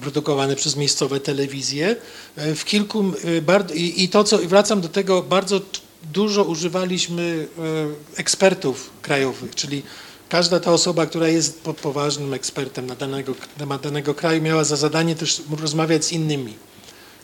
produkowane 0.00 0.56
przez 0.56 0.76
miejscowe 0.76 1.20
telewizje. 1.20 1.96
W 2.36 2.64
kilku, 2.64 3.12
i, 3.74 4.08
to 4.08 4.24
co, 4.24 4.38
wracam 4.38 4.80
do 4.80 4.88
tego, 4.88 5.22
bardzo 5.22 5.60
dużo 6.12 6.44
używaliśmy 6.44 7.48
ekspertów 8.16 8.90
krajowych, 9.02 9.54
czyli 9.54 9.82
każda 10.28 10.60
ta 10.60 10.72
osoba, 10.72 11.06
która 11.06 11.28
jest 11.28 11.60
po- 11.60 11.74
poważnym 11.74 12.34
ekspertem 12.34 12.86
na 12.86 12.94
danego, 12.94 13.34
temat 13.58 13.82
danego 13.82 14.14
kraju, 14.14 14.42
miała 14.42 14.64
za 14.64 14.76
zadanie 14.76 15.14
też 15.14 15.42
rozmawiać 15.60 16.04
z 16.04 16.12
innymi 16.12 16.54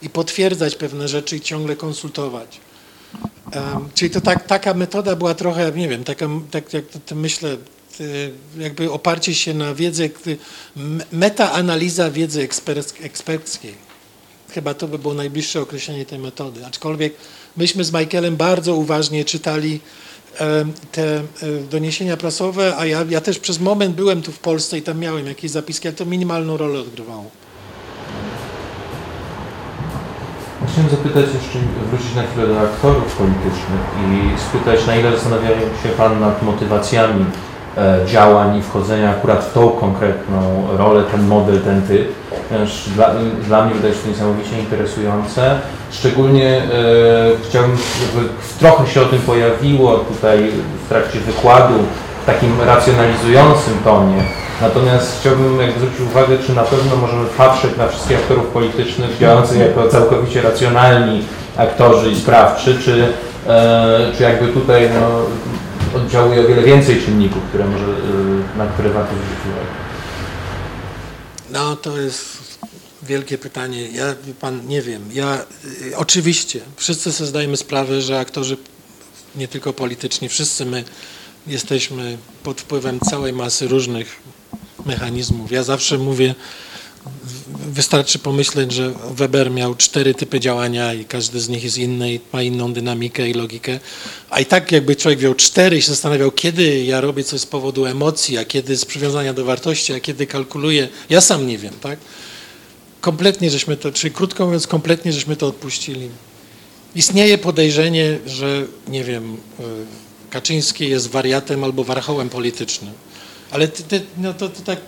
i 0.03 0.11
potwierdzać 0.11 0.75
pewne 0.77 1.09
rzeczy 1.09 1.37
i 1.37 1.41
ciągle 1.41 1.77
konsultować. 1.77 2.61
Em, 3.53 3.89
czyli 3.95 4.11
to 4.11 4.21
tak, 4.21 4.47
taka 4.47 4.75
metoda 4.75 5.17
była 5.17 5.35
trochę, 5.35 5.73
nie 5.73 5.89
wiem, 5.89 6.05
taka, 6.05 6.29
tak 6.51 6.73
jak 6.73 6.87
to, 6.87 6.99
to 7.07 7.15
myślę, 7.15 7.57
jakby 8.59 8.93
oparcie 8.93 9.35
się 9.35 9.55
na 9.55 9.75
wiedzy, 9.75 10.11
metaanaliza 11.13 12.11
wiedzy 12.11 12.49
eksperc- 12.49 13.05
eksperckiej. 13.05 13.75
Chyba 14.51 14.75
to 14.75 14.89
by 14.89 14.99
było 14.99 15.15
najbliższe 15.15 15.61
określenie 15.61 16.07
tej 16.07 16.19
metody. 16.19 16.67
Aczkolwiek 16.67 17.15
myśmy 17.57 17.85
z 17.85 17.93
Michaelem 17.93 18.37
bardzo 18.37 18.75
uważnie 18.75 19.25
czytali 19.25 19.81
te 20.93 21.19
e, 21.19 21.23
doniesienia 21.71 22.17
prasowe, 22.17 22.77
a 22.77 22.87
ja, 22.87 23.05
ja 23.11 23.21
też 23.21 23.39
przez 23.39 23.61
moment 23.61 23.95
byłem 23.95 24.23
tu 24.23 24.33
w 24.33 24.39
Polsce 24.39 24.79
i 24.79 24.83
tam 24.83 24.99
miałem 24.99 25.27
jakieś 25.27 25.51
zapiski, 25.51 25.89
ale 25.89 25.97
to 25.97 26.07
minimalną 26.07 26.57
rolę 26.57 26.81
odgrywało. 26.81 27.31
Chciałem 30.81 30.97
zapytać 30.97 31.25
jeszcze, 31.35 31.59
wrócić 31.91 32.15
na 32.15 32.23
chwilę 32.23 32.47
do 32.47 32.61
aktorów 32.61 33.17
politycznych 33.17 33.83
i 34.05 34.41
spytać, 34.41 34.87
na 34.87 34.97
ile 34.97 35.11
zastanawiał 35.13 35.55
się 35.83 35.89
Pan 35.89 36.21
nad 36.21 36.43
motywacjami 36.43 37.25
e, 37.77 37.99
działań 38.07 38.57
i 38.57 38.63
wchodzenia 38.63 39.11
akurat 39.11 39.45
w 39.45 39.53
tą 39.53 39.71
konkretną 39.71 40.67
rolę, 40.77 41.03
ten 41.13 41.27
model, 41.27 41.61
ten 41.61 41.83
typ. 41.83 42.09
Dla, 42.95 43.15
dla 43.47 43.65
mnie 43.65 43.75
wydaje 43.75 43.95
się 43.95 44.01
to 44.01 44.09
niesamowicie 44.09 44.59
interesujące. 44.61 45.59
Szczególnie 45.91 46.57
e, 46.57 46.63
chciałbym, 47.49 47.77
żeby 47.77 48.29
trochę 48.59 48.87
się 48.87 49.03
o 49.03 49.05
tym 49.05 49.19
pojawiło 49.19 49.99
tutaj 49.99 50.51
w 50.85 50.89
trakcie 50.89 51.19
wykładu, 51.19 51.75
takim 52.27 52.61
racjonalizującym 52.61 53.79
tonie. 53.85 54.23
Natomiast 54.61 55.21
chciałbym 55.21 55.61
jakby 55.61 55.81
zwrócić 55.81 56.01
uwagę, 56.01 56.39
czy 56.47 56.55
na 56.55 56.63
pewno 56.63 56.97
możemy 56.97 57.27
patrzeć 57.27 57.77
na 57.77 57.89
wszystkich 57.89 58.19
aktorów 58.19 58.47
politycznych 58.47 59.19
działających 59.19 59.59
jako 59.59 59.89
całkowicie 59.89 60.43
racjonalni 60.43 61.25
aktorzy 61.57 62.11
i 62.11 62.17
sprawczy, 62.17 62.79
czy, 62.85 63.09
e, 63.47 64.13
czy 64.17 64.23
jakby 64.23 64.49
tutaj 64.49 64.91
no, 64.95 65.27
oddziałuje 66.01 66.41
o 66.41 66.49
wiele 66.49 66.63
więcej 66.63 67.03
czynników, 67.03 67.43
które 67.49 67.65
może, 67.65 67.85
e, 67.85 68.59
na 68.59 68.67
które 68.67 68.91
warto 68.91 69.15
zwrócić 69.15 69.47
uwagę. 69.47 69.81
No 71.53 71.77
to 71.77 71.99
jest 71.99 72.39
wielkie 73.03 73.39
pytanie. 73.39 73.89
Ja, 73.89 74.15
pan, 74.41 74.67
nie 74.67 74.83
wiem. 74.83 75.03
Ja, 75.13 75.45
y, 75.83 75.97
oczywiście, 75.97 76.61
wszyscy 76.77 77.13
sobie 77.13 77.29
zdajemy 77.29 77.57
sprawę, 77.57 78.01
że 78.01 78.19
aktorzy, 78.19 78.57
nie 79.37 79.49
tylko 79.49 79.73
polityczni, 79.73 80.29
wszyscy 80.29 80.67
my 80.67 80.85
jesteśmy 81.51 82.19
pod 82.43 82.61
wpływem 82.61 83.01
całej 83.01 83.33
masy 83.33 83.69
różnych 83.69 84.17
mechanizmów. 84.87 85.53
Ja 85.53 85.63
zawsze 85.63 85.99
mówię, 85.99 86.35
wystarczy 87.71 88.19
pomyśleć, 88.19 88.73
że 88.73 88.93
Weber 89.11 89.51
miał 89.51 89.75
cztery 89.75 90.15
typy 90.15 90.41
działania 90.41 90.95
i 90.95 91.05
każdy 91.05 91.41
z 91.41 91.49
nich 91.49 91.65
jest 91.65 91.79
inny 91.79 92.15
i 92.15 92.21
ma 92.33 92.43
inną 92.43 92.73
dynamikę 92.73 93.29
i 93.29 93.35
logikę. 93.35 93.81
A 94.31 94.41
i 94.41 94.47
tak 94.47 94.73
jakby 94.73 94.97
człowiek 94.97 95.23
miał 95.23 95.35
cztery 95.35 95.77
i 95.77 95.83
się 95.83 95.89
zastanawiał, 95.89 96.31
kiedy 96.31 96.85
ja 96.85 97.01
robię 97.01 97.25
coś 97.25 97.41
z 97.41 97.47
powodu 97.47 97.87
emocji, 97.87 98.39
a 98.39 98.45
kiedy 98.45 98.77
z 98.77 98.85
przywiązania 98.85 99.35
do 99.35 99.45
wartości, 99.45 99.93
a 99.93 100.01
kiedy 100.01 100.27
kalkuluję. 100.27 100.89
Ja 101.11 101.21
sam 101.21 101.47
nie 101.47 101.59
wiem, 101.59 101.75
tak? 101.81 101.99
Kompletnie 103.01 103.51
żeśmy 103.51 103.77
to, 103.77 103.93
czyli 103.93 104.15
krótko 104.15 104.45
mówiąc, 104.45 104.67
kompletnie 104.67 105.13
żeśmy 105.13 105.37
to 105.37 105.47
odpuścili. 105.47 106.09
Istnieje 106.95 107.39
podejrzenie, 107.39 108.19
że 108.27 108.67
nie 108.89 109.05
wiem, 109.05 109.35
y, 109.35 110.10
Kaczyński 110.31 110.89
jest 110.89 111.09
wariatem 111.09 111.65
albo 111.65 111.85
warchołem 111.85 112.29
politycznym. 112.29 112.93
Ale 113.51 113.69
ty, 113.69 113.83
ty, 113.83 114.03
no 114.19 114.35
to, 114.35 114.49
to 114.49 114.63
tak 114.63 114.79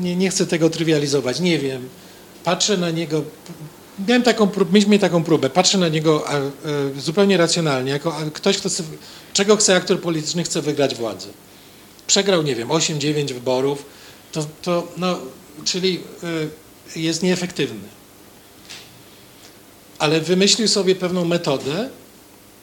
nie, 0.00 0.16
nie 0.16 0.30
chcę 0.30 0.46
tego 0.46 0.70
trywializować. 0.70 1.40
Nie 1.40 1.58
wiem. 1.58 1.88
Patrzę 2.44 2.76
na 2.76 2.90
niego. 2.90 3.24
Miałem 4.08 4.22
taką 4.22 4.48
mieliśmy 4.72 4.98
taką 4.98 5.24
próbę. 5.24 5.50
Patrzę 5.50 5.78
na 5.78 5.88
niego 5.88 6.28
a, 6.28 6.36
e, 6.36 6.42
zupełnie 6.98 7.36
racjonalnie, 7.36 7.90
jako 7.90 8.16
a, 8.16 8.30
ktoś, 8.30 8.58
kto 8.58 8.68
chce, 8.68 8.82
czego 9.32 9.56
chce 9.56 9.76
aktor 9.76 10.00
polityczny, 10.00 10.44
chce 10.44 10.62
wygrać 10.62 10.94
władzę. 10.94 11.28
Przegrał, 12.06 12.42
nie 12.42 12.54
wiem, 12.54 12.68
8-9 12.68 13.32
wyborów, 13.32 13.84
to, 14.32 14.46
to 14.62 14.88
no, 14.96 15.18
czyli 15.64 16.00
y, 16.96 17.00
jest 17.00 17.22
nieefektywny. 17.22 17.88
Ale 19.98 20.20
wymyślił 20.20 20.68
sobie 20.68 20.94
pewną 20.94 21.24
metodę, 21.24 21.90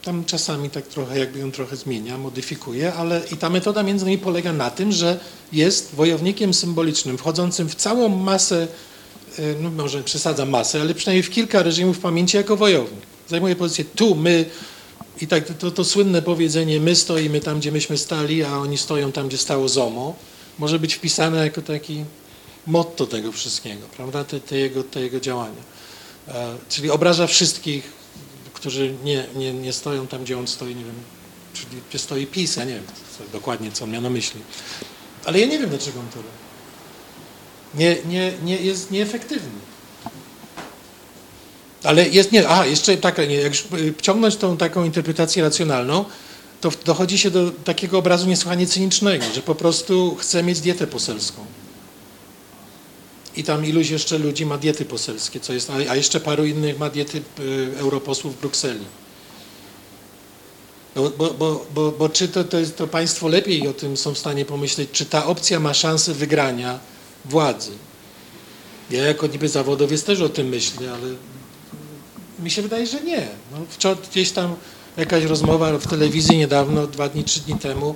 tam 0.03 0.26
czasami 0.26 0.69
tak 0.69 0.88
trochę 0.88 1.19
jakby 1.19 1.39
ją 1.39 1.51
trochę 1.51 1.76
zmienia, 1.76 2.17
modyfikuje, 2.17 2.93
ale 2.93 3.21
i 3.31 3.38
ta 3.38 3.49
metoda 3.49 3.84
między 3.84 4.05
innymi 4.05 4.17
polega 4.17 4.53
na 4.53 4.71
tym, 4.71 4.91
że 4.91 5.19
jest 5.51 5.95
wojownikiem 5.95 6.53
symbolicznym, 6.53 7.17
wchodzącym 7.17 7.69
w 7.69 7.76
całą 7.76 8.09
masę, 8.09 8.67
y, 9.39 9.55
no 9.61 9.71
może 9.71 10.03
przesadzam 10.03 10.49
masę, 10.49 10.81
ale 10.81 10.93
przynajmniej 10.93 11.23
w 11.23 11.30
kilka 11.30 11.63
reżimów 11.63 11.99
pamięci 11.99 12.38
jako 12.38 12.57
wojownik. 12.57 13.01
Zajmuje 13.27 13.55
pozycję 13.55 13.85
tu, 13.85 14.15
my 14.15 14.45
i 15.21 15.27
tak 15.27 15.45
to, 15.59 15.71
to 15.71 15.84
słynne 15.84 16.21
powiedzenie, 16.21 16.80
my 16.80 16.95
stoimy 16.95 17.41
tam, 17.41 17.59
gdzie 17.59 17.71
myśmy 17.71 17.97
stali, 17.97 18.43
a 18.43 18.57
oni 18.57 18.77
stoją 18.77 19.11
tam, 19.11 19.27
gdzie 19.27 19.38
stało 19.38 19.69
ZOMO, 19.69 20.15
może 20.59 20.80
być 20.80 20.95
wpisane 20.95 21.45
jako 21.45 21.61
taki 21.61 22.05
motto 22.67 23.07
tego 23.07 23.31
wszystkiego, 23.31 23.88
prawda, 23.97 24.23
te, 24.23 24.39
te, 24.39 24.57
jego, 24.57 24.84
te 24.84 25.01
jego 25.01 25.19
działania. 25.19 25.61
E, 26.27 26.55
czyli 26.69 26.89
obraża 26.89 27.27
wszystkich, 27.27 27.98
którzy 28.60 28.94
nie, 29.03 29.26
nie, 29.36 29.53
nie 29.53 29.73
stoją 29.73 30.07
tam, 30.07 30.23
gdzie 30.23 30.38
on 30.38 30.48
stoi, 30.48 30.76
nie 30.76 30.84
wiem, 30.84 30.95
czyli 31.53 31.81
gdzie 31.90 31.99
stoi 31.99 32.27
PiS, 32.27 32.56
ja 32.56 32.65
nie 32.65 32.73
wiem 32.73 32.84
dokładnie, 33.31 33.72
co 33.72 33.84
on 33.84 33.91
miał 33.91 34.02
na 34.02 34.10
myśli. 34.10 34.41
Ale 35.26 35.40
ja 35.40 35.48
nie 35.48 35.60
wiem, 35.60 35.69
dlaczego 35.69 35.99
on 35.99 36.07
to 36.07 36.15
robi. 36.15 36.30
Nie, 37.76 37.98
nie, 38.06 38.34
nie 38.44 38.56
jest 38.56 38.91
nieefektywny. 38.91 39.60
Ale 41.84 42.10
jest, 42.10 42.31
nie, 42.31 42.49
aha, 42.49 42.65
jeszcze 42.65 42.98
tak, 42.98 43.18
nie, 43.18 43.36
jak 43.36 43.52
już 43.52 43.65
y, 43.80 43.94
ciągnąć 44.02 44.36
tą 44.36 44.57
taką 44.57 44.84
interpretację 44.84 45.44
racjonalną, 45.44 46.06
to 46.61 46.72
dochodzi 46.86 47.18
się 47.18 47.31
do 47.31 47.52
takiego 47.52 47.98
obrazu 47.98 48.27
niesłychanie 48.27 48.68
cynicznego, 48.68 49.26
że 49.36 49.41
po 49.41 49.56
prostu 49.56 50.15
chce 50.15 50.44
mieć 50.44 50.61
dietę 50.61 50.88
poselską. 50.88 51.45
I 53.35 53.43
tam 53.43 53.65
iluś 53.65 53.89
jeszcze 53.89 54.18
ludzi 54.18 54.45
ma 54.45 54.57
diety 54.57 54.85
poselskie, 54.85 55.39
co 55.39 55.53
jest, 55.53 55.69
a, 55.89 55.95
jeszcze 55.95 56.19
paru 56.19 56.45
innych 56.45 56.80
ma 56.80 56.89
diety 56.89 57.22
y, 57.39 57.72
europosłów 57.77 58.35
w 58.35 58.39
Brukseli. 58.39 58.85
Bo, 60.95 61.10
bo, 61.10 61.34
bo, 61.34 61.65
bo, 61.73 61.91
bo 61.91 62.10
czy 62.10 62.27
to, 62.27 62.43
to, 62.43 62.60
jest, 62.60 62.77
to 62.77 62.88
państwo 62.88 63.27
lepiej 63.27 63.68
o 63.68 63.73
tym 63.73 63.97
są 63.97 64.14
w 64.14 64.18
stanie 64.18 64.45
pomyśleć, 64.45 64.89
czy 64.91 65.06
ta 65.06 65.26
opcja 65.26 65.60
ma 65.60 65.73
szansę 65.73 66.14
wygrania 66.14 66.80
władzy? 67.26 67.72
Ja 68.89 69.03
jako 69.03 69.27
niby 69.27 69.49
zawodowiec 69.49 70.03
też 70.03 70.22
o 70.22 70.30
tym 70.30 70.47
myślę, 70.47 70.91
ale 70.91 71.15
mi 72.39 72.51
się 72.51 72.61
wydaje, 72.61 72.88
że 72.88 73.01
nie. 73.01 73.27
No, 73.51 73.57
wczoraj 73.69 73.97
gdzieś 74.11 74.31
tam 74.31 74.56
jakaś 74.97 75.23
rozmowa 75.23 75.77
w 75.77 75.88
telewizji 75.88 76.38
niedawno, 76.38 76.88
dwa 76.88 77.10
dni, 77.10 77.23
trzy 77.23 77.39
dni 77.39 77.56
temu. 77.56 77.95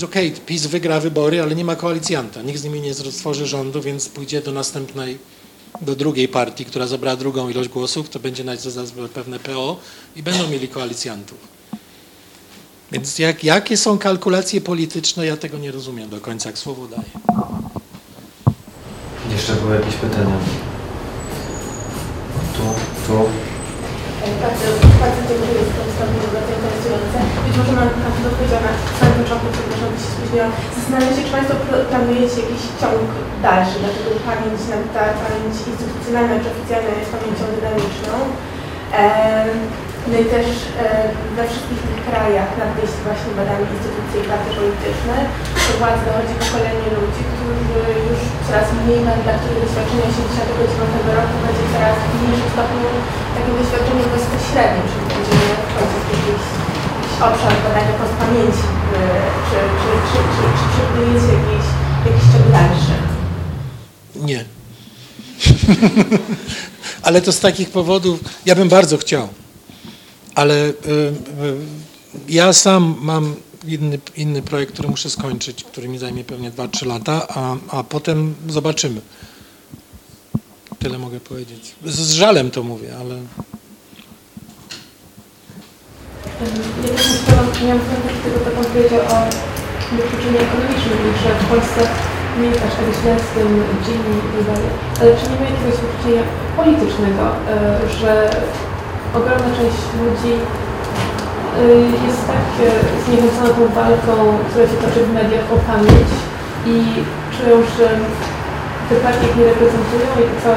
Że 0.00 0.06
Okej, 0.06 0.32
PiS 0.32 0.66
wygra 0.66 1.00
wybory, 1.00 1.42
ale 1.42 1.54
nie 1.54 1.64
ma 1.64 1.76
koalicjanta. 1.76 2.42
Nikt 2.42 2.60
z 2.60 2.64
nimi 2.64 2.80
nie 2.80 2.94
stworzy 2.94 3.46
rządu, 3.46 3.82
więc 3.82 4.08
pójdzie 4.08 4.40
do 4.40 4.52
następnej, 4.52 5.18
do 5.80 5.96
drugiej 5.96 6.28
partii, 6.28 6.64
która 6.64 6.86
zabrała 6.86 7.16
drugą 7.16 7.48
ilość 7.48 7.68
głosów, 7.68 8.08
to 8.08 8.18
będzie 8.18 8.44
pewne 9.14 9.38
PO 9.38 9.80
i 10.16 10.22
będą 10.22 10.48
mieli 10.48 10.68
koalicjantów. 10.68 11.38
Więc 12.92 13.18
jak, 13.18 13.44
jakie 13.44 13.76
są 13.76 13.98
kalkulacje 13.98 14.60
polityczne, 14.60 15.26
ja 15.26 15.36
tego 15.36 15.58
nie 15.58 15.72
rozumiem 15.72 16.10
do 16.10 16.20
końca, 16.20 16.48
jak 16.48 16.58
słowo 16.58 16.86
daję. 16.86 17.10
Jeszcze 19.32 19.52
były 19.52 19.74
jakieś 19.76 19.94
pytania? 19.94 20.38
Tu, 22.56 22.62
tu. 23.06 23.49
Dziękuję 24.24 25.62
za 25.68 25.72
to 25.76 25.82
wystąpienie, 25.88 26.28
bardzo 26.36 26.52
interesujące. 26.58 27.18
Być 27.44 27.54
może 27.58 27.72
mam 27.78 27.88
Pan 28.02 28.12
to 28.24 28.58
na 28.66 28.72
samym 28.98 29.16
początku, 29.20 29.46
przepraszam, 29.54 29.92
się 30.02 30.08
spóźniłam. 30.14 30.50
Zastanawiam 30.76 31.12
się, 31.14 31.22
czy 31.26 31.32
Państwo 31.36 31.54
pl- 31.64 31.86
planujecie 31.90 32.38
jakiś 32.44 32.62
ciąg 32.80 33.06
dalszy, 33.46 33.76
dlatego 33.82 34.08
pamięć, 34.30 34.60
ta 34.94 35.02
pamięć 35.24 35.54
instytucjonalna 35.70 36.34
czy 36.42 36.48
oficjalna 36.54 36.92
jest 37.00 37.12
pamięcią 37.16 37.44
dynamiczną. 37.56 38.14
No 40.10 40.16
i 40.24 40.26
też 40.34 40.46
e, 40.82 40.86
we 41.36 41.42
wszystkich 41.50 41.80
tych 41.88 42.00
krajach 42.08 42.50
nadwieść 42.62 42.94
właśnie 43.06 43.30
badane 43.38 43.64
instytucje 43.74 44.16
i 44.20 44.28
partie 44.30 44.50
polityczne, 44.58 45.16
do 45.66 45.72
władzy 45.80 46.02
dochodzi 46.06 46.34
pokolenie 46.42 46.88
ludzi, 46.98 47.22
którzy 47.30 47.92
już 48.08 48.20
coraz 48.46 48.66
mniej 48.78 49.00
mają 49.06 49.18
dla 49.26 49.34
których 49.38 49.60
doświadczenia 49.64 50.06
79 50.14 51.18
roku 51.18 51.34
będzie 51.44 51.64
coraz 51.74 51.96
w 52.02 52.06
mniejszym 52.18 52.50
stopniu 52.54 52.88
takim 53.36 53.54
doświadczeniem 53.60 54.08
bezpośrednim, 54.14 54.84
czyli 54.90 55.04
będziemy 55.12 55.46
wchodzić 55.70 56.02
w 56.06 56.10
jakiś, 56.14 56.44
jakiś 56.94 57.14
obszar 57.26 57.54
badania 57.64 57.94
postpamięci, 58.00 58.64
e, 58.96 59.02
czy, 59.48 59.58
czy, 59.80 59.90
czy, 60.08 60.18
czy, 60.34 60.42
czy 60.58 60.64
przewidujecie 60.72 61.30
jakiś, 61.38 61.66
jakiś 62.06 62.24
ciąg 62.32 62.46
dalszy? 62.56 62.96
Nie. 64.28 64.40
ale 67.06 67.18
to 67.24 67.30
z 67.32 67.40
takich 67.40 67.68
powodów, 67.78 68.16
ja 68.46 68.54
bym 68.54 68.68
bardzo 68.68 68.98
chciał, 68.98 69.28
ale 70.34 70.68
y, 70.68 70.72
y, 70.72 71.12
ja 72.28 72.52
sam 72.52 72.94
mam 73.00 73.34
inny, 73.66 73.98
inny 74.16 74.42
projekt, 74.42 74.72
który 74.72 74.88
muszę 74.88 75.10
skończyć, 75.10 75.64
który 75.64 75.88
mi 75.88 75.98
zajmie 75.98 76.24
pewnie 76.24 76.50
2-3 76.50 76.86
lata, 76.86 77.26
a, 77.28 77.56
a 77.68 77.84
potem 77.84 78.34
zobaczymy. 78.48 79.00
Tyle 80.78 80.98
mogę 80.98 81.20
powiedzieć. 81.20 81.74
Z, 81.84 81.94
z 81.94 82.12
żalem 82.12 82.50
to 82.50 82.62
mówię, 82.62 82.96
ale 83.00 83.16
miałam 87.64 87.80
tego, 88.24 88.38
co 88.44 88.50
Pan 88.50 88.64
powiedział 88.64 89.00
o 89.00 89.18
wykluczeniu 89.96 90.38
ekonomicznym, 90.46 90.98
że 91.22 91.30
w 91.34 91.48
Polsce 91.48 91.80
nie 92.40 92.46
jest 92.46 92.62
aż 92.66 92.74
tak 92.78 92.88
źle 93.02 93.12
z 93.26 93.28
tym 93.34 93.48
i 94.40 94.44
tak. 94.46 94.62
Ale 95.00 95.16
czy 95.16 95.30
nie 95.30 95.36
ma 95.40 95.46
jakiegoś 95.50 95.76
wykluczenia 95.80 96.22
politycznego, 96.56 97.24
e, 97.48 97.88
że 98.00 98.30
ogromna 99.16 99.50
część 99.58 99.80
ludzi 100.02 100.34
e, 101.58 101.62
jest 102.06 102.22
tak 102.32 102.44
zniechęcona 103.04 103.48
tą 103.56 103.62
walką, 103.80 104.14
która 104.48 104.64
się 104.66 104.78
toczy 104.82 105.00
w 105.04 105.14
mediach 105.14 105.46
o 105.54 105.56
pamięć 105.70 106.10
i 106.66 106.76
czują, 107.34 107.56
że 107.76 107.88
te 108.88 108.94
partie 109.04 109.26
ich 109.26 109.36
nie 109.36 109.44
reprezentują 109.44 110.08
i 110.20 110.42
cała 110.42 110.56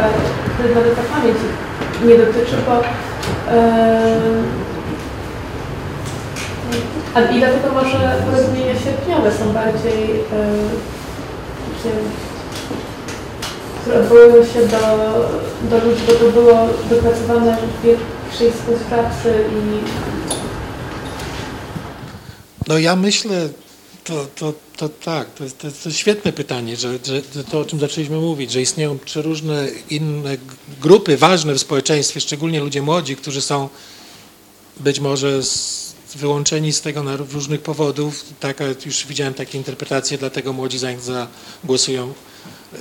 nawet 0.76 0.96
ta 0.96 1.04
pamięć 1.14 1.38
ich 1.48 1.56
nie 2.08 2.18
dotyczy, 2.18 2.56
bo 2.68 2.76
e, 3.54 3.64
a 7.16 7.22
i 7.22 7.40
dlatego 7.40 7.68
może 7.74 8.16
porozumienia 8.26 8.76
sierpniowe 8.84 9.32
są 9.32 9.54
bardziej, 9.54 10.04
e, 10.20 10.44
które 13.82 14.00
odwołują 14.00 14.46
się 14.46 14.60
do, 14.74 14.84
do 15.70 15.86
ludzi, 15.86 16.04
bo 16.08 16.14
to 16.14 16.32
było 16.32 16.58
dopracowane 16.90 17.58
w 17.82 17.84
większej 18.40 18.52
współpracy 18.60 19.46
i 19.52 19.84
No 22.68 22.78
ja 22.78 22.96
myślę, 22.96 23.50
to, 24.04 24.28
to, 24.36 24.54
to 24.78 24.90
tak, 24.90 25.34
to 25.34 25.44
jest, 25.44 25.66
to 25.84 25.92
świetne 25.92 26.34
pytanie, 26.34 26.78
że, 26.78 27.00
że 27.36 27.44
to 27.44 27.60
o 27.60 27.66
czym 27.66 27.80
zaczęliśmy 27.80 28.18
mówić, 28.18 28.52
że 28.52 28.62
istnieją 28.62 29.00
przeróżne 29.00 29.68
inne 29.90 30.38
grupy 30.82 31.18
ważne 31.18 31.54
w 31.54 31.60
społeczeństwie, 31.60 32.22
szczególnie 32.22 32.60
ludzie 32.60 32.82
młodzi, 32.82 33.16
którzy 33.16 33.42
są 33.42 33.70
być 34.78 35.00
może 35.00 35.44
z, 35.44 35.94
wyłączeni 36.16 36.74
z 36.74 36.82
tego 36.82 37.04
na 37.04 37.16
różnych 37.16 37.62
powodów. 37.62 38.26
Taka, 38.40 38.66
już 38.86 39.06
widziałem 39.08 39.34
takie 39.34 39.58
interpretacje, 39.58 40.18
dlatego 40.18 40.54
młodzi 40.54 40.78
zagłosują. 40.78 42.14
e, 42.74 42.78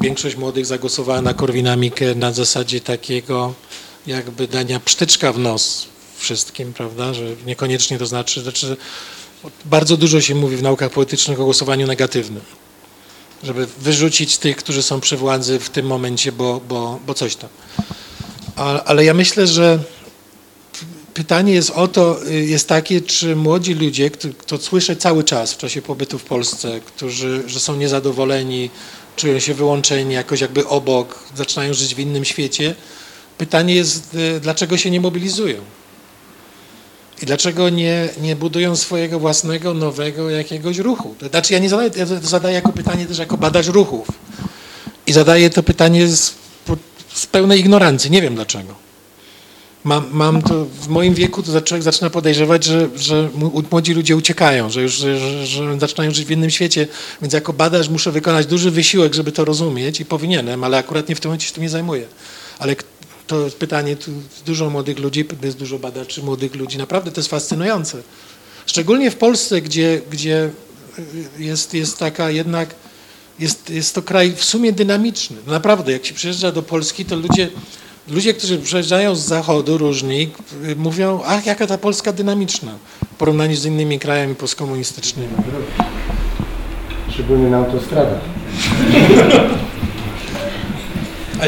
Większość 0.00 0.36
młodych 0.36 0.66
zagłosowała 0.66 1.22
na 1.22 1.34
Korwina 1.34 1.76
Mikke 1.76 2.14
na 2.14 2.32
zasadzie 2.32 2.80
takiego 2.80 3.54
jakby 4.06 4.48
dania 4.48 4.80
psztyczka 4.80 5.32
w 5.32 5.38
nos 5.38 5.86
wszystkim, 6.18 6.72
prawda, 6.72 7.14
że 7.14 7.22
niekoniecznie 7.46 7.98
to 7.98 8.06
znaczy, 8.06 8.42
znaczy 8.42 8.76
bardzo 9.64 9.96
dużo 9.96 10.20
się 10.20 10.34
mówi 10.34 10.56
w 10.56 10.62
naukach 10.62 10.90
politycznych 10.90 11.40
o 11.40 11.44
głosowaniu 11.44 11.86
negatywnym, 11.86 12.42
żeby 13.42 13.66
wyrzucić 13.78 14.38
tych, 14.38 14.56
którzy 14.56 14.82
są 14.82 15.00
przy 15.00 15.16
władzy 15.16 15.58
w 15.58 15.70
tym 15.70 15.86
momencie, 15.86 16.32
bo, 16.32 16.60
bo, 16.68 17.00
bo 17.06 17.14
coś 17.14 17.36
tam. 17.36 17.50
Ale 18.84 19.04
ja 19.04 19.14
myślę, 19.14 19.46
że 19.46 19.78
pytanie 21.14 21.52
jest 21.52 21.70
o 21.70 21.88
to, 21.88 22.26
y, 22.26 22.44
jest 22.44 22.68
takie, 22.68 23.00
czy 23.00 23.36
młodzi 23.36 23.74
ludzie, 23.74 24.10
którzy- 24.10 24.34
to 24.34 24.58
słyszę 24.58 24.96
cały 24.96 25.24
czas 25.24 25.52
w 25.52 25.58
czasie 25.58 25.82
pobytu 25.82 26.18
w 26.18 26.24
Polsce, 26.24 26.80
którzy, 26.86 27.42
że 27.46 27.60
są 27.60 27.76
niezadowoleni, 27.76 28.70
czują 29.16 29.38
się 29.40 29.54
wyłączeni 29.54 30.14
jakoś 30.14 30.40
jakby 30.40 30.66
obok, 30.68 31.18
zaczynają 31.36 31.74
żyć 31.74 31.94
w 31.94 31.98
innym 31.98 32.24
świecie, 32.24 32.74
pytanie 33.38 33.74
jest, 33.74 34.14
y, 34.14 34.40
dlaczego 34.40 34.76
się 34.76 34.90
nie 34.90 35.00
mobilizują? 35.00 35.58
I 37.22 37.26
dlaczego 37.26 37.68
nie, 37.68 38.08
nie 38.20 38.36
budują 38.36 38.76
swojego 38.76 39.18
własnego, 39.18 39.74
nowego 39.74 40.30
jakiegoś 40.30 40.78
ruchu? 40.78 41.14
Znaczy 41.30 41.52
ja 41.52 41.58
nie 41.58 41.68
zadaję, 41.68 41.90
ja 41.96 42.06
zadaję 42.06 42.54
jako 42.54 42.72
pytanie 42.72 43.06
też 43.06 43.18
jako 43.18 43.36
badacz 43.36 43.66
ruchów. 43.66 44.08
I 45.06 45.12
zadaję 45.12 45.50
to 45.50 45.62
pytanie 45.62 46.08
z, 46.08 46.34
z 47.14 47.26
pełnej 47.26 47.60
ignorancji. 47.60 48.10
Nie 48.10 48.22
wiem 48.22 48.34
dlaczego. 48.34 48.86
Mam, 49.84 50.06
mam 50.12 50.42
to, 50.42 50.64
w 50.64 50.88
moim 50.88 51.14
wieku 51.14 51.42
to 51.42 51.62
człowiek 51.62 51.82
zaczyna 51.82 52.10
podejrzewać, 52.10 52.64
że, 52.64 52.88
że 52.96 53.28
młodzi 53.70 53.94
ludzie 53.94 54.16
uciekają, 54.16 54.70
że 54.70 54.82
już 54.82 54.92
że, 54.92 55.46
że, 55.46 55.80
zaczynają 55.80 56.10
żyć 56.14 56.26
w 56.26 56.30
innym 56.30 56.50
świecie, 56.50 56.86
więc 57.22 57.34
jako 57.34 57.52
badacz 57.52 57.88
muszę 57.88 58.12
wykonać 58.12 58.46
duży 58.46 58.70
wysiłek, 58.70 59.14
żeby 59.14 59.32
to 59.32 59.44
rozumieć 59.44 60.00
i 60.00 60.04
powinienem, 60.04 60.64
ale 60.64 60.78
akurat 60.78 61.08
nie 61.08 61.14
w 61.14 61.20
tym 61.20 61.28
momencie 61.28 61.46
się 61.46 61.54
tym 61.54 61.62
nie 61.62 61.68
zajmuję. 61.68 62.06
Ale 62.58 62.76
to 63.26 63.44
jest 63.44 63.56
pytanie, 63.56 63.96
tu 63.96 64.10
dużo 64.46 64.70
młodych 64.70 64.98
ludzi, 64.98 65.24
jest 65.42 65.58
dużo 65.58 65.78
badaczy 65.78 66.22
młodych 66.22 66.54
ludzi, 66.54 66.78
naprawdę 66.78 67.12
to 67.12 67.20
jest 67.20 67.30
fascynujące. 67.30 68.02
Szczególnie 68.66 69.10
w 69.10 69.16
Polsce, 69.16 69.60
gdzie, 69.60 70.00
gdzie 70.10 70.50
jest, 71.38 71.74
jest 71.74 71.98
taka 71.98 72.30
jednak, 72.30 72.74
jest, 73.38 73.70
jest 73.70 73.94
to 73.94 74.02
kraj 74.02 74.32
w 74.36 74.44
sumie 74.44 74.72
dynamiczny. 74.72 75.36
Naprawdę, 75.46 75.92
jak 75.92 76.06
się 76.06 76.14
przyjeżdża 76.14 76.52
do 76.52 76.62
Polski, 76.62 77.04
to 77.04 77.16
ludzie, 77.16 77.48
ludzie, 78.08 78.34
którzy 78.34 78.58
przyjeżdżają 78.58 79.14
z 79.14 79.20
zachodu 79.20 79.78
różni, 79.78 80.30
mówią, 80.76 81.20
ach, 81.26 81.46
jaka 81.46 81.66
ta 81.66 81.78
Polska 81.78 82.12
dynamiczna 82.12 82.72
w 83.14 83.16
porównaniu 83.16 83.56
z 83.56 83.64
innymi 83.64 83.98
krajami 83.98 84.34
postkomunistycznymi. 84.34 85.28
Szczególnie 87.10 87.50
na 87.50 87.56
autostradach. 87.56 88.20
A 91.40 91.44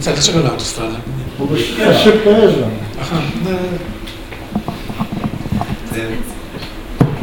dlaczego 0.00 0.40
na 0.40 0.50
autostradę? 0.50 1.17
Bo 1.38 1.46
ja 1.78 1.98
szybko 1.98 2.30
jeżdżą. 2.30 2.70
Aha, 3.00 3.20
no, 3.44 3.50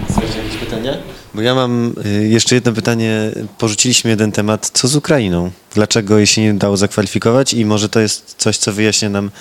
Słuchajcie, 0.07 0.37
jakieś 0.43 0.57
pytania? 0.57 0.93
Bo 1.33 1.41
ja 1.41 1.55
mam 1.55 1.93
y, 2.05 2.27
jeszcze 2.27 2.55
jedno 2.55 2.71
pytanie. 2.73 3.31
Porzuciliśmy 3.57 4.09
jeden 4.09 4.31
temat. 4.31 4.69
Co 4.73 4.87
z 4.87 4.95
Ukrainą? 4.95 5.51
Dlaczego 5.73 6.17
jej 6.17 6.27
się 6.27 6.41
nie 6.41 6.53
udało 6.53 6.77
zakwalifikować? 6.77 7.53
I 7.53 7.65
może 7.65 7.89
to 7.89 7.99
jest 7.99 8.35
coś, 8.37 8.57
co 8.57 8.73
wyjaśnia 8.73 9.09
nam 9.09 9.31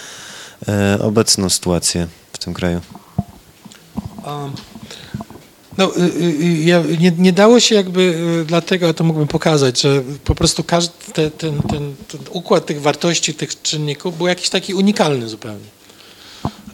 e, 0.69 0.99
obecną 1.01 1.51
sytuację 1.51 2.07
w 2.33 2.39
tym 2.39 2.55
kraju. 2.55 2.81
Um, 4.27 4.53
No, 5.79 5.97
y, 5.97 6.01
y, 6.01 6.63
ja, 6.65 6.83
nie, 7.01 7.13
nie 7.19 7.33
dało 7.33 7.61
się 7.61 7.75
jakby, 7.75 8.01
y, 8.43 8.45
dlatego, 8.45 8.89
a 8.89 8.93
to 8.93 9.05
mógłbym 9.05 9.29
pokazać, 9.29 9.81
że 9.81 10.03
po 10.25 10.35
prostu 10.35 10.65
każdy 10.65 10.93
te, 11.13 11.31
ten, 11.31 11.63
ten, 11.63 11.95
ten 12.09 12.21
układ 12.31 12.67
tych 12.67 12.81
wartości, 12.81 13.35
tych 13.35 13.63
czynników 13.63 14.17
był 14.17 14.27
jakiś 14.27 14.49
taki 14.49 14.75
unikalny 14.75 15.29
zupełnie. 15.29 15.75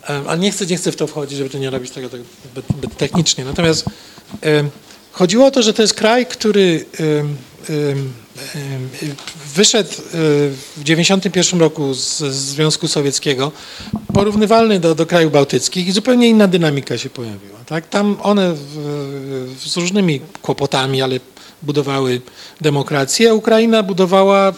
Em, 0.06 0.28
Ale 0.28 0.38
nie 0.38 0.50
chcę, 0.50 0.66
nie 0.66 0.76
chcę 0.76 0.92
w 0.92 0.96
to 0.96 1.06
wchodzić, 1.06 1.38
żeby 1.38 1.50
to 1.50 1.58
nie 1.58 1.70
robić 1.70 1.90
tego 1.90 2.08
tak 2.08 2.22
technicznie. 2.96 3.44
Natomiast 3.44 3.84
em, 4.40 4.70
chodziło 5.12 5.46
o 5.46 5.50
to, 5.50 5.62
że 5.62 5.74
to 5.74 5.82
jest 5.82 5.94
kraj, 5.94 6.26
który 6.26 6.84
em, 6.98 7.36
wyszedł 9.54 9.90
e, 9.90 9.92
w 10.76 10.84
1991 10.84 11.60
roku 11.60 11.94
z, 11.94 12.18
Związku 12.34 12.88
Sowieckiego, 12.88 13.52
porównywalny 14.14 14.80
do, 14.80 14.94
do 14.94 15.06
krajów 15.06 15.32
bałtyckich 15.32 15.88
i 15.88 15.92
zupełnie 15.92 16.28
inna 16.28 16.48
dynamika 16.48 16.98
się 16.98 17.10
pojawiła. 17.10 17.58
Tak? 17.66 17.88
Tam 17.88 18.16
one 18.22 18.54
w, 18.54 18.58
w, 19.56 19.68
z 19.68 19.76
różnymi 19.76 20.20
kłopotami, 20.42 21.02
ale 21.02 21.20
budowały 21.62 22.20
demokrację, 22.60 23.30
a 23.30 23.34
Ukraina 23.34 23.82
budowała 23.82 24.52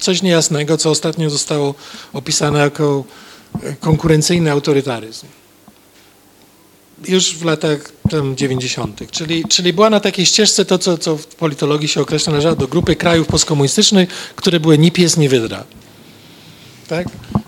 coś 0.00 0.22
niejasnego, 0.22 0.76
co 0.76 0.90
ostatnio 0.90 1.30
zostało 1.30 1.74
opisane 2.12 2.58
jako 2.58 3.04
konkurencyjny 3.80 4.50
autorytaryzm. 4.50 5.26
Już 7.08 7.34
w 7.34 7.44
latach 7.44 7.92
tam 8.10 8.36
90., 8.36 9.10
czyli, 9.10 9.44
czyli 9.48 9.72
była 9.72 9.90
na 9.90 10.00
takiej 10.00 10.26
ścieżce 10.26 10.64
to, 10.64 10.78
co, 10.78 10.98
co 10.98 11.16
w 11.16 11.26
politologii 11.26 11.88
się 11.88 12.00
określa, 12.00 12.30
należało 12.30 12.56
do 12.56 12.68
grupy 12.68 12.96
krajów 12.96 13.26
postkomunistycznych, 13.26 14.08
które 14.36 14.60
były 14.60 14.78
ni 14.78 14.92
pies, 14.92 15.16
ni 15.16 15.28
wydra. 15.28 15.64
Tak? 16.88 17.06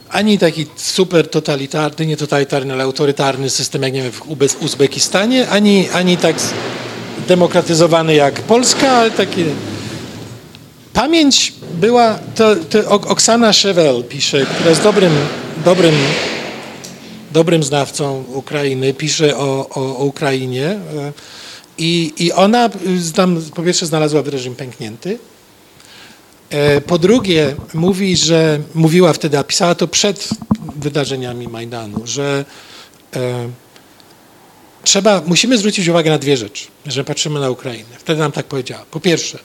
Ani 0.09 0.39
taki 0.39 0.67
super 0.77 1.31
totalitarny, 1.31 2.07
nie 2.07 2.17
totalitarny, 2.17 2.73
ale 2.73 2.85
autorytarny 2.85 3.51
system, 3.51 3.83
jak 3.83 3.93
nie 3.93 4.03
wiem, 4.03 4.13
w 4.13 4.63
Uzbekistanie, 4.63 5.49
ani, 5.49 5.89
ani 5.91 6.17
tak 6.17 6.37
demokratyzowany 7.29 8.15
jak 8.15 8.35
Polska, 8.35 8.91
ale 8.91 9.11
taki... 9.11 9.45
Pamięć 10.93 11.53
była, 11.75 12.19
to, 12.35 12.57
to 12.57 12.79
Ok- 12.79 13.07
Oksana 13.07 13.53
Szewel 13.53 14.05
pisze, 14.05 14.47
która 14.47 14.71
jest 14.71 14.83
dobrym, 14.83 15.13
dobrym 15.65 15.95
dobrym 17.33 17.63
znawcą 17.63 18.25
Ukrainy, 18.29 18.95
pisze 18.95 19.37
o, 19.37 19.69
o, 19.69 20.05
Ukrainie 20.05 20.67
e, 20.67 21.13
i, 21.79 22.13
i 22.19 22.33
ona 22.33 22.67
y, 22.67 23.13
tam 23.13 23.43
po 23.55 23.63
pierwsze 23.63 23.87
znalazła 23.87 24.23
reżim 24.23 24.55
pęknięty, 24.55 25.19
E, 26.51 26.81
Po 26.81 26.99
drugie, 26.99 27.57
mówi, 27.75 28.17
że 28.17 28.61
mówiła 28.75 29.13
wtedy, 29.13 29.39
a 29.39 29.45
pisała 29.45 29.75
to 29.75 29.89
przed 29.89 30.29
wydarzeniami 30.77 31.49
Majdanu, 31.49 32.07
że 32.07 32.45
e, 33.17 33.49
trzeba, 34.85 35.23
musimy 35.27 35.59
zwrócić 35.59 35.89
uwagę 35.89 36.11
na 36.11 36.19
dwie 36.19 36.37
rzeczy, 36.37 36.67
że 36.87 37.05
patrzymy 37.05 37.41
na 37.41 37.51
Ukrainę. 37.51 37.97
Wtedy 37.99 38.21
nam 38.21 38.33
tak 38.33 38.47
powiedziała. 38.47 38.85
Po 38.91 39.01
pierwsze, 39.01 39.39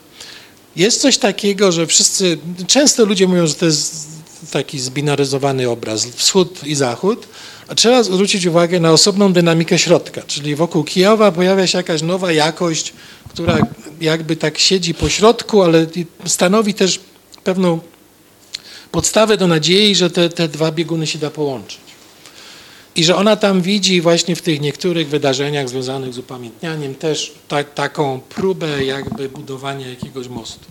jest 0.76 1.00
coś 1.00 1.18
takiego, 1.18 1.72
że 1.72 1.86
wszyscy, 1.86 2.38
często 2.66 3.04
ludzie 3.04 3.28
mówią, 3.28 3.46
że 3.46 3.54
to 3.54 3.66
jest 3.66 4.06
taki 4.50 4.80
zbinaryzowany 4.80 5.70
obraz, 5.70 6.06
wschód 6.06 6.64
i 6.64 6.74
zachód, 6.74 7.28
trzeba 7.76 8.02
zwrócić 8.02 8.46
uwagę 8.46 8.80
na 8.80 8.92
osobną 8.92 9.32
dynamikę 9.32 9.78
środka, 9.78 10.22
czyli 10.26 10.54
wokół 10.54 10.84
Kijowa 10.84 11.32
pojawia 11.32 11.66
się 11.66 11.78
jakaś 11.78 12.02
nowa 12.02 12.32
jakość, 12.32 12.92
która 13.28 13.58
jakby 14.00 14.36
tak 14.36 14.58
siedzi 14.58 14.94
po 14.94 15.08
środku, 15.08 15.62
ale 15.62 15.86
stanowi 16.26 16.74
też 16.74 17.00
pewną 17.44 17.80
podstawę 18.90 19.36
do 19.36 19.46
nadziei, 19.46 19.94
że 19.94 20.10
te, 20.10 20.28
te 20.28 20.48
dwa 20.48 20.72
bieguny 20.72 21.06
się 21.06 21.18
da 21.18 21.30
połączyć. 21.30 21.80
I 22.96 23.04
że 23.04 23.16
ona 23.16 23.36
tam 23.36 23.62
widzi 23.62 24.00
właśnie 24.00 24.36
w 24.36 24.42
tych 24.42 24.60
niektórych 24.60 25.08
wydarzeniach 25.08 25.68
związanych 25.68 26.14
z 26.14 26.18
upamiętnianiem 26.18 26.94
też 26.94 27.32
ta, 27.48 27.64
taką 27.64 28.20
próbę 28.28 28.84
jakby 28.84 29.28
budowania 29.28 29.88
jakiegoś 29.88 30.28
mostu. 30.28 30.66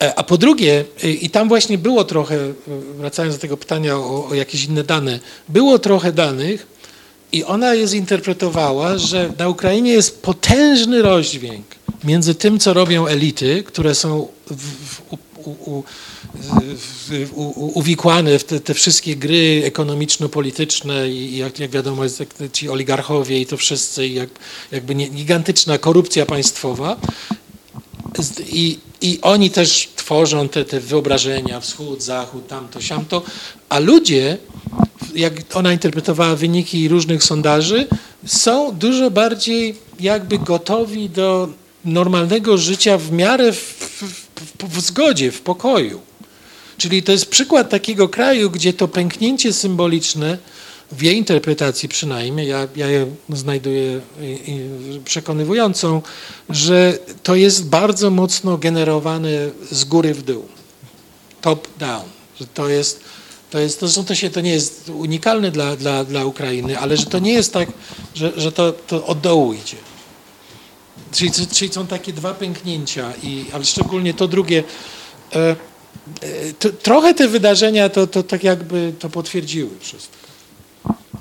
E, 0.00 0.14
A 0.18 0.22
po 0.22 0.38
drugie, 0.38 0.84
y, 1.04 1.12
i 1.12 1.30
tam 1.30 1.48
właśnie 1.48 1.78
było 1.78 2.04
trochę, 2.04 2.36
y, 2.36 2.54
wracając 2.98 3.34
do 3.34 3.40
tego 3.40 3.56
pytania 3.56 3.96
o, 3.96 4.28
o 4.28 4.34
jakieś 4.34 4.64
inne 4.64 4.84
dane, 4.84 5.20
było 5.48 5.78
trochę 5.78 6.12
danych 6.12 6.66
i 7.32 7.44
ona 7.44 7.74
je 7.74 7.86
zinterpretowała, 7.86 8.98
że 8.98 9.32
na 9.38 9.48
Ukrainie 9.48 9.92
jest 9.92 10.22
potężny 10.22 11.02
rozdźwięk 11.02 11.66
między 12.04 12.34
tym, 12.34 12.58
co 12.58 12.74
robią 12.74 13.06
elity, 13.06 13.62
które 13.62 13.94
są 13.94 14.28
w, 14.50 15.00
u, 15.10 15.18
u, 15.46 15.82
u, 17.34 17.78
uwikłane 17.78 18.38
w 18.38 18.44
te, 18.44 18.60
te 18.60 18.74
wszystkie 18.74 19.16
gry 19.16 19.62
ekonomiczno-polityczne 19.64 21.08
i 21.08 21.36
jak, 21.36 21.58
jak 21.58 21.70
wiadomo, 21.70 22.04
jest 22.04 22.24
ci 22.52 22.68
oligarchowie 22.68 23.40
i 23.40 23.46
to 23.46 23.56
wszyscy, 23.56 24.08
jak, 24.08 24.28
jakby 24.72 24.94
nie, 24.94 25.08
gigantyczna 25.08 25.78
korupcja 25.78 26.26
państwowa, 26.26 26.96
I, 28.52 28.78
I 29.00 29.18
oni 29.22 29.50
też 29.50 29.88
tworzą 29.96 30.48
te, 30.48 30.64
te 30.64 30.80
wyobrażenia, 30.80 31.60
wschód, 31.60 32.02
zachód, 32.02 32.46
tamto, 32.46 32.80
siamto, 32.80 33.22
a 33.68 33.78
ludzie, 33.78 34.38
jak 35.14 35.32
ona 35.54 35.72
interpretowała 35.72 36.36
wyniki 36.36 36.88
różnych 36.88 37.24
sondaży, 37.24 37.86
są 38.26 38.72
dużo 38.72 39.10
bardziej 39.10 39.74
jakby 40.00 40.38
gotowi 40.38 41.10
do 41.10 41.48
normalnego 41.84 42.58
życia 42.58 42.98
w 42.98 43.12
miarę 43.12 43.52
w, 43.52 43.56
w, 43.56 44.02
w, 44.62 44.76
w 44.76 44.80
zgodzie, 44.80 45.32
w 45.32 45.40
pokoju. 45.40 46.00
Czyli 46.78 47.02
to 47.02 47.12
jest 47.12 47.26
przykład 47.26 47.70
takiego 47.70 48.08
kraju, 48.08 48.50
gdzie 48.50 48.72
to 48.72 48.88
pęknięcie 48.88 49.52
symboliczne, 49.52 50.38
w 50.92 51.02
jej 51.02 51.16
interpretacji 51.16 51.88
przynajmniej, 51.88 52.48
ja, 52.48 52.68
ja 52.76 52.88
je 52.88 53.06
znajduję 53.28 54.00
przekonywującą, 55.04 56.02
że 56.50 56.98
to 57.22 57.34
jest 57.34 57.68
bardzo 57.68 58.10
mocno 58.10 58.58
generowane 58.58 59.30
z 59.70 59.84
góry 59.84 60.14
w 60.14 60.22
dół, 60.22 60.48
top 61.40 61.68
down, 61.78 62.04
że 62.40 62.46
to 62.46 62.68
jest, 62.68 63.00
to 63.50 63.58
jest, 63.58 63.80
to, 63.80 64.04
to, 64.04 64.14
się, 64.14 64.30
to 64.30 64.40
nie 64.40 64.50
jest 64.50 64.88
unikalne 64.88 65.50
dla, 65.50 65.76
dla, 65.76 66.04
dla 66.04 66.24
Ukrainy, 66.24 66.78
ale 66.78 66.96
że 66.96 67.06
to 67.06 67.18
nie 67.18 67.32
jest 67.32 67.52
tak, 67.52 67.68
że, 68.14 68.32
że 68.36 68.52
to, 68.52 68.72
to 68.72 69.06
od 69.06 69.20
dołu 69.20 69.52
idzie. 69.52 69.76
Czyli, 71.12 71.30
czyli 71.52 71.72
są 71.72 71.86
takie 71.86 72.12
dwa 72.12 72.34
pęknięcia, 72.34 73.12
i, 73.22 73.44
ale 73.52 73.64
szczególnie 73.64 74.14
to 74.14 74.28
drugie. 74.28 74.64
E, 75.34 75.38
e, 75.40 75.56
to, 76.58 76.68
trochę 76.70 77.14
te 77.14 77.28
wydarzenia 77.28 77.88
to, 77.88 78.06
to 78.06 78.22
tak 78.22 78.44
jakby 78.44 78.92
to 78.98 79.10
potwierdziły 79.10 79.70
wszystko, 79.80 80.17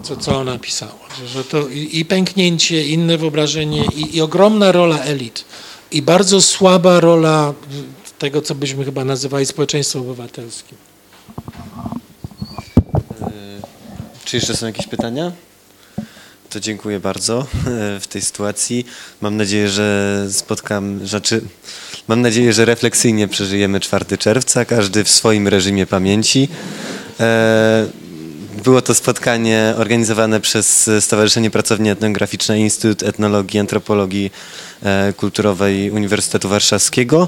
co, 0.03 0.17
co 0.17 0.37
ona 0.37 0.59
pisała. 0.59 1.07
Że, 1.19 1.27
że 1.27 1.43
to 1.43 1.67
i, 1.67 1.99
i 1.99 2.05
pęknięcie, 2.05 2.87
inne 2.87 3.17
wyobrażenie 3.17 3.85
i, 3.95 4.17
i 4.17 4.21
ogromna 4.21 4.71
rola 4.71 4.99
elit 4.99 5.45
i 5.91 6.01
bardzo 6.01 6.41
słaba 6.41 6.99
rola 6.99 7.53
tego, 8.19 8.41
co 8.41 8.55
byśmy 8.55 8.85
chyba 8.85 9.05
nazywali 9.05 9.45
społeczeństwem 9.45 10.01
obywatelskim. 10.01 10.77
Czy 14.25 14.37
jeszcze 14.37 14.55
są 14.55 14.65
jakieś 14.65 14.87
pytania? 14.87 15.31
To 16.49 16.59
dziękuję 16.59 16.99
bardzo 16.99 17.39
e, 17.39 17.99
w 17.99 18.07
tej 18.07 18.21
sytuacji. 18.21 18.85
Mam 19.21 19.37
nadzieję, 19.37 19.69
że 19.69 20.27
spotkam, 20.31 21.07
znaczy, 21.07 21.41
mam 22.07 22.21
nadzieję, 22.21 22.53
że 22.53 22.65
refleksyjnie 22.65 23.27
przeżyjemy 23.27 23.79
4 23.79 24.17
czerwca, 24.17 24.65
każdy 24.65 25.03
w 25.03 25.09
swoim 25.09 25.47
reżimie 25.47 25.85
pamięci. 25.85 26.49
E, 27.19 27.85
Było 28.63 28.81
to 28.81 28.93
spotkanie 28.93 29.73
organizowane 29.77 30.39
przez 30.39 30.89
Stowarzyszenie 30.99 31.51
Pracownia 31.51 31.91
Etnograficzna 31.91 32.55
i 32.55 32.61
Instytut 32.61 33.03
Etnologii 33.03 33.57
i 33.57 33.59
Antropologii 33.59 34.31
e, 34.83 35.13
Kulturowej 35.13 35.91
Uniwersytetu 35.91 36.49
Warszawskiego. 36.49 37.27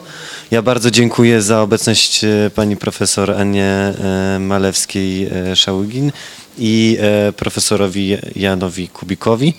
Ja 0.52 0.62
bardzo 0.62 0.92
dziękuję 0.92 1.42
za 1.42 1.62
obecność 1.62 2.24
e, 2.24 2.52
pani 2.56 2.78
profesor 2.78 3.32
Anie 3.32 3.66
e, 3.66 3.94
Malewskiej-Szaługin 4.40 6.12
i 6.58 6.98
profesorowi 7.38 8.18
Janowi 8.36 8.88
Kubikowi. 8.88 9.54